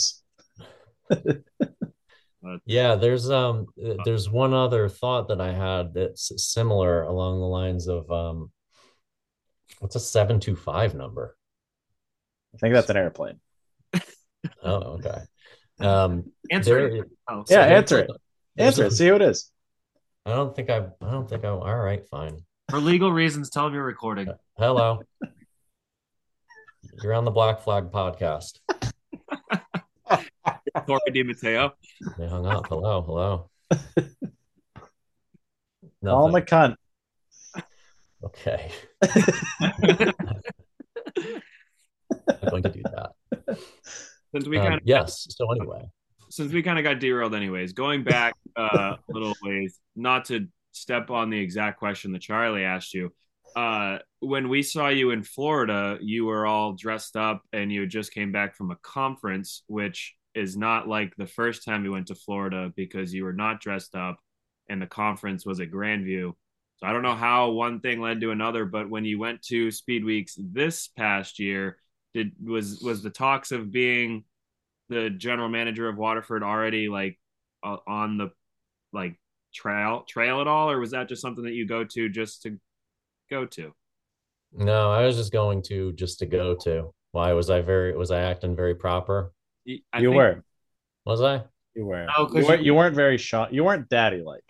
you're 1.11 1.19
not. 2.43 2.53
bus. 2.55 2.61
Yeah, 2.67 2.95
there's 2.97 3.31
um, 3.31 3.67
uh, 3.85 3.95
there's 4.05 4.29
one 4.31 4.55
other 4.55 4.89
thought 4.89 5.29
that 5.29 5.41
I 5.41 5.53
had 5.53 5.95
that's 5.95 6.31
similar 6.37 7.03
along 7.03 7.41
the 7.41 7.47
lines 7.47 7.89
of 7.89 8.11
um, 8.11 8.51
what's 9.81 9.97
a 9.97 10.01
seven 10.01 10.41
two 10.41 10.57
five 10.57 10.95
number? 10.95 11.37
I 12.55 12.59
think 12.59 12.75
that's 12.75 12.91
an 12.91 12.97
airplane. 12.97 13.41
Oh, 14.63 14.99
okay. 15.01 15.19
Um, 15.81 16.31
Answer 16.51 16.75
there- 16.89 16.97
it. 17.03 17.11
Oh, 17.29 17.45
Yeah, 17.51 17.63
answer 17.63 17.99
it. 17.99 18.11
Answer 18.57 18.85
it. 18.85 18.93
See 18.93 19.09
who 19.09 19.17
it 19.17 19.23
is. 19.23 19.51
I 20.25 20.31
don't 20.35 20.55
think 20.55 20.71
I. 20.71 20.87
I 21.01 21.11
don't 21.11 21.29
think 21.29 21.45
I. 21.45 21.49
All 21.49 21.77
right, 21.77 22.07
fine. 22.09 22.39
For 22.71 22.79
legal 22.79 23.11
reasons, 23.13 23.51
tell 23.51 23.65
them 23.65 23.75
you're 23.75 23.83
recording. 23.85 24.29
Hello. 24.57 25.03
You're 27.03 27.15
on 27.15 27.25
the 27.25 27.31
Black 27.33 27.61
Flag 27.61 27.91
podcast. 27.91 28.59
Corey 30.89 31.01
DiMatteo. 31.11 31.73
They 32.17 32.27
hung 32.27 32.47
up. 32.47 32.67
Hello, 32.67 33.03
hello. 33.03 33.51
All 36.07 36.29
Nothing. 36.31 36.47
McCunt. 36.47 36.77
Okay. 38.25 38.71
I'm 42.27 42.49
going 42.49 42.63
to 42.63 42.71
do 42.71 42.83
that. 42.85 43.11
Since 44.33 44.49
we 44.49 44.57
Um, 44.57 44.65
kind 44.65 44.75
of 44.77 44.81
yes. 44.87 45.27
So 45.29 45.53
anyway, 45.53 45.83
since 46.31 46.55
we 46.55 46.63
kind 46.63 46.79
of 46.79 46.85
got 46.85 47.01
derailed 47.01 47.35
anyways 47.35 47.75
going 47.75 48.03
back 48.03 48.33
uh, 48.57 48.95
a 48.97 48.99
little 49.09 49.35
ways 49.43 49.79
not 49.97 50.25
to 50.27 50.47
step 50.73 51.11
on 51.11 51.29
the 51.31 51.39
exact 51.39 51.79
question 51.79 52.13
that 52.13 52.21
charlie 52.21 52.65
asked 52.65 52.93
you 52.93 53.11
uh, 53.57 53.97
when 54.21 54.51
we 54.51 54.63
saw 54.63 54.89
you 54.89 55.11
in 55.11 55.23
florida 55.23 55.97
you 56.03 56.27
were 56.27 56.47
all 56.47 56.75
dressed 56.75 57.17
up 57.17 57.41
and 57.55 57.73
you 57.73 57.87
just 57.87 58.13
came 58.13 58.31
back 58.31 58.55
from 58.55 58.71
a 58.71 58.77
conference 58.83 59.63
which 59.69 60.15
is 60.39 60.57
not 60.57 60.89
like 60.89 61.15
the 61.17 61.27
first 61.27 61.65
time 61.65 61.85
you 61.85 61.93
went 61.93 62.07
to 62.07 62.15
florida 62.15 62.73
because 62.77 63.13
you 63.13 63.25
were 63.25 63.33
not 63.33 63.61
dressed 63.61 63.95
up 63.95 64.19
and 64.69 64.81
the 64.81 64.87
conference 64.87 65.45
was 65.45 65.61
at 65.61 65.71
grandview 65.71 66.33
so 66.77 66.87
i 66.87 66.93
don't 66.93 67.03
know 67.03 67.15
how 67.15 67.51
one 67.51 67.81
thing 67.81 68.01
led 68.01 68.21
to 68.21 68.31
another 68.31 68.65
but 68.65 68.89
when 68.89 69.05
you 69.05 69.19
went 69.19 69.43
to 69.43 69.71
speed 69.71 70.05
weeks 70.05 70.37
this 70.39 70.89
past 70.89 71.39
year 71.39 71.79
did 72.15 72.33
was 72.43 72.81
was 72.83 73.03
the 73.03 73.11
talks 73.11 73.53
of 73.53 73.71
being 73.71 74.25
the 74.89 75.11
general 75.11 75.49
manager 75.49 75.89
of 75.89 75.97
Waterford 75.97 76.43
already 76.43 76.89
like 76.89 77.19
uh, 77.63 77.77
on 77.87 78.19
the 78.19 78.31
like 78.93 79.19
trail 79.53 80.05
trail 80.09 80.41
at 80.41 80.47
all, 80.47 80.71
or 80.71 80.79
was 80.79 80.93
that 80.93 81.09
just 81.09 81.23
something 81.23 81.45
that 81.45 81.53
you 81.53 81.67
go 81.67 81.85
to 81.85 82.09
just 82.09 82.43
to 82.43 82.59
go 83.31 83.45
to? 83.47 83.73
no, 84.53 84.91
I 84.91 85.05
was 85.05 85.17
just 85.17 85.33
going 85.33 85.63
to 85.65 85.93
just 85.93 86.19
to 86.21 86.27
go 86.27 86.55
to. 86.63 86.91
Why 87.13 87.33
was 87.33 87.51
I 87.51 87.61
very? 87.61 87.97
Was 87.97 88.11
I 88.11 88.23
acting 88.23 88.57
very 88.57 88.75
proper? 88.75 89.33
I 89.93 89.99
you 90.01 90.09
think- 90.11 90.17
were. 90.17 90.45
Was 91.05 91.23
I? 91.23 91.45
You 91.75 91.87
were. 91.87 92.07
No, 92.07 92.27
'cause 92.27 92.35
you, 92.37 92.45
weren't, 92.47 92.61
you- 92.61 92.67
you 92.67 92.75
weren't 92.75 92.95
very 92.97 93.19
shot. 93.19 93.53
You 93.53 93.65
weren't 93.65 93.89
daddy 93.89 94.23
like. 94.23 94.45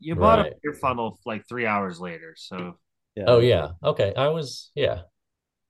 You 0.00 0.16
bought 0.16 0.40
Right. 0.40 0.52
a 0.52 0.56
beer 0.62 0.74
funnel 0.74 1.18
like 1.24 1.46
three 1.48 1.64
hours 1.66 2.00
later, 2.00 2.34
so 2.36 2.78
Yeah. 3.14 3.24
Oh 3.28 3.38
yeah. 3.40 3.72
Okay. 3.84 4.12
I 4.16 4.28
was. 4.28 4.70
Yeah. 4.74 5.02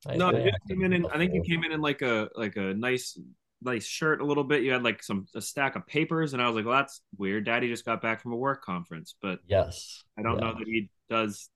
I, 0.06 0.16
No, 0.16 0.30
you 0.32 0.50
came 0.68 0.82
in. 0.84 0.92
in 0.92 1.06
I 1.06 1.16
think 1.18 1.34
you 1.34 1.42
came 1.42 1.62
in 1.64 1.72
in 1.72 1.80
like 1.80 2.02
a 2.02 2.28
like 2.34 2.56
a 2.56 2.74
nice 2.74 3.18
like 3.62 3.82
shirt 3.82 4.20
a 4.20 4.24
little 4.24 4.42
bit. 4.42 4.62
You 4.62 4.72
had 4.72 4.82
like 4.82 5.02
some 5.02 5.26
a 5.34 5.40
stack 5.40 5.76
of 5.76 5.86
papers, 5.86 6.32
and 6.32 6.42
I 6.42 6.46
was 6.48 6.56
like, 6.56 6.64
"Well, 6.64 6.76
that's 6.78 7.02
weird." 7.18 7.44
Daddy 7.44 7.68
just 7.68 7.84
got 7.84 8.00
back 8.02 8.20
from 8.22 8.32
a 8.32 8.36
work 8.36 8.64
conference, 8.64 9.14
but 9.22 9.38
yes, 9.46 10.02
I 10.18 10.22
don't 10.22 10.38
yeah. 10.40 10.44
know 10.50 10.54
that 10.58 10.66
he 10.66 10.88
does 11.10 11.48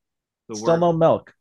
the 0.49 0.55
Still 0.55 0.72
work. 0.74 0.80
no 0.80 0.92
milk 0.92 1.34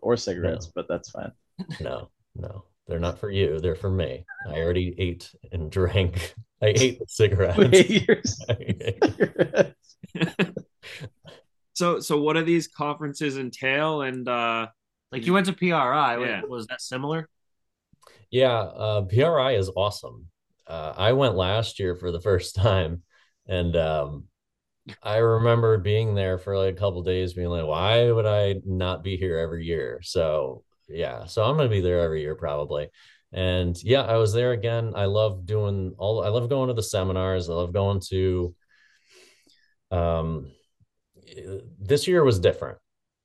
or 0.00 0.16
cigarettes, 0.16 0.70
but 0.72 0.86
that's 0.88 1.10
fine. 1.10 1.32
No, 1.80 2.10
no, 2.36 2.66
they're 2.86 2.98
not 3.00 3.18
for 3.18 3.30
you. 3.30 3.60
They're 3.60 3.74
for 3.76 3.90
me. 3.90 4.26
I 4.46 4.60
already 4.60 4.94
ate 4.98 5.30
and 5.52 5.70
drank. 5.70 6.34
I 6.62 6.66
ate 6.66 6.98
the 6.98 7.06
cigarettes. 7.08 8.46
Wait, 8.58 8.98
So, 11.74 11.98
so 12.00 12.20
what 12.20 12.34
do 12.34 12.44
these 12.44 12.68
conferences 12.68 13.36
entail? 13.36 14.02
And 14.02 14.28
uh 14.28 14.68
Like 15.12 15.26
you 15.26 15.32
went 15.32 15.46
to 15.46 15.52
PRI, 15.52 16.18
Yeah. 16.18 16.40
was, 16.42 16.50
was 16.50 16.66
that 16.68 16.80
similar? 16.80 17.28
Yeah, 18.30 18.58
uh, 18.58 19.02
PRI 19.02 19.52
is 19.52 19.70
awesome. 19.76 20.28
Uh, 20.66 20.92
I 20.96 21.12
went 21.12 21.34
last 21.36 21.78
year 21.78 21.94
for 21.94 22.10
the 22.10 22.20
first 22.20 22.54
time, 22.54 23.02
and 23.46 23.76
um, 23.76 24.24
I 25.02 25.18
remember 25.18 25.78
being 25.78 26.14
there 26.14 26.38
for 26.38 26.56
like 26.58 26.74
a 26.74 26.78
couple 26.78 27.02
days, 27.02 27.34
being 27.34 27.48
like, 27.48 27.66
"Why 27.66 28.10
would 28.10 28.26
I 28.26 28.56
not 28.64 29.02
be 29.04 29.16
here 29.16 29.38
every 29.38 29.64
year?" 29.66 30.00
So 30.02 30.64
yeah, 30.88 31.26
so 31.26 31.42
I'm 31.42 31.56
gonna 31.56 31.68
be 31.68 31.80
there 31.80 32.00
every 32.00 32.22
year 32.22 32.34
probably. 32.34 32.88
And 33.32 33.76
yeah, 33.82 34.02
I 34.02 34.16
was 34.16 34.32
there 34.32 34.52
again. 34.52 34.92
I 34.94 35.06
love 35.06 35.44
doing 35.44 35.94
all. 35.98 36.22
I 36.24 36.28
love 36.28 36.48
going 36.48 36.68
to 36.68 36.74
the 36.74 36.82
seminars. 36.82 37.50
I 37.50 37.54
love 37.54 37.72
going 37.72 38.00
to. 38.10 38.54
Um, 39.90 40.52
this 41.80 42.06
year 42.06 42.22
was 42.22 42.38
different. 42.38 42.78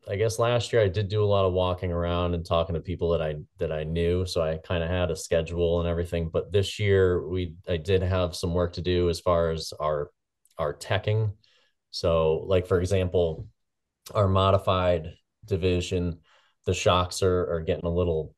I 0.07 0.15
guess 0.15 0.39
last 0.39 0.73
year 0.73 0.81
I 0.81 0.87
did 0.87 1.09
do 1.09 1.23
a 1.23 1.25
lot 1.25 1.45
of 1.45 1.53
walking 1.53 1.91
around 1.91 2.33
and 2.33 2.43
talking 2.43 2.73
to 2.73 2.81
people 2.81 3.11
that 3.11 3.21
I 3.21 3.35
that 3.59 3.71
I 3.71 3.83
knew, 3.83 4.25
so 4.25 4.41
I 4.41 4.57
kind 4.57 4.83
of 4.83 4.89
had 4.89 5.11
a 5.11 5.15
schedule 5.15 5.79
and 5.79 5.87
everything. 5.87 6.29
But 6.29 6.51
this 6.51 6.79
year 6.79 7.27
we 7.27 7.53
I 7.67 7.77
did 7.77 8.01
have 8.01 8.35
some 8.35 8.55
work 8.55 8.73
to 8.73 8.81
do 8.81 9.09
as 9.09 9.19
far 9.19 9.51
as 9.51 9.71
our 9.79 10.09
our 10.57 10.73
teching. 10.73 11.33
So, 11.91 12.43
like 12.47 12.65
for 12.65 12.79
example, 12.79 13.47
our 14.13 14.27
modified 14.27 15.13
division, 15.45 16.19
the 16.69 16.75
shocks 16.75 17.23
are 17.23 17.51
are 17.51 17.61
getting 17.61 17.85
a 17.85 17.89
little 17.89 18.35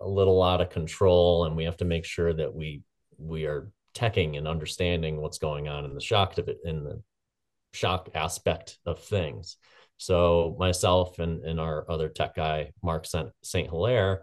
a 0.00 0.08
little 0.08 0.42
out 0.42 0.60
of 0.60 0.70
control, 0.70 1.44
and 1.44 1.56
we 1.56 1.64
have 1.64 1.76
to 1.78 1.84
make 1.84 2.04
sure 2.04 2.32
that 2.32 2.54
we 2.54 2.82
we 3.18 3.46
are 3.46 3.72
teching 3.94 4.38
and 4.38 4.46
understanding 4.46 5.20
what's 5.20 5.38
going 5.38 5.66
on 5.66 5.84
in 5.84 5.92
the 5.94 6.00
shock 6.00 6.36
divi- 6.36 6.58
in 6.64 6.84
the 6.84 7.02
shock 7.72 8.10
aspect 8.14 8.78
of 8.86 9.00
things. 9.02 9.56
So 9.96 10.54
myself 10.58 11.18
and, 11.18 11.44
and 11.44 11.58
our 11.58 11.90
other 11.90 12.08
tech 12.08 12.36
guy, 12.36 12.72
Mark 12.82 13.06
St. 13.06 13.70
Hilaire, 13.70 14.22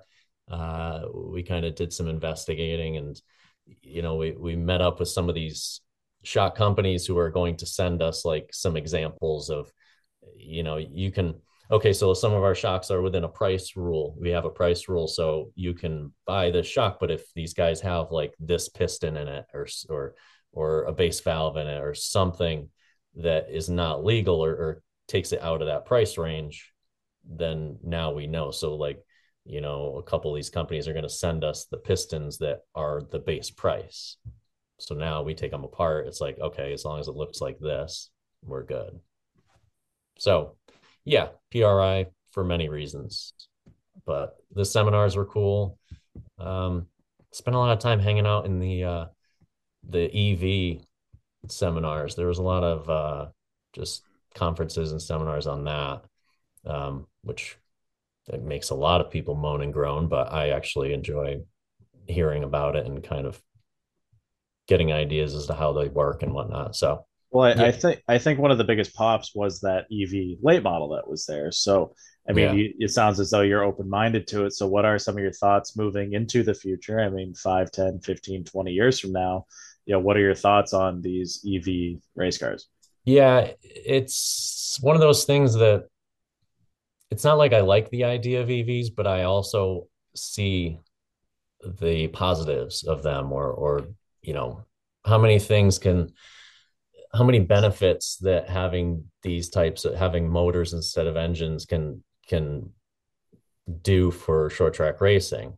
uh, 0.50 1.02
we 1.14 1.44
kind 1.44 1.66
of 1.66 1.76
did 1.76 1.92
some 1.92 2.08
investigating 2.08 2.98
and, 2.98 3.20
you 3.82 4.04
know, 4.04 4.16
we, 4.16 4.32
we 4.32 4.56
met 4.56 4.82
up 4.82 5.00
with 5.00 5.10
some 5.10 5.30
of 5.30 5.36
these 5.36 5.82
shock 6.24 6.56
companies 6.56 7.06
who 7.08 7.18
are 7.18 7.32
going 7.32 7.58
to 7.58 7.66
send 7.66 8.04
us 8.04 8.24
like 8.24 8.50
some 8.52 8.78
examples 8.78 9.50
of, 9.50 9.72
you 10.38 10.62
know, 10.62 10.78
you 10.78 11.12
can, 11.12 11.34
okay, 11.74 11.92
so 11.92 12.14
some 12.14 12.34
of 12.34 12.44
our 12.44 12.54
shocks 12.54 12.92
are 12.92 13.02
within 13.02 13.24
a 13.24 13.30
price 13.30 13.76
rule. 13.76 14.16
We 14.20 14.30
have 14.30 14.46
a 14.46 14.50
price 14.50 14.88
rule. 14.88 15.08
So 15.08 15.52
you 15.56 15.74
can 15.74 16.14
buy 16.28 16.52
this 16.52 16.68
shock, 16.68 17.00
but 17.00 17.10
if 17.10 17.34
these 17.34 17.56
guys 17.56 17.82
have 17.82 18.12
like 18.12 18.36
this 18.40 18.70
piston 18.70 19.18
in 19.18 19.28
it 19.28 19.46
or, 19.56 19.68
or, 19.90 20.14
or 20.52 20.84
a 20.84 20.94
base 20.94 21.20
valve 21.22 21.58
in 21.58 21.66
it 21.66 21.82
or 21.82 21.96
something 21.96 22.70
that 23.16 23.48
is 23.50 23.70
not 23.70 24.06
legal 24.06 24.46
or, 24.46 24.52
or 24.52 24.84
takes 25.08 25.32
it 25.32 25.42
out 25.42 25.62
of 25.62 25.68
that 25.68 25.86
price 25.86 26.16
range, 26.16 26.72
then 27.28 27.80
now 27.84 28.12
we 28.12 28.28
know. 28.28 28.52
So 28.52 28.76
like, 28.76 29.04
you 29.44 29.60
know, 29.60 29.98
a 29.98 30.04
couple 30.04 30.32
of 30.32 30.36
these 30.36 30.52
companies 30.52 30.88
are 30.88 30.94
going 30.94 31.04
to 31.04 31.10
send 31.10 31.44
us 31.44 31.66
the 31.66 31.78
pistons 31.78 32.38
that 32.38 32.60
are 32.76 33.02
the 33.12 33.20
base 33.20 33.50
price. 33.50 34.18
So 34.78 34.94
now 34.94 35.24
we 35.24 35.34
take 35.34 35.52
them 35.52 35.64
apart. 35.64 36.06
It's 36.06 36.22
like, 36.22 36.38
okay, 36.40 36.72
as 36.72 36.86
long 36.86 37.00
as 37.00 37.08
it 37.08 37.16
looks 37.16 37.42
like 37.42 37.58
this, 37.58 38.12
we're 38.44 38.64
good. 38.64 39.00
So 40.20 40.56
yeah, 41.06 41.30
PRI 41.52 42.08
for 42.32 42.44
many 42.44 42.70
reasons, 42.70 43.34
but 44.06 44.38
the 44.54 44.66
seminars 44.66 45.16
were 45.16 45.26
cool. 45.26 45.78
Um, 46.38 46.88
spent 47.32 47.56
a 47.56 47.60
lot 47.60 47.72
of 47.72 47.80
time 47.80 48.00
hanging 48.00 48.26
out 48.26 48.46
in 48.46 48.60
the, 48.60 48.84
uh, 48.84 49.06
the 49.90 50.06
EV 50.06 50.82
seminars. 51.50 52.16
There 52.16 52.28
was 52.28 52.40
a 52.40 52.44
lot 52.44 52.64
of, 52.64 52.90
uh, 52.90 53.28
just 53.74 54.04
conferences 54.34 54.92
and 54.92 55.02
seminars 55.02 55.48
on 55.48 55.66
that, 55.66 56.04
um, 56.66 57.08
which 57.24 57.58
it 58.28 58.42
makes 58.42 58.70
a 58.70 58.76
lot 58.76 59.02
of 59.02 59.12
people 59.12 59.36
moan 59.36 59.62
and 59.62 59.74
groan, 59.74 60.08
but 60.08 60.32
I 60.32 60.50
actually 60.50 60.94
enjoy 60.94 61.42
hearing 62.08 62.44
about 62.44 62.76
it 62.76 62.86
and 62.86 63.04
kind 63.04 63.28
of 63.28 63.42
getting 64.68 64.92
ideas 64.92 65.36
as 65.36 65.48
to 65.48 65.54
how 65.54 65.74
they 65.74 65.90
work 65.90 66.24
and 66.24 66.34
whatnot. 66.34 66.76
So, 66.76 67.06
Well, 67.34 67.46
I, 67.46 67.54
Yeah. 67.56 67.66
I 67.66 67.72
think 67.72 68.04
I 68.08 68.18
think 68.20 68.40
one 68.40 68.52
of 68.52 68.58
the 68.60 68.64
biggest 68.64 68.94
pops 68.96 69.34
was 69.36 69.60
that 69.62 69.86
EV 69.92 70.38
late 70.42 70.64
model 70.64 70.90
that 70.90 71.08
was 71.10 71.26
there. 71.26 71.52
So, 71.52 71.96
I 72.30 72.34
mean, 72.34 72.46
Yeah. 72.46 72.54
you, 72.54 72.74
it 72.80 72.92
sounds 72.92 73.20
as 73.20 73.32
though 73.32 73.42
you're 73.42 73.64
open 73.64 73.90
minded 73.90 74.28
to 74.28 74.46
it. 74.46 74.54
So, 74.54 74.68
what 74.68 74.86
are 74.86 75.00
some 75.00 75.16
of 75.18 75.22
your 75.24 75.34
thoughts 75.34 75.76
moving 75.76 76.14
into 76.14 76.44
the 76.44 76.54
future? 76.54 77.00
I 77.00 77.10
mean, 77.10 77.34
5, 77.34 77.72
10, 77.72 78.00
15, 78.02 78.44
20 78.46 78.72
years 78.72 79.00
from 79.00 79.12
now, 79.14 79.46
you 79.86 79.94
know, 79.94 80.00
what 80.00 80.16
are 80.18 80.22
your 80.22 80.36
thoughts 80.36 80.74
on 80.74 81.02
these 81.02 81.44
EV 81.46 82.00
race 82.16 82.38
cars? 82.38 82.68
yeah, 83.06 83.52
it's 83.62 84.78
one 84.82 84.96
of 84.96 85.02
those 85.02 85.26
things 85.26 85.56
that 85.56 85.88
it's 87.12 87.24
not 87.26 87.38
like 87.38 87.54
I 87.54 87.60
like 87.62 87.90
the 87.90 88.06
idea 88.06 88.42
of 88.42 88.48
EVs, 88.48 88.96
but 88.96 89.08
I 89.08 89.24
also 89.24 89.88
see 90.16 90.80
the 91.80 92.08
positives 92.10 92.84
of 92.84 93.04
them 93.04 93.32
or 93.32 93.52
or 93.52 93.88
you 94.22 94.34
know 94.34 94.66
how 95.06 95.18
many 95.18 95.40
things 95.40 95.80
can 95.80 96.14
how 97.14 97.24
many 97.24 97.40
benefits 97.40 98.18
that 98.18 98.50
having 98.50 99.06
these 99.22 99.50
types 99.50 99.86
of 99.86 99.96
having 99.96 100.28
motors 100.30 100.74
instead 100.74 101.08
of 101.08 101.16
engines 101.16 101.66
can 101.66 102.04
can 102.28 102.70
do 103.82 104.12
for 104.12 104.50
short 104.50 104.74
track 104.74 105.00
racing? 105.02 105.58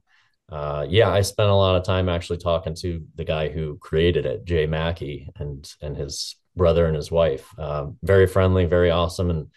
Uh 0.51 0.85
yeah 0.87 1.09
i 1.09 1.21
spent 1.21 1.49
a 1.49 1.55
lot 1.55 1.75
of 1.75 1.83
time 1.83 2.07
actually 2.07 2.37
talking 2.37 2.75
to 2.75 3.03
the 3.15 3.23
guy 3.23 3.49
who 3.49 3.77
created 3.79 4.27
it 4.27 4.45
jay 4.45 4.67
mackey 4.67 5.27
and 5.37 5.73
and 5.81 5.97
his 5.97 6.35
brother 6.55 6.85
and 6.85 6.95
his 6.95 7.11
wife. 7.11 7.47
Um, 7.59 7.97
very 8.03 8.27
friendly 8.27 8.65
very 8.65 8.91
awesome 8.91 9.29
and 9.31 9.47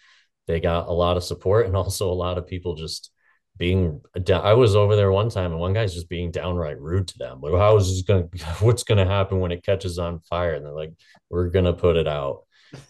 they 0.47 0.59
got 0.59 0.87
a 0.87 0.91
lot 0.91 1.15
of 1.15 1.23
support 1.23 1.67
and 1.67 1.75
also 1.75 2.11
a 2.11 2.21
lot 2.25 2.39
of 2.39 2.47
people 2.47 2.73
just 2.75 3.11
being 3.59 3.99
i 4.33 4.53
was 4.53 4.75
over 4.75 4.95
there 4.95 5.11
one 5.11 5.29
time 5.29 5.51
and 5.51 5.59
one 5.59 5.73
guy's 5.73 5.93
just 5.93 6.07
being 6.07 6.31
downright 6.31 6.79
rude 6.79 7.09
to 7.09 7.17
them. 7.17 7.41
Like 7.41 7.53
how 7.53 7.75
is 7.75 7.89
this 7.89 8.01
gonna 8.03 8.29
what's 8.61 8.83
gonna 8.83 9.05
happen 9.05 9.39
when 9.39 9.51
it 9.51 9.63
catches 9.63 9.99
on 9.99 10.21
fire? 10.21 10.53
And 10.53 10.65
they're 10.65 10.71
like 10.71 10.93
we're 11.29 11.49
gonna 11.49 11.73
put 11.73 11.97
it 11.97 12.07
out. 12.07 12.45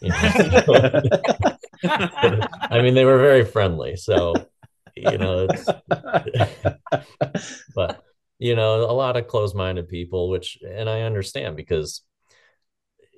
I 1.82 2.82
mean 2.82 2.94
they 2.94 3.04
were 3.04 3.18
very 3.18 3.44
friendly 3.44 3.96
so 3.96 4.34
you 4.96 5.18
know 5.18 5.48
but 7.74 8.02
you 8.38 8.54
know 8.54 8.84
a 8.84 8.92
lot 8.92 9.16
of 9.16 9.26
closed-minded 9.26 9.88
people 9.88 10.28
which 10.28 10.58
and 10.68 10.90
i 10.90 11.02
understand 11.02 11.56
because 11.56 12.02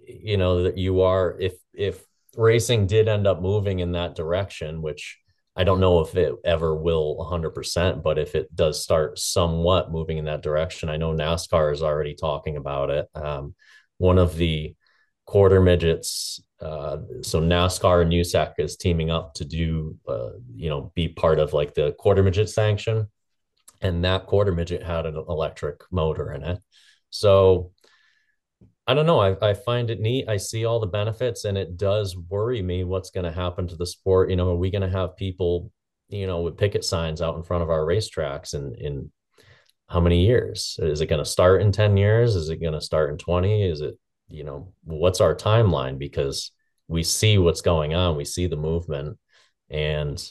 you 0.06 0.36
know 0.36 0.64
that 0.64 0.78
you 0.78 1.00
are 1.00 1.36
if 1.40 1.54
if 1.72 2.04
racing 2.36 2.86
did 2.86 3.08
end 3.08 3.26
up 3.26 3.40
moving 3.40 3.80
in 3.80 3.92
that 3.92 4.14
direction 4.14 4.82
which 4.82 5.18
i 5.56 5.64
don't 5.64 5.80
know 5.80 6.00
if 6.00 6.14
it 6.16 6.34
ever 6.44 6.74
will 6.74 7.16
100% 7.16 8.02
but 8.02 8.18
if 8.18 8.34
it 8.34 8.54
does 8.54 8.82
start 8.82 9.18
somewhat 9.18 9.90
moving 9.92 10.18
in 10.18 10.24
that 10.24 10.42
direction 10.42 10.88
i 10.88 10.96
know 10.96 11.12
nascar 11.12 11.72
is 11.72 11.82
already 11.82 12.14
talking 12.14 12.56
about 12.56 12.90
it. 12.90 13.08
Um, 13.14 13.54
one 13.98 14.18
of 14.18 14.36
the 14.36 14.74
quarter 15.26 15.60
midgets 15.60 16.42
uh, 16.60 16.98
so 17.22 17.40
nascar 17.40 18.02
and 18.02 18.12
usac 18.12 18.54
is 18.58 18.76
teaming 18.76 19.10
up 19.10 19.34
to 19.34 19.44
do 19.44 19.96
uh, 20.08 20.30
you 20.54 20.68
know 20.68 20.92
be 20.94 21.08
part 21.08 21.38
of 21.38 21.52
like 21.52 21.74
the 21.74 21.92
quarter 21.98 22.22
midget 22.22 22.48
sanction. 22.48 23.08
And 23.80 24.04
that 24.04 24.26
quarter 24.26 24.52
midget 24.52 24.82
had 24.82 25.06
an 25.06 25.16
electric 25.16 25.80
motor 25.90 26.32
in 26.32 26.44
it. 26.44 26.60
So 27.10 27.72
I 28.86 28.94
don't 28.94 29.06
know. 29.06 29.20
I, 29.20 29.50
I 29.50 29.54
find 29.54 29.90
it 29.90 30.00
neat. 30.00 30.28
I 30.28 30.36
see 30.36 30.64
all 30.64 30.80
the 30.80 30.86
benefits, 30.86 31.44
and 31.44 31.56
it 31.56 31.76
does 31.76 32.16
worry 32.16 32.62
me 32.62 32.82
what's 32.82 33.10
going 33.10 33.24
to 33.24 33.32
happen 33.32 33.68
to 33.68 33.76
the 33.76 33.86
sport. 33.86 34.30
You 34.30 34.36
know, 34.36 34.50
are 34.50 34.56
we 34.56 34.70
going 34.70 34.82
to 34.82 34.88
have 34.90 35.16
people, 35.16 35.70
you 36.08 36.26
know, 36.26 36.40
with 36.40 36.58
picket 36.58 36.84
signs 36.84 37.22
out 37.22 37.36
in 37.36 37.44
front 37.44 37.62
of 37.62 37.70
our 37.70 37.84
racetracks 37.84 38.54
in 38.54 38.74
in 38.78 39.12
how 39.88 40.00
many 40.00 40.26
years? 40.26 40.78
Is 40.82 41.00
it 41.00 41.06
going 41.06 41.22
to 41.22 41.30
start 41.30 41.62
in 41.62 41.70
10 41.70 41.96
years? 41.96 42.34
Is 42.34 42.48
it 42.48 42.56
going 42.56 42.72
to 42.72 42.80
start 42.80 43.10
in 43.10 43.18
20? 43.18 43.70
Is 43.70 43.82
it, 43.82 43.94
you 44.28 44.42
know, 44.42 44.72
what's 44.84 45.20
our 45.20 45.34
timeline? 45.34 45.98
Because 45.98 46.50
we 46.88 47.04
see 47.04 47.38
what's 47.38 47.60
going 47.60 47.94
on, 47.94 48.16
we 48.16 48.24
see 48.24 48.48
the 48.48 48.56
movement, 48.56 49.16
and 49.70 50.22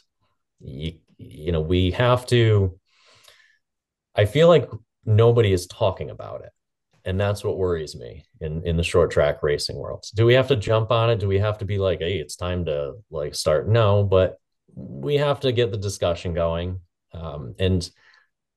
you, 0.59 0.99
you 1.17 1.51
know, 1.53 1.61
we 1.61 1.91
have 1.91 2.25
to. 2.27 2.77
I 4.13 4.25
feel 4.25 4.49
like 4.49 4.69
nobody 5.05 5.53
is 5.53 5.67
talking 5.67 6.09
about 6.09 6.41
it 6.43 6.51
and 7.05 7.19
that's 7.19 7.43
what 7.43 7.57
worries 7.57 7.95
me 7.95 8.23
in 8.39 8.65
in 8.65 8.77
the 8.77 8.83
short 8.83 9.11
track 9.11 9.41
racing 9.43 9.77
world 9.77 10.05
do 10.15 10.25
we 10.25 10.33
have 10.33 10.47
to 10.47 10.55
jump 10.55 10.91
on 10.91 11.09
it 11.09 11.19
do 11.19 11.27
we 11.27 11.39
have 11.39 11.57
to 11.57 11.65
be 11.65 11.77
like 11.77 11.99
hey 11.99 12.17
it's 12.17 12.35
time 12.35 12.65
to 12.65 12.93
like 13.09 13.35
start 13.35 13.67
no 13.67 14.03
but 14.03 14.37
we 14.75 15.15
have 15.15 15.39
to 15.39 15.51
get 15.51 15.71
the 15.71 15.77
discussion 15.77 16.33
going 16.33 16.79
um, 17.13 17.55
and 17.59 17.89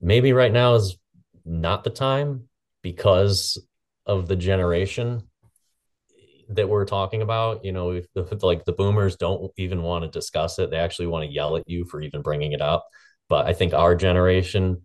maybe 0.00 0.32
right 0.32 0.52
now 0.52 0.74
is 0.74 0.96
not 1.44 1.84
the 1.84 1.90
time 1.90 2.48
because 2.82 3.58
of 4.06 4.28
the 4.28 4.36
generation 4.36 5.22
that 6.50 6.68
we're 6.68 6.84
talking 6.84 7.22
about. 7.22 7.64
You 7.64 7.72
know, 7.72 7.90
if 7.90 8.06
like 8.42 8.64
the 8.64 8.72
boomers 8.72 9.16
don't 9.16 9.50
even 9.56 9.82
want 9.82 10.04
to 10.04 10.10
discuss 10.10 10.58
it; 10.58 10.70
they 10.70 10.76
actually 10.76 11.06
want 11.06 11.24
to 11.24 11.32
yell 11.32 11.56
at 11.56 11.68
you 11.68 11.84
for 11.84 12.00
even 12.00 12.22
bringing 12.22 12.52
it 12.52 12.60
up. 12.60 12.86
But 13.28 13.46
I 13.46 13.54
think 13.54 13.72
our 13.72 13.94
generation, 13.94 14.82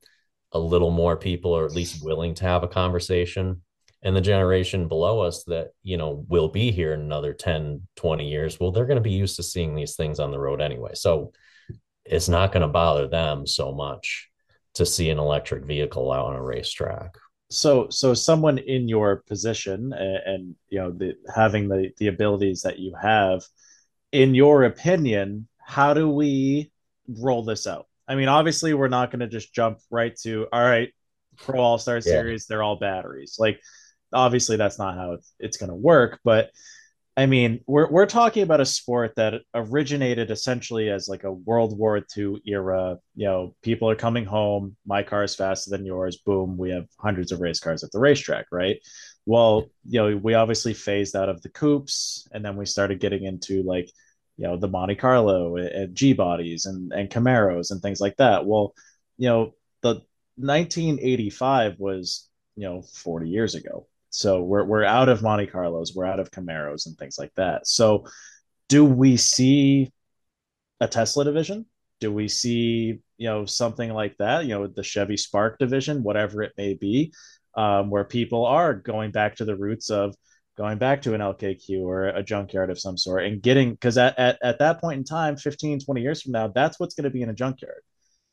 a 0.51 0.59
little 0.59 0.91
more 0.91 1.15
people 1.15 1.55
are 1.55 1.65
at 1.65 1.73
least 1.73 2.03
willing 2.03 2.33
to 2.35 2.45
have 2.45 2.63
a 2.63 2.67
conversation. 2.67 3.61
And 4.01 4.15
the 4.15 4.21
generation 4.21 4.87
below 4.87 5.19
us 5.19 5.43
that, 5.45 5.69
you 5.83 5.97
know, 5.97 6.25
will 6.29 6.47
be 6.47 6.71
here 6.71 6.93
in 6.93 7.01
another 7.01 7.33
10, 7.33 7.81
20 7.97 8.27
years, 8.27 8.59
well, 8.59 8.71
they're 8.71 8.85
going 8.85 8.95
to 8.95 9.01
be 9.01 9.11
used 9.11 9.35
to 9.35 9.43
seeing 9.43 9.75
these 9.75 9.95
things 9.95 10.19
on 10.19 10.31
the 10.31 10.39
road 10.39 10.61
anyway. 10.61 10.91
So 10.93 11.33
it's 12.05 12.29
not 12.29 12.51
going 12.51 12.61
to 12.61 12.67
bother 12.67 13.07
them 13.07 13.45
so 13.45 13.73
much 13.73 14.29
to 14.75 14.85
see 14.85 15.09
an 15.09 15.19
electric 15.19 15.65
vehicle 15.65 16.11
out 16.11 16.27
on 16.27 16.35
a 16.35 16.41
racetrack 16.41 17.15
so 17.49 17.87
so 17.89 18.13
someone 18.13 18.57
in 18.57 18.87
your 18.87 19.17
position 19.27 19.91
and, 19.93 20.17
and, 20.25 20.55
you 20.69 20.79
know 20.79 20.91
the 20.91 21.15
having 21.35 21.67
the 21.67 21.91
the 21.97 22.07
abilities 22.07 22.61
that 22.61 22.79
you 22.79 22.93
have 23.01 23.43
in 24.11 24.35
your 24.35 24.63
opinion 24.63 25.47
how 25.57 25.93
do 25.93 26.09
we 26.09 26.71
roll 27.07 27.43
this 27.43 27.65
out 27.65 27.87
i 28.09 28.15
mean 28.15 28.27
obviously 28.27 28.73
we're 28.73 28.89
not 28.89 29.11
going 29.11 29.21
to 29.21 29.27
just 29.27 29.53
jump 29.53 29.79
right 29.89 30.15
to 30.17 30.47
all 30.51 30.61
right 30.61 30.89
pro 31.37 31.59
all-star 31.59 31.95
yeah. 31.95 32.01
series 32.01 32.45
they're 32.45 32.63
all 32.63 32.77
batteries 32.77 33.37
like 33.39 33.61
obviously 34.11 34.57
that's 34.57 34.79
not 34.79 34.95
how 34.95 35.13
it's, 35.13 35.33
it's 35.39 35.57
going 35.57 35.69
to 35.69 35.75
work 35.75 36.19
but 36.23 36.49
I 37.19 37.25
mean, 37.25 37.59
we're 37.67 37.89
we're 37.89 38.05
talking 38.05 38.43
about 38.43 38.61
a 38.61 38.65
sport 38.65 39.15
that 39.17 39.41
originated 39.53 40.31
essentially 40.31 40.89
as 40.89 41.09
like 41.09 41.25
a 41.25 41.33
World 41.33 41.77
War 41.77 42.01
II 42.17 42.41
era. 42.45 42.97
You 43.13 43.25
know, 43.25 43.55
people 43.61 43.89
are 43.89 43.95
coming 43.95 44.23
home. 44.23 44.77
My 44.85 45.03
car 45.03 45.25
is 45.25 45.35
faster 45.35 45.69
than 45.69 45.85
yours. 45.85 46.15
Boom, 46.25 46.57
we 46.57 46.69
have 46.69 46.87
hundreds 46.97 47.33
of 47.33 47.41
race 47.41 47.59
cars 47.59 47.83
at 47.83 47.91
the 47.91 47.99
racetrack, 47.99 48.45
right? 48.53 48.77
Well, 49.25 49.65
you 49.85 49.99
know, 49.99 50.15
we 50.15 50.33
obviously 50.33 50.73
phased 50.73 51.13
out 51.13 51.27
of 51.27 51.41
the 51.41 51.49
coupes, 51.49 52.25
and 52.31 52.45
then 52.45 52.55
we 52.55 52.65
started 52.65 53.01
getting 53.01 53.25
into 53.25 53.63
like, 53.63 53.91
you 54.39 54.47
know, 54.47 54.57
the 54.57 54.67
Monte 54.67 54.95
Carlo 54.95 55.57
and 55.57 55.93
G 55.95 56.13
bodies 56.13 56.65
and 56.65 56.91
and 56.93 57.09
Camaros 57.09 57.71
and 57.71 57.81
things 57.81 57.99
like 57.99 58.17
that. 58.17 58.45
Well, 58.45 58.73
you 59.17 59.29
know, 59.29 59.53
the 59.81 60.01
1985 60.37 61.79
was 61.79 62.29
you 62.55 62.63
know 62.67 62.81
40 62.81 63.29
years 63.29 63.55
ago 63.55 63.87
so 64.09 64.41
we're 64.41 64.63
we're 64.63 64.83
out 64.83 65.09
of 65.09 65.21
Monte 65.21 65.47
Carlos, 65.47 65.93
we're 65.95 66.05
out 66.05 66.19
of 66.19 66.31
Camaros 66.31 66.87
and 66.87 66.97
things 66.97 67.17
like 67.17 67.33
that. 67.35 67.67
So 67.67 68.05
do 68.67 68.85
we 68.85 69.17
see 69.17 69.91
a 70.79 70.87
Tesla 70.87 71.23
division? 71.23 71.65
Do 71.99 72.11
we 72.11 72.27
see 72.27 72.99
you 73.17 73.29
know 73.29 73.45
something 73.45 73.91
like 73.93 74.17
that? 74.17 74.45
You 74.45 74.55
know 74.55 74.67
the 74.67 74.83
Chevy 74.83 75.17
Spark 75.17 75.59
division, 75.59 76.03
whatever 76.03 76.41
it 76.41 76.53
may 76.57 76.73
be, 76.73 77.13
um, 77.55 77.89
where 77.89 78.05
people 78.05 78.45
are 78.45 78.73
going 78.73 79.11
back 79.11 79.35
to 79.37 79.45
the 79.45 79.55
roots 79.55 79.89
of 79.89 80.15
going 80.59 80.77
back 80.77 81.01
to 81.01 81.13
an 81.13 81.21
LKQ 81.21 81.81
or 81.85 82.09
a 82.09 82.21
junkyard 82.21 82.69
of 82.69 82.77
some 82.77 82.97
sort 82.97 83.23
and 83.23 83.41
getting 83.41 83.71
because 83.71 83.97
at, 83.97 84.19
at, 84.19 84.37
at 84.43 84.59
that 84.59 84.81
point 84.81 84.97
in 84.97 85.05
time 85.05 85.37
15 85.37 85.79
20 85.79 86.01
years 86.01 86.21
from 86.21 86.33
now 86.33 86.49
that's 86.49 86.77
what's 86.77 86.95
going 86.95 87.05
to 87.05 87.09
be 87.09 87.21
in 87.21 87.29
a 87.29 87.33
junkyard. 87.33 87.81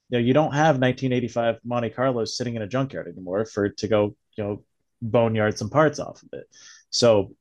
You 0.08 0.18
know 0.18 0.24
you 0.24 0.34
don't 0.34 0.52
have 0.52 0.80
1985 0.80 1.60
monte 1.64 1.90
Carlo 1.90 2.24
sitting 2.24 2.56
in 2.56 2.62
a 2.62 2.66
junkyard 2.66 3.06
anymore 3.06 3.46
for 3.46 3.68
to 3.68 3.88
go 3.88 4.16
you 4.36 4.42
know 4.42 4.64
boneyard 5.00 5.56
some 5.56 5.70
parts 5.70 6.00
off 6.00 6.20
of 6.24 6.28
it. 6.32 6.46
So 6.90 7.36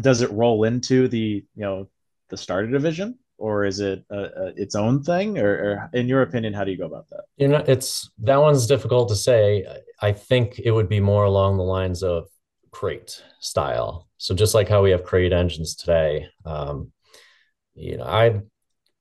does 0.00 0.20
it 0.20 0.32
roll 0.32 0.64
into 0.64 1.06
the 1.06 1.44
you 1.54 1.64
know 1.64 1.88
the 2.28 2.36
starter 2.36 2.68
division 2.68 3.16
or 3.38 3.64
is 3.64 3.78
it 3.78 4.04
a, 4.10 4.18
a, 4.18 4.46
its 4.56 4.74
own 4.74 5.02
thing? 5.02 5.38
Or, 5.38 5.48
or, 5.48 5.90
in 5.92 6.08
your 6.08 6.22
opinion 6.22 6.54
how 6.54 6.64
do 6.64 6.72
you 6.72 6.78
go 6.78 6.86
about 6.86 7.08
that? 7.10 7.22
You 7.36 7.46
know 7.46 7.64
it's 7.68 8.10
that 8.18 8.38
one's 8.38 8.66
difficult 8.66 9.10
to 9.10 9.14
say. 9.14 9.64
I 10.02 10.10
think 10.10 10.58
it 10.58 10.72
would 10.72 10.88
be 10.88 10.98
more 10.98 11.24
along 11.24 11.56
the 11.56 11.62
lines 11.62 12.02
of 12.02 12.26
crate 12.74 13.22
style 13.40 14.08
so 14.18 14.34
just 14.34 14.54
like 14.54 14.68
how 14.68 14.82
we 14.82 14.90
have 14.90 15.04
crate 15.04 15.32
engines 15.32 15.74
today 15.74 16.26
um, 16.44 16.92
you 17.74 17.96
know 17.96 18.04
i 18.04 18.40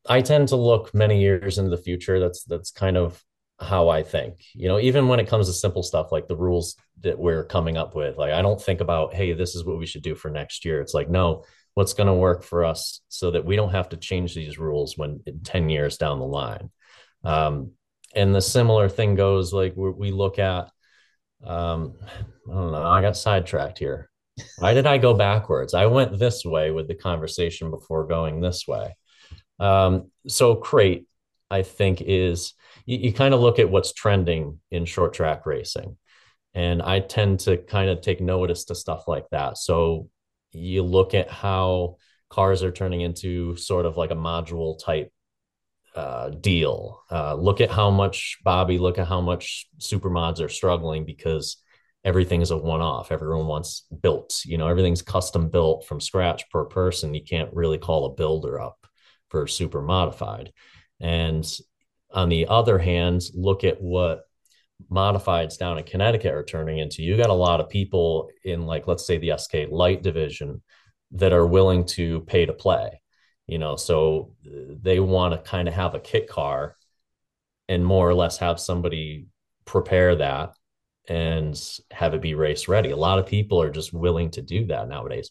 i 0.07 0.21
tend 0.21 0.47
to 0.47 0.55
look 0.55 0.93
many 0.93 1.21
years 1.21 1.57
into 1.57 1.69
the 1.69 1.81
future 1.81 2.19
that's 2.19 2.43
that's 2.45 2.71
kind 2.71 2.97
of 2.97 3.23
how 3.59 3.89
I 3.89 4.03
think. 4.03 4.43
You 4.53 4.67
know, 4.67 4.79
even 4.79 5.07
when 5.07 5.19
it 5.19 5.27
comes 5.27 5.47
to 5.47 5.53
simple 5.53 5.83
stuff 5.83 6.11
like 6.11 6.27
the 6.27 6.35
rules 6.35 6.75
that 7.01 7.17
we're 7.17 7.45
coming 7.45 7.77
up 7.77 7.95
with, 7.95 8.17
like 8.17 8.33
I 8.33 8.41
don't 8.41 8.61
think 8.61 8.81
about, 8.81 9.13
hey, 9.13 9.33
this 9.33 9.55
is 9.55 9.65
what 9.65 9.77
we 9.77 9.85
should 9.85 10.03
do 10.03 10.15
for 10.15 10.29
next 10.29 10.65
year. 10.65 10.81
It's 10.81 10.93
like, 10.93 11.09
no, 11.09 11.43
what's 11.73 11.93
going 11.93 12.07
to 12.07 12.13
work 12.13 12.43
for 12.43 12.65
us 12.65 13.01
so 13.09 13.31
that 13.31 13.45
we 13.45 13.55
don't 13.55 13.71
have 13.71 13.89
to 13.89 13.97
change 13.97 14.35
these 14.35 14.59
rules 14.59 14.97
when 14.97 15.21
10 15.43 15.69
years 15.69 15.97
down 15.97 16.19
the 16.19 16.25
line. 16.25 16.69
Um, 17.23 17.71
and 18.15 18.35
the 18.35 18.41
similar 18.41 18.89
thing 18.89 19.15
goes 19.15 19.53
like 19.53 19.73
we 19.75 20.11
look 20.11 20.37
at, 20.37 20.69
um, 21.45 21.95
I 22.49 22.53
don't 22.53 22.71
know, 22.71 22.83
I 22.83 23.01
got 23.01 23.17
sidetracked 23.17 23.79
here. 23.79 24.09
Why 24.57 24.73
did 24.73 24.87
I 24.87 24.97
go 24.97 25.13
backwards? 25.13 25.73
I 25.73 25.85
went 25.85 26.17
this 26.17 26.43
way 26.43 26.71
with 26.71 26.87
the 26.87 26.95
conversation 26.95 27.69
before 27.69 28.07
going 28.07 28.41
this 28.41 28.67
way. 28.67 28.95
Um, 29.59 30.11
so 30.27 30.55
crate, 30.55 31.07
I 31.51 31.61
think, 31.61 32.01
is 32.01 32.53
you, 32.85 32.97
you 32.97 33.13
kind 33.13 33.33
of 33.33 33.39
look 33.41 33.59
at 33.59 33.69
what's 33.69 33.93
trending 33.93 34.59
in 34.71 34.85
short 34.85 35.13
track 35.13 35.45
racing. 35.45 35.97
And 36.55 36.81
I 36.81 36.99
tend 36.99 37.41
to 37.41 37.57
kind 37.57 37.89
of 37.89 38.01
take 38.01 38.21
notice 38.21 38.65
to 38.65 38.75
stuff 38.75 39.07
like 39.07 39.25
that. 39.31 39.57
So 39.57 40.09
you 40.51 40.83
look 40.83 41.13
at 41.13 41.29
how 41.29 41.97
cars 42.29 42.63
are 42.63 42.71
turning 42.71 43.01
into 43.01 43.55
sort 43.55 43.85
of 43.85 43.97
like 43.97 44.11
a 44.11 44.15
module 44.15 44.83
type 44.83 45.11
uh, 45.95 46.29
deal. 46.29 47.03
Uh, 47.11 47.35
look 47.35 47.61
at 47.61 47.71
how 47.71 47.89
much 47.89 48.37
Bobby, 48.43 48.77
look 48.77 48.97
at 48.97 49.07
how 49.07 49.21
much 49.21 49.67
super 49.79 50.09
mods 50.09 50.41
are 50.41 50.49
struggling 50.49 51.05
because 51.05 51.57
everything 52.03 52.41
is 52.41 52.51
a 52.51 52.57
one 52.57 52.81
off. 52.81 53.11
Everyone 53.11 53.47
wants 53.47 53.85
built, 54.01 54.41
you 54.45 54.57
know, 54.57 54.67
everything's 54.67 55.01
custom 55.01 55.49
built 55.49 55.85
from 55.85 56.01
scratch 56.01 56.49
per 56.49 56.65
person. 56.65 57.13
You 57.13 57.23
can't 57.23 57.53
really 57.53 57.77
call 57.77 58.05
a 58.05 58.13
builder 58.13 58.59
up 58.59 58.77
for 59.29 59.47
super 59.47 59.81
modified. 59.81 60.51
And 60.99 61.45
on 62.11 62.29
the 62.29 62.47
other 62.47 62.77
hand, 62.77 63.21
look 63.33 63.63
at 63.63 63.81
what 63.81 64.23
modifieds 64.91 65.57
down 65.57 65.77
in 65.77 65.83
Connecticut 65.83 66.33
are 66.33 66.43
turning 66.43 66.79
into. 66.79 67.03
You 67.03 67.17
got 67.17 67.29
a 67.29 67.33
lot 67.33 67.59
of 67.59 67.69
people 67.69 68.29
in, 68.43 68.65
like, 68.65 68.87
let's 68.87 69.05
say 69.05 69.17
the 69.17 69.37
SK 69.37 69.69
Light 69.69 70.03
division 70.03 70.61
that 71.11 71.33
are 71.33 71.47
willing 71.47 71.85
to 71.85 72.21
pay 72.21 72.45
to 72.45 72.53
play. 72.53 73.01
You 73.47 73.59
know, 73.59 73.75
so 73.75 74.33
uh, 74.45 74.75
they 74.81 74.99
want 74.99 75.33
to 75.33 75.49
kind 75.49 75.67
of 75.67 75.73
have 75.73 75.95
a 75.95 75.99
kit 75.99 76.29
car 76.29 76.75
and 77.67 77.85
more 77.85 78.07
or 78.07 78.13
less 78.13 78.37
have 78.37 78.59
somebody 78.59 79.27
prepare 79.65 80.15
that 80.15 80.55
and 81.07 81.59
have 81.91 82.13
it 82.13 82.21
be 82.21 82.35
race 82.35 82.67
ready. 82.67 82.91
A 82.91 82.95
lot 82.97 83.19
of 83.19 83.27
people 83.27 83.61
are 83.61 83.69
just 83.69 83.93
willing 83.93 84.31
to 84.31 84.41
do 84.41 84.67
that 84.67 84.87
nowadays. 84.87 85.29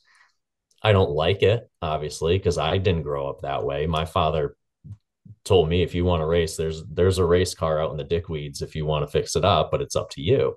I 0.83 0.93
don't 0.93 1.11
like 1.11 1.43
it, 1.43 1.71
obviously, 1.81 2.37
because 2.37 2.59
I 2.59 2.79
didn't 2.79 3.03
grow 3.03 3.29
up 3.29 3.43
that 3.43 3.65
way. 3.65 3.87
My 3.87 4.05
father 4.05 4.57
told 5.45 5.69
me 5.69 5.83
if 5.83 5.95
you 5.95 6.05
want 6.05 6.21
to 6.21 6.27
race 6.27 6.57
there's 6.57 6.85
there's 6.85 7.19
a 7.19 7.25
race 7.25 7.55
car 7.55 7.81
out 7.81 7.91
in 7.91 7.97
the 7.97 8.05
dickweeds 8.05 8.63
if 8.63 8.77
you 8.77 8.85
want 8.87 9.05
to 9.05 9.11
fix 9.11 9.35
it 9.37 9.45
up 9.45 9.71
but 9.71 9.81
it's 9.81 9.97
up 9.97 10.11
to 10.11 10.21
you 10.21 10.57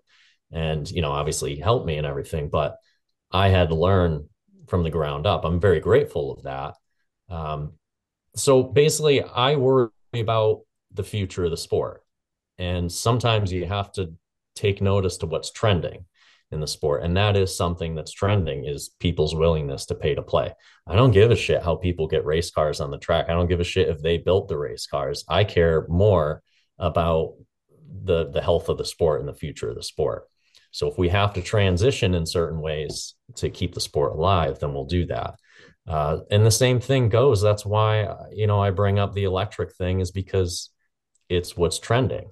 and 0.52 0.90
you 0.92 1.02
know 1.02 1.12
obviously 1.12 1.56
helped 1.56 1.86
me 1.86 1.98
and 1.98 2.06
everything 2.06 2.50
but 2.50 2.78
i 3.32 3.50
had 3.50 3.70
to 3.70 3.76
learn 3.76 4.28
from 4.68 4.84
the 4.84 4.90
ground 4.90 5.26
up 5.26 5.44
i'm 5.44 5.60
very 5.60 5.80
grateful 5.80 6.32
of 6.32 6.44
that 6.44 6.76
um, 7.30 7.74
so 8.36 8.64
basically 8.64 9.22
i 9.22 9.56
worry 9.56 9.90
about 10.14 10.62
the 10.96 11.04
future 11.04 11.46
of 11.46 11.52
the 11.52 11.58
sport. 11.58 12.04
And 12.58 12.92
sometimes 12.92 13.52
you 13.52 13.66
have 13.66 13.92
to 13.94 14.14
take 14.56 14.82
notice 14.82 15.18
to 15.18 15.26
what's 15.26 15.52
trending 15.52 16.06
in 16.52 16.60
the 16.60 16.68
sport. 16.68 17.04
And 17.04 17.18
that 17.18 17.36
is 17.36 17.56
something 17.56 17.96
that's 17.96 18.12
trending 18.12 18.66
is 18.66 18.92
people's 19.00 19.36
willingness 19.36 19.86
to 19.88 19.96
pay 19.96 20.16
to 20.16 20.22
play. 20.22 20.54
I 20.88 20.96
don't 20.96 21.12
give 21.12 21.32
a 21.32 21.36
shit 21.36 21.64
how 21.64 21.76
people 21.76 22.08
get 22.08 22.26
race 22.26 22.52
cars 22.52 22.80
on 22.80 22.92
the 22.92 22.98
track. 22.98 23.26
I 23.28 23.34
don't 23.34 23.50
give 23.50 23.60
a 23.60 23.66
shit 23.66 23.90
if 23.90 24.02
they 24.02 24.18
built 24.18 24.48
the 24.48 24.58
race 24.58 24.88
cars. 24.88 25.26
I 25.28 25.44
care 25.44 25.86
more 25.90 26.42
about 26.78 27.34
the 28.04 28.30
the 28.30 28.42
health 28.42 28.70
of 28.70 28.78
the 28.78 28.86
sport 28.86 29.20
and 29.20 29.28
the 29.28 29.34
future 29.34 29.70
of 29.70 29.76
the 29.76 29.84
sport. 29.84 30.28
So 30.72 30.90
if 30.90 30.98
we 30.98 31.10
have 31.10 31.34
to 31.34 31.42
transition 31.42 32.14
in 32.14 32.26
certain 32.26 32.60
ways 32.60 33.16
to 33.36 33.50
keep 33.50 33.74
the 33.74 33.82
sport 33.82 34.14
alive 34.14 34.60
then 34.60 34.74
we'll 34.74 34.86
do 34.86 35.06
that 35.06 35.36
uh, 35.88 36.20
and 36.32 36.46
the 36.46 36.52
same 36.52 36.80
thing 36.80 37.10
goes 37.10 37.42
that's 37.42 37.66
why 37.66 38.08
you 38.34 38.48
know 38.48 38.62
i 38.62 38.72
bring 38.72 39.00
up 39.00 39.14
the 39.14 39.24
electric 39.24 39.74
thing 39.74 40.00
is 40.00 40.12
because 40.12 40.70
it's 41.30 41.58
what's 41.58 41.80
trending. 41.80 42.32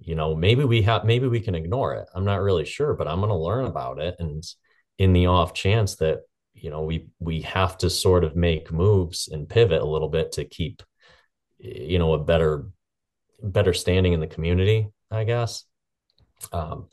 You 0.00 0.14
know 0.14 0.34
maybe 0.34 0.64
we 0.64 0.82
have 0.82 1.04
maybe 1.04 1.28
we 1.28 1.40
can 1.40 1.54
ignore 1.54 1.94
it. 1.94 2.08
I'm 2.14 2.24
not 2.24 2.42
really 2.42 2.64
sure 2.64 2.94
but 2.94 3.08
i'm 3.08 3.20
going 3.20 3.30
to 3.30 3.36
learn 3.36 3.64
about 3.64 3.98
it. 3.98 4.16
And 4.18 4.44
in 4.98 5.12
the 5.12 5.26
off 5.26 5.54
chance 5.54 5.96
that 5.96 6.20
you 6.52 6.70
know 6.70 6.82
we 6.82 7.06
we 7.20 7.40
have 7.42 7.78
to 7.78 7.90
sort 7.90 8.24
of 8.24 8.36
make 8.36 8.72
moves 8.72 9.28
and 9.28 9.48
pivot 9.48 9.80
a 9.80 9.86
little 9.86 10.08
bit 10.08 10.32
to 10.32 10.44
keep 10.44 10.82
you 11.58 11.98
know 11.98 12.12
a 12.14 12.24
better 12.24 12.66
better 13.42 13.72
standing 13.72 14.12
in 14.12 14.20
the 14.20 14.26
community 14.26 14.88
i 15.10 15.24
guess. 15.24 15.64
Um, 16.52 16.88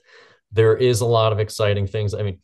there 0.51 0.75
is 0.77 1.01
a 1.01 1.05
lot 1.05 1.33
of 1.33 1.39
exciting 1.39 1.87
things. 1.87 2.13
I 2.13 2.23
mean 2.23 2.39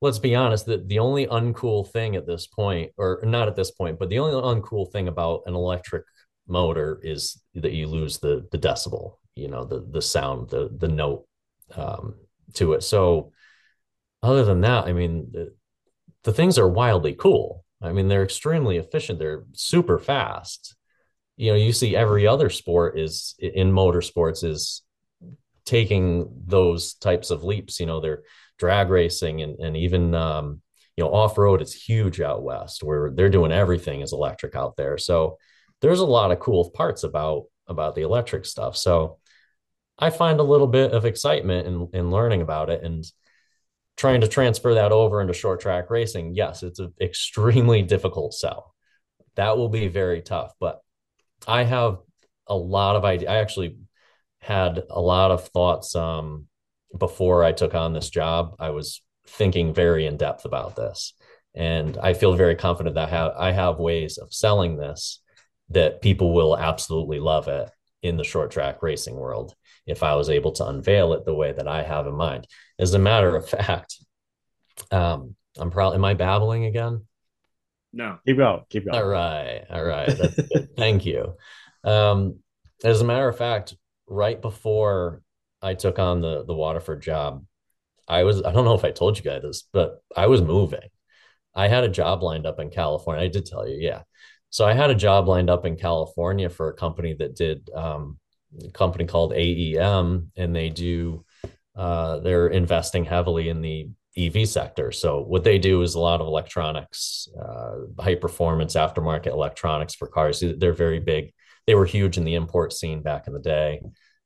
let's 0.00 0.18
be 0.18 0.34
honest 0.34 0.66
that 0.66 0.88
the 0.88 0.98
only 0.98 1.26
uncool 1.26 1.88
thing 1.90 2.16
at 2.16 2.26
this 2.26 2.46
point 2.46 2.90
or 2.96 3.20
not 3.24 3.48
at 3.48 3.56
this 3.56 3.70
point 3.70 3.98
but 3.98 4.08
the 4.08 4.18
only 4.18 4.32
uncool 4.32 4.90
thing 4.90 5.08
about 5.08 5.42
an 5.46 5.54
electric 5.54 6.04
motor 6.46 7.00
is 7.02 7.42
that 7.54 7.72
you 7.72 7.86
lose 7.86 8.18
the 8.18 8.46
the 8.50 8.58
decibel 8.58 9.16
you 9.34 9.48
know 9.48 9.64
the 9.64 9.86
the 9.90 10.02
sound 10.02 10.48
the 10.50 10.68
the 10.78 10.88
note 10.88 11.26
um, 11.76 12.14
to 12.54 12.72
it 12.72 12.82
so 12.82 13.32
other 14.22 14.44
than 14.44 14.60
that, 14.62 14.86
I 14.86 14.92
mean, 14.92 15.28
the, 15.32 15.54
the 16.24 16.32
things 16.32 16.58
are 16.58 16.68
wildly 16.68 17.14
cool. 17.14 17.64
I 17.82 17.92
mean, 17.92 18.08
they're 18.08 18.22
extremely 18.22 18.76
efficient. 18.76 19.18
They're 19.18 19.44
super 19.52 19.98
fast. 19.98 20.76
You 21.36 21.52
know, 21.52 21.56
you 21.56 21.72
see 21.72 21.96
every 21.96 22.26
other 22.26 22.50
sport 22.50 22.98
is 22.98 23.34
in 23.38 23.72
motorsports 23.72 24.44
is 24.44 24.82
taking 25.64 26.28
those 26.46 26.94
types 26.94 27.30
of 27.30 27.44
leaps. 27.44 27.80
You 27.80 27.86
know, 27.86 28.00
they're 28.00 28.22
drag 28.60 28.90
racing 28.90 29.42
and, 29.42 29.58
and 29.58 29.76
even, 29.76 30.14
um, 30.14 30.60
you 30.96 31.02
know, 31.02 31.10
off 31.12 31.38
road 31.38 31.62
is 31.62 31.74
huge 31.74 32.20
out 32.20 32.42
west 32.42 32.82
where 32.82 33.10
they're 33.10 33.30
doing 33.30 33.50
everything 33.50 34.02
is 34.02 34.12
electric 34.12 34.54
out 34.54 34.76
there. 34.76 34.98
So 34.98 35.38
there's 35.80 36.00
a 36.00 36.06
lot 36.06 36.30
of 36.30 36.38
cool 36.38 36.70
parts 36.70 37.02
about 37.02 37.44
about 37.66 37.94
the 37.94 38.02
electric 38.02 38.44
stuff. 38.44 38.76
So 38.76 39.18
I 39.98 40.10
find 40.10 40.40
a 40.40 40.44
little 40.44 40.66
bit 40.66 40.92
of 40.92 41.04
excitement 41.04 41.66
in, 41.66 41.88
in 41.92 42.10
learning 42.10 42.42
about 42.42 42.68
it 42.68 42.82
and 42.82 43.04
trying 43.96 44.22
to 44.22 44.28
transfer 44.28 44.74
that 44.74 44.92
over 44.92 45.20
into 45.20 45.32
short 45.32 45.60
track 45.60 45.88
racing. 45.88 46.34
Yes, 46.34 46.62
it's 46.62 46.80
an 46.80 46.92
extremely 47.00 47.82
difficult 47.94 48.34
sell. 48.34 48.74
That 49.36 49.56
will 49.56 49.68
be 49.68 49.88
very 49.88 50.20
tough, 50.20 50.52
but 50.58 50.80
I 51.46 51.62
have 51.62 51.98
a 52.46 52.56
lot 52.56 52.96
of 52.96 53.04
ideas. 53.04 53.30
I 53.30 53.36
actually 53.36 53.76
had 54.40 54.82
a 54.90 55.00
lot 55.00 55.30
of 55.30 55.48
thoughts 55.48 55.94
um, 55.94 56.46
before 56.96 57.44
I 57.44 57.52
took 57.52 57.74
on 57.74 57.92
this 57.92 58.10
job. 58.10 58.56
I 58.58 58.70
was 58.70 59.02
thinking 59.26 59.74
very 59.74 60.06
in 60.06 60.16
depth 60.16 60.44
about 60.44 60.76
this, 60.76 61.14
and 61.54 61.96
I 61.98 62.14
feel 62.14 62.34
very 62.34 62.56
confident 62.56 62.94
that 62.94 63.08
I 63.08 63.10
have, 63.10 63.32
I 63.36 63.52
have 63.52 63.78
ways 63.78 64.18
of 64.18 64.32
selling 64.32 64.76
this 64.76 65.20
that 65.70 66.02
people 66.02 66.32
will 66.34 66.56
absolutely 66.56 67.20
love 67.20 67.48
it 67.48 67.70
in 68.02 68.16
the 68.16 68.24
short 68.24 68.50
track 68.50 68.82
racing 68.82 69.14
world 69.14 69.54
if 69.86 70.02
I 70.02 70.14
was 70.16 70.30
able 70.30 70.52
to 70.52 70.66
unveil 70.66 71.12
it 71.12 71.24
the 71.24 71.34
way 71.34 71.52
that 71.52 71.68
I 71.68 71.82
have 71.82 72.06
in 72.06 72.14
mind. 72.14 72.46
As 72.78 72.94
a 72.94 72.98
matter 72.98 73.36
of 73.36 73.48
fact, 73.48 73.96
um, 74.90 75.36
I'm 75.58 75.70
probably 75.70 75.96
am 75.96 76.04
I 76.04 76.14
babbling 76.14 76.64
again? 76.64 77.06
No. 77.92 78.18
Keep 78.26 78.36
going. 78.36 78.62
Keep 78.70 78.84
going. 78.86 78.96
All 78.96 79.08
right. 79.08 79.64
All 79.70 79.84
right. 79.84 80.10
Thank 80.76 81.06
you. 81.06 81.34
Um, 81.84 82.38
as 82.84 83.00
a 83.00 83.04
matter 83.04 83.28
of 83.28 83.36
fact, 83.36 83.74
right 84.06 84.40
before 84.40 85.22
I 85.62 85.74
took 85.74 85.98
on 85.98 86.20
the 86.20 86.44
the 86.44 86.54
Waterford 86.54 87.02
job, 87.02 87.44
I 88.10 88.24
was 88.24 88.42
I 88.42 88.52
don't 88.52 88.64
know 88.64 88.74
if 88.74 88.84
I 88.84 88.90
told 88.90 89.16
you 89.16 89.24
guys 89.24 89.42
this, 89.42 89.62
but 89.72 90.02
I 90.16 90.26
was 90.26 90.42
moving. 90.42 90.88
I 91.54 91.68
had 91.68 91.84
a 91.84 91.88
job 91.88 92.22
lined 92.22 92.46
up 92.46 92.58
in 92.58 92.70
California. 92.70 93.24
I 93.24 93.28
did 93.28 93.46
tell 93.46 93.68
you, 93.68 93.76
yeah. 93.78 94.02
So 94.50 94.66
I 94.66 94.74
had 94.74 94.90
a 94.90 94.96
job 94.96 95.28
lined 95.28 95.48
up 95.48 95.64
in 95.64 95.76
California 95.76 96.48
for 96.48 96.68
a 96.68 96.74
company 96.74 97.14
that 97.14 97.36
did 97.36 97.70
um, 97.72 98.18
a 98.64 98.70
company 98.70 99.04
called 99.04 99.32
AEM, 99.32 100.30
and 100.36 100.54
they 100.54 100.70
do 100.70 101.24
uh, 101.76 102.18
they're 102.18 102.48
investing 102.48 103.04
heavily 103.04 103.48
in 103.48 103.62
the 103.62 103.88
EV 104.16 104.48
sector. 104.48 104.90
So 104.90 105.20
what 105.20 105.44
they 105.44 105.58
do 105.58 105.82
is 105.82 105.94
a 105.94 106.00
lot 106.00 106.20
of 106.20 106.26
electronics, 106.26 107.28
uh, 107.40 108.02
high 108.02 108.16
performance 108.16 108.74
aftermarket 108.74 109.28
electronics 109.28 109.94
for 109.94 110.08
cars. 110.08 110.42
They're 110.58 110.72
very 110.72 110.98
big. 110.98 111.32
They 111.66 111.76
were 111.76 111.86
huge 111.86 112.18
in 112.18 112.24
the 112.24 112.34
import 112.34 112.72
scene 112.72 113.02
back 113.02 113.28
in 113.28 113.32
the 113.32 113.38
day, 113.38 113.82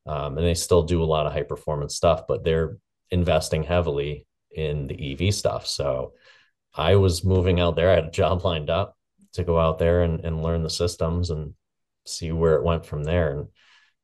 um, 0.07 0.39
and 0.39 0.47
they 0.47 0.55
still 0.55 0.83
do 0.83 1.03
a 1.03 1.05
lot 1.05 1.27
of 1.27 1.33
high 1.33 1.43
performance 1.43 1.95
stuff. 1.95 2.27
But 2.27 2.45
they're 2.45 2.77
investing 3.11 3.63
heavily 3.63 4.27
in 4.51 4.87
the 4.87 5.13
EV 5.13 5.35
stuff. 5.35 5.67
So 5.67 6.13
I 6.75 6.97
was 6.97 7.25
moving 7.25 7.61
out 7.61 7.77
there. 7.77 7.91
I 7.91 7.97
had 7.97 8.07
a 8.07 8.11
job 8.11 8.45
lined 8.45 8.71
up 8.71 8.97
to 9.35 9.45
go 9.45 9.59
out 9.59 9.79
there 9.79 10.03
and, 10.03 10.25
and 10.25 10.43
learn 10.43 10.63
the 10.63 10.71
systems 10.71 11.31
and 11.31 11.55
see 12.07 12.33
where 12.33 12.55
it 12.55 12.65
went 12.65 12.87
from 12.87 13.05
there. 13.05 13.33
And, 13.33 13.49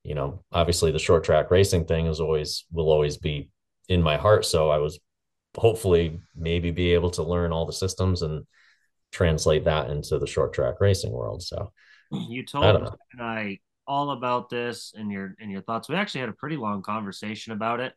you 0.03 0.15
know, 0.15 0.45
obviously 0.53 0.93
the 0.93 0.99
short 0.99 1.25
track 1.25 1.51
racing 1.51 1.87
thing 1.87 2.07
is 2.07 2.21
always, 2.21 2.65
will 2.73 2.91
always 2.91 3.17
be 3.17 3.51
in 3.89 4.03
my 4.03 4.17
heart. 4.17 4.45
So 4.45 4.71
I 4.71 4.79
was 4.79 4.99
hopefully 5.57 6.21
maybe 6.37 6.71
be 6.71 6.95
able 6.95 7.11
to 7.11 7.23
learn 7.23 7.53
all 7.53 7.67
the 7.67 7.73
systems 7.73 8.23
and 8.23 8.47
translate 9.13 9.65
that 9.65 9.91
into 9.91 10.19
the 10.19 10.27
short 10.27 10.53
track 10.53 10.81
racing 10.81 11.13
world. 11.13 11.43
So 11.43 11.73
you 12.11 12.45
told 12.45 12.65
I 12.65 12.73
I 13.19 13.59
all 13.91 14.13
about 14.13 14.49
this 14.49 14.95
and 14.97 15.11
your 15.11 15.35
and 15.41 15.51
your 15.51 15.63
thoughts. 15.63 15.89
We 15.89 15.97
actually 15.97 16.21
had 16.21 16.31
a 16.31 16.35
pretty 16.35 16.57
long 16.57 16.81
conversation 16.81 17.53
about 17.53 17.81
it. 17.81 17.93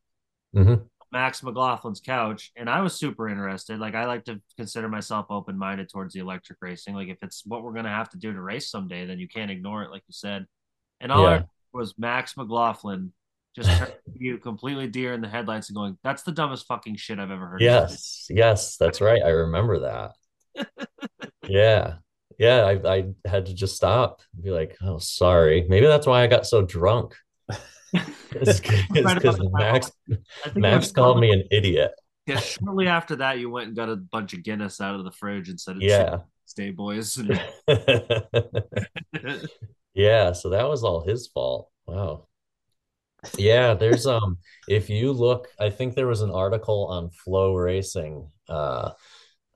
Mm-hmm. 0.55 0.85
Max 1.11 1.41
McLaughlin's 1.41 1.99
couch, 1.99 2.51
and 2.57 2.67
I 2.67 2.81
was 2.81 2.95
super 2.95 3.29
interested. 3.29 3.79
Like 3.79 3.93
I 3.93 4.05
like 4.05 4.25
to 4.25 4.41
consider 4.57 4.89
myself 4.89 5.27
open 5.29 5.55
minded 5.55 5.89
towards 5.89 6.15
the 6.15 6.19
electric 6.19 6.57
racing. 6.61 6.95
Like 6.95 7.09
if 7.09 7.19
it's 7.21 7.45
what 7.45 7.61
we're 7.61 7.73
gonna 7.73 7.89
have 7.89 8.09
to 8.09 8.17
do 8.17 8.33
to 8.33 8.41
race 8.41 8.71
someday, 8.71 9.05
then 9.05 9.19
you 9.19 9.27
can't 9.27 9.51
ignore 9.51 9.83
it, 9.83 9.91
like 9.91 10.01
you 10.07 10.13
said. 10.13 10.47
And 10.99 11.11
all 11.11 11.21
yeah. 11.21 11.35
I 11.35 11.45
was 11.71 11.93
Max 11.99 12.35
McLaughlin 12.35 13.13
just 13.55 13.69
you 14.15 14.39
completely 14.39 14.87
deer 14.87 15.13
in 15.13 15.21
the 15.21 15.27
headlights 15.27 15.69
and 15.69 15.75
going, 15.75 15.99
"That's 16.03 16.23
the 16.23 16.31
dumbest 16.31 16.65
fucking 16.65 16.95
shit 16.95 17.19
I've 17.19 17.29
ever 17.29 17.45
heard." 17.45 17.61
Yes, 17.61 18.25
yes, 18.31 18.77
that's 18.77 18.99
right. 18.99 19.21
I 19.21 19.29
remember 19.29 19.81
that. 19.81 20.67
yeah, 21.47 21.97
yeah. 22.37 22.63
I 22.63 22.95
I 22.95 23.05
had 23.25 23.45
to 23.47 23.53
just 23.53 23.75
stop, 23.75 24.21
and 24.33 24.43
be 24.43 24.51
like, 24.51 24.77
"Oh, 24.81 24.97
sorry." 24.99 25.65
Maybe 25.67 25.85
that's 25.85 26.07
why 26.07 26.23
I 26.23 26.27
got 26.27 26.45
so 26.45 26.61
drunk. 26.61 27.15
Because 28.31 29.39
Max 29.51 29.91
Max 30.55 30.91
called 30.91 31.19
me 31.19 31.31
an 31.31 31.43
idiot. 31.51 31.91
Yeah, 32.25 32.39
shortly 32.39 32.87
after 32.87 33.17
that, 33.17 33.37
you 33.37 33.49
went 33.49 33.67
and 33.67 33.75
got 33.75 33.89
a 33.89 33.95
bunch 33.97 34.33
of 34.33 34.43
Guinness 34.43 34.81
out 34.81 34.95
of 34.95 35.03
the 35.03 35.11
fridge 35.11 35.49
and 35.49 35.59
said, 35.59 35.77
"Yeah, 35.79 36.21
stay 36.45 36.71
boys." 36.71 37.17
yeah, 39.93 40.31
so 40.31 40.49
that 40.49 40.67
was 40.67 40.83
all 40.83 41.05
his 41.05 41.27
fault. 41.27 41.69
Wow. 41.85 42.27
Yeah, 43.37 43.73
there's 43.73 44.05
um 44.05 44.37
if 44.67 44.89
you 44.89 45.11
look, 45.11 45.49
I 45.59 45.69
think 45.69 45.95
there 45.95 46.07
was 46.07 46.21
an 46.21 46.31
article 46.31 46.87
on 46.87 47.09
FloRacing 47.25 48.29
uh 48.49 48.91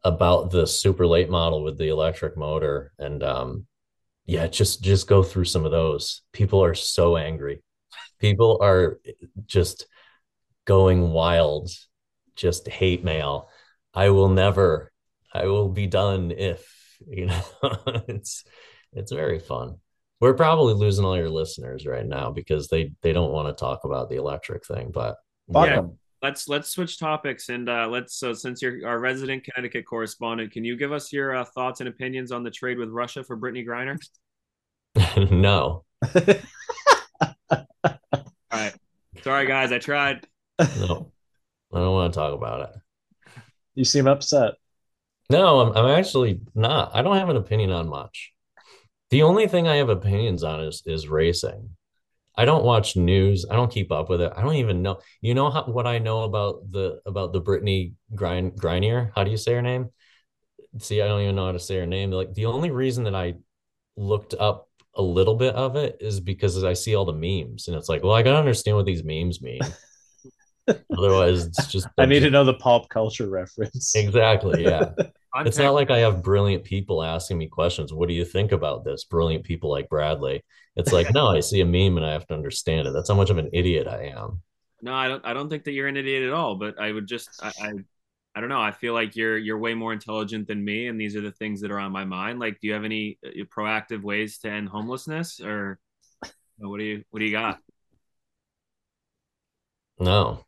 about 0.08 0.52
the 0.52 0.66
super 0.66 1.06
late 1.06 1.30
model 1.30 1.64
with 1.64 1.78
the 1.78 1.90
electric 1.90 2.38
motor 2.38 2.94
and 2.98 3.24
um 3.24 3.66
yeah, 4.26 4.48
just 4.48 4.84
just 4.84 5.08
go 5.08 5.24
through 5.24 5.46
some 5.46 5.64
of 5.64 5.72
those. 5.72 6.22
People 6.34 6.62
are 6.62 6.76
so 6.76 7.16
angry 7.16 7.62
people 8.20 8.60
are 8.62 9.00
just 9.46 9.88
going 10.66 11.12
wild, 11.12 11.70
just 12.36 12.68
hate 12.68 13.04
mail. 13.04 13.50
I 13.94 14.10
will 14.10 14.30
never, 14.30 14.92
I 15.34 15.46
will 15.46 15.70
be 15.70 15.88
done 15.88 16.32
if, 16.32 16.68
you 17.08 17.28
know, 17.28 17.42
it's, 18.08 18.44
it's 18.94 19.12
very 19.12 19.40
fun. 19.40 19.78
We're 20.20 20.34
probably 20.34 20.74
losing 20.74 21.06
all 21.06 21.16
your 21.16 21.30
listeners 21.30 21.86
right 21.86 22.06
now 22.06 22.32
because 22.32 22.68
they, 22.68 22.92
they 23.02 23.14
don't 23.14 23.32
want 23.32 23.48
to 23.48 23.60
talk 23.60 23.84
about 23.84 24.10
the 24.10 24.16
electric 24.16 24.66
thing, 24.66 24.92
but 24.92 25.16
yeah. 25.70 25.82
Let's 26.22 26.48
let's 26.48 26.70
switch 26.70 27.00
topics 27.00 27.50
and 27.50 27.70
uh, 27.70 27.88
let's 27.90 28.16
so 28.16 28.34
since 28.34 28.62
you're 28.62 28.88
our 28.88 29.00
resident 29.00 29.44
Connecticut 29.44 29.86
correspondent, 29.86 30.52
can 30.52 30.64
you 30.64 30.76
give 30.76 30.92
us 30.92 31.14
your 31.14 31.36
uh, 31.36 31.46
thoughts 31.46 31.80
and 31.80 31.90
opinions 31.90 32.32
on 32.32 32.44
the 32.44 32.50
trade 32.50 32.80
with 32.80 32.90
Russia 32.90 33.24
for 33.24 33.38
Brittney 33.38 33.66
Griner? 33.66 34.00
no. 35.32 35.84
All 37.52 37.66
right. 38.52 38.74
Sorry, 39.22 39.46
guys. 39.46 39.72
I 39.72 39.78
tried. 39.80 40.26
No, 40.60 41.12
I 41.72 41.78
don't 41.78 41.94
want 41.94 42.14
to 42.14 42.20
talk 42.20 42.34
about 42.34 42.70
it. 42.70 43.42
You 43.76 43.86
seem 43.86 44.08
upset. 44.08 44.56
No, 45.30 45.60
I'm, 45.60 45.78
I'm 45.78 46.00
actually 46.00 46.40
not. 46.56 46.96
I 46.96 47.02
don't 47.02 47.18
have 47.18 47.30
an 47.30 47.38
opinion 47.38 47.72
on 47.72 47.90
much. 47.90 48.34
The 49.10 49.24
only 49.24 49.48
thing 49.48 49.68
I 49.68 49.76
have 49.76 49.90
opinions 49.90 50.44
on 50.44 50.62
is 50.62 50.82
is 50.86 51.08
racing. 51.08 51.77
I 52.38 52.46
don't 52.46 52.64
watch 52.64 52.96
news. 52.96 53.46
I 53.50 53.56
don't 53.56 53.72
keep 53.72 53.92
up 53.92 54.10
with 54.10 54.22
it. 54.22 54.32
I 54.36 54.42
don't 54.42 54.56
even 54.56 54.84
know. 54.84 55.00
You 55.22 55.34
know 55.34 55.50
how, 55.50 55.64
what 55.64 55.88
I 55.88 55.98
know 55.98 56.22
about 56.22 56.72
the 56.72 57.02
about 57.06 57.34
the 57.34 57.42
Brittney 57.42 57.94
Grind 58.14 58.54
Grinier? 58.56 59.12
How 59.16 59.24
do 59.24 59.32
you 59.32 59.38
say 59.38 59.54
her 59.54 59.62
name? 59.62 59.90
See, 60.80 61.02
I 61.02 61.08
don't 61.08 61.22
even 61.22 61.36
know 61.36 61.48
how 61.48 61.54
to 61.54 61.60
say 61.60 61.78
her 61.78 61.88
name. 61.88 62.12
Like 62.12 62.36
the 62.36 62.46
only 62.46 62.70
reason 62.70 63.06
that 63.06 63.16
I 63.16 63.36
looked 63.96 64.36
up 64.40 64.70
a 64.94 65.02
little 65.02 65.36
bit 65.36 65.56
of 65.56 65.76
it 65.76 65.98
is 66.00 66.20
because 66.20 66.64
I 66.64 66.74
see 66.74 66.96
all 66.96 67.06
the 67.06 67.14
memes 67.14 67.68
and 67.68 67.76
it's 67.76 67.90
like, 67.90 68.04
well, 68.04 68.14
I 68.14 68.22
gotta 68.22 68.38
understand 68.38 68.78
what 68.78 68.86
these 68.86 69.04
memes 69.04 69.42
mean. 69.42 69.62
Otherwise, 70.98 71.46
it's 71.46 71.68
just 71.68 71.88
I 71.98 72.06
need 72.06 72.20
to 72.20 72.30
know 72.30 72.44
the 72.44 72.54
pop 72.54 72.90
culture 72.90 73.30
reference. 73.30 73.96
Exactly. 73.96 74.64
Yeah. 74.64 74.90
it's 75.46 75.58
not 75.58 75.74
like 75.74 75.92
I 75.92 76.00
have 76.00 76.24
brilliant 76.24 76.64
people 76.64 77.04
asking 77.04 77.38
me 77.38 77.48
questions. 77.48 77.94
What 77.94 78.08
do 78.08 78.16
you 78.16 78.26
think 78.26 78.52
about 78.52 78.84
this? 78.84 79.04
Brilliant 79.04 79.44
people 79.44 79.70
like 79.70 79.90
Bradley. 79.90 80.44
It's 80.76 80.92
like, 80.94 81.14
no, 81.14 81.28
I 81.28 81.40
see 81.42 81.62
a 81.62 81.66
meme 81.66 81.98
and 81.98 82.06
I 82.06 82.14
have 82.14 82.28
to 82.28 82.34
understand 82.34 82.88
it. 82.88 82.94
That's 82.94 83.10
how 83.10 83.16
much 83.16 83.30
of 83.30 83.38
an 83.38 83.50
idiot 83.54 83.88
I 83.88 84.14
am. 84.16 84.42
No, 84.82 84.94
I 84.94 85.08
don't. 85.08 85.26
I 85.26 85.34
don't 85.34 85.50
think 85.50 85.64
that 85.66 85.72
you're 85.72 85.88
an 85.88 85.98
idiot 85.98 86.24
at 86.24 86.34
all. 86.34 86.56
But 86.56 86.80
I 86.80 86.92
would 86.92 87.08
just, 87.08 87.30
I, 87.42 87.52
I 87.62 87.72
I 88.36 88.40
don't 88.40 88.50
know. 88.50 88.62
I 88.62 88.72
feel 88.72 88.94
like 88.94 89.16
you're 89.16 89.36
you're 89.36 89.58
way 89.58 89.74
more 89.74 89.94
intelligent 89.94 90.48
than 90.48 90.64
me, 90.64 90.86
and 90.88 91.02
these 91.02 91.16
are 91.16 91.22
the 91.22 91.32
things 91.32 91.62
that 91.62 91.72
are 91.72 91.80
on 91.80 91.92
my 91.92 92.06
mind. 92.06 92.38
Like, 92.38 92.60
do 92.60 92.68
you 92.68 92.74
have 92.74 92.84
any 92.84 93.18
uh, 93.26 93.30
proactive 93.46 94.04
ways 94.04 94.38
to 94.40 94.50
end 94.52 94.70
homelessness, 94.70 95.42
or 95.42 95.80
what 96.60 96.78
do 96.78 96.84
you 96.84 97.04
what 97.10 97.20
do 97.20 97.26
you 97.26 97.32
got? 97.32 97.60
No. 100.00 100.46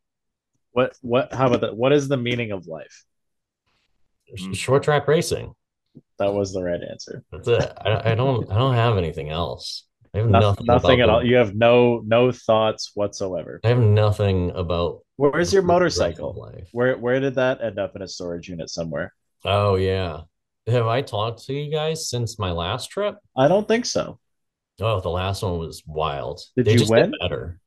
What 0.72 0.96
what? 1.02 1.34
How 1.34 1.48
about 1.48 1.62
that? 1.62 1.76
What 1.76 1.92
is 1.92 2.08
the 2.08 2.18
meaning 2.18 2.52
of 2.52 2.68
life? 2.68 3.06
Short 4.54 4.84
track 4.84 5.08
racing. 5.08 5.54
That 6.20 6.34
was 6.34 6.54
the 6.54 6.62
right 6.64 6.82
answer. 6.82 7.24
That's 7.32 7.48
it. 7.48 7.74
I, 7.78 8.12
I 8.12 8.16
don't 8.16 8.50
I 8.52 8.58
don't 8.58 8.76
have 8.76 8.98
anything 8.98 9.30
else. 9.30 9.86
I 10.14 10.20
have 10.20 10.28
nothing, 10.30 10.66
nothing, 10.66 10.66
nothing 10.66 11.02
at 11.02 11.10
all. 11.10 11.24
You 11.26 11.36
have 11.38 11.56
no 11.56 12.02
no 12.06 12.32
thoughts 12.32 12.92
whatsoever. 12.96 13.60
I 13.64 13.70
have 13.70 13.80
nothing 13.80 14.52
about 14.52 15.00
Where's 15.18 15.54
your 15.54 15.62
motorcycle? 15.64 16.34
life. 16.34 16.68
Where 16.72 16.98
where 16.98 17.20
did 17.20 17.36
that 17.36 17.62
end 17.62 17.80
up 17.80 17.96
in 17.96 18.02
a 18.02 18.08
storage 18.08 18.50
unit 18.50 18.70
somewhere? 18.70 19.14
Oh 19.46 19.76
yeah. 19.76 20.22
Have 20.68 20.88
I 20.88 21.02
talked 21.02 21.46
to 21.46 21.54
you 21.54 21.72
guys 21.72 22.10
since 22.10 22.38
my 22.38 22.52
last 22.52 22.92
trip? 22.92 23.18
I 23.36 23.48
don't 23.48 23.68
think 23.68 23.86
so. 23.86 24.20
Oh, 24.82 25.00
the 25.02 25.10
last 25.10 25.42
one 25.44 25.58
was 25.58 25.84
wild. 25.86 26.42
Did 26.56 26.66
They 26.68 26.76
you 26.76 26.86
win? 26.88 27.14
better. 27.22 27.60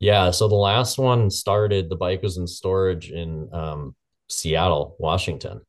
Yeah, 0.00 0.30
so 0.32 0.48
the 0.48 0.54
last 0.54 0.98
one 0.98 1.30
started, 1.30 1.88
the 1.88 1.96
bike 1.96 2.22
was 2.22 2.36
in 2.36 2.46
storage 2.46 3.10
in 3.10 3.48
um, 3.52 3.94
Seattle, 4.28 4.96
Washington, 4.98 5.60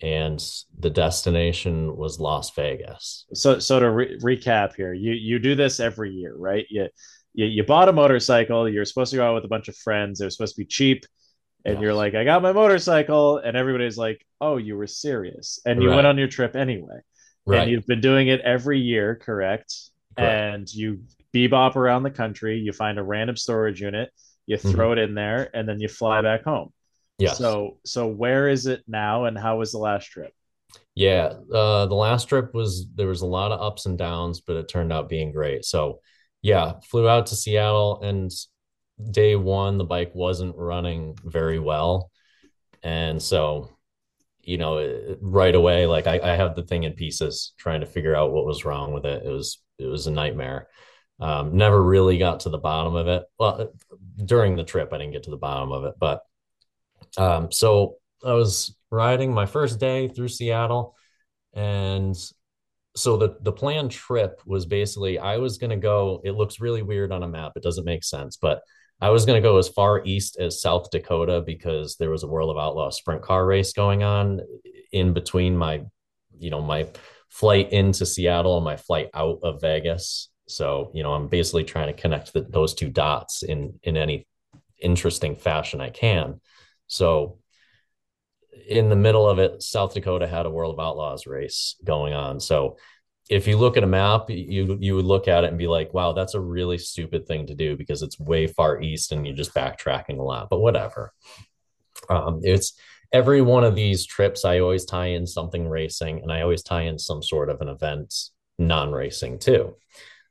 and 0.00 0.44
the 0.78 0.90
destination 0.90 1.96
was 1.96 2.20
Las 2.20 2.50
Vegas. 2.54 3.26
So 3.34 3.58
so 3.58 3.80
to 3.80 3.90
re- 3.90 4.18
recap 4.18 4.74
here, 4.74 4.92
you 4.92 5.12
you 5.12 5.38
do 5.38 5.54
this 5.54 5.80
every 5.80 6.12
year, 6.12 6.34
right? 6.36 6.66
You, 6.68 6.88
you 7.32 7.46
you 7.46 7.64
bought 7.64 7.88
a 7.88 7.92
motorcycle. 7.92 8.68
You're 8.68 8.84
supposed 8.84 9.10
to 9.12 9.16
go 9.16 9.26
out 9.26 9.34
with 9.34 9.44
a 9.44 9.48
bunch 9.48 9.68
of 9.68 9.76
friends. 9.76 10.18
They're 10.18 10.30
supposed 10.30 10.56
to 10.56 10.60
be 10.62 10.66
cheap, 10.66 11.04
and 11.64 11.80
you're 11.80 11.94
like, 11.94 12.14
I 12.14 12.24
got 12.24 12.42
my 12.42 12.52
motorcycle, 12.52 13.38
and 13.38 13.56
everybody's 13.56 13.96
like, 13.96 14.24
Oh, 14.40 14.56
you 14.56 14.76
were 14.76 14.86
serious, 14.86 15.60
and 15.64 15.82
you 15.82 15.88
Right. 15.88 15.96
went 15.96 16.06
on 16.06 16.18
your 16.18 16.28
trip 16.28 16.56
anyway, 16.56 17.00
Right. 17.46 17.62
and 17.62 17.70
you've 17.70 17.86
been 17.86 18.00
doing 18.00 18.28
it 18.28 18.40
every 18.40 18.80
year, 18.80 19.14
correct? 19.16 19.74
Correct. 20.16 20.54
And 20.54 20.72
you 20.72 21.00
bebop 21.34 21.76
around 21.76 22.04
the 22.04 22.10
country. 22.10 22.58
You 22.58 22.72
find 22.72 22.98
a 22.98 23.02
random 23.02 23.36
storage 23.36 23.80
unit, 23.80 24.10
you 24.46 24.56
throw 24.56 24.90
mm-hmm. 24.90 24.98
it 24.98 25.02
in 25.02 25.14
there, 25.14 25.50
and 25.54 25.68
then 25.68 25.80
you 25.80 25.88
fly 25.88 26.20
back 26.22 26.44
home. 26.44 26.72
Mm-hmm. 27.20 27.34
So 27.34 27.78
so 27.84 28.06
where 28.06 28.48
is 28.48 28.66
it 28.66 28.82
now, 28.88 29.24
and 29.24 29.38
how 29.38 29.58
was 29.58 29.72
the 29.72 29.78
last 29.78 30.06
trip? 30.06 30.32
Yeah, 30.94 31.34
uh, 31.52 31.86
the 31.86 31.94
last 31.94 32.28
trip 32.28 32.54
was 32.54 32.86
there 32.94 33.08
was 33.08 33.22
a 33.22 33.26
lot 33.26 33.52
of 33.52 33.60
ups 33.60 33.86
and 33.86 33.98
downs, 33.98 34.40
but 34.40 34.56
it 34.56 34.68
turned 34.68 34.92
out 34.92 35.08
being 35.08 35.32
great. 35.32 35.64
So, 35.64 36.00
yeah, 36.42 36.74
flew 36.84 37.08
out 37.08 37.26
to 37.26 37.36
Seattle, 37.36 38.00
and 38.02 38.30
day 39.10 39.36
one 39.36 39.78
the 39.78 39.84
bike 39.84 40.12
wasn't 40.14 40.56
running 40.56 41.16
very 41.24 41.58
well, 41.58 42.10
and 42.82 43.22
so, 43.22 43.76
you 44.42 44.58
know, 44.58 45.16
right 45.20 45.54
away, 45.54 45.86
like 45.86 46.06
I, 46.06 46.20
I 46.20 46.36
have 46.36 46.56
the 46.56 46.62
thing 46.62 46.84
in 46.84 46.94
pieces, 46.94 47.54
trying 47.58 47.80
to 47.80 47.86
figure 47.86 48.14
out 48.14 48.32
what 48.32 48.46
was 48.46 48.64
wrong 48.64 48.92
with 48.92 49.04
it. 49.04 49.24
It 49.24 49.30
was 49.30 49.60
it 49.78 49.86
was 49.86 50.06
a 50.06 50.12
nightmare. 50.12 50.68
Um, 51.20 51.56
never 51.56 51.80
really 51.80 52.18
got 52.18 52.40
to 52.40 52.50
the 52.50 52.58
bottom 52.58 52.96
of 52.96 53.06
it. 53.06 53.24
Well, 53.38 53.72
during 54.24 54.56
the 54.56 54.64
trip, 54.64 54.92
I 54.92 54.98
didn't 54.98 55.12
get 55.12 55.24
to 55.24 55.30
the 55.30 55.36
bottom 55.36 55.70
of 55.70 55.84
it, 55.84 55.94
but 55.98 56.22
um, 57.16 57.50
so 57.52 57.96
I 58.24 58.32
was 58.32 58.76
riding 58.90 59.32
my 59.32 59.46
first 59.46 59.78
day 59.80 60.08
through 60.08 60.28
Seattle, 60.28 60.94
and 61.52 62.16
so 62.96 63.16
the 63.16 63.36
the 63.40 63.52
planned 63.52 63.90
trip 63.90 64.40
was 64.46 64.66
basically 64.66 65.18
I 65.18 65.38
was 65.38 65.58
gonna 65.58 65.76
go. 65.76 66.20
It 66.24 66.32
looks 66.32 66.60
really 66.60 66.82
weird 66.82 67.12
on 67.12 67.22
a 67.22 67.28
map. 67.28 67.52
It 67.56 67.62
doesn't 67.62 67.84
make 67.84 68.04
sense, 68.04 68.36
but 68.36 68.62
I 69.00 69.10
was 69.10 69.26
gonna 69.26 69.40
go 69.40 69.58
as 69.58 69.68
far 69.68 70.04
east 70.04 70.38
as 70.38 70.60
South 70.60 70.90
Dakota 70.90 71.42
because 71.44 71.96
there 71.96 72.10
was 72.10 72.22
a 72.22 72.28
World 72.28 72.50
of 72.50 72.58
Outlaw 72.58 72.90
sprint 72.90 73.22
car 73.22 73.44
race 73.44 73.72
going 73.72 74.02
on 74.02 74.40
in 74.92 75.12
between 75.12 75.56
my, 75.56 75.82
you 76.38 76.50
know, 76.50 76.62
my 76.62 76.86
flight 77.30 77.72
into 77.72 78.06
Seattle 78.06 78.56
and 78.56 78.64
my 78.64 78.76
flight 78.76 79.10
out 79.12 79.40
of 79.42 79.60
Vegas. 79.60 80.30
So 80.46 80.90
you 80.94 81.02
know, 81.02 81.12
I'm 81.14 81.28
basically 81.28 81.64
trying 81.64 81.88
to 81.88 82.00
connect 82.00 82.32
the, 82.32 82.42
those 82.42 82.74
two 82.74 82.90
dots 82.90 83.42
in 83.42 83.78
in 83.82 83.96
any 83.96 84.26
interesting 84.80 85.34
fashion 85.34 85.80
I 85.80 85.90
can. 85.90 86.40
So 86.86 87.38
in 88.68 88.88
the 88.88 88.96
middle 88.96 89.28
of 89.28 89.38
it, 89.38 89.62
South 89.62 89.94
Dakota 89.94 90.26
had 90.26 90.46
a 90.46 90.50
World 90.50 90.74
of 90.74 90.84
Outlaws 90.84 91.26
race 91.26 91.76
going 91.84 92.14
on. 92.14 92.40
So 92.40 92.76
if 93.30 93.46
you 93.46 93.56
look 93.56 93.76
at 93.76 93.84
a 93.84 93.86
map, 93.86 94.28
you 94.28 94.76
you 94.80 94.96
would 94.96 95.04
look 95.04 95.28
at 95.28 95.44
it 95.44 95.48
and 95.48 95.58
be 95.58 95.66
like, 95.66 95.94
wow, 95.94 96.12
that's 96.12 96.34
a 96.34 96.40
really 96.40 96.78
stupid 96.78 97.26
thing 97.26 97.46
to 97.46 97.54
do 97.54 97.76
because 97.76 98.02
it's 98.02 98.20
way 98.20 98.46
far 98.46 98.80
east 98.82 99.12
and 99.12 99.26
you're 99.26 99.36
just 99.36 99.54
backtracking 99.54 100.18
a 100.18 100.22
lot, 100.22 100.50
but 100.50 100.60
whatever. 100.60 101.12
Um, 102.10 102.40
it's 102.42 102.74
every 103.12 103.40
one 103.40 103.64
of 103.64 103.74
these 103.74 104.04
trips, 104.04 104.44
I 104.44 104.58
always 104.58 104.84
tie 104.84 105.06
in 105.06 105.26
something 105.26 105.68
racing 105.68 106.20
and 106.22 106.30
I 106.30 106.42
always 106.42 106.62
tie 106.62 106.82
in 106.82 106.98
some 106.98 107.22
sort 107.22 107.48
of 107.48 107.60
an 107.60 107.68
event 107.68 108.14
non-racing 108.58 109.38
too. 109.38 109.76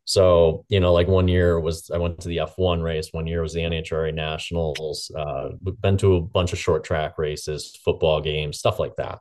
So, 0.05 0.65
you 0.67 0.79
know, 0.79 0.91
like 0.91 1.07
one 1.07 1.27
year 1.27 1.59
was 1.59 1.89
I 1.93 1.97
went 1.97 2.19
to 2.21 2.27
the 2.27 2.39
F1 2.39 2.81
race, 2.83 3.09
one 3.11 3.25
year 3.27 3.41
was 3.41 3.53
the 3.53 3.61
NHRA 3.61 4.13
Nationals, 4.13 5.09
uh, 5.17 5.49
been 5.81 5.97
to 5.97 6.15
a 6.15 6.21
bunch 6.21 6.51
of 6.51 6.59
short 6.59 6.83
track 6.83 7.17
races, 7.17 7.79
football 7.85 8.19
games, 8.19 8.59
stuff 8.59 8.79
like 8.79 8.95
that. 8.97 9.19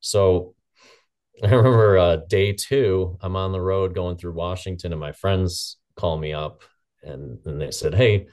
So 0.00 0.54
I 1.42 1.48
remember 1.48 1.98
uh, 1.98 2.16
day 2.28 2.52
two, 2.52 3.18
I'm 3.20 3.36
on 3.36 3.52
the 3.52 3.60
road 3.60 3.94
going 3.94 4.16
through 4.16 4.32
Washington, 4.32 4.92
and 4.92 5.00
my 5.00 5.12
friends 5.12 5.76
call 5.96 6.16
me 6.16 6.32
up 6.32 6.62
and, 7.02 7.38
and 7.44 7.60
they 7.60 7.70
said, 7.70 7.94
Hey, 7.94 8.28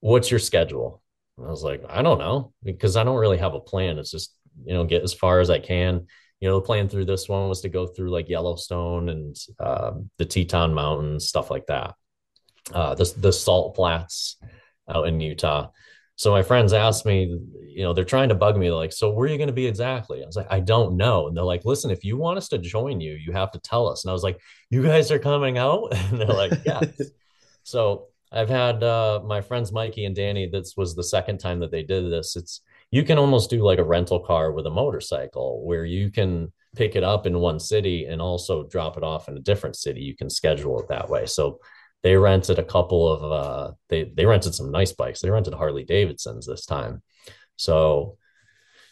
what's 0.00 0.30
your 0.30 0.40
schedule? 0.40 1.02
And 1.38 1.46
I 1.46 1.50
was 1.50 1.62
like, 1.62 1.82
I 1.88 2.02
don't 2.02 2.18
know, 2.18 2.52
because 2.62 2.96
I 2.96 3.04
don't 3.04 3.18
really 3.18 3.38
have 3.38 3.54
a 3.54 3.60
plan. 3.60 3.98
It's 3.98 4.10
just, 4.10 4.34
you 4.64 4.74
know, 4.74 4.84
get 4.84 5.02
as 5.02 5.14
far 5.14 5.40
as 5.40 5.48
I 5.48 5.60
can 5.60 6.06
you 6.42 6.48
know, 6.48 6.56
the 6.56 6.66
plan 6.66 6.88
through 6.88 7.04
this 7.04 7.28
one 7.28 7.48
was 7.48 7.60
to 7.60 7.68
go 7.68 7.86
through 7.86 8.10
like 8.10 8.28
Yellowstone 8.28 9.10
and 9.10 9.36
um, 9.60 10.10
the 10.18 10.24
Teton 10.24 10.74
Mountains, 10.74 11.28
stuff 11.28 11.52
like 11.52 11.66
that. 11.66 11.94
Uh, 12.74 12.96
the 12.96 13.14
the 13.16 13.32
salt 13.32 13.76
flats 13.76 14.38
out 14.88 15.06
in 15.06 15.20
Utah. 15.20 15.68
So 16.16 16.32
my 16.32 16.42
friends 16.42 16.72
asked 16.72 17.06
me, 17.06 17.38
you 17.68 17.84
know, 17.84 17.92
they're 17.92 18.04
trying 18.04 18.28
to 18.30 18.34
bug 18.34 18.56
me, 18.56 18.72
like, 18.72 18.92
so 18.92 19.10
where 19.10 19.26
are 19.26 19.30
you 19.30 19.38
going 19.38 19.48
to 19.48 19.52
be 19.52 19.66
exactly? 19.66 20.20
I 20.22 20.26
was 20.26 20.36
like, 20.36 20.48
I 20.50 20.58
don't 20.58 20.96
know. 20.96 21.28
And 21.28 21.36
they're 21.36 21.44
like, 21.44 21.64
listen, 21.64 21.92
if 21.92 22.04
you 22.04 22.16
want 22.16 22.38
us 22.38 22.48
to 22.48 22.58
join 22.58 23.00
you, 23.00 23.12
you 23.12 23.32
have 23.32 23.52
to 23.52 23.60
tell 23.60 23.88
us. 23.88 24.04
And 24.04 24.10
I 24.10 24.12
was 24.12 24.24
like, 24.24 24.40
you 24.68 24.82
guys 24.82 25.12
are 25.12 25.20
coming 25.20 25.58
out? 25.58 25.94
And 26.10 26.20
they're 26.20 26.26
like, 26.26 26.52
yeah. 26.66 26.80
so 27.62 28.08
I've 28.32 28.48
had 28.48 28.82
uh, 28.82 29.20
my 29.24 29.40
friends 29.40 29.72
Mikey 29.72 30.04
and 30.06 30.14
Danny. 30.14 30.48
This 30.48 30.76
was 30.76 30.94
the 30.94 31.04
second 31.04 31.38
time 31.38 31.60
that 31.60 31.70
they 31.70 31.82
did 31.82 32.10
this. 32.10 32.34
It's 32.34 32.62
you 32.92 33.02
can 33.02 33.18
almost 33.18 33.50
do 33.50 33.64
like 33.64 33.78
a 33.78 33.84
rental 33.84 34.20
car 34.20 34.52
with 34.52 34.66
a 34.66 34.70
motorcycle 34.70 35.64
where 35.64 35.84
you 35.84 36.10
can 36.10 36.52
pick 36.76 36.94
it 36.94 37.02
up 37.02 37.26
in 37.26 37.40
one 37.40 37.58
city 37.58 38.04
and 38.04 38.20
also 38.20 38.68
drop 38.68 38.98
it 38.98 39.02
off 39.02 39.28
in 39.28 39.36
a 39.36 39.40
different 39.40 39.76
city. 39.76 40.02
You 40.02 40.14
can 40.14 40.28
schedule 40.28 40.78
it 40.78 40.88
that 40.88 41.08
way. 41.08 41.24
So 41.24 41.58
they 42.02 42.16
rented 42.16 42.58
a 42.58 42.64
couple 42.64 43.10
of 43.10 43.22
uh 43.24 43.72
they 43.88 44.12
they 44.14 44.26
rented 44.26 44.54
some 44.54 44.70
nice 44.70 44.92
bikes. 44.92 45.20
They 45.20 45.30
rented 45.30 45.54
Harley 45.54 45.84
Davidsons 45.84 46.46
this 46.46 46.66
time. 46.66 47.02
So 47.56 48.18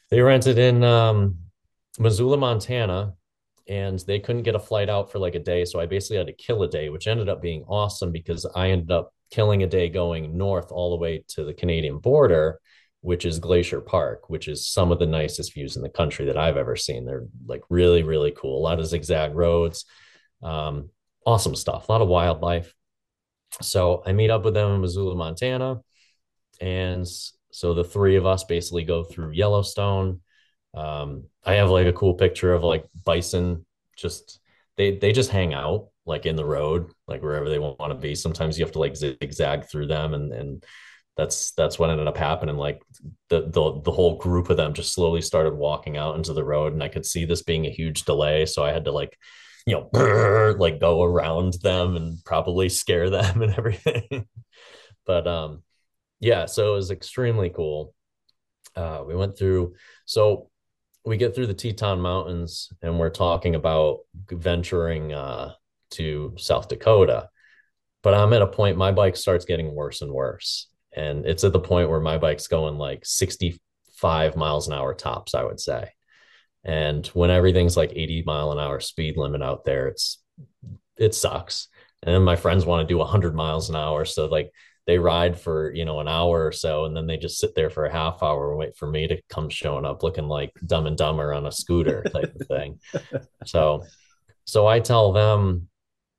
they 0.09 0.22
rented 0.22 0.59
in 0.59 0.82
um 0.82 1.36
Missoula, 1.98 2.39
Montana, 2.39 3.12
and 3.68 3.98
they 4.06 4.18
couldn't 4.18 4.44
get 4.44 4.55
a 4.55 4.60
flight 4.60 4.89
out 4.89 5.12
for 5.12 5.18
like 5.18 5.35
a 5.35 5.40
day. 5.40 5.66
So 5.66 5.78
I 5.78 5.85
basically 5.85 6.16
had 6.16 6.27
to 6.28 6.32
kill 6.32 6.62
a 6.62 6.68
day, 6.68 6.89
which 6.89 7.06
ended 7.06 7.28
up 7.28 7.43
being 7.43 7.64
awesome 7.68 8.12
because 8.12 8.47
I 8.56 8.70
ended 8.70 8.93
up 8.93 9.12
killing 9.31 9.62
a 9.62 9.66
day 9.66 9.90
going 9.90 10.39
north 10.39 10.72
all 10.72 10.90
the 10.90 10.97
way 10.97 11.22
to 11.28 11.44
the 11.44 11.52
Canadian 11.52 11.98
border 11.98 12.60
which 13.02 13.24
is 13.24 13.39
Glacier 13.39 13.81
Park, 13.81 14.28
which 14.28 14.47
is 14.47 14.68
some 14.68 14.93
of 14.93 14.98
the 14.98 15.06
nicest 15.06 15.55
views 15.55 15.77
in 15.77 15.82
the 15.82 15.89
country 15.89 16.27
that 16.27 16.36
I've 16.36 16.56
ever 16.56 16.77
seen. 16.77 17.06
They're 17.06 17.27
like 17.47 17.62
really, 17.70 18.02
really 18.02 18.32
cool. 18.36 18.59
A 18.59 18.62
lot 18.62 18.78
of 18.78 18.86
zigzag 18.86 19.35
roads, 19.35 19.86
um, 20.43 20.90
awesome 21.27 21.55
stuff, 21.55 21.89
a 21.89 21.93
lot 21.93 22.02
of 22.02 22.09
wildlife. 22.09 22.74
So 23.62 24.02
I 24.06 24.12
meet 24.12 24.31
up 24.31 24.44
with 24.44 24.55
them 24.55 24.72
in 24.72 24.81
Missoula, 24.81 25.16
Montana. 25.16 25.81
And 26.60 27.06
so 27.52 27.74
the 27.74 27.85
three 27.85 28.16
of 28.16 28.27
us 28.27 28.44
basically 28.44 28.85
go 28.85 29.02
through 29.02 29.32
Yellowstone. 29.32 30.20
Um, 30.74 31.24
I 31.44 31.55
have 31.55 31.70
like 31.70 31.86
a 31.86 31.93
cool 31.93 32.14
picture 32.14 32.52
of 32.52 32.62
like 32.62 32.85
bison 33.05 33.64
just 33.97 34.40
they 34.77 34.97
they 34.97 35.12
just 35.12 35.31
hang 35.31 35.52
out 35.52 35.89
like 36.06 36.27
in 36.27 36.36
the 36.36 36.44
road, 36.44 36.90
like 37.06 37.22
wherever 37.22 37.48
they 37.48 37.59
want 37.59 37.78
to 37.89 37.94
be. 37.94 38.14
Sometimes 38.14 38.59
you 38.59 38.64
have 38.64 38.72
to 38.72 38.78
like 38.78 38.97
zigzag 38.97 39.64
through 39.64 39.86
them 39.86 40.14
and 40.14 40.32
and 40.32 40.64
that's 41.20 41.51
that's 41.52 41.78
what 41.78 41.90
ended 41.90 42.09
up 42.09 42.16
happening. 42.16 42.56
Like 42.56 42.80
the, 43.28 43.42
the 43.42 43.82
the 43.84 43.92
whole 43.92 44.16
group 44.16 44.48
of 44.48 44.56
them 44.56 44.72
just 44.72 44.94
slowly 44.94 45.20
started 45.20 45.52
walking 45.52 45.98
out 45.98 46.16
into 46.16 46.32
the 46.32 46.42
road 46.42 46.72
and 46.72 46.82
i 46.82 46.88
could 46.88 47.05
see 47.05 47.26
this 47.26 47.42
being 47.42 47.66
a 47.66 47.70
huge 47.70 48.05
delay. 48.05 48.47
So 48.47 48.64
i 48.64 48.72
had 48.72 48.86
to 48.86 48.92
like 48.92 49.18
you 49.66 49.74
know 49.74 49.90
brrr, 49.92 50.59
like 50.64 50.80
go 50.80 51.02
around 51.02 51.55
them 51.62 51.97
and 51.97 52.24
probably 52.24 52.70
scare 52.70 53.10
them 53.16 53.42
and 53.42 53.55
everything. 53.55 54.26
But 55.05 55.26
um 55.26 55.62
yeah 56.20 56.47
so 56.47 56.72
it 56.72 56.76
was 56.76 56.90
extremely 56.90 57.51
cool. 57.51 57.94
Uh 58.74 59.05
we 59.06 59.14
went 59.14 59.36
through 59.36 59.74
so 60.06 60.48
we 61.05 61.18
get 61.18 61.34
through 61.34 61.48
the 61.48 61.55
teton 61.55 62.01
mountains 62.01 62.72
and 62.80 62.98
we're 62.98 63.10
talking 63.10 63.55
about 63.55 64.01
venturing 64.30 65.12
uh 65.12 65.52
to 65.90 66.34
south 66.38 66.68
dakota. 66.68 67.28
But 68.02 68.14
i'm 68.14 68.32
at 68.32 68.40
a 68.40 68.47
point 68.47 68.78
my 68.78 68.92
bike 68.92 69.16
starts 69.16 69.44
getting 69.44 69.74
worse 69.74 70.01
and 70.01 70.10
worse 70.10 70.70
and 70.92 71.26
it's 71.26 71.44
at 71.44 71.52
the 71.52 71.60
point 71.60 71.90
where 71.90 72.00
my 72.00 72.18
bike's 72.18 72.46
going 72.46 72.76
like 72.76 73.04
65 73.04 74.36
miles 74.36 74.66
an 74.68 74.74
hour 74.74 74.94
tops 74.94 75.34
i 75.34 75.44
would 75.44 75.60
say. 75.60 75.90
And 76.62 77.06
when 77.08 77.30
everything's 77.30 77.76
like 77.76 77.92
80 77.94 78.24
mile 78.26 78.52
an 78.52 78.58
hour 78.58 78.80
speed 78.80 79.16
limit 79.16 79.42
out 79.42 79.64
there 79.64 79.88
it's 79.88 80.22
it 80.96 81.14
sucks. 81.14 81.68
And 82.02 82.14
then 82.14 82.22
my 82.22 82.36
friends 82.36 82.66
want 82.66 82.86
to 82.86 82.92
do 82.92 82.98
100 82.98 83.34
miles 83.34 83.70
an 83.70 83.76
hour 83.76 84.04
so 84.04 84.26
like 84.26 84.52
they 84.86 84.98
ride 84.98 85.38
for 85.38 85.72
you 85.72 85.84
know 85.84 86.00
an 86.00 86.08
hour 86.08 86.46
or 86.46 86.52
so 86.52 86.84
and 86.84 86.96
then 86.96 87.06
they 87.06 87.16
just 87.16 87.38
sit 87.38 87.54
there 87.54 87.70
for 87.70 87.84
a 87.84 87.92
half 87.92 88.22
hour 88.22 88.50
and 88.50 88.58
wait 88.58 88.76
for 88.76 88.90
me 88.90 89.06
to 89.06 89.20
come 89.28 89.48
showing 89.48 89.84
up 89.84 90.02
looking 90.02 90.26
like 90.26 90.52
dumb 90.66 90.86
and 90.86 90.96
dumber 90.96 91.32
on 91.32 91.46
a 91.46 91.52
scooter 91.52 92.02
type 92.02 92.34
of 92.34 92.46
thing. 92.46 92.80
So 93.46 93.84
so 94.50 94.66
i 94.66 94.80
tell 94.80 95.12
them 95.12 95.68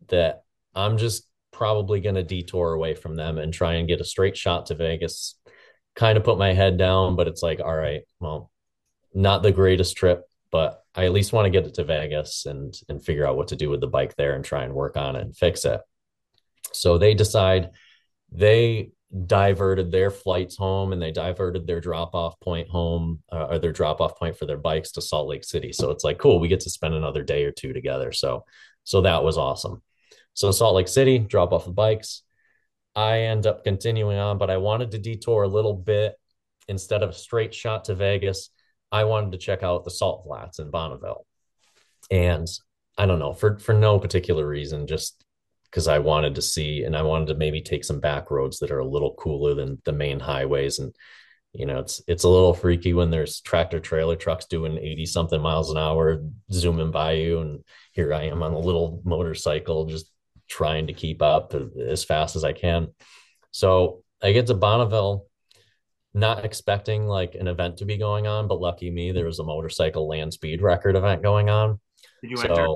that 0.07 0.43
i'm 0.73 0.98
just 0.98 1.27
probably 1.62 2.00
going 2.00 2.16
to 2.16 2.24
detour 2.24 2.74
away 2.74 2.96
from 2.96 3.16
them 3.16 3.38
and 3.38 3.54
try 3.54 3.76
and 3.76 3.88
get 3.88 4.02
a 4.02 4.04
straight 4.04 4.36
shot 4.36 4.66
to 4.66 4.74
Vegas, 4.74 5.36
kind 5.96 6.18
of 6.18 6.24
put 6.24 6.40
my 6.40 6.54
head 6.54 6.76
down, 6.76 7.16
but 7.16 7.28
it's 7.28 7.44
like, 7.44 7.60
all 7.60 7.76
right, 7.76 8.02
well, 8.20 8.50
not 9.14 9.44
the 9.44 9.52
greatest 9.52 9.96
trip, 9.96 10.24
but 10.52 10.84
I 10.96 11.06
at 11.06 11.12
least 11.12 11.34
want 11.34 11.46
to 11.46 11.52
get 11.52 11.68
it 11.68 11.76
to 11.76 11.84
Vegas 11.84 12.48
and 12.48 12.74
and 12.90 13.06
figure 13.06 13.28
out 13.28 13.38
what 13.38 13.50
to 13.50 13.56
do 13.56 13.70
with 13.70 13.80
the 13.80 13.86
bike 13.86 14.16
there 14.16 14.34
and 14.34 14.44
try 14.44 14.64
and 14.64 14.74
work 14.74 14.98
on 14.98 15.16
it 15.16 15.22
and 15.22 15.38
fix 15.38 15.64
it. 15.64 15.80
So 16.74 16.98
they 16.98 17.14
decide 17.14 17.70
they 18.32 18.90
diverted 19.28 19.92
their 19.92 20.10
flights 20.10 20.58
home 20.58 20.94
and 20.94 21.02
they 21.02 21.12
diverted 21.12 21.68
their 21.68 21.80
drop 21.80 22.16
off 22.16 22.40
point 22.40 22.70
home 22.70 23.22
uh, 23.32 23.46
or 23.52 23.60
their 23.60 23.72
drop 23.72 24.02
off 24.02 24.18
point 24.18 24.36
for 24.36 24.48
their 24.48 24.58
bikes 24.58 24.94
to 24.94 25.02
Salt 25.02 25.28
Lake 25.28 25.44
City. 25.44 25.74
So 25.74 25.92
it's 25.92 26.04
like 26.04 26.18
cool, 26.18 26.40
we 26.40 26.48
get 26.48 26.62
to 26.62 26.72
spend 26.72 26.96
another 26.96 27.22
day 27.22 27.44
or 27.44 27.52
two 27.52 27.72
together. 27.72 28.12
So 28.12 28.46
so 28.84 29.02
that 29.02 29.24
was 29.24 29.38
awesome. 29.38 29.84
So 30.34 30.52
Salt 30.52 30.76
Lake 30.76 30.88
City, 30.88 31.20
drop 31.20 31.52
off 31.52 31.66
the 31.66 31.72
bikes. 31.72 32.24
I 32.95 33.20
end 33.22 33.48
up 33.48 33.64
continuing 33.64 34.18
on, 34.18 34.38
but 34.38 34.49
I 34.49 34.58
wanted 34.58 34.91
to 34.91 34.98
detour 34.98 35.44
a 35.44 35.48
little 35.48 35.74
bit 35.74 36.16
instead 36.68 37.03
of 37.03 37.10
a 37.10 37.14
straight 37.14 37.53
shot 37.53 37.86
to 37.86 37.95
Vegas. 37.95 38.49
I 38.91 39.06
wanted 39.06 39.32
to 39.32 39.38
check 39.38 39.64
out 39.64 39.84
the 39.84 39.91
salt 39.91 40.24
flats 40.26 40.60
in 40.60 40.70
Bonneville. 40.70 41.26
And 42.10 42.48
I 42.98 43.06
don't 43.06 43.20
know, 43.20 43.34
for 43.34 43.58
for 43.60 43.74
no 43.74 43.99
particular 43.99 44.45
reason, 44.45 44.88
just 44.88 45.24
because 45.66 45.88
I 45.88 45.99
wanted 45.99 46.36
to 46.36 46.41
see 46.41 46.84
and 46.84 46.95
I 46.95 47.03
wanted 47.03 47.28
to 47.28 47.36
maybe 47.36 47.62
take 47.62 47.86
some 47.86 48.02
back 48.02 48.30
roads 48.30 48.60
that 48.60 48.72
are 48.72 48.80
a 48.80 48.88
little 48.88 49.14
cooler 49.16 49.53
than 49.53 49.82
the 49.86 49.94
main 49.94 50.20
highways. 50.20 50.80
And 50.80 50.94
you 51.53 51.66
know, 51.66 51.80
it's 51.80 52.02
it's 52.08 52.24
a 52.24 52.30
little 52.30 52.53
freaky 52.53 52.94
when 52.94 53.10
there's 53.10 53.41
tractor 53.41 53.80
trailer 53.80 54.16
trucks 54.16 54.45
doing 54.45 54.78
80 54.78 55.06
something 55.06 55.41
miles 55.41 55.72
an 55.72 55.78
hour 55.78 56.22
zooming 56.52 56.91
by 56.91 57.14
you. 57.14 57.40
And 57.40 57.64
here 57.94 58.14
I 58.14 58.24
am 58.24 58.44
on 58.44 58.53
a 58.53 58.60
little 58.60 59.02
motorcycle 59.06 59.86
just 59.86 60.12
trying 60.52 60.88
to 60.88 60.94
keep 60.94 61.22
up 61.22 61.56
as 61.56 62.03
fast 62.03 62.36
as 62.36 62.44
I 62.44 62.52
can. 62.52 62.90
So 63.52 64.03
I 64.22 64.34
get 64.34 64.48
to 64.48 64.53
Bonneville 64.53 65.26
not 66.14 66.44
expecting 66.44 67.07
like 67.07 67.36
an 67.36 67.48
event 67.48 67.78
to 67.78 67.86
be 67.86 67.98
going 67.98 68.28
on, 68.28 68.49
but 68.49 68.60
lucky 68.60 68.91
me, 68.91 69.14
there 69.14 69.26
was 69.26 69.40
a 69.40 69.45
motorcycle 69.45 70.10
land 70.10 70.34
speed 70.34 70.61
record 70.61 70.98
event 70.98 71.23
going 71.23 71.49
on. 71.49 71.80
Did 72.22 72.32
you 72.32 72.38
so, 72.38 72.44
enter? 72.44 72.68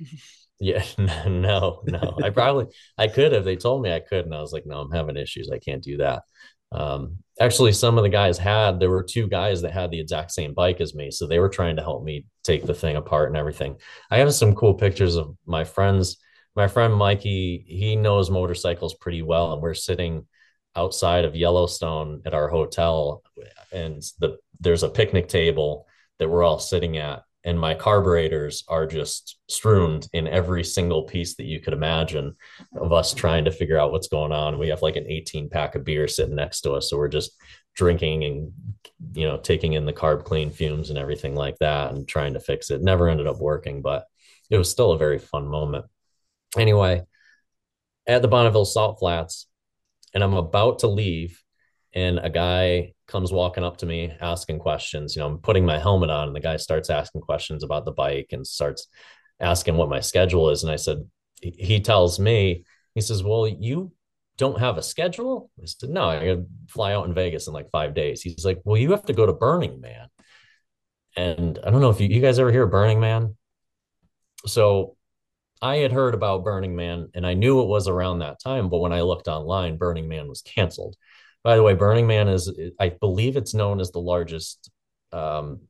Yeah, 0.60 0.84
no, 1.26 1.82
no. 1.84 2.16
I 2.22 2.30
probably 2.30 2.66
I 2.96 3.08
could 3.08 3.32
have. 3.32 3.44
They 3.44 3.56
told 3.56 3.82
me 3.82 3.92
I 3.92 3.98
could, 3.98 4.24
and 4.24 4.34
I 4.34 4.40
was 4.40 4.52
like, 4.52 4.64
no, 4.64 4.80
I'm 4.80 4.92
having 4.92 5.16
issues. 5.16 5.50
I 5.50 5.58
can't 5.58 5.82
do 5.82 5.96
that. 5.96 6.22
Um, 6.70 7.18
actually, 7.40 7.72
some 7.72 7.98
of 7.98 8.04
the 8.04 8.08
guys 8.08 8.38
had. 8.38 8.78
There 8.78 8.88
were 8.88 9.02
two 9.02 9.26
guys 9.26 9.62
that 9.62 9.72
had 9.72 9.90
the 9.90 10.00
exact 10.00 10.30
same 10.30 10.54
bike 10.54 10.80
as 10.80 10.94
me, 10.94 11.10
so 11.10 11.26
they 11.26 11.40
were 11.40 11.48
trying 11.48 11.76
to 11.76 11.82
help 11.82 12.04
me 12.04 12.26
take 12.44 12.64
the 12.64 12.72
thing 12.72 12.94
apart 12.96 13.28
and 13.28 13.36
everything. 13.36 13.76
I 14.10 14.18
have 14.18 14.32
some 14.32 14.54
cool 14.54 14.74
pictures 14.74 15.16
of 15.16 15.36
my 15.44 15.64
friends. 15.64 16.18
My 16.56 16.68
friend 16.68 16.94
Mikey, 16.94 17.64
he 17.66 17.96
knows 17.96 18.30
motorcycles 18.30 18.94
pretty 18.94 19.22
well, 19.22 19.52
and 19.52 19.62
we're 19.62 19.74
sitting 19.74 20.26
outside 20.76 21.24
of 21.24 21.36
Yellowstone 21.36 22.22
at 22.24 22.34
our 22.34 22.48
hotel, 22.48 23.22
and 23.72 24.02
the 24.20 24.38
there's 24.60 24.84
a 24.84 24.88
picnic 24.88 25.28
table 25.28 25.86
that 26.18 26.28
we're 26.28 26.44
all 26.44 26.60
sitting 26.60 26.96
at, 26.96 27.22
and 27.42 27.58
my 27.58 27.74
carburetors 27.74 28.62
are 28.68 28.86
just 28.86 29.38
strewn 29.48 30.00
in 30.12 30.28
every 30.28 30.62
single 30.62 31.02
piece 31.02 31.34
that 31.36 31.46
you 31.46 31.60
could 31.60 31.72
imagine 31.72 32.34
of 32.76 32.92
us 32.92 33.12
trying 33.12 33.44
to 33.46 33.50
figure 33.50 33.78
out 33.78 33.90
what's 33.90 34.08
going 34.08 34.32
on. 34.32 34.58
We 34.58 34.68
have 34.68 34.82
like 34.82 34.96
an 34.96 35.10
18 35.10 35.50
pack 35.50 35.74
of 35.74 35.84
beer 35.84 36.06
sitting 36.06 36.36
next 36.36 36.60
to 36.62 36.72
us, 36.72 36.88
so 36.88 36.96
we're 36.96 37.08
just 37.08 37.32
drinking 37.74 38.22
and 38.22 38.52
you 39.14 39.26
know 39.26 39.38
taking 39.38 39.72
in 39.72 39.86
the 39.86 39.92
carb 39.92 40.22
clean 40.22 40.50
fumes 40.50 40.90
and 40.90 40.98
everything 41.00 41.34
like 41.34 41.58
that 41.58 41.92
and 41.92 42.06
trying 42.06 42.34
to 42.34 42.40
fix 42.40 42.70
it. 42.70 42.80
Never 42.80 43.08
ended 43.08 43.26
up 43.26 43.40
working, 43.40 43.82
but 43.82 44.06
it 44.50 44.58
was 44.58 44.70
still 44.70 44.92
a 44.92 44.98
very 44.98 45.18
fun 45.18 45.48
moment. 45.48 45.86
Anyway, 46.56 47.02
at 48.06 48.22
the 48.22 48.28
Bonneville 48.28 48.64
Salt 48.64 48.98
Flats, 48.98 49.46
and 50.12 50.22
I'm 50.22 50.34
about 50.34 50.80
to 50.80 50.86
leave, 50.86 51.42
and 51.92 52.18
a 52.18 52.30
guy 52.30 52.92
comes 53.06 53.32
walking 53.32 53.64
up 53.64 53.78
to 53.78 53.86
me 53.86 54.12
asking 54.20 54.58
questions. 54.58 55.14
You 55.14 55.20
know, 55.20 55.28
I'm 55.28 55.38
putting 55.38 55.66
my 55.66 55.78
helmet 55.78 56.10
on, 56.10 56.28
and 56.28 56.36
the 56.36 56.40
guy 56.40 56.56
starts 56.56 56.90
asking 56.90 57.22
questions 57.22 57.64
about 57.64 57.84
the 57.84 57.92
bike 57.92 58.28
and 58.32 58.46
starts 58.46 58.88
asking 59.40 59.76
what 59.76 59.88
my 59.88 60.00
schedule 60.00 60.50
is. 60.50 60.62
And 60.62 60.72
I 60.72 60.76
said, 60.76 60.98
he 61.40 61.80
tells 61.80 62.18
me, 62.18 62.64
he 62.94 63.00
says, 63.00 63.22
Well, 63.22 63.46
you 63.46 63.92
don't 64.36 64.58
have 64.58 64.78
a 64.78 64.82
schedule? 64.82 65.50
I 65.60 65.66
said, 65.66 65.90
No, 65.90 66.04
I 66.04 66.18
gotta 66.24 66.46
fly 66.68 66.94
out 66.94 67.06
in 67.06 67.14
Vegas 67.14 67.46
in 67.46 67.52
like 67.52 67.70
five 67.70 67.94
days. 67.94 68.22
He's 68.22 68.44
like, 68.44 68.60
Well, 68.64 68.76
you 68.76 68.92
have 68.92 69.06
to 69.06 69.12
go 69.12 69.26
to 69.26 69.32
Burning 69.32 69.80
Man. 69.80 70.08
And 71.16 71.58
I 71.64 71.70
don't 71.70 71.80
know 71.80 71.90
if 71.90 72.00
you, 72.00 72.08
you 72.08 72.20
guys 72.20 72.38
ever 72.38 72.50
hear 72.50 72.66
Burning 72.66 73.00
Man. 73.00 73.36
So 74.46 74.96
I 75.64 75.78
had 75.78 75.92
heard 75.92 76.12
about 76.12 76.44
Burning 76.44 76.76
Man 76.76 77.08
and 77.14 77.26
I 77.26 77.32
knew 77.32 77.62
it 77.62 77.68
was 77.68 77.88
around 77.88 78.18
that 78.18 78.38
time, 78.38 78.68
but 78.68 78.80
when 78.80 78.92
I 78.92 79.00
looked 79.00 79.28
online, 79.28 79.78
Burning 79.78 80.08
Man 80.08 80.28
was 80.28 80.42
canceled. 80.42 80.94
By 81.42 81.56
the 81.56 81.62
way, 81.62 81.72
Burning 81.72 82.06
Man 82.06 82.28
is, 82.28 82.52
I 82.78 82.90
believe 82.90 83.38
it's 83.38 83.54
known 83.54 83.80
as 83.80 83.90
the 83.90 83.98
largest, 83.98 84.70
um, 85.10 85.60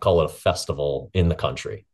call 0.00 0.22
it 0.22 0.24
a 0.24 0.28
festival 0.30 1.10
in 1.12 1.28
the 1.28 1.34
country. 1.34 1.86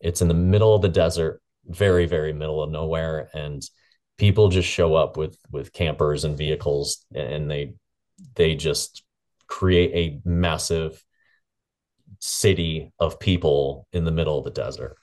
It's 0.00 0.20
in 0.20 0.28
the 0.28 0.34
middle 0.34 0.74
of 0.74 0.82
the 0.82 0.90
desert, 0.90 1.40
very, 1.64 2.04
very 2.04 2.34
middle 2.34 2.62
of 2.62 2.70
nowhere. 2.70 3.30
And 3.32 3.62
people 4.18 4.50
just 4.50 4.68
show 4.68 4.94
up 4.94 5.16
with, 5.16 5.38
with 5.50 5.72
campers 5.72 6.24
and 6.24 6.36
vehicles 6.36 7.06
and 7.14 7.50
they, 7.50 7.72
they 8.34 8.54
just 8.54 9.02
create 9.46 9.94
a 9.94 10.28
massive 10.28 11.02
city 12.18 12.92
of 12.98 13.18
people 13.18 13.86
in 13.94 14.04
the 14.04 14.12
middle 14.12 14.36
of 14.36 14.44
the 14.44 14.50
desert. 14.50 14.98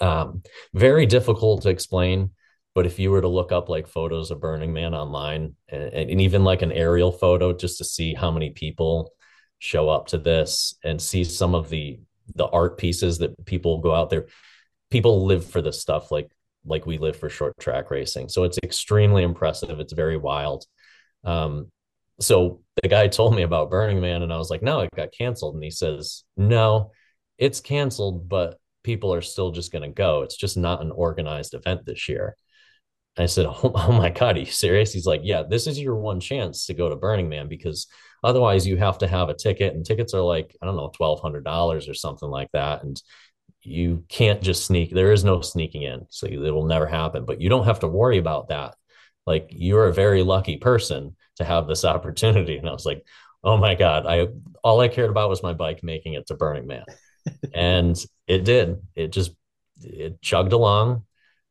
Um, 0.00 0.42
very 0.74 1.06
difficult 1.06 1.62
to 1.62 1.70
explain, 1.70 2.30
but 2.74 2.86
if 2.86 2.98
you 2.98 3.10
were 3.10 3.20
to 3.20 3.28
look 3.28 3.52
up 3.52 3.68
like 3.68 3.86
photos 3.86 4.30
of 4.30 4.40
Burning 4.40 4.72
Man 4.72 4.94
online 4.94 5.54
and, 5.68 5.92
and 5.92 6.20
even 6.20 6.44
like 6.44 6.62
an 6.62 6.72
aerial 6.72 7.12
photo 7.12 7.52
just 7.52 7.78
to 7.78 7.84
see 7.84 8.14
how 8.14 8.30
many 8.30 8.50
people 8.50 9.12
show 9.58 9.88
up 9.88 10.06
to 10.08 10.18
this 10.18 10.74
and 10.84 11.00
see 11.00 11.24
some 11.24 11.54
of 11.54 11.68
the 11.68 12.00
the 12.34 12.46
art 12.46 12.78
pieces 12.78 13.18
that 13.18 13.44
people 13.46 13.78
go 13.80 13.94
out 13.94 14.10
there 14.10 14.26
people 14.90 15.24
live 15.26 15.44
for 15.44 15.60
this 15.62 15.80
stuff 15.80 16.12
like 16.12 16.30
like 16.64 16.86
we 16.86 16.98
live 16.98 17.16
for 17.16 17.28
short 17.30 17.58
track 17.58 17.90
racing. 17.90 18.28
So 18.28 18.44
it's 18.44 18.58
extremely 18.62 19.22
impressive. 19.22 19.80
It's 19.80 19.92
very 19.92 20.16
wild. 20.16 20.64
Um 21.24 21.70
so 22.20 22.60
the 22.82 22.88
guy 22.88 23.06
told 23.06 23.34
me 23.34 23.42
about 23.42 23.70
burning 23.70 24.00
man 24.00 24.22
and 24.22 24.32
i 24.32 24.36
was 24.36 24.50
like 24.50 24.60
no 24.60 24.80
it 24.80 24.90
got 24.94 25.12
canceled. 25.16 25.54
And 25.54 25.62
he 25.62 25.70
says 25.70 26.24
no 26.36 26.90
it's 27.38 27.60
canceled 27.60 28.28
but 28.28 28.58
people 28.88 29.12
are 29.12 29.20
still 29.20 29.50
just 29.50 29.70
going 29.70 29.82
to 29.82 29.94
go. 29.94 30.22
It's 30.22 30.38
just 30.38 30.56
not 30.56 30.80
an 30.80 30.90
organized 30.90 31.52
event 31.52 31.84
this 31.84 32.08
year. 32.08 32.34
I 33.18 33.26
said, 33.26 33.44
oh, 33.48 33.72
oh, 33.74 33.92
my 33.92 34.08
God, 34.08 34.36
are 34.36 34.40
you 34.40 34.46
serious? 34.46 34.94
He's 34.94 35.04
like, 35.04 35.20
Yeah, 35.24 35.42
this 35.42 35.66
is 35.66 35.78
your 35.78 35.96
one 35.96 36.20
chance 36.20 36.64
to 36.66 36.74
go 36.74 36.88
to 36.88 36.96
Burning 36.96 37.28
Man 37.28 37.48
because 37.48 37.86
otherwise 38.24 38.66
you 38.66 38.78
have 38.78 38.96
to 38.98 39.06
have 39.06 39.28
a 39.28 39.34
ticket, 39.34 39.74
and 39.74 39.84
tickets 39.84 40.14
are 40.14 40.22
like, 40.22 40.56
I 40.62 40.66
don't 40.66 40.76
know, 40.76 40.90
$1,200 40.98 41.90
or 41.90 41.94
something 41.94 42.30
like 42.30 42.50
that. 42.52 42.82
And 42.82 43.00
you 43.62 44.04
can't 44.08 44.40
just 44.40 44.64
sneak. 44.64 44.90
There 44.90 45.12
is 45.12 45.22
no 45.22 45.42
sneaking 45.42 45.82
in. 45.82 46.06
So 46.08 46.26
it 46.26 46.38
will 46.38 46.64
never 46.64 46.86
happen. 46.86 47.26
But 47.26 47.42
you 47.42 47.50
don't 47.50 47.66
have 47.66 47.80
to 47.80 47.88
worry 47.88 48.16
about 48.16 48.48
that. 48.48 48.74
Like, 49.26 49.48
you're 49.50 49.88
a 49.88 49.92
very 49.92 50.22
lucky 50.22 50.56
person 50.56 51.14
to 51.36 51.44
have 51.44 51.68
this 51.68 51.84
opportunity. 51.94 52.56
And 52.56 52.66
I 52.66 52.72
was 52.72 52.86
like, 52.86 53.04
Oh 53.44 53.58
my 53.58 53.74
God. 53.74 54.06
I 54.06 54.28
all 54.64 54.80
I 54.80 54.88
cared 54.88 55.10
about 55.10 55.28
was 55.28 55.42
my 55.42 55.52
bike 55.52 55.82
making 55.82 56.14
it 56.14 56.26
to 56.28 56.34
Burning 56.34 56.66
Man 56.66 56.84
and 57.54 57.96
it 58.26 58.44
did. 58.44 58.82
It 58.94 59.08
just 59.12 59.32
it 59.82 60.20
chugged 60.20 60.52
along. 60.52 61.04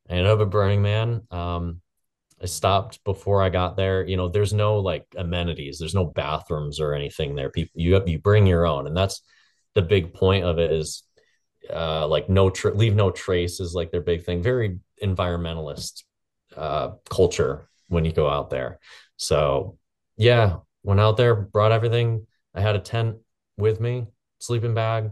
I 0.09 0.13
ended 0.13 0.27
up 0.27 0.39
at 0.41 0.49
Burning 0.49 0.81
Man. 0.81 1.21
Um, 1.31 1.81
I 2.41 2.45
stopped 2.45 3.03
before 3.03 3.41
I 3.41 3.49
got 3.49 3.77
there. 3.77 4.05
You 4.05 4.15
know, 4.15 4.29
there's 4.29 4.53
no 4.53 4.77
like 4.79 5.05
amenities. 5.15 5.79
There's 5.79 5.95
no 5.95 6.05
bathrooms 6.05 6.79
or 6.79 6.93
anything 6.93 7.35
there. 7.35 7.49
People, 7.49 7.81
you 7.81 8.01
you 8.05 8.19
bring 8.19 8.45
your 8.45 8.65
own, 8.65 8.87
and 8.87 8.95
that's 8.95 9.21
the 9.73 9.81
big 9.81 10.13
point 10.13 10.45
of 10.45 10.59
it. 10.59 10.71
Is 10.71 11.03
uh, 11.73 12.07
like 12.07 12.29
no 12.29 12.49
tra- 12.49 12.73
leave 12.73 12.95
no 12.95 13.11
trace 13.11 13.59
is 13.59 13.73
like 13.73 13.91
their 13.91 14.01
big 14.01 14.23
thing. 14.23 14.43
Very 14.43 14.79
environmentalist 15.03 16.03
uh, 16.55 16.91
culture 17.09 17.69
when 17.87 18.05
you 18.05 18.11
go 18.11 18.29
out 18.29 18.49
there. 18.49 18.79
So 19.17 19.77
yeah, 20.15 20.57
went 20.83 20.99
out 20.99 21.17
there, 21.17 21.35
brought 21.35 21.71
everything. 21.71 22.27
I 22.53 22.61
had 22.61 22.75
a 22.75 22.79
tent 22.79 23.17
with 23.57 23.79
me, 23.79 24.07
sleeping 24.39 24.73
bag, 24.73 25.11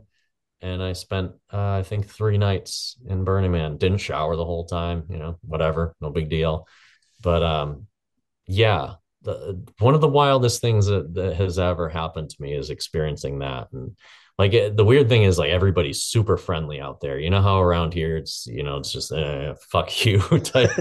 and 0.66 0.82
I 0.82 0.94
spent 0.94 1.32
uh, 1.54 1.74
I 1.74 1.84
think 1.84 2.08
three 2.08 2.40
nights 2.40 2.98
in 3.08 3.24
Burning 3.24 3.52
Man. 3.52 3.78
Didn't 3.78 4.00
shower 4.00 4.36
the 4.36 4.46
whole 4.46 4.66
time, 4.66 5.04
you 5.10 5.18
know, 5.18 5.38
whatever, 5.42 5.96
no 6.02 6.10
big 6.10 6.28
deal. 6.28 6.68
But 7.22 7.44
um, 7.44 7.86
yeah, 8.48 8.96
the, 9.22 9.64
one 9.78 9.94
of 9.94 10.02
the 10.02 10.08
wildest 10.08 10.62
things 10.62 10.88
that, 10.88 11.14
that 11.14 11.36
has 11.36 11.60
ever 11.60 11.88
happened 11.88 12.32
to 12.32 12.42
me 12.42 12.54
is 12.54 12.72
experiencing 12.72 13.40
that. 13.40 13.68
And 13.74 13.96
like 14.40 14.54
it, 14.54 14.76
the 14.76 14.86
weird 14.86 15.08
thing 15.08 15.22
is 15.22 15.38
like 15.38 15.52
everybody's 15.52 16.02
super 16.02 16.36
friendly 16.36 16.82
out 16.82 17.00
there. 17.00 17.20
You 17.20 17.30
know 17.30 17.44
how 17.44 17.62
around 17.62 17.94
here 17.94 18.18
it's 18.18 18.48
you 18.48 18.64
know 18.64 18.78
it's 18.78 18.92
just 18.92 19.12
eh, 19.12 19.54
fuck 19.70 20.04
you 20.04 20.20
type. 20.40 20.72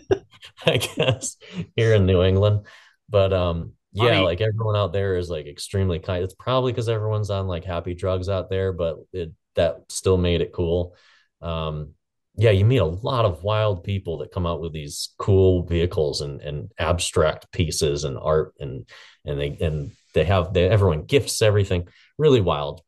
I 0.66 0.76
guess 0.76 1.36
here 1.74 1.94
in 1.94 2.06
New 2.06 2.22
England, 2.22 2.66
but 3.08 3.32
um, 3.32 3.72
yeah, 3.94 4.20
like 4.20 4.40
everyone 4.40 4.76
out 4.76 4.92
there 4.92 5.16
is 5.16 5.30
like 5.30 5.46
extremely 5.46 6.00
kind. 6.00 6.24
It's 6.24 6.34
probably 6.34 6.72
because 6.72 6.88
everyone's 6.88 7.30
on 7.30 7.46
like 7.46 7.64
happy 7.64 7.94
drugs 7.94 8.28
out 8.28 8.50
there, 8.50 8.72
but 8.72 8.98
it 9.12 9.32
that 9.54 9.84
still 9.88 10.16
made 10.16 10.40
it 10.40 10.52
cool. 10.52 10.96
Um, 11.40 11.94
yeah, 12.36 12.50
you 12.50 12.64
meet 12.64 12.78
a 12.78 12.84
lot 12.84 13.24
of 13.24 13.44
wild 13.44 13.84
people 13.84 14.18
that 14.18 14.32
come 14.32 14.46
out 14.46 14.60
with 14.60 14.72
these 14.72 15.10
cool 15.18 15.64
vehicles 15.64 16.20
and 16.20 16.40
and 16.40 16.72
abstract 16.78 17.52
pieces 17.52 18.02
and 18.02 18.18
art 18.18 18.54
and 18.58 18.88
and 19.24 19.40
they 19.40 19.56
and 19.60 19.92
they 20.12 20.24
have 20.24 20.52
they 20.52 20.68
everyone 20.68 21.04
gifts 21.04 21.40
everything. 21.40 21.86
Really 22.18 22.40
wild. 22.40 22.82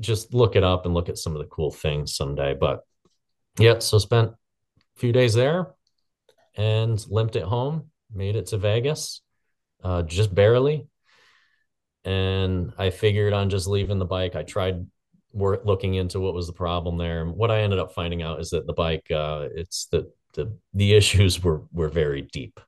Just 0.00 0.32
look 0.32 0.56
it 0.56 0.64
up 0.64 0.86
and 0.86 0.94
look 0.94 1.10
at 1.10 1.18
some 1.18 1.34
of 1.34 1.38
the 1.38 1.48
cool 1.48 1.70
things 1.70 2.16
someday. 2.16 2.54
But 2.58 2.80
yeah, 3.58 3.80
so 3.80 3.98
spent 3.98 4.30
a 4.30 5.00
few 5.00 5.12
days 5.12 5.34
there 5.34 5.74
and 6.56 7.04
limped 7.10 7.36
it 7.36 7.44
home. 7.44 7.90
Made 8.10 8.36
it 8.36 8.46
to 8.46 8.56
Vegas, 8.56 9.20
uh, 9.86 10.02
just 10.02 10.34
barely. 10.34 10.88
And 12.04 12.72
I 12.76 12.90
figured 12.90 13.32
on 13.32 13.50
just 13.50 13.68
leaving 13.68 14.00
the 14.00 14.04
bike. 14.04 14.34
I 14.34 14.42
tried 14.42 14.84
work 15.32 15.62
looking 15.64 15.94
into 15.94 16.18
what 16.18 16.34
was 16.34 16.48
the 16.48 16.52
problem 16.52 16.98
there. 16.98 17.22
And 17.22 17.36
what 17.36 17.52
I 17.52 17.60
ended 17.60 17.78
up 17.78 17.94
finding 17.94 18.20
out 18.20 18.40
is 18.40 18.50
that 18.50 18.66
the 18.66 18.72
bike, 18.72 19.08
uh, 19.12 19.46
it's 19.54 19.86
the 19.86 20.10
the 20.34 20.52
the 20.74 20.94
issues 21.00 21.42
were 21.42 21.62
were 21.72 21.88
very 21.88 22.22
deep. 22.22 22.58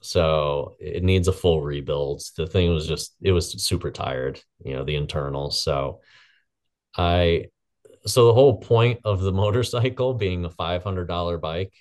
So 0.00 0.76
it 0.78 1.02
needs 1.02 1.26
a 1.26 1.32
full 1.32 1.60
rebuild. 1.60 2.22
The 2.36 2.46
thing 2.46 2.72
was 2.72 2.86
just 2.86 3.16
it 3.20 3.32
was 3.32 3.60
super 3.64 3.90
tired, 3.90 4.40
you 4.64 4.74
know, 4.74 4.84
the 4.84 4.94
internals. 4.94 5.60
So 5.60 6.02
I 6.96 7.46
so 8.06 8.26
the 8.26 8.34
whole 8.34 8.58
point 8.60 9.00
of 9.04 9.22
the 9.22 9.32
motorcycle 9.44 10.14
being 10.14 10.44
a 10.44 10.50
five 10.50 10.84
hundred 10.84 11.08
dollar 11.08 11.36
bike 11.36 11.74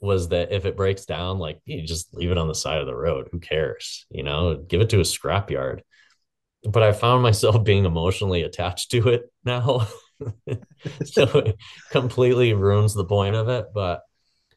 was 0.00 0.28
that 0.30 0.52
if 0.52 0.64
it 0.64 0.76
breaks 0.76 1.04
down, 1.04 1.38
like 1.38 1.60
you 1.64 1.82
just 1.82 2.14
leave 2.14 2.30
it 2.30 2.38
on 2.38 2.48
the 2.48 2.54
side 2.54 2.80
of 2.80 2.86
the 2.86 2.96
road. 2.96 3.28
Who 3.32 3.38
cares? 3.38 4.06
You 4.10 4.22
know, 4.22 4.56
give 4.56 4.80
it 4.80 4.90
to 4.90 5.00
a 5.00 5.04
scrapyard 5.04 5.80
but 6.64 6.82
I 6.82 6.92
found 6.92 7.22
myself 7.22 7.62
being 7.64 7.84
emotionally 7.84 8.42
attached 8.42 8.90
to 8.92 9.08
it 9.08 9.32
now. 9.44 9.88
so 11.04 11.22
it 11.38 11.56
completely 11.90 12.52
ruins 12.52 12.94
the 12.94 13.04
point 13.04 13.34
of 13.34 13.48
it. 13.48 13.66
But 13.74 14.02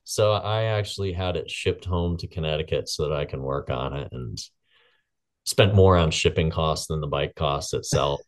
so 0.04 0.34
I 0.34 0.64
actually 0.64 1.14
had 1.14 1.38
it 1.38 1.50
shipped 1.50 1.86
home 1.86 2.18
to 2.18 2.28
Connecticut 2.28 2.90
so 2.90 3.08
that 3.08 3.18
I 3.18 3.26
can 3.26 3.42
work 3.42 3.70
on 3.70 3.96
it 3.96 4.10
and 4.12 4.38
spent 5.46 5.76
more 5.76 5.98
on 5.98 6.12
shipping 6.12 6.50
costs 6.50 6.88
than 6.88 7.02
the 7.02 7.08
bike 7.08 7.36
costs 7.36 7.74
itself. 7.74 8.22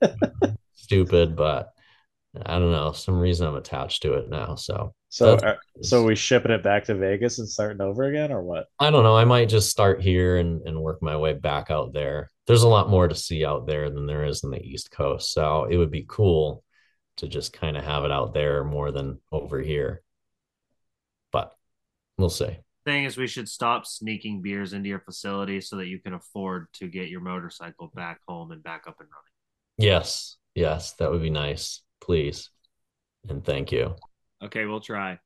Stupid, 0.74 1.36
but 1.36 1.70
I 2.44 2.58
don't 2.58 2.72
know. 2.72 2.92
Some 2.92 3.18
reason 3.18 3.46
I'm 3.46 3.56
attached 3.56 4.02
to 4.02 4.14
it 4.14 4.28
now. 4.28 4.54
So 4.56 4.94
so 5.08 5.36
uh, 5.36 5.54
so 5.82 6.04
we 6.04 6.14
shipping 6.14 6.50
it 6.50 6.62
back 6.62 6.84
to 6.84 6.94
Vegas 6.94 7.38
and 7.38 7.48
starting 7.48 7.80
over 7.80 8.04
again, 8.04 8.32
or 8.32 8.42
what? 8.42 8.66
I 8.78 8.90
don't 8.90 9.02
know. 9.02 9.16
I 9.16 9.24
might 9.24 9.48
just 9.48 9.70
start 9.70 10.02
here 10.02 10.36
and, 10.36 10.60
and 10.66 10.82
work 10.82 11.02
my 11.02 11.16
way 11.16 11.32
back 11.32 11.70
out 11.70 11.92
there. 11.92 12.30
There's 12.46 12.64
a 12.64 12.68
lot 12.68 12.90
more 12.90 13.08
to 13.08 13.14
see 13.14 13.44
out 13.44 13.66
there 13.66 13.88
than 13.88 14.06
there 14.06 14.24
is 14.24 14.44
in 14.44 14.50
the 14.50 14.62
East 14.62 14.90
Coast. 14.90 15.32
So 15.32 15.64
it 15.64 15.76
would 15.76 15.90
be 15.90 16.04
cool 16.06 16.62
to 17.16 17.28
just 17.28 17.52
kind 17.52 17.76
of 17.76 17.84
have 17.84 18.04
it 18.04 18.12
out 18.12 18.34
there 18.34 18.62
more 18.62 18.92
than 18.92 19.18
over 19.32 19.60
here. 19.60 20.02
But 21.32 21.56
we'll 22.18 22.28
see. 22.28 22.58
Thing 22.84 23.04
is, 23.04 23.16
we 23.16 23.26
should 23.26 23.48
stop 23.48 23.86
sneaking 23.86 24.42
beers 24.42 24.72
into 24.72 24.88
your 24.88 25.00
facility 25.00 25.60
so 25.60 25.76
that 25.76 25.86
you 25.86 25.98
can 25.98 26.14
afford 26.14 26.66
to 26.74 26.88
get 26.88 27.08
your 27.08 27.20
motorcycle 27.20 27.90
back 27.94 28.20
home 28.28 28.52
and 28.52 28.62
back 28.62 28.84
up 28.86 28.96
and 29.00 29.08
running. 29.08 29.90
Yes, 29.90 30.36
yes, 30.54 30.92
that 30.94 31.10
would 31.10 31.22
be 31.22 31.30
nice. 31.30 31.82
Please, 32.06 32.50
and 33.28 33.44
thank 33.44 33.72
you. 33.72 33.96
Okay, 34.40 34.64
we'll 34.64 34.78
try. 34.78 35.18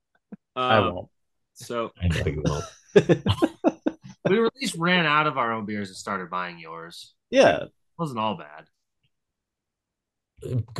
Um, 0.56 0.64
I 0.64 0.80
won't. 0.80 1.08
So 1.52 1.90
I 2.02 2.08
know 2.08 2.24
you 2.24 2.42
won't. 2.42 2.64
we 4.30 4.46
at 4.46 4.52
least 4.58 4.76
ran 4.78 5.04
out 5.04 5.26
of 5.26 5.36
our 5.36 5.52
own 5.52 5.66
beers 5.66 5.90
and 5.90 5.96
started 5.96 6.30
buying 6.30 6.58
yours. 6.58 7.14
Yeah, 7.28 7.64
it 7.64 7.72
wasn't 7.98 8.18
all 8.18 8.38
bad. 8.38 8.64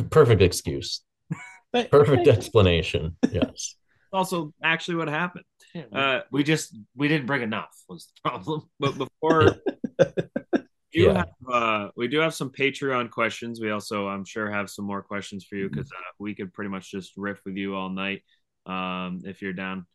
Perfect 0.09 0.41
excuse. 0.41 1.03
Perfect 1.71 2.27
explanation. 2.27 3.15
Yes. 3.31 3.75
Also, 4.11 4.53
actually, 4.61 4.95
what 4.95 5.07
happened? 5.07 5.45
Uh, 5.93 6.21
we 6.31 6.43
just 6.43 6.75
we 6.95 7.07
didn't 7.07 7.27
bring 7.27 7.43
enough 7.43 7.69
was 7.87 8.07
the 8.07 8.29
problem. 8.29 8.63
But 8.79 8.97
before 8.97 9.55
do 10.93 10.99
Yeah. 11.01 11.13
have 11.17 11.27
uh, 11.51 11.89
we 11.95 12.07
do 12.07 12.19
have 12.19 12.33
some 12.33 12.49
Patreon 12.49 13.09
questions. 13.09 13.59
We 13.61 13.71
also, 13.71 14.07
I'm 14.07 14.25
sure, 14.25 14.49
have 14.51 14.69
some 14.69 14.85
more 14.85 15.01
questions 15.01 15.45
for 15.45 15.55
you 15.55 15.69
because 15.69 15.91
uh, 15.91 16.11
we 16.19 16.35
could 16.35 16.53
pretty 16.53 16.69
much 16.69 16.91
just 16.91 17.13
riff 17.17 17.39
with 17.45 17.55
you 17.55 17.75
all 17.75 17.89
night. 17.89 18.21
Um, 18.65 19.21
if 19.25 19.41
you're 19.41 19.53
down, 19.53 19.85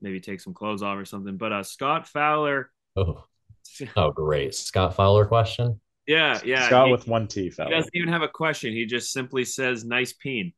maybe 0.00 0.20
take 0.20 0.40
some 0.40 0.54
clothes 0.54 0.82
off 0.82 0.98
or 0.98 1.04
something. 1.04 1.36
But 1.36 1.52
uh, 1.52 1.62
Scott 1.62 2.06
Fowler, 2.08 2.70
Oh, 2.96 3.24
oh, 3.96 4.10
great. 4.10 4.54
Scott 4.54 4.94
Fowler 4.96 5.24
question. 5.26 5.80
yeah, 6.06 6.40
yeah, 6.44 6.66
Scott 6.66 6.86
he, 6.86 6.92
with 6.92 7.06
one 7.06 7.28
T, 7.28 7.42
he 7.44 7.50
doesn't 7.50 7.90
even 7.94 8.08
have 8.08 8.22
a 8.22 8.28
question. 8.28 8.72
He 8.72 8.84
just 8.86 9.12
simply 9.12 9.44
says, 9.44 9.84
"Nice 9.84 10.12
peen." 10.12 10.52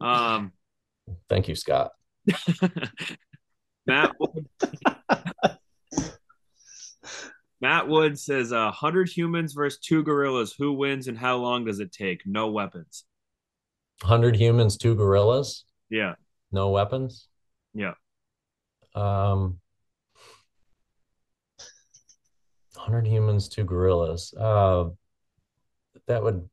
Um, 0.00 0.52
Thank 1.28 1.48
you, 1.48 1.54
Scott. 1.56 1.90
Matt 3.86 4.12
Wood. 4.20 4.46
Matt 7.62 7.86
Wood 7.88 8.18
says, 8.18 8.50
"A 8.50 8.72
hundred 8.72 9.08
humans 9.08 9.54
versus 9.54 9.78
two 9.78 10.02
gorillas. 10.02 10.52
Who 10.52 10.72
wins 10.72 11.06
and 11.06 11.16
how 11.16 11.36
long 11.38 11.64
does 11.64 11.78
it 11.78 11.92
take? 11.92 12.26
No 12.26 12.48
weapons." 12.50 13.04
100 14.02 14.34
humans, 14.34 14.76
two 14.76 14.96
gorillas, 14.96 15.64
Yeah, 15.88 16.16
no 16.50 16.70
weapons. 16.70 17.28
yeah. 17.72 17.94
Um, 18.96 19.60
100 22.74 23.06
humans, 23.06 23.48
two 23.48 23.62
gorillas. 23.62 24.34
Uh, 24.34 24.90
that 26.08 26.24
would, 26.24 26.48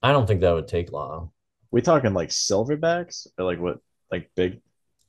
I 0.00 0.12
don't 0.12 0.28
think 0.28 0.42
that 0.42 0.52
would 0.52 0.68
take 0.68 0.92
long. 0.92 1.32
We 1.72 1.82
talking 1.82 2.14
like 2.14 2.28
silverbacks 2.28 3.26
or 3.36 3.44
like 3.46 3.58
what? 3.58 3.78
Like 4.12 4.30
big? 4.36 4.60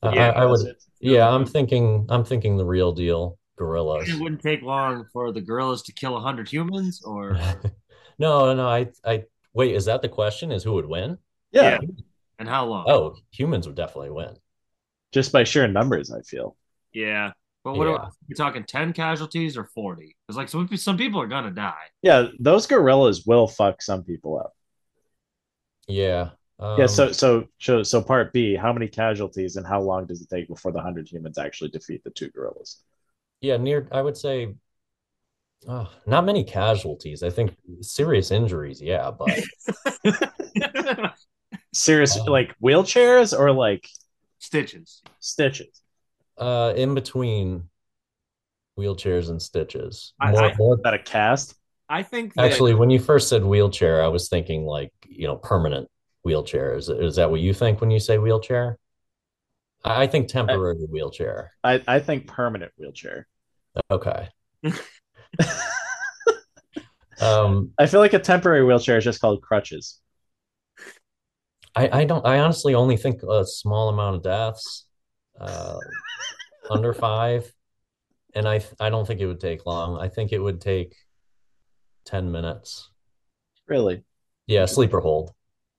I- 0.02 0.16
Yeah, 0.16 0.30
I, 0.32 0.42
I 0.42 0.46
would, 0.46 0.76
yeah, 1.00 1.30
I'm 1.30 1.46
thinking, 1.46 2.08
I'm 2.10 2.24
thinking 2.26 2.58
the 2.58 2.66
real 2.66 2.92
deal 2.92 3.38
gorillas. 3.58 4.10
It 4.10 4.20
wouldn't 4.20 4.42
take 4.42 4.62
long 4.62 5.06
for 5.14 5.32
the 5.32 5.42
gorillas 5.42 5.84
to 5.84 5.94
kill 5.94 6.20
hundred 6.20 6.50
humans, 6.50 7.02
or 7.04 7.38
no, 8.20 8.54
no, 8.54 8.68
I, 8.68 8.92
I, 9.06 9.26
wait, 9.54 9.76
is 9.76 9.86
that 9.86 10.02
the 10.02 10.10
question? 10.10 10.52
Is 10.52 10.64
who 10.64 10.74
would 10.74 10.86
win? 10.88 11.18
Yeah, 11.52 11.80
and 12.40 12.48
how 12.50 12.66
long? 12.66 12.86
Oh, 12.88 13.16
humans 13.32 13.68
would 13.68 13.76
definitely 13.76 14.12
win. 14.12 14.36
just 15.14 15.32
by 15.32 15.44
sheer 15.44 15.68
numbers, 15.68 16.12
I 16.12 16.22
feel. 16.22 16.58
Yeah. 16.94 17.32
But 17.64 17.76
what 17.76 17.88
Yeah. 17.88 17.94
are 17.98 18.12
we 18.28 18.36
talking? 18.36 18.66
Ten 18.66 18.94
casualties 18.94 19.58
or 19.58 19.66
forty? 19.66 20.16
Because 20.28 20.38
like 20.38 20.50
some 20.50 20.68
some 20.78 20.98
people 20.98 21.22
are 21.22 21.28
gonna 21.28 21.52
die. 21.52 21.88
Yeah, 22.02 22.28
those 22.40 22.68
gorillas 22.68 23.26
will 23.26 23.48
fuck 23.48 23.82
some 23.82 24.04
people 24.04 24.38
up. 24.38 24.54
Yeah. 25.88 26.32
Um, 26.60 26.80
yeah, 26.80 26.86
so 26.88 27.12
so 27.12 27.48
so 27.60 27.84
so 27.84 28.02
part 28.02 28.32
B, 28.32 28.56
how 28.56 28.72
many 28.74 28.88
casualties 28.88 29.56
and 29.56 29.66
how 29.66 29.82
long 29.82 30.06
does 30.06 30.22
it 30.22 30.30
take 30.30 30.48
before 30.48 30.72
the 30.72 30.82
hundred 30.82 31.10
humans 31.12 31.38
actually 31.38 31.72
defeat 31.72 32.04
the 32.04 32.12
two 32.12 32.30
gorillas? 32.30 32.84
Yeah, 33.44 33.58
near, 33.58 33.88
I 33.92 34.02
would 34.02 34.16
say, 34.18 34.56
oh, 35.68 35.90
not 36.08 36.26
many 36.26 36.44
casualties. 36.46 37.22
I 37.24 37.30
think 37.30 37.56
serious 37.82 38.32
injuries. 38.32 38.82
Yeah, 38.82 39.12
but 39.12 39.38
Serious 41.74 42.18
Um, 42.18 42.26
like 42.28 42.56
wheelchairs 42.64 43.38
or 43.38 43.52
like 43.52 43.88
Stitches. 44.40 45.02
stitches? 45.20 45.82
uh, 46.38 46.74
in 46.76 46.96
between 46.96 47.70
wheelchairs 48.80 49.30
and 49.30 49.42
stitches. 49.42 50.14
I- 50.20 50.32
More, 50.32 50.44
I- 50.46 50.56
more 50.58 50.76
Is 50.76 50.82
that 50.84 50.94
a 50.94 51.00
cast? 51.00 51.56
I 51.90 52.02
think 52.02 52.34
that, 52.36 52.46
Actually, 52.46 52.74
when 52.76 52.90
you 52.90 52.98
first 53.00 53.28
said 53.28 53.44
wheelchair, 53.44 54.02
I 54.04 54.08
was 54.08 54.30
thinking 54.30 54.66
like, 54.66 54.92
you 55.08 55.28
know, 55.28 55.36
permanent 55.36 55.90
wheelchair. 56.24 56.76
Is, 56.76 56.88
is 56.90 57.18
that 57.18 57.30
what 57.30 57.42
you 57.42 57.54
think 57.54 57.82
when 57.82 57.92
you 57.92 58.00
say 58.00 58.18
wheelchair? 58.18 58.78
I 59.84 60.04
I 60.04 60.08
think 60.08 60.30
temporary 60.30 60.78
wheelchair. 60.90 61.52
I, 61.64 61.82
I 61.88 62.00
think 62.00 62.26
permanent 62.28 62.72
wheelchair. 62.78 63.28
Okay. 63.90 64.30
um, 67.22 67.72
I 67.78 67.86
feel 67.88 68.00
like 68.00 68.14
a 68.14 68.20
temporary 68.20 68.64
wheelchair 68.64 68.98
is 68.98 69.04
just 69.04 69.22
called 69.22 69.42
crutches. 69.42 70.00
I, 71.76 72.02
I 72.02 72.06
don't, 72.06 72.26
I 72.26 72.40
honestly 72.40 72.76
only 72.76 72.98
think 72.98 73.24
a 73.24 73.46
small 73.46 73.90
amount 73.90 74.18
of 74.18 74.24
deaths, 74.24 74.86
uh, 75.40 75.78
under 76.70 76.94
five. 76.94 77.52
And 78.36 78.48
I, 78.48 78.62
I 78.80 78.90
don't 78.90 79.06
think 79.06 79.20
it 79.22 79.28
would 79.28 79.40
take 79.40 79.66
long. 79.66 80.00
I 80.00 80.10
think 80.10 80.32
it 80.32 80.40
would 80.40 80.62
take 80.62 80.96
10 82.06 82.32
minutes. 82.32 82.90
Really? 83.68 84.04
Yeah, 84.48 84.66
sleeper 84.66 85.00
hold. 85.00 85.34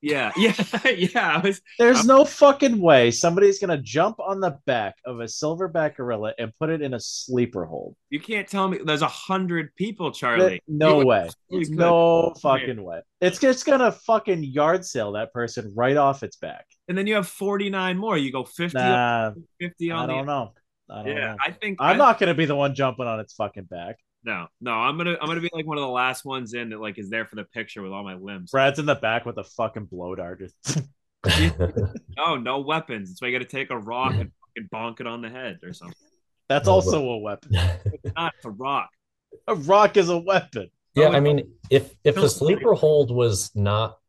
Yeah, 0.05 0.31
yeah, 0.37 0.53
yeah. 0.95 1.35
I 1.35 1.39
was 1.39 1.61
There's 1.79 2.05
no 2.05 2.23
fucking 2.25 2.79
way 2.79 3.11
somebody's 3.11 3.59
gonna 3.59 3.81
jump 3.81 4.19
on 4.19 4.39
the 4.39 4.57
back 4.65 4.95
of 5.05 5.19
a 5.19 5.23
silverback 5.25 5.95
gorilla 5.95 6.33
and 6.37 6.53
put 6.59 6.69
it 6.69 6.81
in 6.81 6.93
a 6.93 6.99
sleeper 6.99 7.65
hold. 7.65 7.95
you 8.09 8.19
can't 8.19 8.47
tell 8.47 8.67
me 8.67 8.79
there's 8.85 9.01
a 9.01 9.07
hundred 9.07 9.75
people, 9.75 10.11
Charlie. 10.11 10.61
No 10.67 10.99
You 11.01 11.05
way. 11.07 11.29
could. 11.49 11.69
No 11.71 12.33
fucking 12.41 12.81
way. 12.83 13.01
It's 13.21 13.39
just 13.39 13.65
gonna 13.65 13.91
fucking 13.91 14.43
yard 14.43 14.85
sale 14.85 15.13
that 15.13 15.33
person 15.33 15.73
right 15.75 15.97
off 15.97 16.23
its 16.23 16.37
back. 16.37 16.65
And 16.87 16.97
then 16.97 17.07
you 17.07 17.15
have 17.15 17.27
49 17.27 17.97
more. 17.97 18.17
You 18.17 18.31
go 18.31 18.43
50 18.43 18.77
Nah, 18.77 19.27
on, 19.31 19.35
I 19.59 20.05
don't 20.05 20.07
the 20.07 20.23
know. 20.23 20.53
I 20.89 20.95
don't 21.03 21.07
Yeah, 21.07 21.31
know. 21.31 21.37
I 21.43 21.51
think 21.51 21.77
I'm 21.81 21.95
I- 21.95 21.97
not 21.97 22.19
gonna 22.19 22.35
be 22.35 22.45
the 22.45 22.55
one 22.55 22.75
jumping 22.75 23.07
on 23.07 23.19
its 23.19 23.33
fucking 23.33 23.63
back. 23.65 23.95
No, 24.25 24.47
no, 24.59 24.71
I'm 24.71 24.97
gonna 24.97 25.15
I'm 25.21 25.27
gonna 25.27 25.39
be 25.39 25.51
like 25.53 25.67
one 25.67 25.77
of 25.77 25.83
the 25.83 25.87
last 25.87 26.25
ones 26.25 26.55
in 26.55 26.69
that 26.71 26.81
like 26.81 26.97
is 26.97 27.11
there 27.11 27.25
for 27.25 27.35
the 27.35 27.43
picture 27.43 27.83
with 27.83 27.91
all 27.91 28.03
my 28.03 28.15
limbs. 28.15 28.49
Brad's 28.49 28.79
in 28.79 28.87
the 28.87 28.95
back 28.95 29.23
with 29.23 29.37
a 29.37 29.43
fucking 29.43 29.85
blow 29.85 30.15
dart. 30.15 30.39
Just 30.39 30.81
Oh, 32.17 32.35
no 32.35 32.59
weapons. 32.59 33.09
That's 33.09 33.21
why 33.21 33.27
you 33.27 33.37
got 33.37 33.47
to 33.47 33.55
take 33.57 33.69
a 33.69 33.77
rock 33.77 34.13
and 34.13 34.31
fucking 34.55 34.69
bonk 34.73 34.99
it 34.99 35.07
on 35.07 35.21
the 35.21 35.29
head 35.29 35.59
or 35.63 35.73
something. 35.73 35.95
That's 36.49 36.65
No, 36.65 36.73
also 36.73 37.03
a 37.07 37.17
weapon. 37.17 37.51
It's 37.53 38.15
not 38.15 38.33
it's 38.35 38.45
a 38.45 38.49
rock. 38.49 38.89
A 39.47 39.55
rock 39.55 39.97
is 39.97 40.09
a 40.09 40.17
weapon. 40.17 40.69
Yeah, 40.95 41.09
I 41.09 41.19
mean, 41.19 41.51
if 41.69 41.93
if 42.03 42.15
the 42.15 42.29
sleeper 42.29 42.73
hold 42.73 43.11
was 43.13 43.51
not 43.53 43.99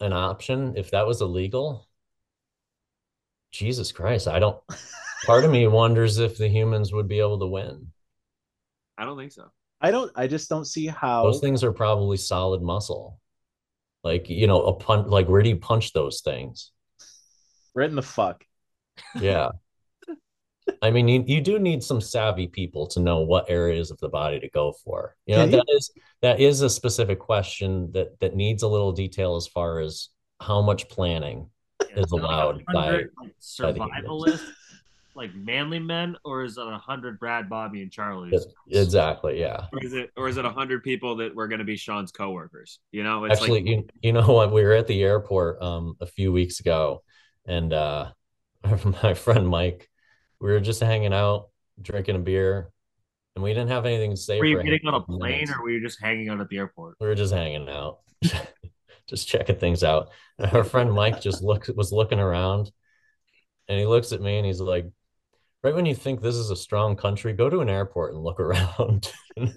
an 0.00 0.12
option, 0.12 0.74
if 0.76 0.92
that 0.92 1.06
was 1.06 1.20
illegal, 1.20 1.86
Jesus 3.50 3.92
Christ, 3.92 4.28
I 4.28 4.38
don't. 4.38 4.58
Part 5.24 5.44
of 5.44 5.50
me 5.50 5.66
wonders 5.66 6.18
if 6.18 6.38
the 6.38 6.48
humans 6.48 6.92
would 6.92 7.08
be 7.08 7.18
able 7.18 7.40
to 7.40 7.46
win. 7.46 7.88
I 8.96 9.04
don't 9.04 9.18
think 9.18 9.32
so. 9.32 9.50
I 9.80 9.90
don't. 9.90 10.10
I 10.16 10.26
just 10.26 10.48
don't 10.48 10.64
see 10.64 10.86
how 10.86 11.24
Those 11.24 11.40
things 11.40 11.62
are 11.62 11.72
probably 11.72 12.16
solid 12.16 12.62
muscle. 12.62 13.20
Like 14.02 14.28
you 14.30 14.46
know, 14.46 14.62
a 14.62 14.74
punch. 14.74 15.08
Like 15.08 15.28
where 15.28 15.42
do 15.42 15.48
you 15.48 15.56
punch 15.56 15.92
those 15.92 16.20
things? 16.20 16.72
right 17.74 17.90
in 17.90 17.96
the 17.96 18.02
fuck. 18.02 18.42
Yeah. 19.20 19.50
I 20.82 20.90
mean, 20.90 21.08
you, 21.08 21.22
you 21.26 21.40
do 21.42 21.58
need 21.58 21.82
some 21.84 22.00
savvy 22.00 22.46
people 22.46 22.86
to 22.88 23.00
know 23.00 23.20
what 23.20 23.50
areas 23.50 23.90
of 23.90 23.98
the 23.98 24.08
body 24.08 24.40
to 24.40 24.48
go 24.48 24.72
for. 24.82 25.14
You 25.26 25.36
know, 25.36 25.42
Can 25.42 25.50
you- 25.52 25.56
that 25.58 25.66
is 25.76 25.90
that 26.22 26.40
is 26.40 26.62
a 26.62 26.70
specific 26.70 27.18
question 27.18 27.92
that 27.92 28.18
that 28.20 28.34
needs 28.34 28.62
a 28.62 28.68
little 28.68 28.92
detail 28.92 29.36
as 29.36 29.46
far 29.46 29.80
as 29.80 30.08
how 30.40 30.62
much 30.62 30.88
planning 30.88 31.50
is 31.94 32.10
allowed 32.12 32.64
by, 32.72 32.72
100, 32.74 33.10
like, 33.18 33.30
by 33.58 33.72
the 33.72 33.78
humans. 33.78 34.02
survivalist, 34.06 34.50
like 35.16 35.34
manly 35.34 35.78
men, 35.78 36.16
or 36.24 36.44
is 36.44 36.58
it 36.58 36.66
a 36.66 36.78
hundred 36.78 37.18
Brad, 37.18 37.48
Bobby, 37.48 37.82
and 37.82 37.90
Charlie's? 37.90 38.46
Yes, 38.66 38.84
Exactly, 38.84 39.40
yeah. 39.40 39.66
Or 39.72 39.82
is 39.82 39.94
it 39.94 40.10
or 40.16 40.28
is 40.28 40.36
it 40.36 40.44
a 40.44 40.50
hundred 40.50 40.84
people 40.84 41.16
that 41.16 41.34
were 41.34 41.48
going 41.48 41.58
to 41.58 41.64
be 41.64 41.76
Sean's 41.76 42.12
coworkers? 42.12 42.78
You 42.92 43.02
know, 43.02 43.24
it's 43.24 43.40
Actually, 43.40 43.62
like 43.62 43.68
you, 43.68 43.86
you 44.02 44.12
know 44.12 44.26
what? 44.26 44.52
We 44.52 44.62
were 44.62 44.74
at 44.74 44.86
the 44.86 45.02
airport 45.02 45.60
um 45.62 45.96
a 46.00 46.06
few 46.06 46.32
weeks 46.32 46.60
ago, 46.60 47.02
and 47.46 47.72
uh 47.72 48.12
my 49.02 49.14
friend 49.14 49.48
Mike, 49.48 49.88
we 50.40 50.52
were 50.52 50.60
just 50.60 50.80
hanging 50.80 51.14
out, 51.14 51.48
drinking 51.80 52.16
a 52.16 52.20
beer, 52.20 52.70
and 53.34 53.42
we 53.42 53.50
didn't 53.50 53.70
have 53.70 53.86
anything 53.86 54.10
to 54.10 54.16
say. 54.16 54.38
Were 54.38 54.46
you 54.46 54.62
getting 54.62 54.86
on 54.86 54.94
a 54.94 55.00
plane, 55.00 55.32
minutes. 55.32 55.52
or 55.52 55.62
were 55.62 55.70
you 55.70 55.80
just 55.80 56.00
hanging 56.00 56.28
out 56.28 56.40
at 56.40 56.48
the 56.48 56.58
airport? 56.58 56.96
we 57.00 57.06
were 57.06 57.14
just 57.14 57.32
hanging 57.32 57.68
out, 57.68 58.00
just 59.08 59.26
checking 59.26 59.56
things 59.56 59.82
out. 59.82 60.10
And 60.38 60.52
our 60.52 60.64
friend 60.64 60.92
Mike 60.92 61.22
just 61.22 61.42
looked 61.42 61.70
was 61.74 61.92
looking 61.92 62.20
around, 62.20 62.70
and 63.68 63.78
he 63.78 63.86
looks 63.86 64.12
at 64.12 64.20
me 64.20 64.36
and 64.36 64.46
he's 64.46 64.60
like, 64.60 64.86
"Right 65.66 65.74
when 65.74 65.84
you 65.84 65.96
think 65.96 66.20
this 66.20 66.36
is 66.36 66.50
a 66.50 66.56
strong 66.56 66.94
country, 66.94 67.32
go 67.32 67.50
to 67.50 67.58
an 67.58 67.68
airport 67.68 68.14
and 68.14 68.22
look 68.22 68.38
around." 68.46 69.12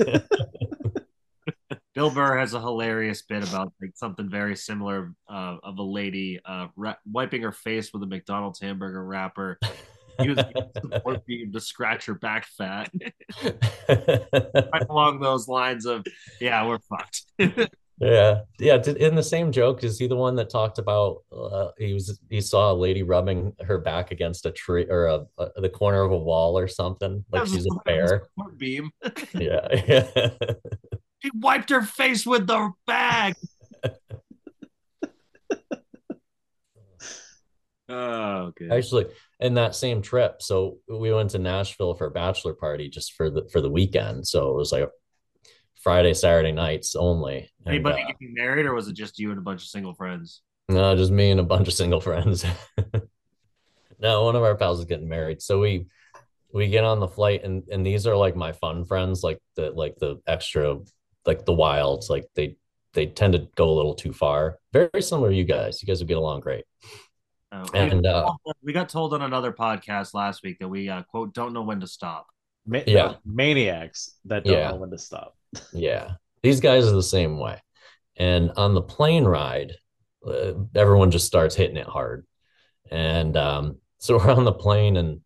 Bill 1.93 2.09
Burr 2.09 2.39
has 2.39 2.55
a 2.55 2.59
hilarious 2.59 3.21
bit 3.21 3.47
about 3.47 3.73
like 3.79 3.91
something 3.93 4.27
very 4.27 4.55
similar 4.55 5.13
uh, 5.29 5.57
of 5.61 5.77
a 5.77 5.83
lady 5.83 6.39
uh, 6.43 6.69
ra- 6.75 6.95
wiping 7.05 7.43
her 7.43 7.51
face 7.51 7.93
with 7.93 8.01
a 8.01 8.07
McDonald's 8.07 8.59
hamburger 8.59 9.05
wrapper. 9.05 9.59
Using 10.19 10.51
support 10.81 11.23
beam 11.27 11.51
to 11.53 11.59
scratch 11.61 12.07
her 12.07 12.15
back 12.15 12.47
fat. 12.57 12.91
right 13.43 14.89
along 14.89 15.19
those 15.19 15.47
lines 15.47 15.85
of, 15.85 16.03
yeah, 16.41 16.67
we're 16.67 16.79
fucked. 16.79 17.21
Yeah, 17.99 18.41
yeah. 18.59 18.81
In 18.81 19.15
the 19.15 19.23
same 19.23 19.51
joke, 19.51 19.83
is 19.83 19.99
he 19.99 20.07
the 20.07 20.15
one 20.15 20.35
that 20.37 20.49
talked 20.49 20.77
about 20.79 21.23
uh, 21.35 21.71
he 21.77 21.93
was 21.93 22.17
he 22.29 22.39
saw 22.39 22.71
a 22.71 22.73
lady 22.73 23.03
rubbing 23.03 23.53
her 23.65 23.77
back 23.77 24.11
against 24.11 24.45
a 24.45 24.51
tree 24.51 24.85
or 24.89 25.07
a, 25.07 25.25
a 25.37 25.61
the 25.61 25.67
corner 25.69 26.01
of 26.01 26.11
a 26.11 26.17
wall 26.17 26.57
or 26.57 26.69
something 26.69 27.25
like 27.31 27.47
she's 27.47 27.65
a 27.65 27.75
bear. 27.83 28.29
Support 28.37 28.57
beam. 28.57 28.91
Yeah, 29.33 29.67
yeah. 29.87 30.29
She 31.19 31.29
wiped 31.33 31.69
her 31.69 31.81
face 31.81 32.25
with 32.25 32.47
the 32.47 32.71
bag. 32.87 33.35
oh, 37.89 38.53
good. 38.55 38.71
Actually, 38.71 39.07
in 39.41 39.55
that 39.55 39.75
same 39.75 40.01
trip, 40.01 40.41
so 40.41 40.77
we 40.87 41.11
went 41.13 41.31
to 41.31 41.39
Nashville 41.39 41.95
for 41.95 42.07
a 42.07 42.11
bachelor 42.11 42.53
party 42.53 42.87
just 42.89 43.11
for 43.13 43.29
the 43.29 43.49
for 43.51 43.59
the 43.59 43.69
weekend. 43.69 44.25
So 44.25 44.51
it 44.51 44.55
was 44.55 44.71
like 44.71 44.89
Friday, 45.79 46.13
Saturday 46.13 46.51
nights 46.51 46.95
only. 46.95 47.49
And, 47.65 47.75
Anybody 47.75 48.03
uh, 48.03 48.07
getting 48.07 48.33
married, 48.33 48.65
or 48.65 48.73
was 48.73 48.87
it 48.87 48.93
just 48.95 49.17
you 49.19 49.29
and 49.31 49.39
a 49.39 49.41
bunch 49.41 49.61
of 49.61 49.67
single 49.69 49.93
friends? 49.93 50.41
No, 50.67 50.95
just 50.95 51.11
me 51.11 51.31
and 51.31 51.39
a 51.39 51.43
bunch 51.43 51.67
of 51.67 51.73
single 51.73 51.99
friends. 51.99 52.45
no, 53.99 54.23
one 54.23 54.35
of 54.35 54.43
our 54.43 54.55
pals 54.55 54.79
is 54.79 54.85
getting 54.85 55.09
married. 55.09 55.41
So 55.41 55.59
we 55.59 55.87
we 56.51 56.67
get 56.67 56.83
on 56.83 56.99
the 56.99 57.07
flight 57.07 57.43
and 57.43 57.63
and 57.71 57.85
these 57.85 58.05
are 58.07 58.15
like 58.15 58.35
my 58.35 58.51
fun 58.51 58.85
friends, 58.85 59.23
like 59.23 59.39
the 59.55 59.71
like 59.71 59.95
the 59.97 60.21
extra 60.27 60.77
like 61.25 61.45
the 61.45 61.53
wilds, 61.53 62.09
like 62.09 62.25
they 62.35 62.57
they 62.93 63.07
tend 63.07 63.33
to 63.33 63.47
go 63.55 63.69
a 63.69 63.75
little 63.75 63.95
too 63.95 64.13
far. 64.13 64.59
Very 64.73 65.01
similar 65.01 65.29
to 65.29 65.35
you 65.35 65.43
guys. 65.43 65.81
You 65.81 65.87
guys 65.87 65.99
would 65.99 66.07
get 66.07 66.17
along 66.17 66.41
great. 66.41 66.65
Oh, 67.51 67.65
And, 67.73 68.01
we, 68.01 68.07
uh, 68.07 68.31
we 68.61 68.73
got 68.73 68.89
told 68.89 69.13
on 69.13 69.23
another 69.23 69.51
podcast 69.51 70.13
last 70.13 70.43
week 70.43 70.59
that 70.59 70.67
we 70.67 70.89
uh, 70.89 71.03
quote 71.03 71.33
don't 71.33 71.53
know 71.53 71.63
when 71.63 71.79
to 71.79 71.87
stop. 71.87 72.27
Ma- 72.69 72.83
Yeah. 72.85 73.15
maniacs 73.25 74.11
that 74.25 74.43
don't 74.45 74.53
Yeah. 74.53 74.69
know 74.71 74.77
when 74.77 74.91
to 74.91 74.97
stop. 74.97 75.35
Yeah. 75.73 76.11
These 76.43 76.59
guys 76.61 76.87
are 76.87 76.91
the 76.95 77.03
same 77.03 77.39
way. 77.39 77.61
And 78.15 78.51
on 78.55 78.73
the 78.73 78.81
plane 78.81 79.25
ride, 79.25 79.73
uh, 80.25 80.53
everyone 80.75 81.11
just 81.11 81.25
starts 81.25 81.55
hitting 81.55 81.77
it 81.77 81.87
hard. 81.87 82.25
And 82.91 83.35
um, 83.35 83.77
so 83.97 84.17
we're 84.17 84.31
on 84.31 84.45
the 84.45 84.53
plane 84.53 84.97
and 84.97 85.21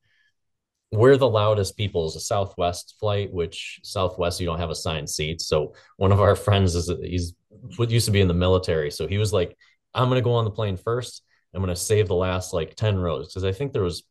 we're 0.91 1.17
the 1.17 1.29
loudest 1.29 1.75
people. 1.75 2.05
It's 2.07 2.15
a 2.15 2.19
Southwest 2.19 2.95
flight, 2.99 3.33
which 3.33 3.79
Southwest, 3.83 4.39
you 4.39 4.45
don't 4.45 4.59
have 4.59 4.69
assigned 4.69 5.09
seats. 5.09 5.45
So 5.47 5.73
one 5.97 6.11
of 6.11 6.21
our 6.21 6.35
friends 6.35 6.75
is, 6.75 6.91
he's 7.01 7.33
what 7.77 7.89
used 7.89 8.05
to 8.05 8.11
be 8.11 8.21
in 8.21 8.27
the 8.27 8.33
military. 8.33 8.91
So 8.91 9.07
he 9.07 9.17
was 9.17 9.33
like, 9.33 9.57
I'm 9.93 10.07
going 10.09 10.19
to 10.21 10.23
go 10.23 10.33
on 10.35 10.45
the 10.45 10.51
plane 10.51 10.77
first. 10.77 11.23
I'm 11.53 11.61
going 11.61 11.73
to 11.75 11.79
save 11.79 12.07
the 12.07 12.15
last 12.15 12.53
like 12.53 12.75
10 12.75 12.97
rows. 12.97 13.31
Cause 13.33 13.43
I 13.43 13.51
think 13.51 13.73
there 13.73 13.83
was, 13.83 14.03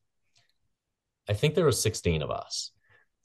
I 1.29 1.35
think 1.35 1.55
there 1.55 1.65
was 1.67 1.81
16 1.81 2.23
of 2.23 2.31
us. 2.31 2.73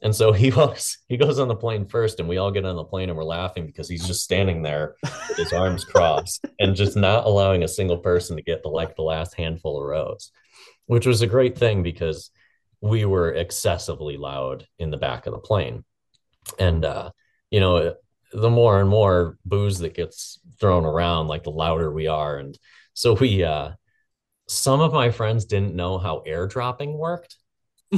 And 0.02 0.16
so 0.16 0.32
he 0.32 0.52
walks, 0.56 1.00
he 1.08 1.18
goes 1.18 1.40
on 1.40 1.48
the 1.48 1.56
plane 1.56 1.88
first, 1.88 2.20
and 2.20 2.30
we 2.30 2.38
all 2.38 2.52
get 2.52 2.66
on 2.66 2.76
the 2.76 2.84
plane 2.84 3.10
and 3.10 3.18
we're 3.18 3.24
laughing 3.24 3.66
because 3.66 3.90
he's 3.90 4.06
just 4.06 4.24
standing 4.24 4.62
there 4.62 4.96
with 5.04 5.38
his 5.38 5.54
arms 5.54 5.86
crossed 5.94 6.46
and 6.60 6.76
just 6.76 6.96
not 6.96 7.26
allowing 7.26 7.64
a 7.64 7.68
single 7.68 7.98
person 7.98 8.36
to 8.36 8.44
get 8.44 8.64
the 8.64 8.70
like 8.70 8.96
the 8.96 9.02
last 9.02 9.36
handful 9.36 9.82
of 9.82 9.88
rows, 9.88 10.32
which 10.86 11.06
was 11.06 11.22
a 11.22 11.28
great 11.28 11.58
thing 11.58 11.84
because 11.84 12.32
we 12.82 13.06
were 13.06 13.34
excessively 13.34 14.18
loud 14.18 14.68
in 14.78 14.92
the 14.92 14.98
back 14.98 15.26
of 15.26 15.34
the 15.34 15.40
plane. 15.40 15.84
And 16.60 16.86
uh, 16.86 17.12
you 17.50 17.60
know, 17.60 17.96
the 18.32 18.50
more 18.50 18.80
and 18.80 18.90
more 18.90 19.38
booze 19.46 19.80
that 19.80 19.96
gets 19.96 20.40
thrown 20.60 20.86
around, 20.86 21.28
like 21.28 21.44
the 21.44 21.52
louder 21.52 21.92
we 21.92 22.08
are. 22.08 22.38
And 22.38 22.58
so 22.94 23.14
we 23.14 23.44
uh 23.44 23.72
some 24.48 24.80
of 24.80 24.94
my 24.94 25.12
friends 25.12 25.46
didn't 25.46 25.76
know 25.76 25.98
how 25.98 26.24
airdropping 26.26 26.98
worked. 26.98 27.36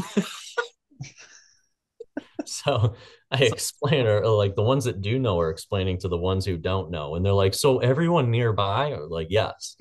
so 2.66 2.96
I 3.32 3.44
explain, 3.44 4.08
or 4.08 4.24
or, 4.24 4.36
like 4.38 4.56
the 4.56 4.64
ones 4.64 4.86
that 4.86 5.02
do 5.02 5.20
know 5.20 5.40
are 5.40 5.52
explaining 5.52 6.00
to 6.00 6.08
the 6.08 6.18
ones 6.18 6.46
who 6.46 6.58
don't 6.58 6.92
know. 6.92 7.16
And 7.16 7.26
they're 7.26 7.34
like, 7.34 7.54
so 7.54 7.80
everyone 7.80 8.32
nearby 8.32 8.92
are 8.92 9.06
like, 9.06 9.28
yes. 9.30 9.76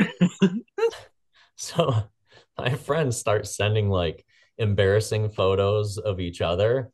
so 1.57 1.95
my 2.59 2.75
friends 2.75 3.17
start 3.17 3.47
sending 3.47 3.89
like 3.89 4.25
embarrassing 4.59 5.31
photos 5.31 5.99
of 5.99 6.21
each 6.21 6.41
other 6.41 6.91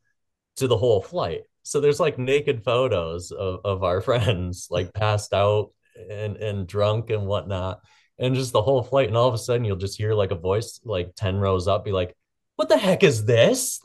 to 0.57 0.69
the 0.69 0.77
whole 0.77 1.03
flight. 1.03 1.43
So 1.65 1.81
there's 1.81 2.01
like 2.01 2.19
naked 2.19 2.63
photos 2.63 3.33
of, 3.33 3.61
of 3.65 3.83
our 3.83 4.01
friends 4.09 4.69
like 4.71 4.95
passed 4.95 5.33
out 5.33 5.71
and, 6.11 6.37
and 6.37 6.67
drunk 6.67 7.11
and 7.11 7.27
whatnot. 7.27 7.81
And 8.17 8.37
just 8.37 8.53
the 8.53 8.63
whole 8.63 8.85
flight. 8.85 9.09
And 9.09 9.17
all 9.17 9.27
of 9.27 9.35
a 9.35 9.39
sudden 9.39 9.65
you'll 9.65 9.77
just 9.77 9.99
hear 9.99 10.15
like 10.15 10.31
a 10.31 10.37
voice 10.37 10.79
like 10.85 11.17
10 11.17 11.37
rows 11.37 11.67
up 11.67 11.85
be 11.85 11.91
like, 11.91 12.15
what 12.57 12.69
the 12.69 12.79
heck 12.79 13.03
is 13.03 13.25
this? 13.25 13.81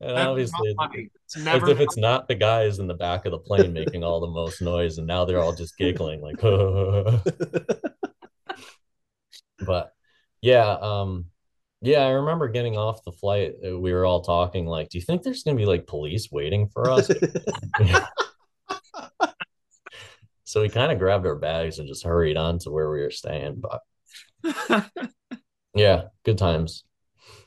And 0.00 0.16
That's 0.16 0.28
obviously. 0.28 0.76
It's 1.24 1.36
as 1.36 1.68
if 1.68 1.80
it's 1.80 1.96
not 1.96 2.28
the 2.28 2.34
guys 2.34 2.78
in 2.78 2.86
the 2.86 2.94
back 2.94 3.24
of 3.24 3.32
the 3.32 3.38
plane 3.38 3.72
making 3.72 4.04
all 4.04 4.20
the 4.20 4.26
most 4.26 4.60
noise, 4.60 4.98
and 4.98 5.06
now 5.06 5.24
they're 5.24 5.40
all 5.40 5.54
just 5.54 5.78
giggling 5.78 6.20
like. 6.20 6.38
but 9.66 9.92
yeah, 10.40 10.76
um, 10.80 11.26
yeah, 11.80 12.00
I 12.00 12.10
remember 12.10 12.48
getting 12.48 12.76
off 12.76 13.04
the 13.04 13.12
flight. 13.12 13.54
uh, 13.66 13.78
We 13.78 13.92
were 13.92 14.04
all 14.04 14.22
talking 14.22 14.66
like, 14.66 14.88
"Do 14.88 14.98
you 14.98 15.04
think 15.04 15.22
there's 15.22 15.42
gonna 15.42 15.56
be 15.56 15.66
like 15.66 15.86
police 15.86 16.30
waiting 16.30 16.68
for 16.68 16.90
us?" 16.90 17.08
so 20.44 20.62
we 20.62 20.68
kind 20.68 20.92
of 20.92 20.98
grabbed 20.98 21.26
our 21.26 21.36
bags 21.36 21.78
and 21.78 21.88
just 21.88 22.04
hurried 22.04 22.36
on 22.36 22.58
to 22.60 22.70
where 22.70 22.90
we 22.90 23.00
were 23.00 23.10
staying. 23.10 23.60
But 23.60 23.80
yeah, 25.74 26.04
good 26.24 26.38
times. 26.38 26.84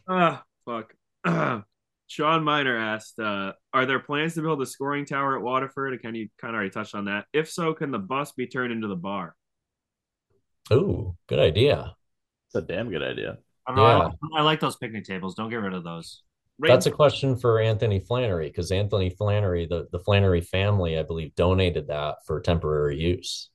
Ah, 0.08 0.44
fuck. 0.66 0.94
Sean 2.08 2.44
Miner 2.44 2.78
asked, 2.78 3.18
uh, 3.20 3.54
"Are 3.74 3.86
there 3.86 4.00
plans 4.00 4.36
to 4.36 4.42
build 4.42 4.62
a 4.62 4.66
scoring 4.66 5.06
tower 5.06 5.36
at 5.36 5.42
Waterford?" 5.42 5.94
And 5.94 6.02
can 6.02 6.14
you 6.16 6.30
kind 6.40 6.54
of 6.54 6.56
already 6.56 6.70
touched 6.70 6.94
on 6.96 7.06
that? 7.06 7.26
If 7.34 7.50
so, 7.50 7.74
can 7.74 7.92
the 7.92 8.00
bus 8.00 8.32
be 8.34 8.46
turned 8.48 8.72
into 8.72 8.88
the 8.88 8.96
bar? 8.96 9.36
Ooh, 10.72 11.16
good 11.28 11.40
idea. 11.40 11.96
It's 12.48 12.56
a 12.56 12.62
damn 12.62 12.90
good 12.90 13.04
idea. 13.04 13.38
I, 13.68 13.72
don't 13.72 13.76
know, 13.78 13.86
I 13.86 13.98
Yeah. 13.98 14.04
like- 14.06 14.14
I 14.36 14.42
like 14.42 14.60
those 14.60 14.76
picnic 14.78 15.06
tables. 15.06 15.36
Don't 15.36 15.50
get 15.50 15.58
rid 15.58 15.74
of 15.74 15.84
those. 15.84 16.22
That's 16.60 16.86
a 16.86 16.92
question 16.92 17.36
for 17.36 17.60
Anthony 17.60 18.00
Flannery 18.00 18.48
because 18.48 18.72
Anthony 18.72 19.10
Flannery, 19.10 19.66
the, 19.66 19.88
the 19.92 20.00
Flannery 20.00 20.40
family, 20.42 20.98
I 20.98 21.04
believe, 21.04 21.36
donated 21.36 21.88
that 21.88 22.18
for 22.26 22.40
temporary 22.40 22.98
use. 22.98 23.50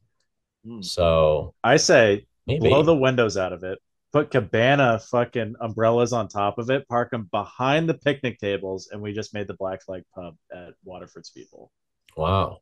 Hmm. 0.66 0.82
So 0.82 1.54
I 1.64 1.78
say 1.78 2.26
maybe 2.46 2.68
blow 2.68 2.82
the 2.82 2.94
windows 2.94 3.38
out 3.38 3.54
of 3.54 3.62
it, 3.64 3.78
put 4.12 4.30
cabana 4.30 4.98
fucking 4.98 5.54
umbrellas 5.60 6.12
on 6.12 6.28
top 6.28 6.58
of 6.58 6.70
it, 6.70 6.86
park 6.88 7.10
them 7.10 7.28
behind 7.30 7.88
the 7.88 7.94
picnic 7.94 8.38
tables, 8.38 8.88
and 8.90 9.00
we 9.00 9.12
just 9.12 9.32
made 9.34 9.46
the 9.46 9.54
Black 9.54 9.82
Flag 9.82 10.02
Pub 10.14 10.36
at 10.52 10.74
Waterford's 10.84 11.30
people. 11.30 11.70
Wow. 12.16 12.58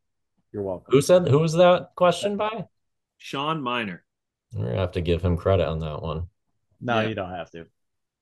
You're 0.53 0.63
welcome. 0.63 0.91
Who 0.91 1.01
said 1.01 1.29
who 1.29 1.39
was 1.39 1.53
that 1.55 1.91
question 1.97 2.37
by? 2.37 2.67
Sean 3.19 3.61
Miner. 3.63 4.05
We're 4.55 4.67
gonna 4.67 4.79
have 4.79 4.93
to 4.93 5.01
give 5.01 5.23
him 5.23 5.37
credit 5.37 5.67
on 5.69 5.79
that 5.81 6.01
one. 6.03 6.29
No, 6.81 7.01
Yeah. 7.01 7.09
you 7.09 7.15
don't 7.15 7.31
have 7.33 7.51
to. 7.51 7.67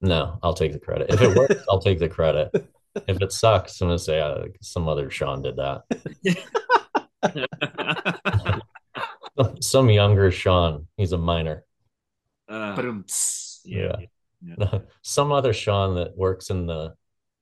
No, 0.01 0.39
I'll 0.43 0.55
take 0.55 0.73
the 0.73 0.79
credit. 0.81 1.11
If 1.11 1.21
it 1.21 1.37
works, 1.37 1.55
I'll 1.71 1.81
take 1.81 1.99
the 1.99 2.09
credit. 2.09 2.51
If 3.07 3.21
it 3.23 3.33
sucks, 3.33 3.81
I'm 3.81 3.89
gonna 3.89 3.99
say 3.99 4.21
uh, 4.21 4.45
some 4.61 4.89
other 4.89 5.11
Sean 5.11 5.43
did 5.43 5.57
that. 5.57 5.83
Some 9.61 9.91
younger 9.91 10.31
Sean. 10.31 10.87
He's 10.97 11.13
a 11.13 11.19
minor. 11.19 11.65
Uh, 12.49 12.77
Ba-dum-ts. 12.77 13.61
Yeah. 13.65 13.97
Yeah. 14.43 14.79
Some 15.03 15.33
other 15.33 15.53
Sean 15.53 15.95
that 15.97 16.17
works 16.17 16.51
in 16.51 16.67
the 16.67 16.95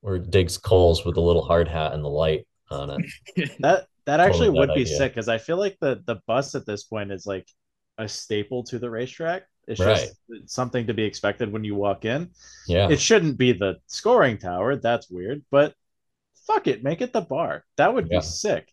or 0.02 0.18
digs 0.18 0.58
coals 0.58 1.04
with 1.04 1.16
a 1.16 1.20
little 1.20 1.42
hard 1.42 1.66
hat 1.68 1.92
and 1.92 2.04
the 2.04 2.08
light 2.08 2.46
on 2.70 2.90
it. 2.90 3.50
That 3.60 3.86
that 4.06 4.20
actually 4.20 4.48
Totally 4.48 4.58
would 4.60 4.68
bad 4.68 4.74
be 4.74 4.80
idea. 4.82 4.96
sick 4.98 5.12
because 5.12 5.28
I 5.28 5.38
feel 5.38 5.56
like 5.56 5.76
the 5.80 6.02
the 6.06 6.16
bus 6.26 6.54
at 6.54 6.66
this 6.66 6.84
point 6.84 7.10
is 7.10 7.26
like 7.26 7.48
a 7.98 8.06
staple 8.08 8.62
to 8.64 8.78
the 8.78 8.90
racetrack. 8.90 9.44
It's 9.66 9.80
Right. 9.80 9.96
just 9.96 10.50
something 10.54 10.86
to 10.88 10.94
be 10.94 11.04
expected 11.04 11.50
when 11.50 11.64
you 11.64 11.74
walk 11.74 12.04
in. 12.04 12.30
Yeah. 12.68 12.90
It 12.90 13.00
shouldn't 13.00 13.38
be 13.38 13.52
the 13.52 13.78
scoring 13.86 14.36
tower. 14.36 14.76
That's 14.76 15.08
weird, 15.10 15.42
but 15.50 15.74
fuck 16.46 16.66
it, 16.66 16.82
make 16.84 17.00
it 17.00 17.12
the 17.14 17.22
bar. 17.22 17.64
That 17.76 17.94
would 17.94 18.08
Yeah. 18.10 18.18
be 18.18 18.24
sick. 18.24 18.68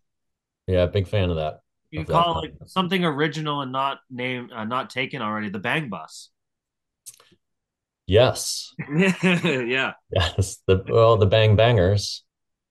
Yeah, 0.68 0.86
big 0.88 1.08
fan 1.08 1.30
of 1.30 1.38
that. 1.38 1.62
You 1.92 2.02
of 2.02 2.08
that 2.08 2.14
call 2.14 2.42
it 2.44 2.50
concept. 2.60 2.72
something 2.72 3.04
original 3.06 3.62
and 3.62 3.72
not 3.72 4.00
named, 4.10 4.52
uh, 4.54 4.64
not 4.66 4.90
taken 4.90 5.22
already. 5.22 5.50
The 5.50 5.60
Bang 5.60 5.90
Bus. 5.90 6.30
Yes. 8.08 8.74
yeah. 8.90 9.94
Yes. 10.12 10.58
The 10.68 10.84
well, 10.88 11.18
the 11.18 11.26
bang 11.26 11.56
bangers. 11.56 12.24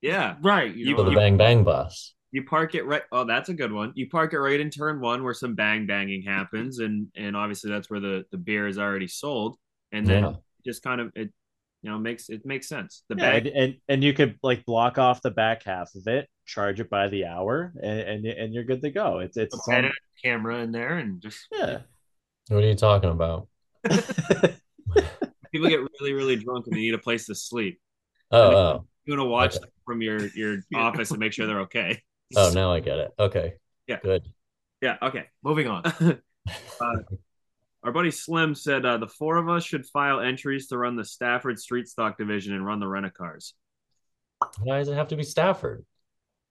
Yeah. 0.03 0.37
Right. 0.43 0.75
You 0.75 0.87
You- 0.91 0.97
So 0.97 1.05
know, 1.05 1.11
the 1.11 1.17
bang 1.17 1.37
bang 1.37 1.65
bus. 1.65 2.15
You 2.33 2.45
park 2.45 2.77
it 2.77 2.85
right. 2.87 3.03
Oh, 3.11 3.25
that's 3.25 3.49
a 3.49 3.55
good 3.55 3.73
one. 3.73 3.93
You 3.97 4.09
park 4.09 4.33
it 4.35 4.39
right 4.39 4.61
in 4.61 4.71
turn 4.71 5.01
one 5.01 5.25
where 5.25 5.35
some 5.35 5.57
bang 5.57 5.87
banging 5.87 6.23
happens, 6.23 6.79
and 6.79 7.09
and 7.17 7.37
obviously 7.37 7.71
that's 7.73 7.91
where 7.91 7.99
the 7.99 8.25
the 8.31 8.39
beer 8.39 8.69
is 8.69 8.79
already 8.79 9.09
sold, 9.09 9.57
and 9.91 10.07
then 10.07 10.23
Yeah. 10.23 10.33
just 10.65 10.85
kind 10.85 11.01
of 11.01 11.11
it, 11.17 11.33
you 11.83 11.91
know, 11.91 11.99
makes 11.99 12.29
it 12.29 12.47
makes 12.47 12.69
sense. 12.69 13.03
The 13.09 13.17
Yeah, 13.17 13.31
bag. 13.33 13.47
and, 13.47 13.57
and 13.57 13.75
and 13.89 14.05
you 14.05 14.13
could 14.13 14.39
like 14.45 14.65
block 14.65 14.97
off 14.97 15.23
the 15.23 15.33
back 15.33 15.65
half 15.65 15.91
of 15.97 16.07
it, 16.07 16.29
charge 16.51 16.81
it 16.81 16.90
by 16.90 17.09
the 17.09 17.24
hour, 17.27 17.72
and 17.82 18.01
and, 18.01 18.27
and 18.27 18.55
you're 18.55 18.64
good 18.64 18.82
to 18.82 18.90
go. 18.90 19.20
It's 19.20 19.36
it's 19.36 19.55
its 19.55 19.68
edit 19.68 19.93
camera 20.22 20.59
in 20.59 20.72
there 20.72 20.98
and 20.98 21.20
just 21.20 21.47
yeah. 21.52 21.78
What 22.48 22.64
are 22.64 22.66
you 22.68 22.74
talking 22.74 23.10
about? 23.10 23.47
People 25.52 25.68
get 25.68 25.81
really 26.01 26.12
really 26.12 26.36
drunk 26.36 26.66
and 26.66 26.77
they 26.77 26.81
need 26.81 26.94
a 26.94 26.98
place 26.98 27.27
to 27.27 27.35
sleep. 27.35 27.81
Oh, 28.32 28.55
oh, 28.55 28.86
You 29.06 29.14
want 29.14 29.27
to 29.27 29.28
watch 29.28 29.56
Okay. 29.56 29.60
them 29.62 29.70
from 29.85 30.02
your 30.02 30.27
your 30.36 30.59
office 30.77 31.10
and 31.10 31.18
make 31.18 31.32
sure 31.32 31.48
they're 31.48 31.62
okay. 31.62 32.01
oh! 32.36 32.52
Now 32.55 32.72
I 32.72 32.78
get 32.78 32.98
it. 32.98 33.10
Okay. 33.18 33.55
Yeah. 33.89 33.98
Good. 34.05 34.22
Yeah. 34.81 34.98
Okay. 35.02 35.24
moving 35.43 35.66
on. 35.66 35.82
uh, 36.81 36.97
our 37.82 37.90
buddy 37.90 38.12
Slim 38.12 38.55
said 38.55 38.86
uh, 38.86 38.98
the 38.98 39.09
four 39.09 39.36
of 39.36 39.48
us 39.48 39.64
should 39.64 39.85
file 39.85 40.20
entries 40.20 40.68
to 40.68 40.78
run 40.78 40.94
the 40.94 41.05
Stafford 41.05 41.59
Street 41.59 41.89
Stock 41.89 42.18
Division 42.18 42.55
and 42.55 42.64
run 42.64 42.78
the 42.78 42.86
rent 42.86 43.05
a 43.06 43.10
cars. 43.10 43.55
Why 44.62 44.78
does 44.78 44.89
it 44.89 44.94
have 44.94 45.09
to 45.09 45.16
be 45.16 45.24
Stafford? 45.24 45.85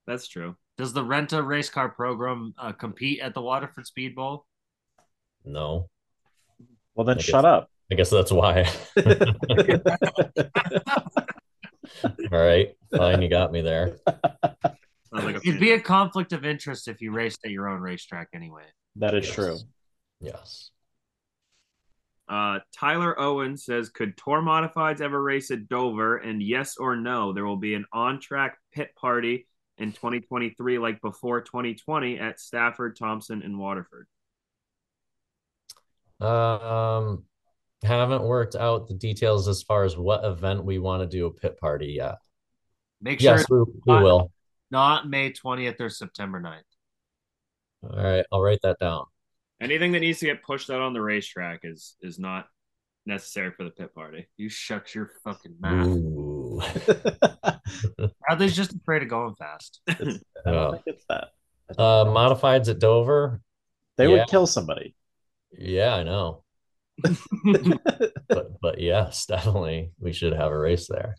That's 0.10 0.28
true. 0.28 0.56
Does 0.80 0.92
the 0.92 1.04
Renta 1.04 1.46
race 1.46 1.70
car 1.70 1.88
program 1.90 2.56
uh, 2.58 2.72
compete 2.72 3.20
at 3.20 3.36
the 3.36 3.42
Waterford 3.44 3.86
Speed 3.86 4.16
Bowl? 4.16 4.48
No. 5.46 5.88
Well, 6.96 7.06
then 7.06 7.20
I 7.20 7.22
shut 7.22 7.44
guess- 7.44 7.50
up. 7.50 7.70
I 7.92 7.96
guess 7.96 8.10
that's 8.10 8.32
why. 8.32 8.68
All 12.04 12.40
right. 12.40 12.76
Fine. 12.96 13.22
You 13.22 13.30
got 13.30 13.52
me 13.52 13.62
there. 13.62 13.98
Sounds 14.08 15.26
like 15.26 15.36
a 15.38 15.42
It'd 15.48 15.60
be 15.60 15.72
a 15.72 15.80
conflict 15.80 16.34
of 16.34 16.46
interest 16.46 16.88
if 16.88 17.02
you 17.02 17.12
raced 17.12 17.40
at 17.46 17.52
your 17.52 17.68
own 17.68 17.82
racetrack 17.82 18.30
anyway. 18.34 18.64
That 18.96 19.16
is 19.16 19.26
Yes. 19.28 19.36
true. 19.36 19.58
Yes. 20.22 20.72
Uh, 22.28 22.60
Tyler 22.78 23.20
Owen 23.20 23.58
says, 23.58 23.90
"Could 23.90 24.16
tour 24.18 24.42
modifieds 24.42 25.02
ever 25.02 25.22
race 25.22 25.50
at 25.50 25.68
Dover? 25.68 26.18
And 26.18 26.44
yes 26.44 26.78
or 26.78 26.96
no, 26.96 27.34
there 27.34 27.46
will 27.46 27.58
be 27.58 27.74
an 27.74 27.86
on-track 27.92 28.58
pit 28.72 28.92
party 28.96 29.48
in 29.80 29.92
2023, 29.92 30.78
like 30.78 31.02
before 31.02 31.42
2020 31.42 32.20
at 32.20 32.40
Stafford, 32.40 32.96
Thompson, 32.98 33.42
and 33.42 33.58
Waterford." 33.58 34.08
Um, 36.20 37.24
haven't 37.84 38.24
worked 38.24 38.56
out 38.56 38.88
the 38.88 38.94
details 38.94 39.48
as 39.48 39.64
far 39.64 39.86
as 39.86 39.98
what 39.98 40.26
event 40.26 40.66
we 40.66 40.80
want 40.80 41.02
to 41.02 41.08
do 41.18 41.26
a 41.28 41.32
pit 41.32 41.58
party 41.60 41.94
yet. 41.94 42.16
Make 43.02 43.22
sure 43.22 43.38
Yes, 43.38 43.46
we, 43.50 43.60
we 43.60 43.66
not- 43.88 44.04
will. 44.04 44.32
not 44.70 45.10
May 45.10 45.32
20th 45.32 45.80
or 45.80 45.90
September 45.90 46.42
9th. 46.42 46.64
All 47.84 48.04
right. 48.04 48.26
I'll 48.32 48.42
write 48.42 48.60
that 48.64 48.78
down. 48.80 49.06
Anything 49.62 49.94
that 49.94 50.02
needs 50.02 50.20
to 50.20 50.26
get 50.26 50.44
pushed 50.44 50.70
out 50.70 50.82
on 50.82 50.92
the 50.94 51.02
racetrack 51.02 51.62
is 51.64 51.96
is 52.02 52.20
not 52.20 52.48
necessary 53.06 53.52
for 53.52 53.64
the 53.64 53.70
pit 53.72 53.94
party. 53.96 54.28
You 54.38 54.50
shut 54.50 54.94
your 54.94 55.12
fucking 55.24 55.56
mouth. 55.60 55.88
Ooh. 55.88 56.19
Bradley's 58.22 58.56
just 58.56 58.74
afraid 58.74 59.04
of 59.04 59.10
going 59.10 59.36
fast. 59.36 59.82
I 59.90 59.94
don't 59.94 60.22
Yeah. 60.46 60.72
think 60.72 60.84
it's 60.88 61.06
that. 61.10 61.30
Uh, 61.78 62.06
modifieds 62.06 62.70
at 62.70 62.80
Dover. 62.80 63.42
They 63.98 64.06
Yeah. 64.06 64.20
would 64.20 64.28
kill 64.28 64.48
somebody. 64.48 64.96
Yeah, 65.58 65.96
I 65.96 66.04
know. 66.04 66.44
But 68.28 68.60
but 68.62 68.80
yes, 68.80 69.26
definitely 69.26 69.92
we 70.00 70.14
should 70.14 70.34
have 70.34 70.52
a 70.52 70.58
race 70.58 70.88
there. 70.88 71.16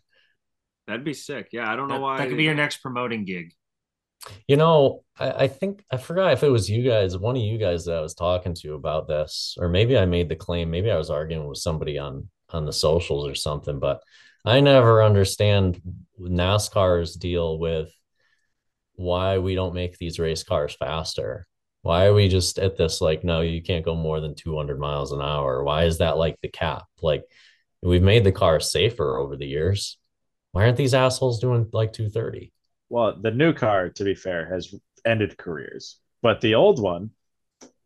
That'd 0.87 1.03
be 1.05 1.13
sick. 1.13 1.49
Yeah, 1.51 1.71
I 1.71 1.75
don't 1.75 1.87
know 1.87 1.95
That, 1.95 2.01
why. 2.01 2.17
that 2.17 2.27
could 2.27 2.37
be 2.37 2.43
your 2.43 2.53
next 2.55 2.77
promoting 2.77 3.25
gig. 3.25 3.53
You 4.47 4.55
know, 4.57 5.03
I, 5.17 5.31
I 5.31 5.47
think 5.47 5.83
I 5.91 5.97
forgot 5.97 6.33
if 6.33 6.43
it 6.43 6.49
was 6.49 6.69
you 6.69 6.83
guys, 6.83 7.17
one 7.17 7.35
of 7.35 7.41
you 7.41 7.57
guys 7.57 7.85
that 7.85 7.95
I 7.95 8.01
was 8.01 8.13
talking 8.13 8.53
to 8.61 8.75
about 8.75 9.07
this, 9.07 9.55
or 9.59 9.67
maybe 9.69 9.97
I 9.97 10.05
made 10.05 10.29
the 10.29 10.35
claim, 10.35 10.69
maybe 10.69 10.91
I 10.91 10.97
was 10.97 11.09
arguing 11.09 11.47
with 11.47 11.57
somebody 11.57 11.97
on 11.97 12.29
on 12.49 12.65
the 12.65 12.73
socials 12.73 13.27
or 13.27 13.35
something, 13.35 13.79
but 13.79 14.01
I 14.45 14.59
never 14.59 15.03
understand 15.03 15.81
NASCAR's 16.19 17.15
deal 17.15 17.57
with 17.57 17.91
why 18.95 19.37
we 19.37 19.55
don't 19.55 19.73
make 19.73 19.97
these 19.97 20.19
race 20.19 20.43
cars 20.43 20.75
faster. 20.75 21.45
Why 21.81 22.05
are 22.05 22.13
we 22.13 22.27
just 22.27 22.59
at 22.59 22.77
this 22.77 23.01
like, 23.01 23.23
no, 23.23 23.41
you 23.41 23.61
can't 23.61 23.85
go 23.85 23.95
more 23.95 24.19
than 24.19 24.35
200 24.35 24.79
miles 24.79 25.11
an 25.11 25.21
hour? 25.21 25.63
Why 25.63 25.85
is 25.85 25.97
that 25.97 26.17
like 26.17 26.39
the 26.41 26.47
cap? 26.49 26.83
Like, 27.01 27.23
we've 27.81 28.03
made 28.03 28.23
the 28.23 28.31
car 28.31 28.59
safer 28.59 29.17
over 29.17 29.35
the 29.35 29.47
years. 29.47 29.97
Why 30.51 30.63
aren't 30.65 30.77
these 30.77 30.93
assholes 30.93 31.39
doing 31.39 31.69
like 31.73 31.93
230? 31.93 32.53
Well, 32.89 33.15
the 33.19 33.31
new 33.31 33.53
car, 33.53 33.89
to 33.89 34.03
be 34.03 34.15
fair, 34.15 34.45
has 34.53 34.73
ended 35.05 35.37
careers, 35.37 35.97
but 36.21 36.41
the 36.41 36.55
old 36.55 36.79
one, 36.79 37.11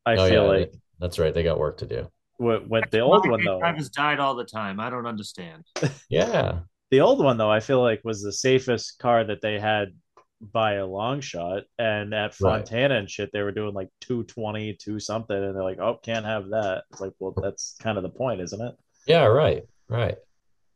I 0.06 0.18
Oh, 0.18 0.26
feel 0.30 0.44
yeah, 0.44 0.48
like 0.48 0.74
that's 1.00 1.20
right. 1.20 1.34
They 1.34 1.44
got 1.44 1.60
work 1.60 1.78
to 1.80 1.86
do. 1.88 2.10
What, 2.38 2.68
what 2.68 2.92
the 2.92 3.00
old 3.00 3.28
one 3.28 3.40
big 3.40 3.48
though, 3.48 3.60
drivers 3.60 3.90
died 3.90 4.20
all 4.20 4.36
the 4.36 4.46
time. 4.46 4.80
I 4.80 4.90
don't 4.90 5.06
understand. 5.06 5.64
Yeah. 6.10 6.60
the 6.92 7.02
old 7.02 7.24
one 7.24 7.38
though, 7.38 7.52
I 7.52 7.60
feel 7.60 7.82
like 7.82 8.02
was 8.04 8.22
the 8.22 8.34
safest 8.34 9.00
car 9.00 9.24
that 9.24 9.42
they 9.42 9.60
had 9.60 9.90
by 10.42 10.74
a 10.74 10.86
long 10.86 11.22
shot. 11.22 11.64
And 11.80 12.14
at 12.14 12.36
Right. 12.40 12.60
Fontana 12.60 12.96
and 12.96 13.10
shit, 13.10 13.32
they 13.34 13.42
were 13.42 13.52
doing 13.52 13.74
like 13.74 13.90
220, 14.02 14.74
2 14.74 15.00
something, 15.00 15.36
and 15.36 15.56
they're 15.56 15.64
like, 15.64 15.80
oh, 15.80 16.00
can't 16.04 16.26
have 16.26 16.50
that. 16.50 16.84
It's 16.92 17.02
like, 17.02 17.14
well, 17.20 17.34
that's 17.42 17.76
kind 17.80 17.98
of 17.98 18.04
the 18.04 18.10
point, 18.10 18.42
isn't 18.42 18.62
it? 18.62 18.76
Yeah, 19.08 19.26
right. 19.26 19.64
Right. 19.90 20.16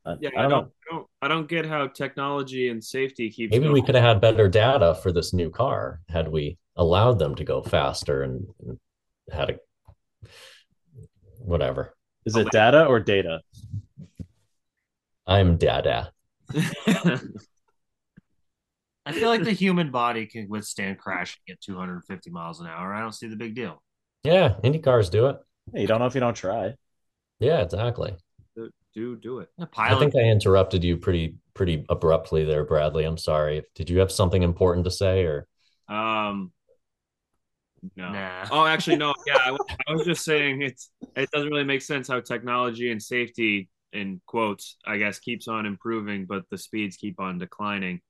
I, 0.05 0.15
Yeah, 0.19 0.29
I 0.37 0.41
don't 0.43 0.49
know. 0.49 0.57
I 0.57 0.93
don't. 0.93 1.07
I 1.21 1.27
don't 1.27 1.49
get 1.49 1.65
how 1.65 1.87
technology 1.87 2.69
and 2.69 2.83
safety 2.83 3.29
keeps. 3.29 3.51
Maybe 3.51 3.63
going. 3.65 3.73
we 3.73 3.81
could 3.81 3.95
have 3.95 4.03
had 4.03 4.21
better 4.21 4.47
data 4.47 4.95
for 4.95 5.11
this 5.11 5.33
new 5.33 5.49
car 5.49 5.99
had 6.07 6.29
we 6.29 6.57
allowed 6.77 7.19
them 7.19 7.35
to 7.35 7.43
go 7.43 7.61
faster 7.61 8.23
and, 8.23 8.47
and 8.65 8.79
had 9.31 9.49
a 9.49 10.27
whatever. 11.49 11.95
Is 12.25 12.35
it 12.35 12.51
data 12.51 12.85
or 12.85 12.99
data? 12.99 13.41
I'm 15.25 15.57
dada. 15.57 16.11
I 19.05 19.11
feel 19.11 19.29
like 19.29 19.43
the 19.43 19.51
human 19.51 19.91
body 19.91 20.27
can 20.27 20.47
withstand 20.49 20.99
crashing 20.99 21.41
at 21.49 21.59
250 21.61 22.29
miles 22.29 22.59
an 22.59 22.67
hour. 22.67 22.93
I 22.93 23.01
don't 23.01 23.13
see 23.13 23.27
the 23.27 23.35
big 23.35 23.55
deal. 23.55 23.81
Yeah, 24.23 24.55
Indy 24.63 24.79
cars 24.79 25.09
do 25.09 25.27
it. 25.27 25.37
Hey, 25.73 25.81
you 25.81 25.87
don't 25.87 25.99
know 25.99 26.05
if 26.05 26.13
you 26.13 26.21
don't 26.21 26.35
try. 26.35 26.73
Yeah, 27.39 27.61
exactly. 27.61 28.15
do 28.55 28.69
do 28.93 29.15
do 29.15 29.39
it. 29.39 29.49
The 29.57 29.67
I 29.77 29.97
think 29.97 30.15
I 30.15 30.23
interrupted 30.23 30.83
you 30.83 30.97
pretty 30.97 31.35
pretty 31.53 31.85
abruptly 31.89 32.43
there, 32.43 32.65
Bradley. 32.65 33.05
I'm 33.05 33.17
sorry. 33.17 33.63
Did 33.75 33.89
you 33.89 33.99
have 33.99 34.11
something 34.11 34.43
important 34.43 34.85
to 34.85 34.91
say 34.91 35.23
or 35.23 35.47
Um. 35.87 36.51
No. 37.95 38.11
Nah. 38.11 38.45
Oh, 38.51 38.65
actually, 38.65 38.97
no. 38.97 39.13
Yeah, 39.27 39.37
I, 39.45 39.51
was- 39.51 39.65
I 39.87 39.91
was 39.93 40.05
just 40.05 40.23
saying 40.25 40.61
it's 40.61 40.91
it 41.15 41.29
doesn't 41.31 41.49
really 41.49 41.63
make 41.63 41.81
sense 41.81 42.07
how 42.07 42.19
technology 42.19 42.91
and 42.91 43.01
safety, 43.01 43.69
in 43.93 44.21
quotes, 44.27 44.77
I 44.85 44.97
guess, 44.97 45.19
keeps 45.19 45.47
on 45.47 45.65
improving, 45.65 46.25
but 46.25 46.43
the 46.51 46.57
speeds 46.57 46.97
keep 46.97 47.19
on 47.19 47.37
declining. 47.39 48.01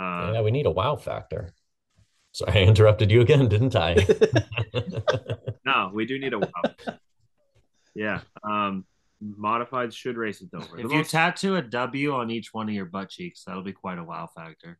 Uh, 0.00 0.32
Yeah, 0.34 0.40
we 0.42 0.50
need 0.50 0.66
a 0.66 0.70
wow 0.70 0.96
factor. 0.96 1.52
Sorry, 2.32 2.52
I 2.52 2.62
interrupted 2.64 3.10
you 3.10 3.20
again, 3.20 3.48
didn't 3.48 3.74
I? 3.76 3.94
No, 5.64 5.90
we 5.92 6.06
do 6.06 6.18
need 6.18 6.32
a 6.32 6.38
wow. 6.38 6.96
yeah. 7.94 8.20
Um, 8.42 8.86
modified 9.20 9.92
should 9.92 10.16
race 10.16 10.40
at 10.40 10.50
Dover. 10.50 10.76
The 10.76 10.84
If 10.86 10.92
you 10.92 11.04
tattoo 11.04 11.56
a 11.56 11.62
W 11.62 12.14
on 12.14 12.30
each 12.30 12.54
one 12.54 12.68
of 12.68 12.74
your 12.74 12.86
butt 12.86 13.10
cheeks, 13.10 13.44
that'll 13.44 13.62
be 13.62 13.72
quite 13.72 13.98
a 13.98 14.04
wow 14.04 14.28
factor. 14.34 14.78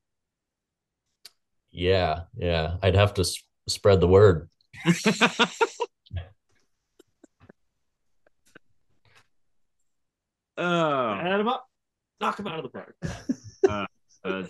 Yeah, 1.71 2.23
yeah. 2.37 2.77
I'd 2.83 2.95
have 2.95 3.15
to 3.15 3.21
s- 3.23 3.43
spread 3.69 4.01
the 4.01 4.09
word. 4.09 4.49
Oh. 10.59 11.15
Add 11.15 11.41
him 11.41 11.49
up, 11.49 11.67
knock 12.21 12.39
him 12.39 12.49
out 12.49 12.59
of 12.59 12.65
the 12.65 12.69
park. 12.71 12.97
uh, 13.69 13.87
uh, 14.25 14.43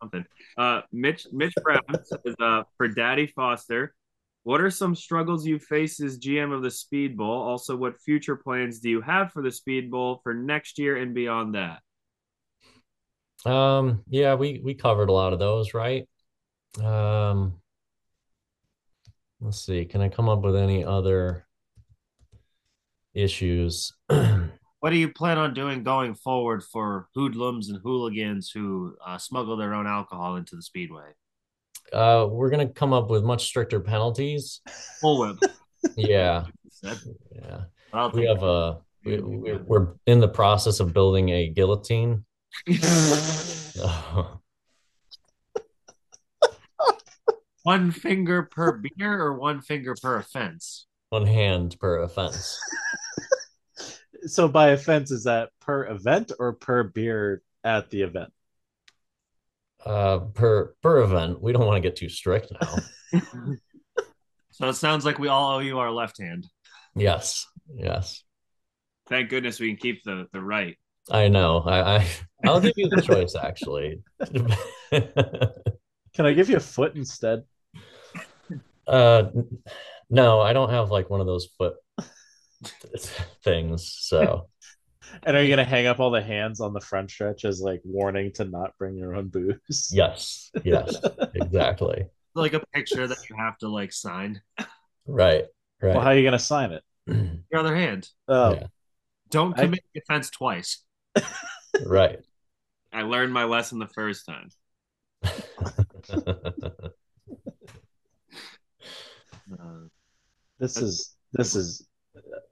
something. 0.00 0.24
Uh, 0.56 0.80
Mitch 0.90 1.26
Mitch 1.32 1.52
Brown 1.62 1.82
says, 1.92 2.34
uh, 2.40 2.62
for 2.78 2.88
Daddy 2.88 3.26
Foster, 3.26 3.94
what 4.42 4.62
are 4.62 4.70
some 4.70 4.94
struggles 4.94 5.46
you 5.46 5.58
face 5.58 6.00
as 6.00 6.18
GM 6.18 6.54
of 6.54 6.62
the 6.62 6.70
Speed 6.70 7.18
Bowl? 7.18 7.30
Also, 7.42 7.76
what 7.76 8.00
future 8.00 8.36
plans 8.36 8.80
do 8.80 8.88
you 8.88 9.02
have 9.02 9.32
for 9.32 9.42
the 9.42 9.52
Speed 9.52 9.90
Bowl 9.90 10.20
for 10.22 10.32
next 10.32 10.78
year 10.78 10.96
and 10.96 11.14
beyond 11.14 11.54
that? 11.54 11.80
Um, 13.50 14.02
yeah, 14.08 14.34
we 14.34 14.60
we 14.64 14.74
covered 14.74 15.10
a 15.10 15.12
lot 15.12 15.34
of 15.34 15.38
those, 15.38 15.74
right? 15.74 16.08
Um, 16.82 17.59
let's 19.40 19.64
see. 19.64 19.84
Can 19.84 20.00
I 20.00 20.08
come 20.08 20.28
up 20.28 20.42
with 20.42 20.56
any 20.56 20.84
other 20.84 21.46
issues? 23.14 23.92
What 24.80 24.88
do 24.88 24.96
you 24.96 25.12
plan 25.12 25.36
on 25.36 25.52
doing 25.52 25.82
going 25.82 26.14
forward 26.14 26.64
for 26.64 27.08
hoodlums 27.14 27.68
and 27.68 27.78
hooligans 27.82 28.50
who 28.50 28.96
uh, 29.06 29.18
smuggle 29.18 29.58
their 29.58 29.74
own 29.74 29.86
alcohol 29.86 30.36
into 30.36 30.56
the 30.56 30.62
speedway? 30.62 31.10
Uh, 31.92 32.26
we're 32.30 32.48
gonna 32.48 32.66
come 32.66 32.94
up 32.94 33.10
with 33.10 33.22
much 33.22 33.44
stricter 33.44 33.78
penalties. 33.80 34.62
Full. 35.02 35.36
Yeah, 35.96 36.44
yeah. 36.82 37.64
We 38.14 38.24
have 38.24 38.42
a 38.42 38.78
we, 39.04 39.18
we- 39.20 39.52
we're 39.56 39.88
in 40.06 40.20
the 40.20 40.28
process 40.28 40.80
of 40.80 40.94
building 40.94 41.28
a 41.28 41.48
guillotine. 41.48 42.24
one 47.62 47.90
finger 47.90 48.44
per 48.44 48.72
beer 48.72 49.20
or 49.20 49.38
one 49.38 49.60
finger 49.60 49.94
per 50.00 50.16
offense? 50.16 50.86
One 51.10 51.26
hand 51.26 51.76
per 51.78 51.98
offense. 51.98 52.58
So 54.26 54.48
by 54.48 54.72
offense, 54.72 55.10
is 55.10 55.24
that 55.24 55.48
per 55.60 55.86
event 55.86 56.30
or 56.38 56.52
per 56.52 56.82
beer 56.82 57.40
at 57.64 57.88
the 57.88 58.02
event? 58.02 58.30
Uh, 59.82 60.18
per 60.18 60.74
per 60.82 60.98
event. 60.98 61.40
We 61.40 61.52
don't 61.52 61.64
want 61.64 61.82
to 61.82 61.88
get 61.88 61.96
too 61.96 62.10
strict 62.10 62.52
now. 62.60 62.76
So 64.52 64.68
it 64.68 64.74
sounds 64.74 65.06
like 65.06 65.18
we 65.18 65.28
all 65.28 65.56
owe 65.56 65.60
you 65.60 65.78
our 65.78 65.90
left 65.90 66.20
hand. 66.20 66.46
Yes, 66.94 67.46
yes. 67.74 68.22
Thank 69.08 69.30
goodness 69.30 69.58
we 69.58 69.68
can 69.68 69.78
keep 69.78 70.04
the 70.04 70.26
the 70.34 70.42
right. 70.42 70.76
I 71.10 71.28
know. 71.28 71.60
I, 71.60 71.96
I 71.96 72.06
I'll 72.44 72.60
give 72.60 72.74
you 72.76 72.90
the 72.90 73.00
choice 73.00 73.34
actually. 73.34 74.02
Can 76.14 76.26
I 76.26 76.32
give 76.32 76.48
you 76.48 76.56
a 76.56 76.60
foot 76.60 76.96
instead? 76.96 77.44
Uh, 78.86 79.30
no, 80.08 80.40
I 80.40 80.52
don't 80.52 80.70
have 80.70 80.90
like 80.90 81.08
one 81.10 81.20
of 81.20 81.26
those 81.26 81.48
foot 81.58 81.76
things. 83.44 83.96
So 84.00 84.48
And 85.24 85.36
are 85.36 85.42
you 85.42 85.48
gonna 85.48 85.64
hang 85.64 85.86
up 85.86 85.98
all 85.98 86.10
the 86.10 86.22
hands 86.22 86.60
on 86.60 86.72
the 86.72 86.80
front 86.80 87.10
stretch 87.10 87.44
as 87.44 87.60
like 87.60 87.80
warning 87.84 88.32
to 88.34 88.44
not 88.44 88.76
bring 88.78 88.96
your 88.96 89.14
own 89.14 89.28
booze? 89.28 89.90
yes, 89.92 90.50
yes, 90.64 90.96
exactly. 91.34 92.06
Like 92.34 92.54
a 92.54 92.60
picture 92.72 93.06
that 93.08 93.28
you 93.28 93.36
have 93.36 93.58
to 93.58 93.68
like 93.68 93.92
sign. 93.92 94.40
Right, 95.06 95.46
right. 95.82 95.94
Well, 95.94 96.00
how 96.00 96.10
are 96.10 96.16
you 96.16 96.24
gonna 96.24 96.38
sign 96.38 96.72
it? 96.72 96.82
Your 97.50 97.60
other 97.60 97.74
hand. 97.74 98.08
Oh, 98.28 98.54
Yeah. 98.54 98.66
Don't 99.30 99.56
commit 99.56 99.80
the 99.94 100.00
offense 100.00 100.30
twice. 100.30 100.84
right. 101.84 102.18
I 102.92 103.02
learned 103.02 103.32
my 103.32 103.44
lesson 103.44 103.78
the 103.78 103.86
first 103.88 104.26
time. 104.26 104.48
Uh, 105.22 105.30
this 110.58 110.76
is 110.76 111.14
this 111.32 111.54
is 111.54 111.86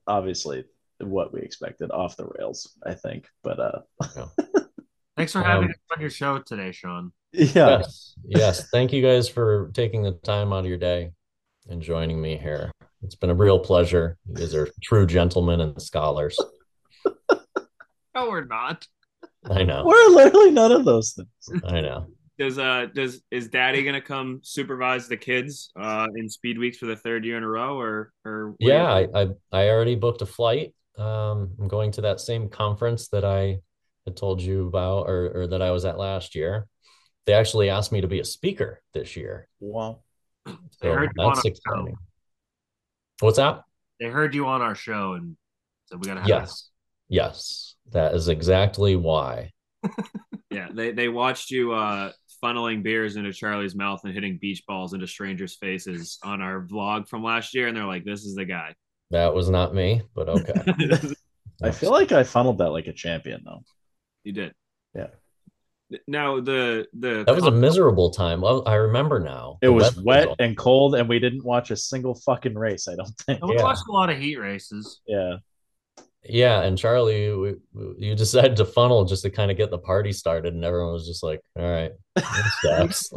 obviously 0.07 0.65
what 1.01 1.32
we 1.32 1.40
expected 1.40 1.90
off 1.90 2.16
the 2.16 2.27
rails, 2.39 2.74
I 2.85 2.95
think. 2.95 3.28
But 3.43 3.61
uh, 3.61 3.81
thanks 5.16 5.32
for 5.32 5.43
having 5.43 5.65
Um, 5.66 5.70
us 5.70 5.77
on 5.97 6.01
your 6.01 6.11
show 6.11 6.39
today, 6.39 6.73
Sean. 6.73 7.12
yeah, 7.32 7.78
Yes, 7.78 8.15
yes. 8.24 8.69
Thank 8.70 8.93
you 8.93 9.03
guys 9.03 9.28
for 9.28 9.70
taking 9.74 10.03
the 10.03 10.12
time 10.12 10.53
out 10.53 10.61
of 10.61 10.66
your 10.66 10.78
day 10.78 11.11
and 11.69 11.81
joining 11.82 12.20
me 12.20 12.36
here. 12.36 12.70
It's 13.03 13.15
been 13.15 13.31
a 13.31 13.35
real 13.35 13.59
pleasure. 13.61 14.16
You 14.27 14.35
guys 14.35 14.55
are 14.55 14.69
true 14.82 15.07
gentlemen 15.07 15.61
and 15.61 15.81
scholars. 15.81 16.39
No, 18.15 18.31
we're 18.31 18.47
not. 18.47 18.85
I 19.49 19.62
know. 19.62 19.85
we're 19.86 20.09
literally 20.09 20.51
none 20.51 20.73
of 20.73 20.85
those 20.85 21.12
things. 21.12 21.62
I 21.65 21.81
know. 21.81 22.09
Does 22.39 22.59
uh 22.59 22.86
does 22.94 23.23
is 23.31 23.48
Daddy 23.48 23.82
gonna 23.82 24.01
come 24.01 24.40
supervise 24.44 25.09
the 25.09 25.16
kids 25.16 25.70
uh 25.78 26.06
in 26.15 26.28
Speed 26.28 26.59
Weeks 26.59 26.78
for 26.78 26.86
the 26.86 26.97
third 26.97 27.24
year 27.24 27.36
in 27.36 27.43
a 27.43 27.48
row 27.48 27.78
or 27.81 28.12
or 28.24 28.51
what 28.51 28.59
do 28.60 28.66
you 28.66 28.73
Yeah, 28.73 28.86
I. 28.86 29.09
I 29.15 29.28
I 29.52 29.69
already 29.70 29.97
booked 29.97 30.23
a 30.23 30.27
flight. 30.27 30.74
Um, 30.97 31.51
I'm 31.60 31.69
going 31.69 31.93
to 31.93 32.01
that 32.02 32.20
same 32.20 32.48
conference 32.48 33.09
that 33.09 33.24
I 33.24 33.59
had 34.05 34.16
told 34.16 34.40
you 34.40 34.66
about 34.69 35.09
or, 35.09 35.43
or 35.43 35.47
that 35.48 35.62
I 35.62 35.70
was 35.70 35.85
at 35.85 35.98
last 35.98 36.35
year. 36.35 36.66
They 37.27 37.35
actually 37.35 37.70
asked 37.70 37.93
me 37.93 38.01
to 38.01 38.09
be 38.09 38.20
a 38.20 38.24
speaker 38.24 38.82
this 38.94 39.16
year. 39.16 39.48
Wow. 39.60 40.01
They 40.81 40.89
So 40.89 40.94
heard 40.94 41.12
you 41.15 41.23
on 41.23 41.35
that's 41.35 41.39
our 41.39 41.44
exciting. 41.44 41.86
show. 41.86 41.98
What's 43.20 43.36
that? 43.36 43.62
They 44.01 44.06
heard 44.06 44.35
you 44.35 44.47
on 44.47 44.62
our 44.62 44.74
show 44.74 45.15
and 45.15 45.36
said 45.86 46.01
we 46.01 46.06
gotta 46.06 46.20
have 46.20 46.28
Yes. 46.28 46.70
Yes. 47.09 47.74
That 47.93 48.15
is 48.15 48.28
exactly 48.28 48.97
why. 48.97 49.52
Yeah, 50.51 50.69
they 50.73 50.93
they 50.93 51.09
watched 51.09 51.51
you 51.51 51.73
uh 51.73 52.12
funneling 52.43 52.82
beers 52.82 53.16
into 53.16 53.32
Charlie's 53.32 53.74
mouth 53.74 54.01
and 54.05 54.12
hitting 54.15 54.39
beach 54.40 54.65
balls 54.66 54.94
into 54.94 55.06
strangers' 55.06 55.56
faces 55.56 56.19
on 56.24 56.40
our 56.40 56.62
vlog 56.66 57.09
from 57.09 57.23
last 57.23 57.55
year, 57.55 57.69
and 57.69 57.77
they're 57.77 57.85
like, 57.86 58.05
"This 58.05 58.24
is 58.24 58.35
the 58.35 58.44
guy." 58.44 58.74
That 59.10 59.35
was 59.35 59.48
not 59.51 59.74
me, 59.74 60.02
but 60.15 60.28
okay. 60.28 60.52
I 61.62 61.70
feel 61.70 61.90
like 61.90 62.12
I 62.12 62.23
funneled 62.24 62.59
that 62.59 62.70
like 62.70 62.86
a 62.86 62.93
champion 62.93 63.43
though. 63.44 63.62
you 64.24 64.32
did. 64.32 64.52
Yeah. 64.94 65.09
Now 66.06 66.40
the 66.40 66.86
the 66.93 67.24
That 67.24 67.35
was 67.35 67.47
a 67.47 67.51
miserable 67.51 68.10
time. 68.10 68.44
I 68.44 68.74
remember 68.74 69.19
now. 69.20 69.59
It 69.62 69.70
was 69.70 69.97
wet 70.02 70.28
all- 70.28 70.36
and 70.39 70.56
cold, 70.56 70.94
and 70.94 71.09
we 71.09 71.19
didn't 71.19 71.44
watch 71.44 71.70
a 71.70 71.77
single 71.77 72.15
fucking 72.15 72.55
race. 72.55 72.86
I 72.89 72.94
don't 72.97 73.09
think. 73.27 73.43
We 73.44 73.56
Yeah. 73.56 73.62
watched 73.62 73.85
a 73.89 73.93
lot 73.93 74.10
of 74.10 74.19
heat 74.19 74.36
races. 74.36 75.01
Yeah. 75.06 75.36
Yeah, 76.29 76.63
and 76.63 76.77
Charlie, 76.79 77.33
we, 77.35 77.55
we- 77.73 77.95
you 78.09 78.15
decided 78.15 78.57
to 78.57 78.65
funnel 78.65 79.05
just 79.05 79.23
to 79.23 79.31
kind 79.31 79.51
of 79.51 79.57
get 79.57 79.71
the 79.71 79.79
party 79.79 80.13
started, 80.13 80.55
and 80.55 80.65
everyone 80.65 80.93
was 80.93 81.07
just 81.07 81.23
like, 81.23 81.41
"All 81.59 81.69
right, 81.69 81.93
this 82.15 82.61
sucks." 82.63 83.11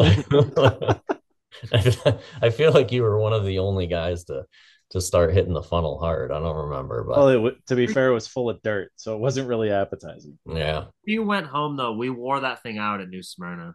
I 2.42 2.50
feel- 2.50 2.72
like 2.74 2.92
you 2.92 3.04
were 3.04 3.20
one 3.20 3.34
of 3.34 3.46
the 3.46 3.60
only 3.60 3.88
guys 3.88 4.24
to 4.26 4.44
to 4.92 5.00
start 5.00 5.34
hitting 5.34 5.54
the 5.54 5.64
funnel 5.64 5.98
hard. 6.00 6.32
I 6.34 6.40
don't 6.40 6.68
remember, 6.70 7.06
but 7.06 7.18
Well, 7.18 7.28
it, 7.30 7.34
w- 7.36 7.56
to 7.68 7.76
be 7.78 7.88
fair, 7.88 8.10
it 8.10 8.14
was 8.14 8.28
full 8.28 8.50
of 8.50 8.62
dirt, 8.62 8.92
so 8.98 9.16
it 9.16 9.20
wasn't 9.22 9.48
really 9.48 9.72
appetizing. 9.72 10.38
yeah. 10.46 10.80
If 11.06 11.14
you 11.14 11.24
went 11.24 11.48
home 11.48 11.78
though, 11.78 11.94
we 11.94 12.10
wore 12.10 12.42
that 12.42 12.62
thing 12.62 12.78
out 12.78 13.00
at 13.00 13.08
New 13.10 13.24
Smyrna. 13.24 13.74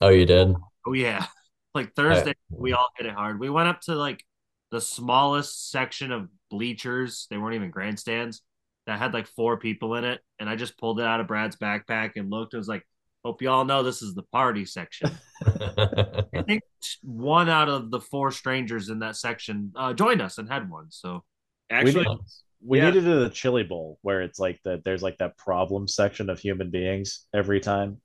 Oh, 0.00 0.08
you 0.08 0.26
did? 0.26 0.54
Oh 0.86 0.92
yeah. 0.92 1.26
Like 1.74 1.92
Thursday, 1.94 2.32
we 2.48 2.72
all 2.72 2.88
hit 2.96 3.04
it 3.04 3.12
hard. 3.12 3.38
We 3.38 3.50
went 3.50 3.68
up 3.68 3.82
to 3.82 3.94
like 3.94 4.24
the 4.70 4.80
smallest 4.80 5.70
section 5.70 6.10
of 6.10 6.28
bleachers. 6.50 7.26
They 7.28 7.36
weren't 7.36 7.54
even 7.54 7.70
grandstands 7.70 8.40
that 8.86 8.98
had 8.98 9.12
like 9.12 9.26
four 9.26 9.56
people 9.56 9.94
in 9.96 10.04
it. 10.04 10.20
And 10.38 10.48
I 10.48 10.56
just 10.56 10.78
pulled 10.78 11.00
it 11.00 11.06
out 11.06 11.20
of 11.20 11.26
Brad's 11.26 11.56
backpack 11.56 12.12
and 12.16 12.30
looked. 12.30 12.54
It 12.54 12.58
was 12.58 12.68
like, 12.68 12.86
hope 13.24 13.42
you 13.42 13.50
all 13.50 13.64
know 13.64 13.82
this 13.82 14.02
is 14.02 14.14
the 14.14 14.22
party 14.22 14.64
section. 14.64 15.10
I 15.44 16.42
think 16.46 16.62
one 17.02 17.48
out 17.48 17.68
of 17.68 17.90
the 17.90 18.00
four 18.00 18.30
strangers 18.30 18.88
in 18.88 19.00
that 19.00 19.16
section 19.16 19.72
uh, 19.74 19.92
joined 19.92 20.22
us 20.22 20.38
and 20.38 20.48
had 20.48 20.70
one. 20.70 20.86
So 20.90 21.24
actually 21.70 22.06
we, 22.06 22.18
we 22.64 22.78
yeah. 22.78 22.90
needed 22.90 23.08
a 23.08 23.28
chili 23.28 23.64
bowl 23.64 23.98
where 24.02 24.22
it's 24.22 24.38
like 24.38 24.60
that. 24.64 24.84
There's 24.84 25.02
like 25.02 25.18
that 25.18 25.36
problem 25.36 25.88
section 25.88 26.30
of 26.30 26.38
human 26.38 26.70
beings 26.70 27.26
every 27.34 27.60
time. 27.60 28.00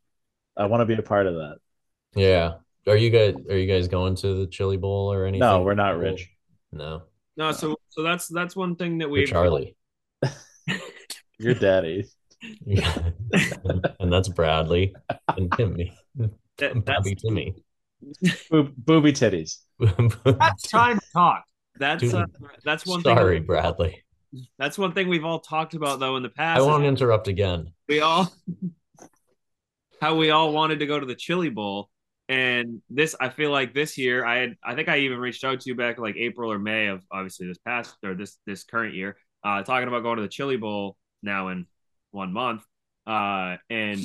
I 0.57 0.65
want 0.65 0.81
to 0.81 0.85
be 0.85 0.95
a 0.95 1.03
part 1.03 1.27
of 1.27 1.35
that. 1.35 1.57
Yeah. 2.15 2.53
Are 2.87 2.97
you 2.97 3.11
guys 3.11 3.35
are 3.49 3.57
you 3.57 3.67
guys 3.67 3.87
going 3.87 4.15
to 4.15 4.33
the 4.33 4.47
chili 4.47 4.77
bowl 4.77 5.13
or 5.13 5.25
anything? 5.25 5.41
No, 5.41 5.61
we're 5.61 5.75
not 5.75 5.99
rich. 5.99 6.29
No. 6.71 7.03
no, 7.37 7.51
so 7.51 7.75
so 7.89 8.01
that's 8.01 8.27
that's 8.27 8.55
one 8.55 8.75
thing 8.75 8.97
that 8.99 9.09
we 9.09 9.25
Charlie. 9.25 9.75
Your 11.41 11.53
daddy. 11.55 12.05
Yeah. 12.65 13.09
and 13.99 14.11
that's 14.11 14.27
Bradley 14.29 14.95
and 15.37 15.51
Timmy. 15.51 15.93
That- 16.57 16.85
Bobby 16.85 17.15
Timmy. 17.15 17.55
Boob, 18.49 18.73
booby 18.77 19.13
titties. 19.13 19.57
that's 20.25 20.63
time 20.69 20.99
to 20.99 21.05
talk. 21.13 21.43
that's 21.77 22.01
Dude, 22.01 22.15
uh, 22.15 22.25
that's 22.63 22.85
one 22.85 23.01
Sorry, 23.03 23.37
thing. 23.37 23.45
Bradley. 23.45 24.03
That's 24.57 24.77
one 24.77 24.93
thing 24.93 25.07
we've 25.07 25.23
all 25.25 25.39
talked 25.39 25.75
about 25.75 25.99
though 25.99 26.15
in 26.17 26.23
the 26.23 26.29
past. 26.29 26.59
I 26.61 26.63
won't 26.63 26.83
interrupt 26.85 27.27
again. 27.27 27.73
we 27.87 27.99
all 28.01 28.31
how 30.01 30.15
we 30.15 30.31
all 30.31 30.51
wanted 30.51 30.79
to 30.79 30.85
go 30.87 30.99
to 30.99 31.05
the 31.05 31.13
chili 31.15 31.49
bowl 31.49 31.89
and 32.27 32.81
this 32.89 33.15
i 33.19 33.29
feel 33.29 33.51
like 33.51 33.73
this 33.73 33.97
year 33.99 34.25
i 34.25 34.37
had 34.37 34.55
i 34.63 34.73
think 34.73 34.89
i 34.89 34.97
even 34.97 35.19
reached 35.19 35.43
out 35.43 35.59
to 35.59 35.69
you 35.69 35.75
back 35.75 35.99
like 35.99 36.15
april 36.17 36.51
or 36.51 36.57
may 36.57 36.87
of 36.87 37.03
obviously 37.11 37.45
this 37.47 37.57
past 37.59 37.95
or 38.03 38.15
this 38.15 38.37
this 38.47 38.63
current 38.63 38.95
year 38.95 39.15
uh, 39.43 39.61
talking 39.63 39.87
about 39.87 40.01
going 40.03 40.17
to 40.17 40.21
the 40.21 40.27
Chili 40.27 40.55
Bowl 40.57 40.95
now 41.23 41.49
in 41.49 41.67
one 42.11 42.33
month, 42.33 42.63
uh, 43.07 43.57
and 43.69 43.99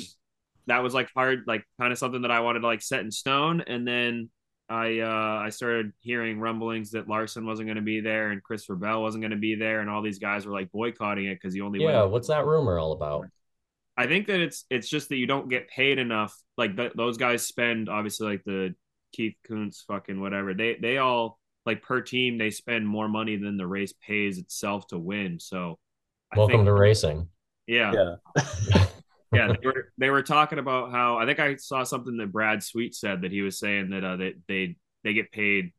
that 0.67 0.83
was 0.83 0.93
like 0.93 1.09
hard, 1.15 1.43
like 1.47 1.63
kind 1.79 1.91
of 1.91 1.97
something 1.99 2.23
that 2.23 2.31
I 2.31 2.41
wanted 2.41 2.59
to 2.61 2.67
like 2.67 2.81
set 2.81 3.01
in 3.01 3.11
stone. 3.11 3.61
And 3.61 3.87
then 3.87 4.29
I 4.69 4.99
uh, 4.99 5.41
I 5.45 5.49
started 5.49 5.93
hearing 6.01 6.39
rumblings 6.39 6.91
that 6.91 7.07
Larson 7.07 7.45
wasn't 7.45 7.67
going 7.67 7.77
to 7.77 7.81
be 7.81 8.01
there 8.01 8.31
and 8.31 8.43
Christopher 8.43 8.75
Bell 8.75 9.01
wasn't 9.01 9.21
going 9.21 9.31
to 9.31 9.37
be 9.37 9.55
there, 9.55 9.81
and 9.81 9.89
all 9.89 10.01
these 10.01 10.19
guys 10.19 10.45
were 10.45 10.53
like 10.53 10.71
boycotting 10.71 11.25
it 11.25 11.35
because 11.35 11.53
he 11.53 11.61
only 11.61 11.79
Yeah, 11.79 12.03
went. 12.03 12.11
what's 12.11 12.27
that 12.27 12.45
rumor 12.45 12.77
all 12.79 12.91
about? 12.91 13.27
I 13.95 14.05
think 14.07 14.27
that 14.27 14.39
it's 14.39 14.65
it's 14.69 14.89
just 14.89 15.09
that 15.09 15.15
you 15.15 15.25
don't 15.25 15.49
get 15.49 15.69
paid 15.69 15.97
enough. 15.99 16.35
Like 16.57 16.75
th- 16.75 16.93
those 16.95 17.17
guys 17.17 17.47
spend 17.47 17.89
obviously 17.89 18.27
like 18.27 18.43
the 18.45 18.75
Keith 19.13 19.35
Kunz 19.49 19.83
fucking 19.87 20.19
whatever. 20.21 20.53
They 20.53 20.75
they 20.79 20.97
all 20.97 21.39
like 21.65 21.81
per 21.81 22.01
team 22.01 22.37
they 22.37 22.51
spend 22.51 22.87
more 22.87 23.07
money 23.09 23.37
than 23.37 23.57
the 23.57 23.67
race 23.67 23.93
pays 24.05 24.37
itself 24.37 24.87
to 24.87 24.99
win. 24.99 25.39
So 25.39 25.79
I 26.31 26.37
Welcome 26.37 26.57
think- 26.57 26.67
to 26.67 26.73
racing. 26.73 27.29
Yeah. 27.67 27.91
Yeah. 27.93 28.85
yeah, 29.33 29.53
they 29.61 29.67
were 29.67 29.93
they 29.97 30.09
were 30.09 30.23
talking 30.23 30.57
about 30.59 30.91
how 30.91 31.17
I 31.17 31.25
think 31.25 31.39
I 31.39 31.55
saw 31.57 31.83
something 31.83 32.17
that 32.17 32.31
Brad 32.31 32.63
Sweet 32.63 32.95
said 32.95 33.21
that 33.23 33.31
he 33.31 33.41
was 33.41 33.59
saying 33.59 33.89
that 33.89 34.03
uh, 34.03 34.15
that 34.17 34.33
they 34.47 34.77
they 35.03 35.13
get 35.13 35.31
paid 35.31 35.73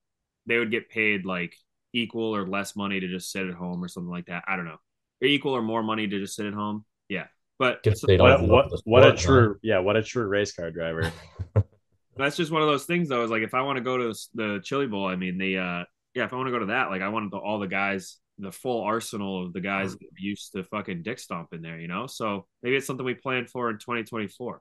they 0.47 0.59
would 0.59 0.70
get 0.70 0.91
paid 0.91 1.25
like 1.25 1.55
equal 1.95 2.37
or 2.37 2.47
less 2.47 2.77
money 2.77 3.01
to 3.01 3.09
just 3.09 3.33
sit 3.33 3.47
at 3.47 3.55
home 3.55 3.83
or 3.83 3.89
something 3.89 4.11
like 4.11 4.27
that. 4.27 4.45
I 4.47 4.57
don't 4.57 4.66
know. 4.66 4.77
Equal 5.23 5.53
or 5.53 5.62
more 5.62 5.83
money 5.83 6.07
to 6.07 6.20
just 6.20 6.37
sit 6.37 6.47
at 6.47 6.53
home. 6.55 6.85
Yeah. 7.09 7.27
But 7.59 7.83
Guess 7.83 8.03
they 8.07 8.19
What, 8.19 8.41
what, 8.43 8.51
love 8.51 8.70
the 8.70 8.81
what 8.85 9.03
a 9.03 9.16
sport, 9.16 9.19
true 9.19 9.59
yeah, 9.62 9.79
what 9.79 9.97
a 9.97 10.03
true 10.03 10.27
race 10.27 10.53
car 10.53 10.70
driver. 10.70 11.11
that's 12.16 12.37
just 12.37 12.53
one 12.53 12.62
of 12.62 12.69
those 12.69 12.85
things 12.85 13.09
though, 13.09 13.25
is 13.25 13.31
like 13.31 13.43
if 13.43 13.55
I 13.55 13.62
want 13.62 13.79
to 13.79 13.83
go 13.83 13.97
to 13.97 14.15
the 14.35 14.61
Chili 14.62 14.87
Bowl, 14.87 15.07
I 15.07 15.16
mean 15.16 15.39
the 15.39 15.59
uh 15.59 15.85
yeah, 16.15 16.25
if 16.25 16.33
I 16.33 16.37
want 16.37 16.49
to 16.49 16.53
go 16.53 16.59
to 16.61 16.66
that, 16.66 16.91
like 16.91 17.03
I 17.03 17.09
want 17.09 17.31
the, 17.31 17.39
all 17.39 17.59
the 17.59 17.66
guys 17.66 18.19
the 18.39 18.52
full 18.52 18.82
arsenal 18.82 19.44
of 19.44 19.52
the 19.52 19.60
guys 19.60 19.93
that 19.93 20.09
used 20.19 20.52
to 20.52 20.62
fucking 20.65 21.02
dick 21.02 21.19
stomp 21.19 21.52
in 21.52 21.62
there, 21.62 21.78
you 21.78 21.89
know? 21.89 22.06
So 22.06 22.47
maybe 22.62 22.77
it's 22.77 22.86
something 22.86 23.05
we 23.05 23.15
plan 23.15 23.47
for 23.47 23.70
in 23.70 23.78
2024. 23.78 24.60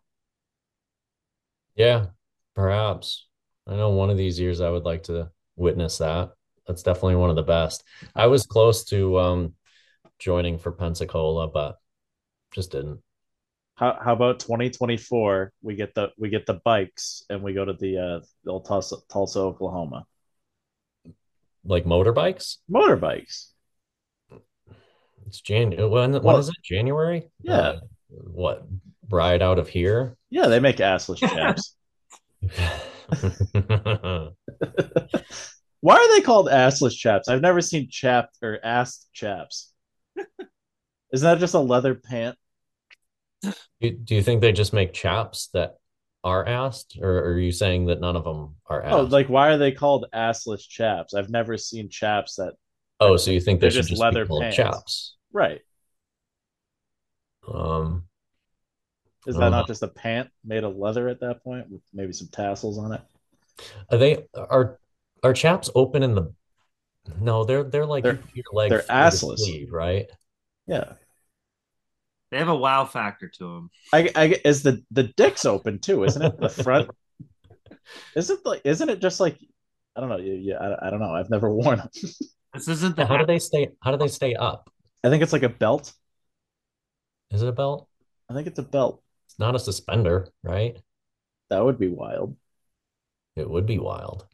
Yeah, 1.76 2.08
perhaps. 2.56 3.28
I 3.68 3.76
know 3.76 3.90
one 3.92 4.10
of 4.10 4.18
these 4.18 4.40
years 4.40 4.62
I 4.62 4.70
would 4.70 4.84
like 4.84 5.04
to 5.04 5.30
witness 5.56 6.00
that. 6.00 6.32
That's 6.66 6.84
definitely 6.84 7.16
one 7.16 7.30
of 7.30 7.36
the 7.36 7.44
best. 7.44 7.84
I 8.16 8.28
was 8.28 8.46
close 8.46 8.84
to 8.86 9.20
um 9.20 9.54
joining 10.20 10.58
for 10.58 10.72
Pensacola, 10.72 11.48
but 11.48 11.78
just 12.52 12.72
didn't. 12.72 13.00
How 13.76 14.00
how 14.02 14.14
about 14.14 14.40
2024? 14.40 15.54
We 15.62 15.76
get 15.76 15.94
the 15.94 16.10
we 16.18 16.30
get 16.30 16.46
the 16.46 16.60
bikes 16.66 17.24
and 17.30 17.44
we 17.44 17.54
go 17.54 17.64
to 17.64 17.74
the 17.74 17.98
uh 17.98 18.26
the 18.44 18.52
old 18.52 18.66
Tulsa, 18.66 18.98
Tulsa, 19.10 19.40
Oklahoma. 19.40 20.06
Like 21.64 21.86
motorbikes? 21.86 22.58
Motorbikes. 22.72 23.50
It's 25.28 25.42
January. 25.42 25.88
When 25.88 26.14
when 26.14 26.24
Well- 26.24 26.38
is 26.38 26.50
it? 26.50 26.56
January? 26.64 27.30
Yeah. 27.42 27.58
Uh, 27.58 27.80
what? 28.10 28.64
Ride 29.10 29.42
out 29.42 29.60
of 29.60 29.70
here? 29.70 30.18
Yeah, 30.30 30.48
they 30.48 30.60
make 30.60 30.78
assless 30.78 31.20
chaps. 31.20 31.76
Why 35.82 35.96
are 35.96 36.16
they 36.16 36.22
called 36.22 36.48
assless 36.48 36.96
chaps? 36.98 37.28
I've 37.28 37.42
never 37.42 37.62
seen 37.62 37.90
chapped 37.90 38.38
or 38.42 38.60
assed 38.66 39.06
chaps. 39.14 39.72
Isn't 41.14 41.26
that 41.26 41.40
just 41.40 41.54
a 41.54 41.60
leather 41.60 41.96
pant? 41.96 42.38
Do, 43.44 43.92
do 43.92 44.16
you 44.16 44.22
think 44.24 44.42
they 44.42 44.52
just 44.52 44.74
make 44.74 44.92
chaps 44.94 45.50
that 45.54 45.78
are 46.24 46.46
asked, 46.46 46.98
or 47.02 47.20
are 47.20 47.40
you 47.40 47.52
saying 47.52 47.86
that 47.86 48.02
none 48.02 48.16
of 48.16 48.24
them 48.24 48.56
are 48.66 48.82
asked? 48.82 48.94
Oh, 48.94 49.02
like 49.04 49.30
why 49.30 49.50
are 49.50 49.58
they 49.58 49.72
called 49.72 50.08
assless 50.14 50.68
chaps? 50.68 51.14
I've 51.14 51.30
never 51.30 51.58
seen 51.58 51.90
chaps 51.90 52.36
that. 52.36 52.54
Oh, 53.00 53.16
so 53.16 53.32
you 53.32 53.40
think 53.40 53.60
they 53.60 53.66
they're 53.66 53.72
should 53.72 53.78
just 53.84 53.90
just 53.92 54.02
leather 54.02 54.26
be 54.26 54.52
chaps? 54.52 55.17
Right? 55.32 55.62
Um, 57.52 58.04
Is 59.26 59.36
that 59.36 59.50
don't 59.52 59.68
just 59.68 59.84
a 59.84 59.88
pant 59.88 60.30
made 60.44 60.64
of 60.64 60.76
leather 60.76 61.08
at 61.08 61.22
that 61.22 61.44
point 61.44 61.70
with 61.70 61.82
maybe 61.94 62.14
some 62.14 62.28
tassels 62.32 62.78
on 62.78 62.94
it? 62.94 63.02
Are 63.92 63.98
they 63.98 64.26
are 64.36 64.80
are 65.24 65.34
chaps 65.34 65.70
open 65.76 66.04
in 66.04 66.16
the? 66.16 66.34
No, 67.20 67.44
they're 67.46 67.64
they're 67.64 67.86
like 67.86 68.04
They're- 68.04 68.20
your 68.34 68.46
leg 68.52 68.70
they're 68.70 68.82
through 68.82 68.88
the 68.88 68.94
assless. 68.94 69.40
sleeve, 69.40 69.72
right? 69.72 70.08
Yeah. 70.68 70.94
They 72.30 72.38
have 72.40 72.50
a 72.50 72.56
wow 72.56 72.84
factor 72.84 73.30
to 73.30 73.44
them. 73.44 73.70
I, 73.94 74.10
I 74.14 74.42
is 74.44 74.62
the 74.62 74.84
the 74.92 75.04
dick's 75.04 75.46
open 75.46 75.80
too, 75.80 76.04
isn't 76.04 76.22
it? 76.22 76.38
The 76.40 76.50
front. 76.50 76.90
Isn't 78.16 78.46
like 78.46 78.62
isn't 78.66 78.90
it 78.90 79.00
just 79.00 79.22
like 79.22 79.38
I 79.96 80.02
don't 80.02 80.10
know. 80.10 80.18
Yeah, 80.18 80.34
yeah 80.34 80.58
I, 80.60 80.88
I 80.88 80.90
don't 80.90 81.00
know. 81.00 81.14
I've 81.16 81.30
never 81.30 81.50
worn 81.54 81.78
them. 81.80 81.90
This 82.54 82.68
isn't 82.68 82.98
the 82.98 83.06
How 83.06 83.18
do 83.18 83.26
they 83.26 83.40
stay? 83.40 83.70
How 83.82 83.92
do 83.92 83.98
they 83.98 84.10
stay 84.10 84.36
up? 84.36 84.70
I 85.04 85.10
think 85.10 85.24
it's 85.24 85.34
like 85.34 85.44
a 85.44 85.50
belt. 85.50 85.94
Is 87.32 87.42
it 87.42 87.48
a 87.48 87.54
belt? 87.54 87.88
I 88.30 88.34
think 88.34 88.48
it's 88.48 88.60
a 88.60 88.64
belt. 88.64 89.02
It's 89.28 89.40
not 89.40 89.56
a 89.56 89.60
suspender, 89.60 90.30
right? 90.44 90.78
That 91.50 91.64
would 91.64 91.80
be 91.80 91.90
wild. 91.90 92.36
It 93.36 93.50
would 93.50 93.66
be 93.66 93.78
wild. 93.80 94.26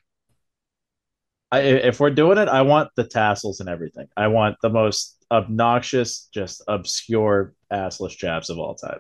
I, 1.52 1.60
if 1.60 1.99
we're 1.99 2.10
doing 2.10 2.38
it, 2.40 2.48
I 2.48 2.64
want 2.64 2.90
the 2.95 3.03
tassels 3.03 3.60
and 3.60 3.69
everything. 3.69 4.07
I 4.18 4.27
want 4.27 4.56
the 4.61 4.69
most 4.69 5.23
obnoxious, 5.30 6.27
just 6.34 6.64
obscure 6.68 7.53
assless 7.72 8.18
chaps 8.18 8.49
of 8.49 8.57
all 8.57 8.73
time. 8.73 8.99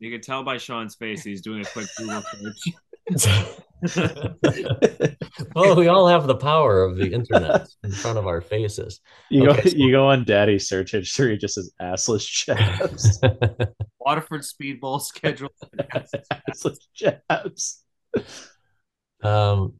You 0.00 0.10
can 0.10 0.20
tell 0.20 0.42
by 0.42 0.58
Sean's 0.58 0.94
face 0.94 1.22
he's 1.22 1.40
doing 1.40 1.62
a 1.62 1.64
quick 1.64 1.86
Google 1.96 2.22
search. 3.16 3.56
well, 5.54 5.76
we 5.76 5.88
all 5.88 6.06
have 6.08 6.26
the 6.26 6.36
power 6.36 6.82
of 6.82 6.96
the 6.96 7.12
internet 7.12 7.66
in 7.82 7.90
front 7.92 8.18
of 8.18 8.26
our 8.26 8.40
faces. 8.40 9.00
You 9.30 9.50
Okay, 9.50 9.62
go, 9.62 9.68
so- 9.70 9.76
you 9.76 9.90
go 9.92 10.08
on 10.08 10.24
Daddy's 10.24 10.68
search 10.68 10.92
history, 10.92 11.34
it 11.34 11.40
just 11.40 11.54
says 11.54 11.72
assless 11.80 12.26
chaps. 12.26 13.20
Waterford 14.00 14.42
Speedball 14.42 14.80
Bowl 14.80 14.98
schedule. 14.98 15.50
assless 16.50 16.78
chaps. 16.94 17.82
Um, 19.22 19.74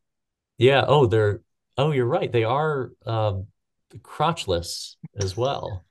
yeah. 0.58 0.84
Oh, 0.86 1.06
they're. 1.06 1.42
Oh, 1.76 1.90
you're 1.90 2.06
right. 2.06 2.30
They 2.30 2.44
are 2.44 2.92
uh, 3.04 3.34
crotchless 3.98 4.94
as 5.16 5.36
well. 5.36 5.84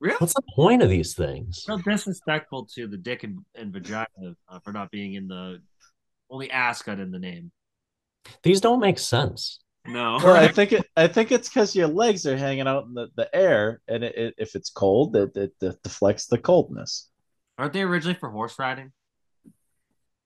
Really? 0.00 0.16
What's 0.18 0.34
the 0.34 0.42
point 0.54 0.82
of 0.82 0.88
these 0.88 1.14
things? 1.14 1.64
So 1.64 1.76
disrespectful 1.78 2.66
to 2.74 2.86
the 2.86 2.96
dick 2.96 3.24
and, 3.24 3.40
and 3.56 3.72
vagina 3.72 4.06
uh, 4.48 4.60
for 4.60 4.72
not 4.72 4.92
being 4.92 5.14
in 5.14 5.26
the 5.26 5.60
only 6.30 6.50
ass 6.50 6.82
got 6.82 7.00
in 7.00 7.10
the 7.10 7.18
name. 7.18 7.50
These 8.42 8.60
don't 8.60 8.80
make 8.80 8.98
sense. 8.98 9.60
No. 9.86 10.18
Well, 10.22 10.36
I 10.36 10.48
think 10.48 10.72
it. 10.72 10.86
I 10.96 11.08
think 11.08 11.32
it's 11.32 11.48
because 11.48 11.74
your 11.74 11.88
legs 11.88 12.26
are 12.26 12.36
hanging 12.36 12.66
out 12.66 12.84
in 12.84 12.94
the, 12.94 13.08
the 13.16 13.34
air, 13.34 13.80
and 13.88 14.04
it, 14.04 14.16
it, 14.16 14.34
if 14.38 14.54
it's 14.54 14.70
cold, 14.70 15.16
it, 15.16 15.36
it, 15.36 15.54
it 15.60 15.82
deflects 15.82 16.26
the 16.26 16.38
coldness. 16.38 17.08
Aren't 17.56 17.72
they 17.72 17.82
originally 17.82 18.18
for 18.18 18.30
horse 18.30 18.58
riding? 18.58 18.92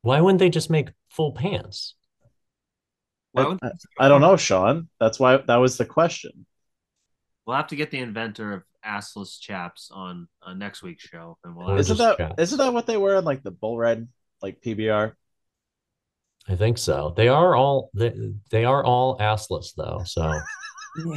Why 0.03 0.20
wouldn't 0.20 0.41
they 0.41 0.51
just 0.51 0.69
make 0.69 0.89
full 1.11 1.33
pants? 1.33 1.95
Why 3.31 3.57
I, 3.62 3.66
I, 3.66 3.70
I 4.01 4.09
don't 4.09 4.20
know, 4.20 4.37
Sean. 4.37 4.89
That's 4.99 5.20
why 5.20 5.37
that 5.37 5.57
was 5.57 5.79
the 5.79 5.87
question. 5.87 6.45
We'll 7.47 7.57
have 7.57 7.69
to 7.69 7.77
get 7.77 7.91
the 7.91 7.99
inventor 7.99 8.53
of 8.53 8.62
assless 8.85 9.41
chaps 9.41 9.91
on 9.93 10.29
uh, 10.43 10.55
next 10.55 10.83
week's 10.83 11.05
show, 11.05 11.39
and 11.45 11.57
we'll. 11.57 11.77
Isn't 11.77 11.97
just 11.97 12.19
that 12.19 12.19
chaps. 12.19 12.51
not 12.53 12.59
that 12.59 12.73
what 12.73 12.87
they 12.87 12.97
wear 12.97 13.16
in 13.16 13.24
like 13.24 13.43
the 13.43 13.51
bull 13.51 13.79
riding, 13.79 14.09
like 14.43 14.61
PBR? 14.61 15.12
I 16.48 16.56
think 16.56 16.78
so. 16.78 17.14
They 17.16 17.28
are 17.28 17.55
all 17.55 17.90
they, 17.94 18.12
they 18.51 18.64
are 18.64 18.85
all 18.85 19.19
assless 19.19 19.74
though. 19.77 20.02
So, 20.05 20.32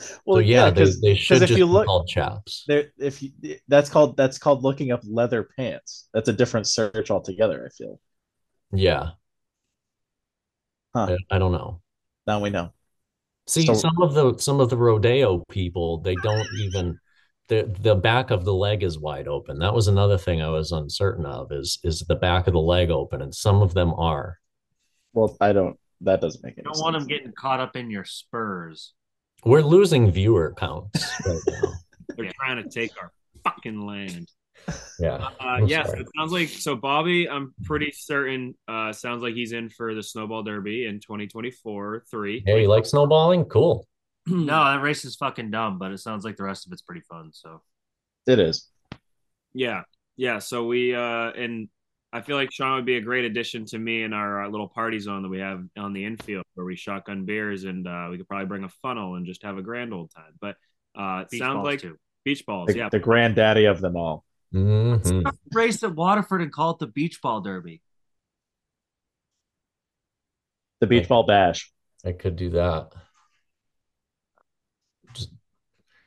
so 0.00 0.38
yeah, 0.38 0.70
they, 0.70 0.84
they 1.02 1.14
should 1.14 1.42
if 1.42 1.48
just 1.48 1.58
you 1.58 1.66
be 1.66 1.72
look, 1.72 1.86
called 1.86 2.08
chaps. 2.08 2.64
there, 2.66 2.92
if 2.98 3.22
you, 3.22 3.30
that's 3.68 3.88
called 3.88 4.16
that's 4.16 4.38
called 4.38 4.62
looking 4.62 4.90
up 4.90 5.00
leather 5.04 5.48
pants. 5.56 6.08
That's 6.12 6.28
a 6.28 6.32
different 6.32 6.66
search 6.66 7.10
altogether. 7.10 7.66
I 7.66 7.70
feel. 7.70 8.00
Yeah. 8.72 9.10
Huh. 10.94 11.16
I, 11.30 11.36
I 11.36 11.38
don't 11.38 11.52
know. 11.52 11.80
Now 12.26 12.40
we 12.40 12.50
know. 12.50 12.72
See, 13.46 13.66
So- 13.66 13.74
some 13.74 14.02
of 14.02 14.14
the 14.14 14.36
some 14.38 14.60
of 14.60 14.70
the 14.70 14.76
rodeo 14.76 15.44
people, 15.48 15.98
they 15.98 16.16
don't 16.16 16.46
even 16.58 16.98
the 17.48 17.72
the 17.80 17.94
back 17.94 18.30
of 18.30 18.44
the 18.44 18.54
leg 18.54 18.82
is 18.82 18.98
wide 18.98 19.28
open. 19.28 19.58
That 19.58 19.74
was 19.74 19.88
another 19.88 20.18
thing 20.18 20.42
I 20.42 20.48
was 20.48 20.72
uncertain 20.72 21.24
of 21.26 21.52
is 21.52 21.78
is 21.84 22.00
the 22.00 22.16
back 22.16 22.46
of 22.46 22.52
the 22.54 22.60
leg 22.60 22.90
open, 22.90 23.22
and 23.22 23.34
some 23.34 23.62
of 23.62 23.74
them 23.74 23.92
are. 23.94 24.38
Well, 25.12 25.36
I 25.40 25.52
don't. 25.52 25.78
That 26.02 26.20
doesn't 26.20 26.44
make 26.44 26.56
You 26.56 26.62
don't 26.64 26.74
sense. 26.74 26.82
want 26.82 26.98
them 26.98 27.06
getting 27.06 27.32
caught 27.32 27.60
up 27.60 27.74
in 27.76 27.90
your 27.90 28.04
spurs. 28.04 28.92
We're 29.44 29.62
losing 29.62 30.10
viewer 30.10 30.54
counts 30.58 31.10
right 31.26 31.38
now. 31.48 31.72
They're 32.16 32.32
trying 32.38 32.62
to 32.62 32.68
take 32.68 32.90
our 33.00 33.12
fucking 33.44 33.80
land. 33.86 34.28
Yeah. 34.98 35.28
Uh, 35.38 35.60
yeah, 35.66 35.84
so 35.84 35.92
it 35.98 36.06
sounds 36.16 36.32
like 36.32 36.48
so. 36.48 36.74
Bobby, 36.74 37.28
I'm 37.28 37.54
pretty 37.64 37.92
certain. 37.92 38.54
Uh, 38.66 38.92
sounds 38.92 39.22
like 39.22 39.34
he's 39.34 39.52
in 39.52 39.68
for 39.70 39.94
the 39.94 40.02
Snowball 40.02 40.42
Derby 40.42 40.86
in 40.86 40.96
2024 41.00 42.04
three. 42.10 42.42
Hey, 42.44 42.62
you 42.62 42.68
like 42.68 42.84
snowballing? 42.86 43.44
Cool. 43.44 43.86
No, 44.26 44.64
that 44.64 44.82
race 44.82 45.04
is 45.04 45.16
fucking 45.16 45.50
dumb, 45.50 45.78
but 45.78 45.92
it 45.92 45.98
sounds 45.98 46.24
like 46.24 46.36
the 46.36 46.44
rest 46.44 46.66
of 46.66 46.72
it's 46.72 46.82
pretty 46.82 47.02
fun. 47.02 47.30
So 47.32 47.62
It 48.26 48.38
is. 48.38 48.68
Yeah, 49.54 49.82
yeah. 50.16 50.38
So 50.40 50.64
we 50.66 50.94
uh, 50.94 51.30
and 51.32 51.68
I 52.12 52.20
feel 52.22 52.36
like 52.36 52.50
Sean 52.52 52.76
would 52.76 52.86
be 52.86 52.96
a 52.96 53.00
great 53.00 53.24
addition 53.24 53.64
to 53.66 53.78
me 53.78 54.02
and 54.02 54.14
our, 54.14 54.44
uh 54.44 54.48
little 54.48 54.68
party 54.68 54.98
zone 54.98 55.22
that 55.22 55.28
we 55.28 55.38
have 55.40 55.64
on 55.76 55.92
the 55.92 56.04
infield 56.04 56.44
where 56.54 56.64
we 56.66 56.76
shotgun 56.76 57.24
beers 57.24 57.64
and 57.64 57.86
uh, 57.86 58.08
we 58.10 58.16
could 58.18 58.28
probably 58.28 58.46
bring 58.46 58.64
a 58.64 58.68
funnel 58.82 59.14
and 59.16 59.26
just 59.26 59.42
have 59.42 59.58
a 59.58 59.62
grand 59.62 59.92
old 59.92 60.10
time. 60.14 60.34
But 60.40 60.56
Uh, 60.96 61.24
Beach 61.30 61.40
sounds 61.40 61.64
like 61.64 61.80
too. 61.80 61.96
beach 62.24 62.44
balls. 62.46 62.68
The, 62.68 62.76
yeah, 62.78 62.88
the 62.88 62.98
granddaddy 62.98 63.66
of 63.66 63.80
them 63.80 63.96
all. 63.96 64.24
Mhm. 64.54 65.30
Race 65.52 65.82
at 65.82 65.94
Waterford 65.94 66.40
and 66.40 66.50
call 66.52 66.70
it 66.70 66.78
the 66.78 66.86
Beach 66.86 67.20
Ball 67.20 67.40
Derby. 67.42 67.82
The 70.80 70.86
beach 70.86 71.08
ball 71.08 71.24
bash. 71.24 71.72
I 72.04 72.12
could 72.12 72.36
do 72.36 72.50
that. 72.50 72.92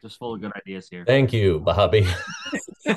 Just 0.02 0.18
full 0.18 0.34
of 0.36 0.42
good 0.42 0.52
ideas 0.56 0.88
here. 0.90 1.04
Thank 1.06 1.34
you, 1.34 1.60
Bobby. 1.60 2.08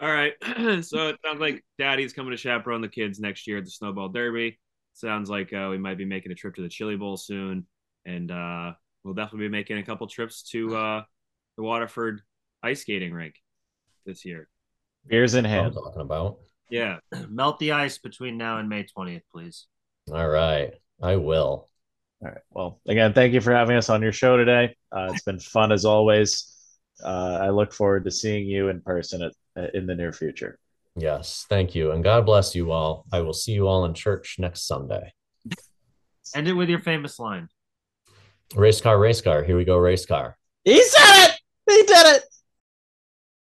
All 0.00 0.12
right. 0.12 0.32
so 0.84 1.08
it 1.08 1.16
sounds 1.24 1.40
like 1.40 1.64
Daddy's 1.78 2.12
coming 2.12 2.30
to 2.30 2.36
chaperone 2.36 2.80
the 2.80 2.88
kids 2.88 3.18
next 3.20 3.46
year 3.46 3.58
at 3.58 3.64
the 3.64 3.70
Snowball 3.70 4.08
Derby. 4.08 4.58
Sounds 4.94 5.28
like 5.28 5.52
uh, 5.52 5.68
we 5.70 5.78
might 5.78 5.98
be 5.98 6.04
making 6.04 6.32
a 6.32 6.34
trip 6.34 6.54
to 6.54 6.62
the 6.62 6.68
Chili 6.68 6.96
Bowl 6.96 7.16
soon, 7.16 7.66
and 8.04 8.30
uh, 8.30 8.72
we'll 9.04 9.14
definitely 9.14 9.48
be 9.48 9.52
making 9.52 9.78
a 9.78 9.82
couple 9.82 10.06
trips 10.06 10.42
to 10.50 10.76
uh, 10.76 11.02
the 11.56 11.62
Waterford 11.62 12.22
ice 12.62 12.80
skating 12.80 13.12
rink 13.12 13.34
this 14.06 14.24
year. 14.24 14.48
Beers 15.06 15.34
in 15.34 15.44
I'm 15.44 15.50
hand. 15.50 15.74
talking 15.74 16.02
about. 16.02 16.38
Yeah. 16.70 16.98
Melt 17.28 17.58
the 17.58 17.72
ice 17.72 17.98
between 17.98 18.38
now 18.38 18.58
and 18.58 18.68
May 18.68 18.84
20th, 18.84 19.22
please. 19.32 19.66
All 20.12 20.28
right. 20.28 20.72
I 21.02 21.16
will. 21.16 21.68
All 22.20 22.28
right. 22.28 22.40
Well, 22.50 22.80
again, 22.88 23.12
thank 23.12 23.32
you 23.32 23.40
for 23.40 23.52
having 23.52 23.76
us 23.76 23.88
on 23.88 24.02
your 24.02 24.12
show 24.12 24.36
today. 24.36 24.76
Uh, 24.90 25.08
it's 25.12 25.22
been 25.22 25.38
fun 25.38 25.70
as 25.70 25.84
always. 25.84 26.54
Uh, 27.02 27.38
I 27.40 27.50
look 27.50 27.72
forward 27.72 28.04
to 28.04 28.10
seeing 28.10 28.46
you 28.46 28.68
in 28.68 28.80
person 28.80 29.30
at, 29.56 29.74
in 29.74 29.86
the 29.86 29.94
near 29.94 30.12
future. 30.12 30.58
Yes. 30.96 31.46
Thank 31.48 31.76
you. 31.76 31.92
And 31.92 32.02
God 32.02 32.26
bless 32.26 32.56
you 32.56 32.72
all. 32.72 33.04
I 33.12 33.20
will 33.20 33.32
see 33.32 33.52
you 33.52 33.68
all 33.68 33.84
in 33.84 33.94
church 33.94 34.36
next 34.38 34.66
Sunday. 34.66 35.12
End 36.34 36.48
it 36.48 36.54
with 36.54 36.68
your 36.68 36.80
famous 36.80 37.20
line. 37.20 37.48
Race 38.54 38.80
car, 38.80 38.98
race 38.98 39.20
car. 39.20 39.44
Here 39.44 39.56
we 39.56 39.64
go, 39.64 39.76
race 39.76 40.06
car. 40.06 40.36
He 40.64 40.82
said 40.82 41.28
it. 41.28 41.37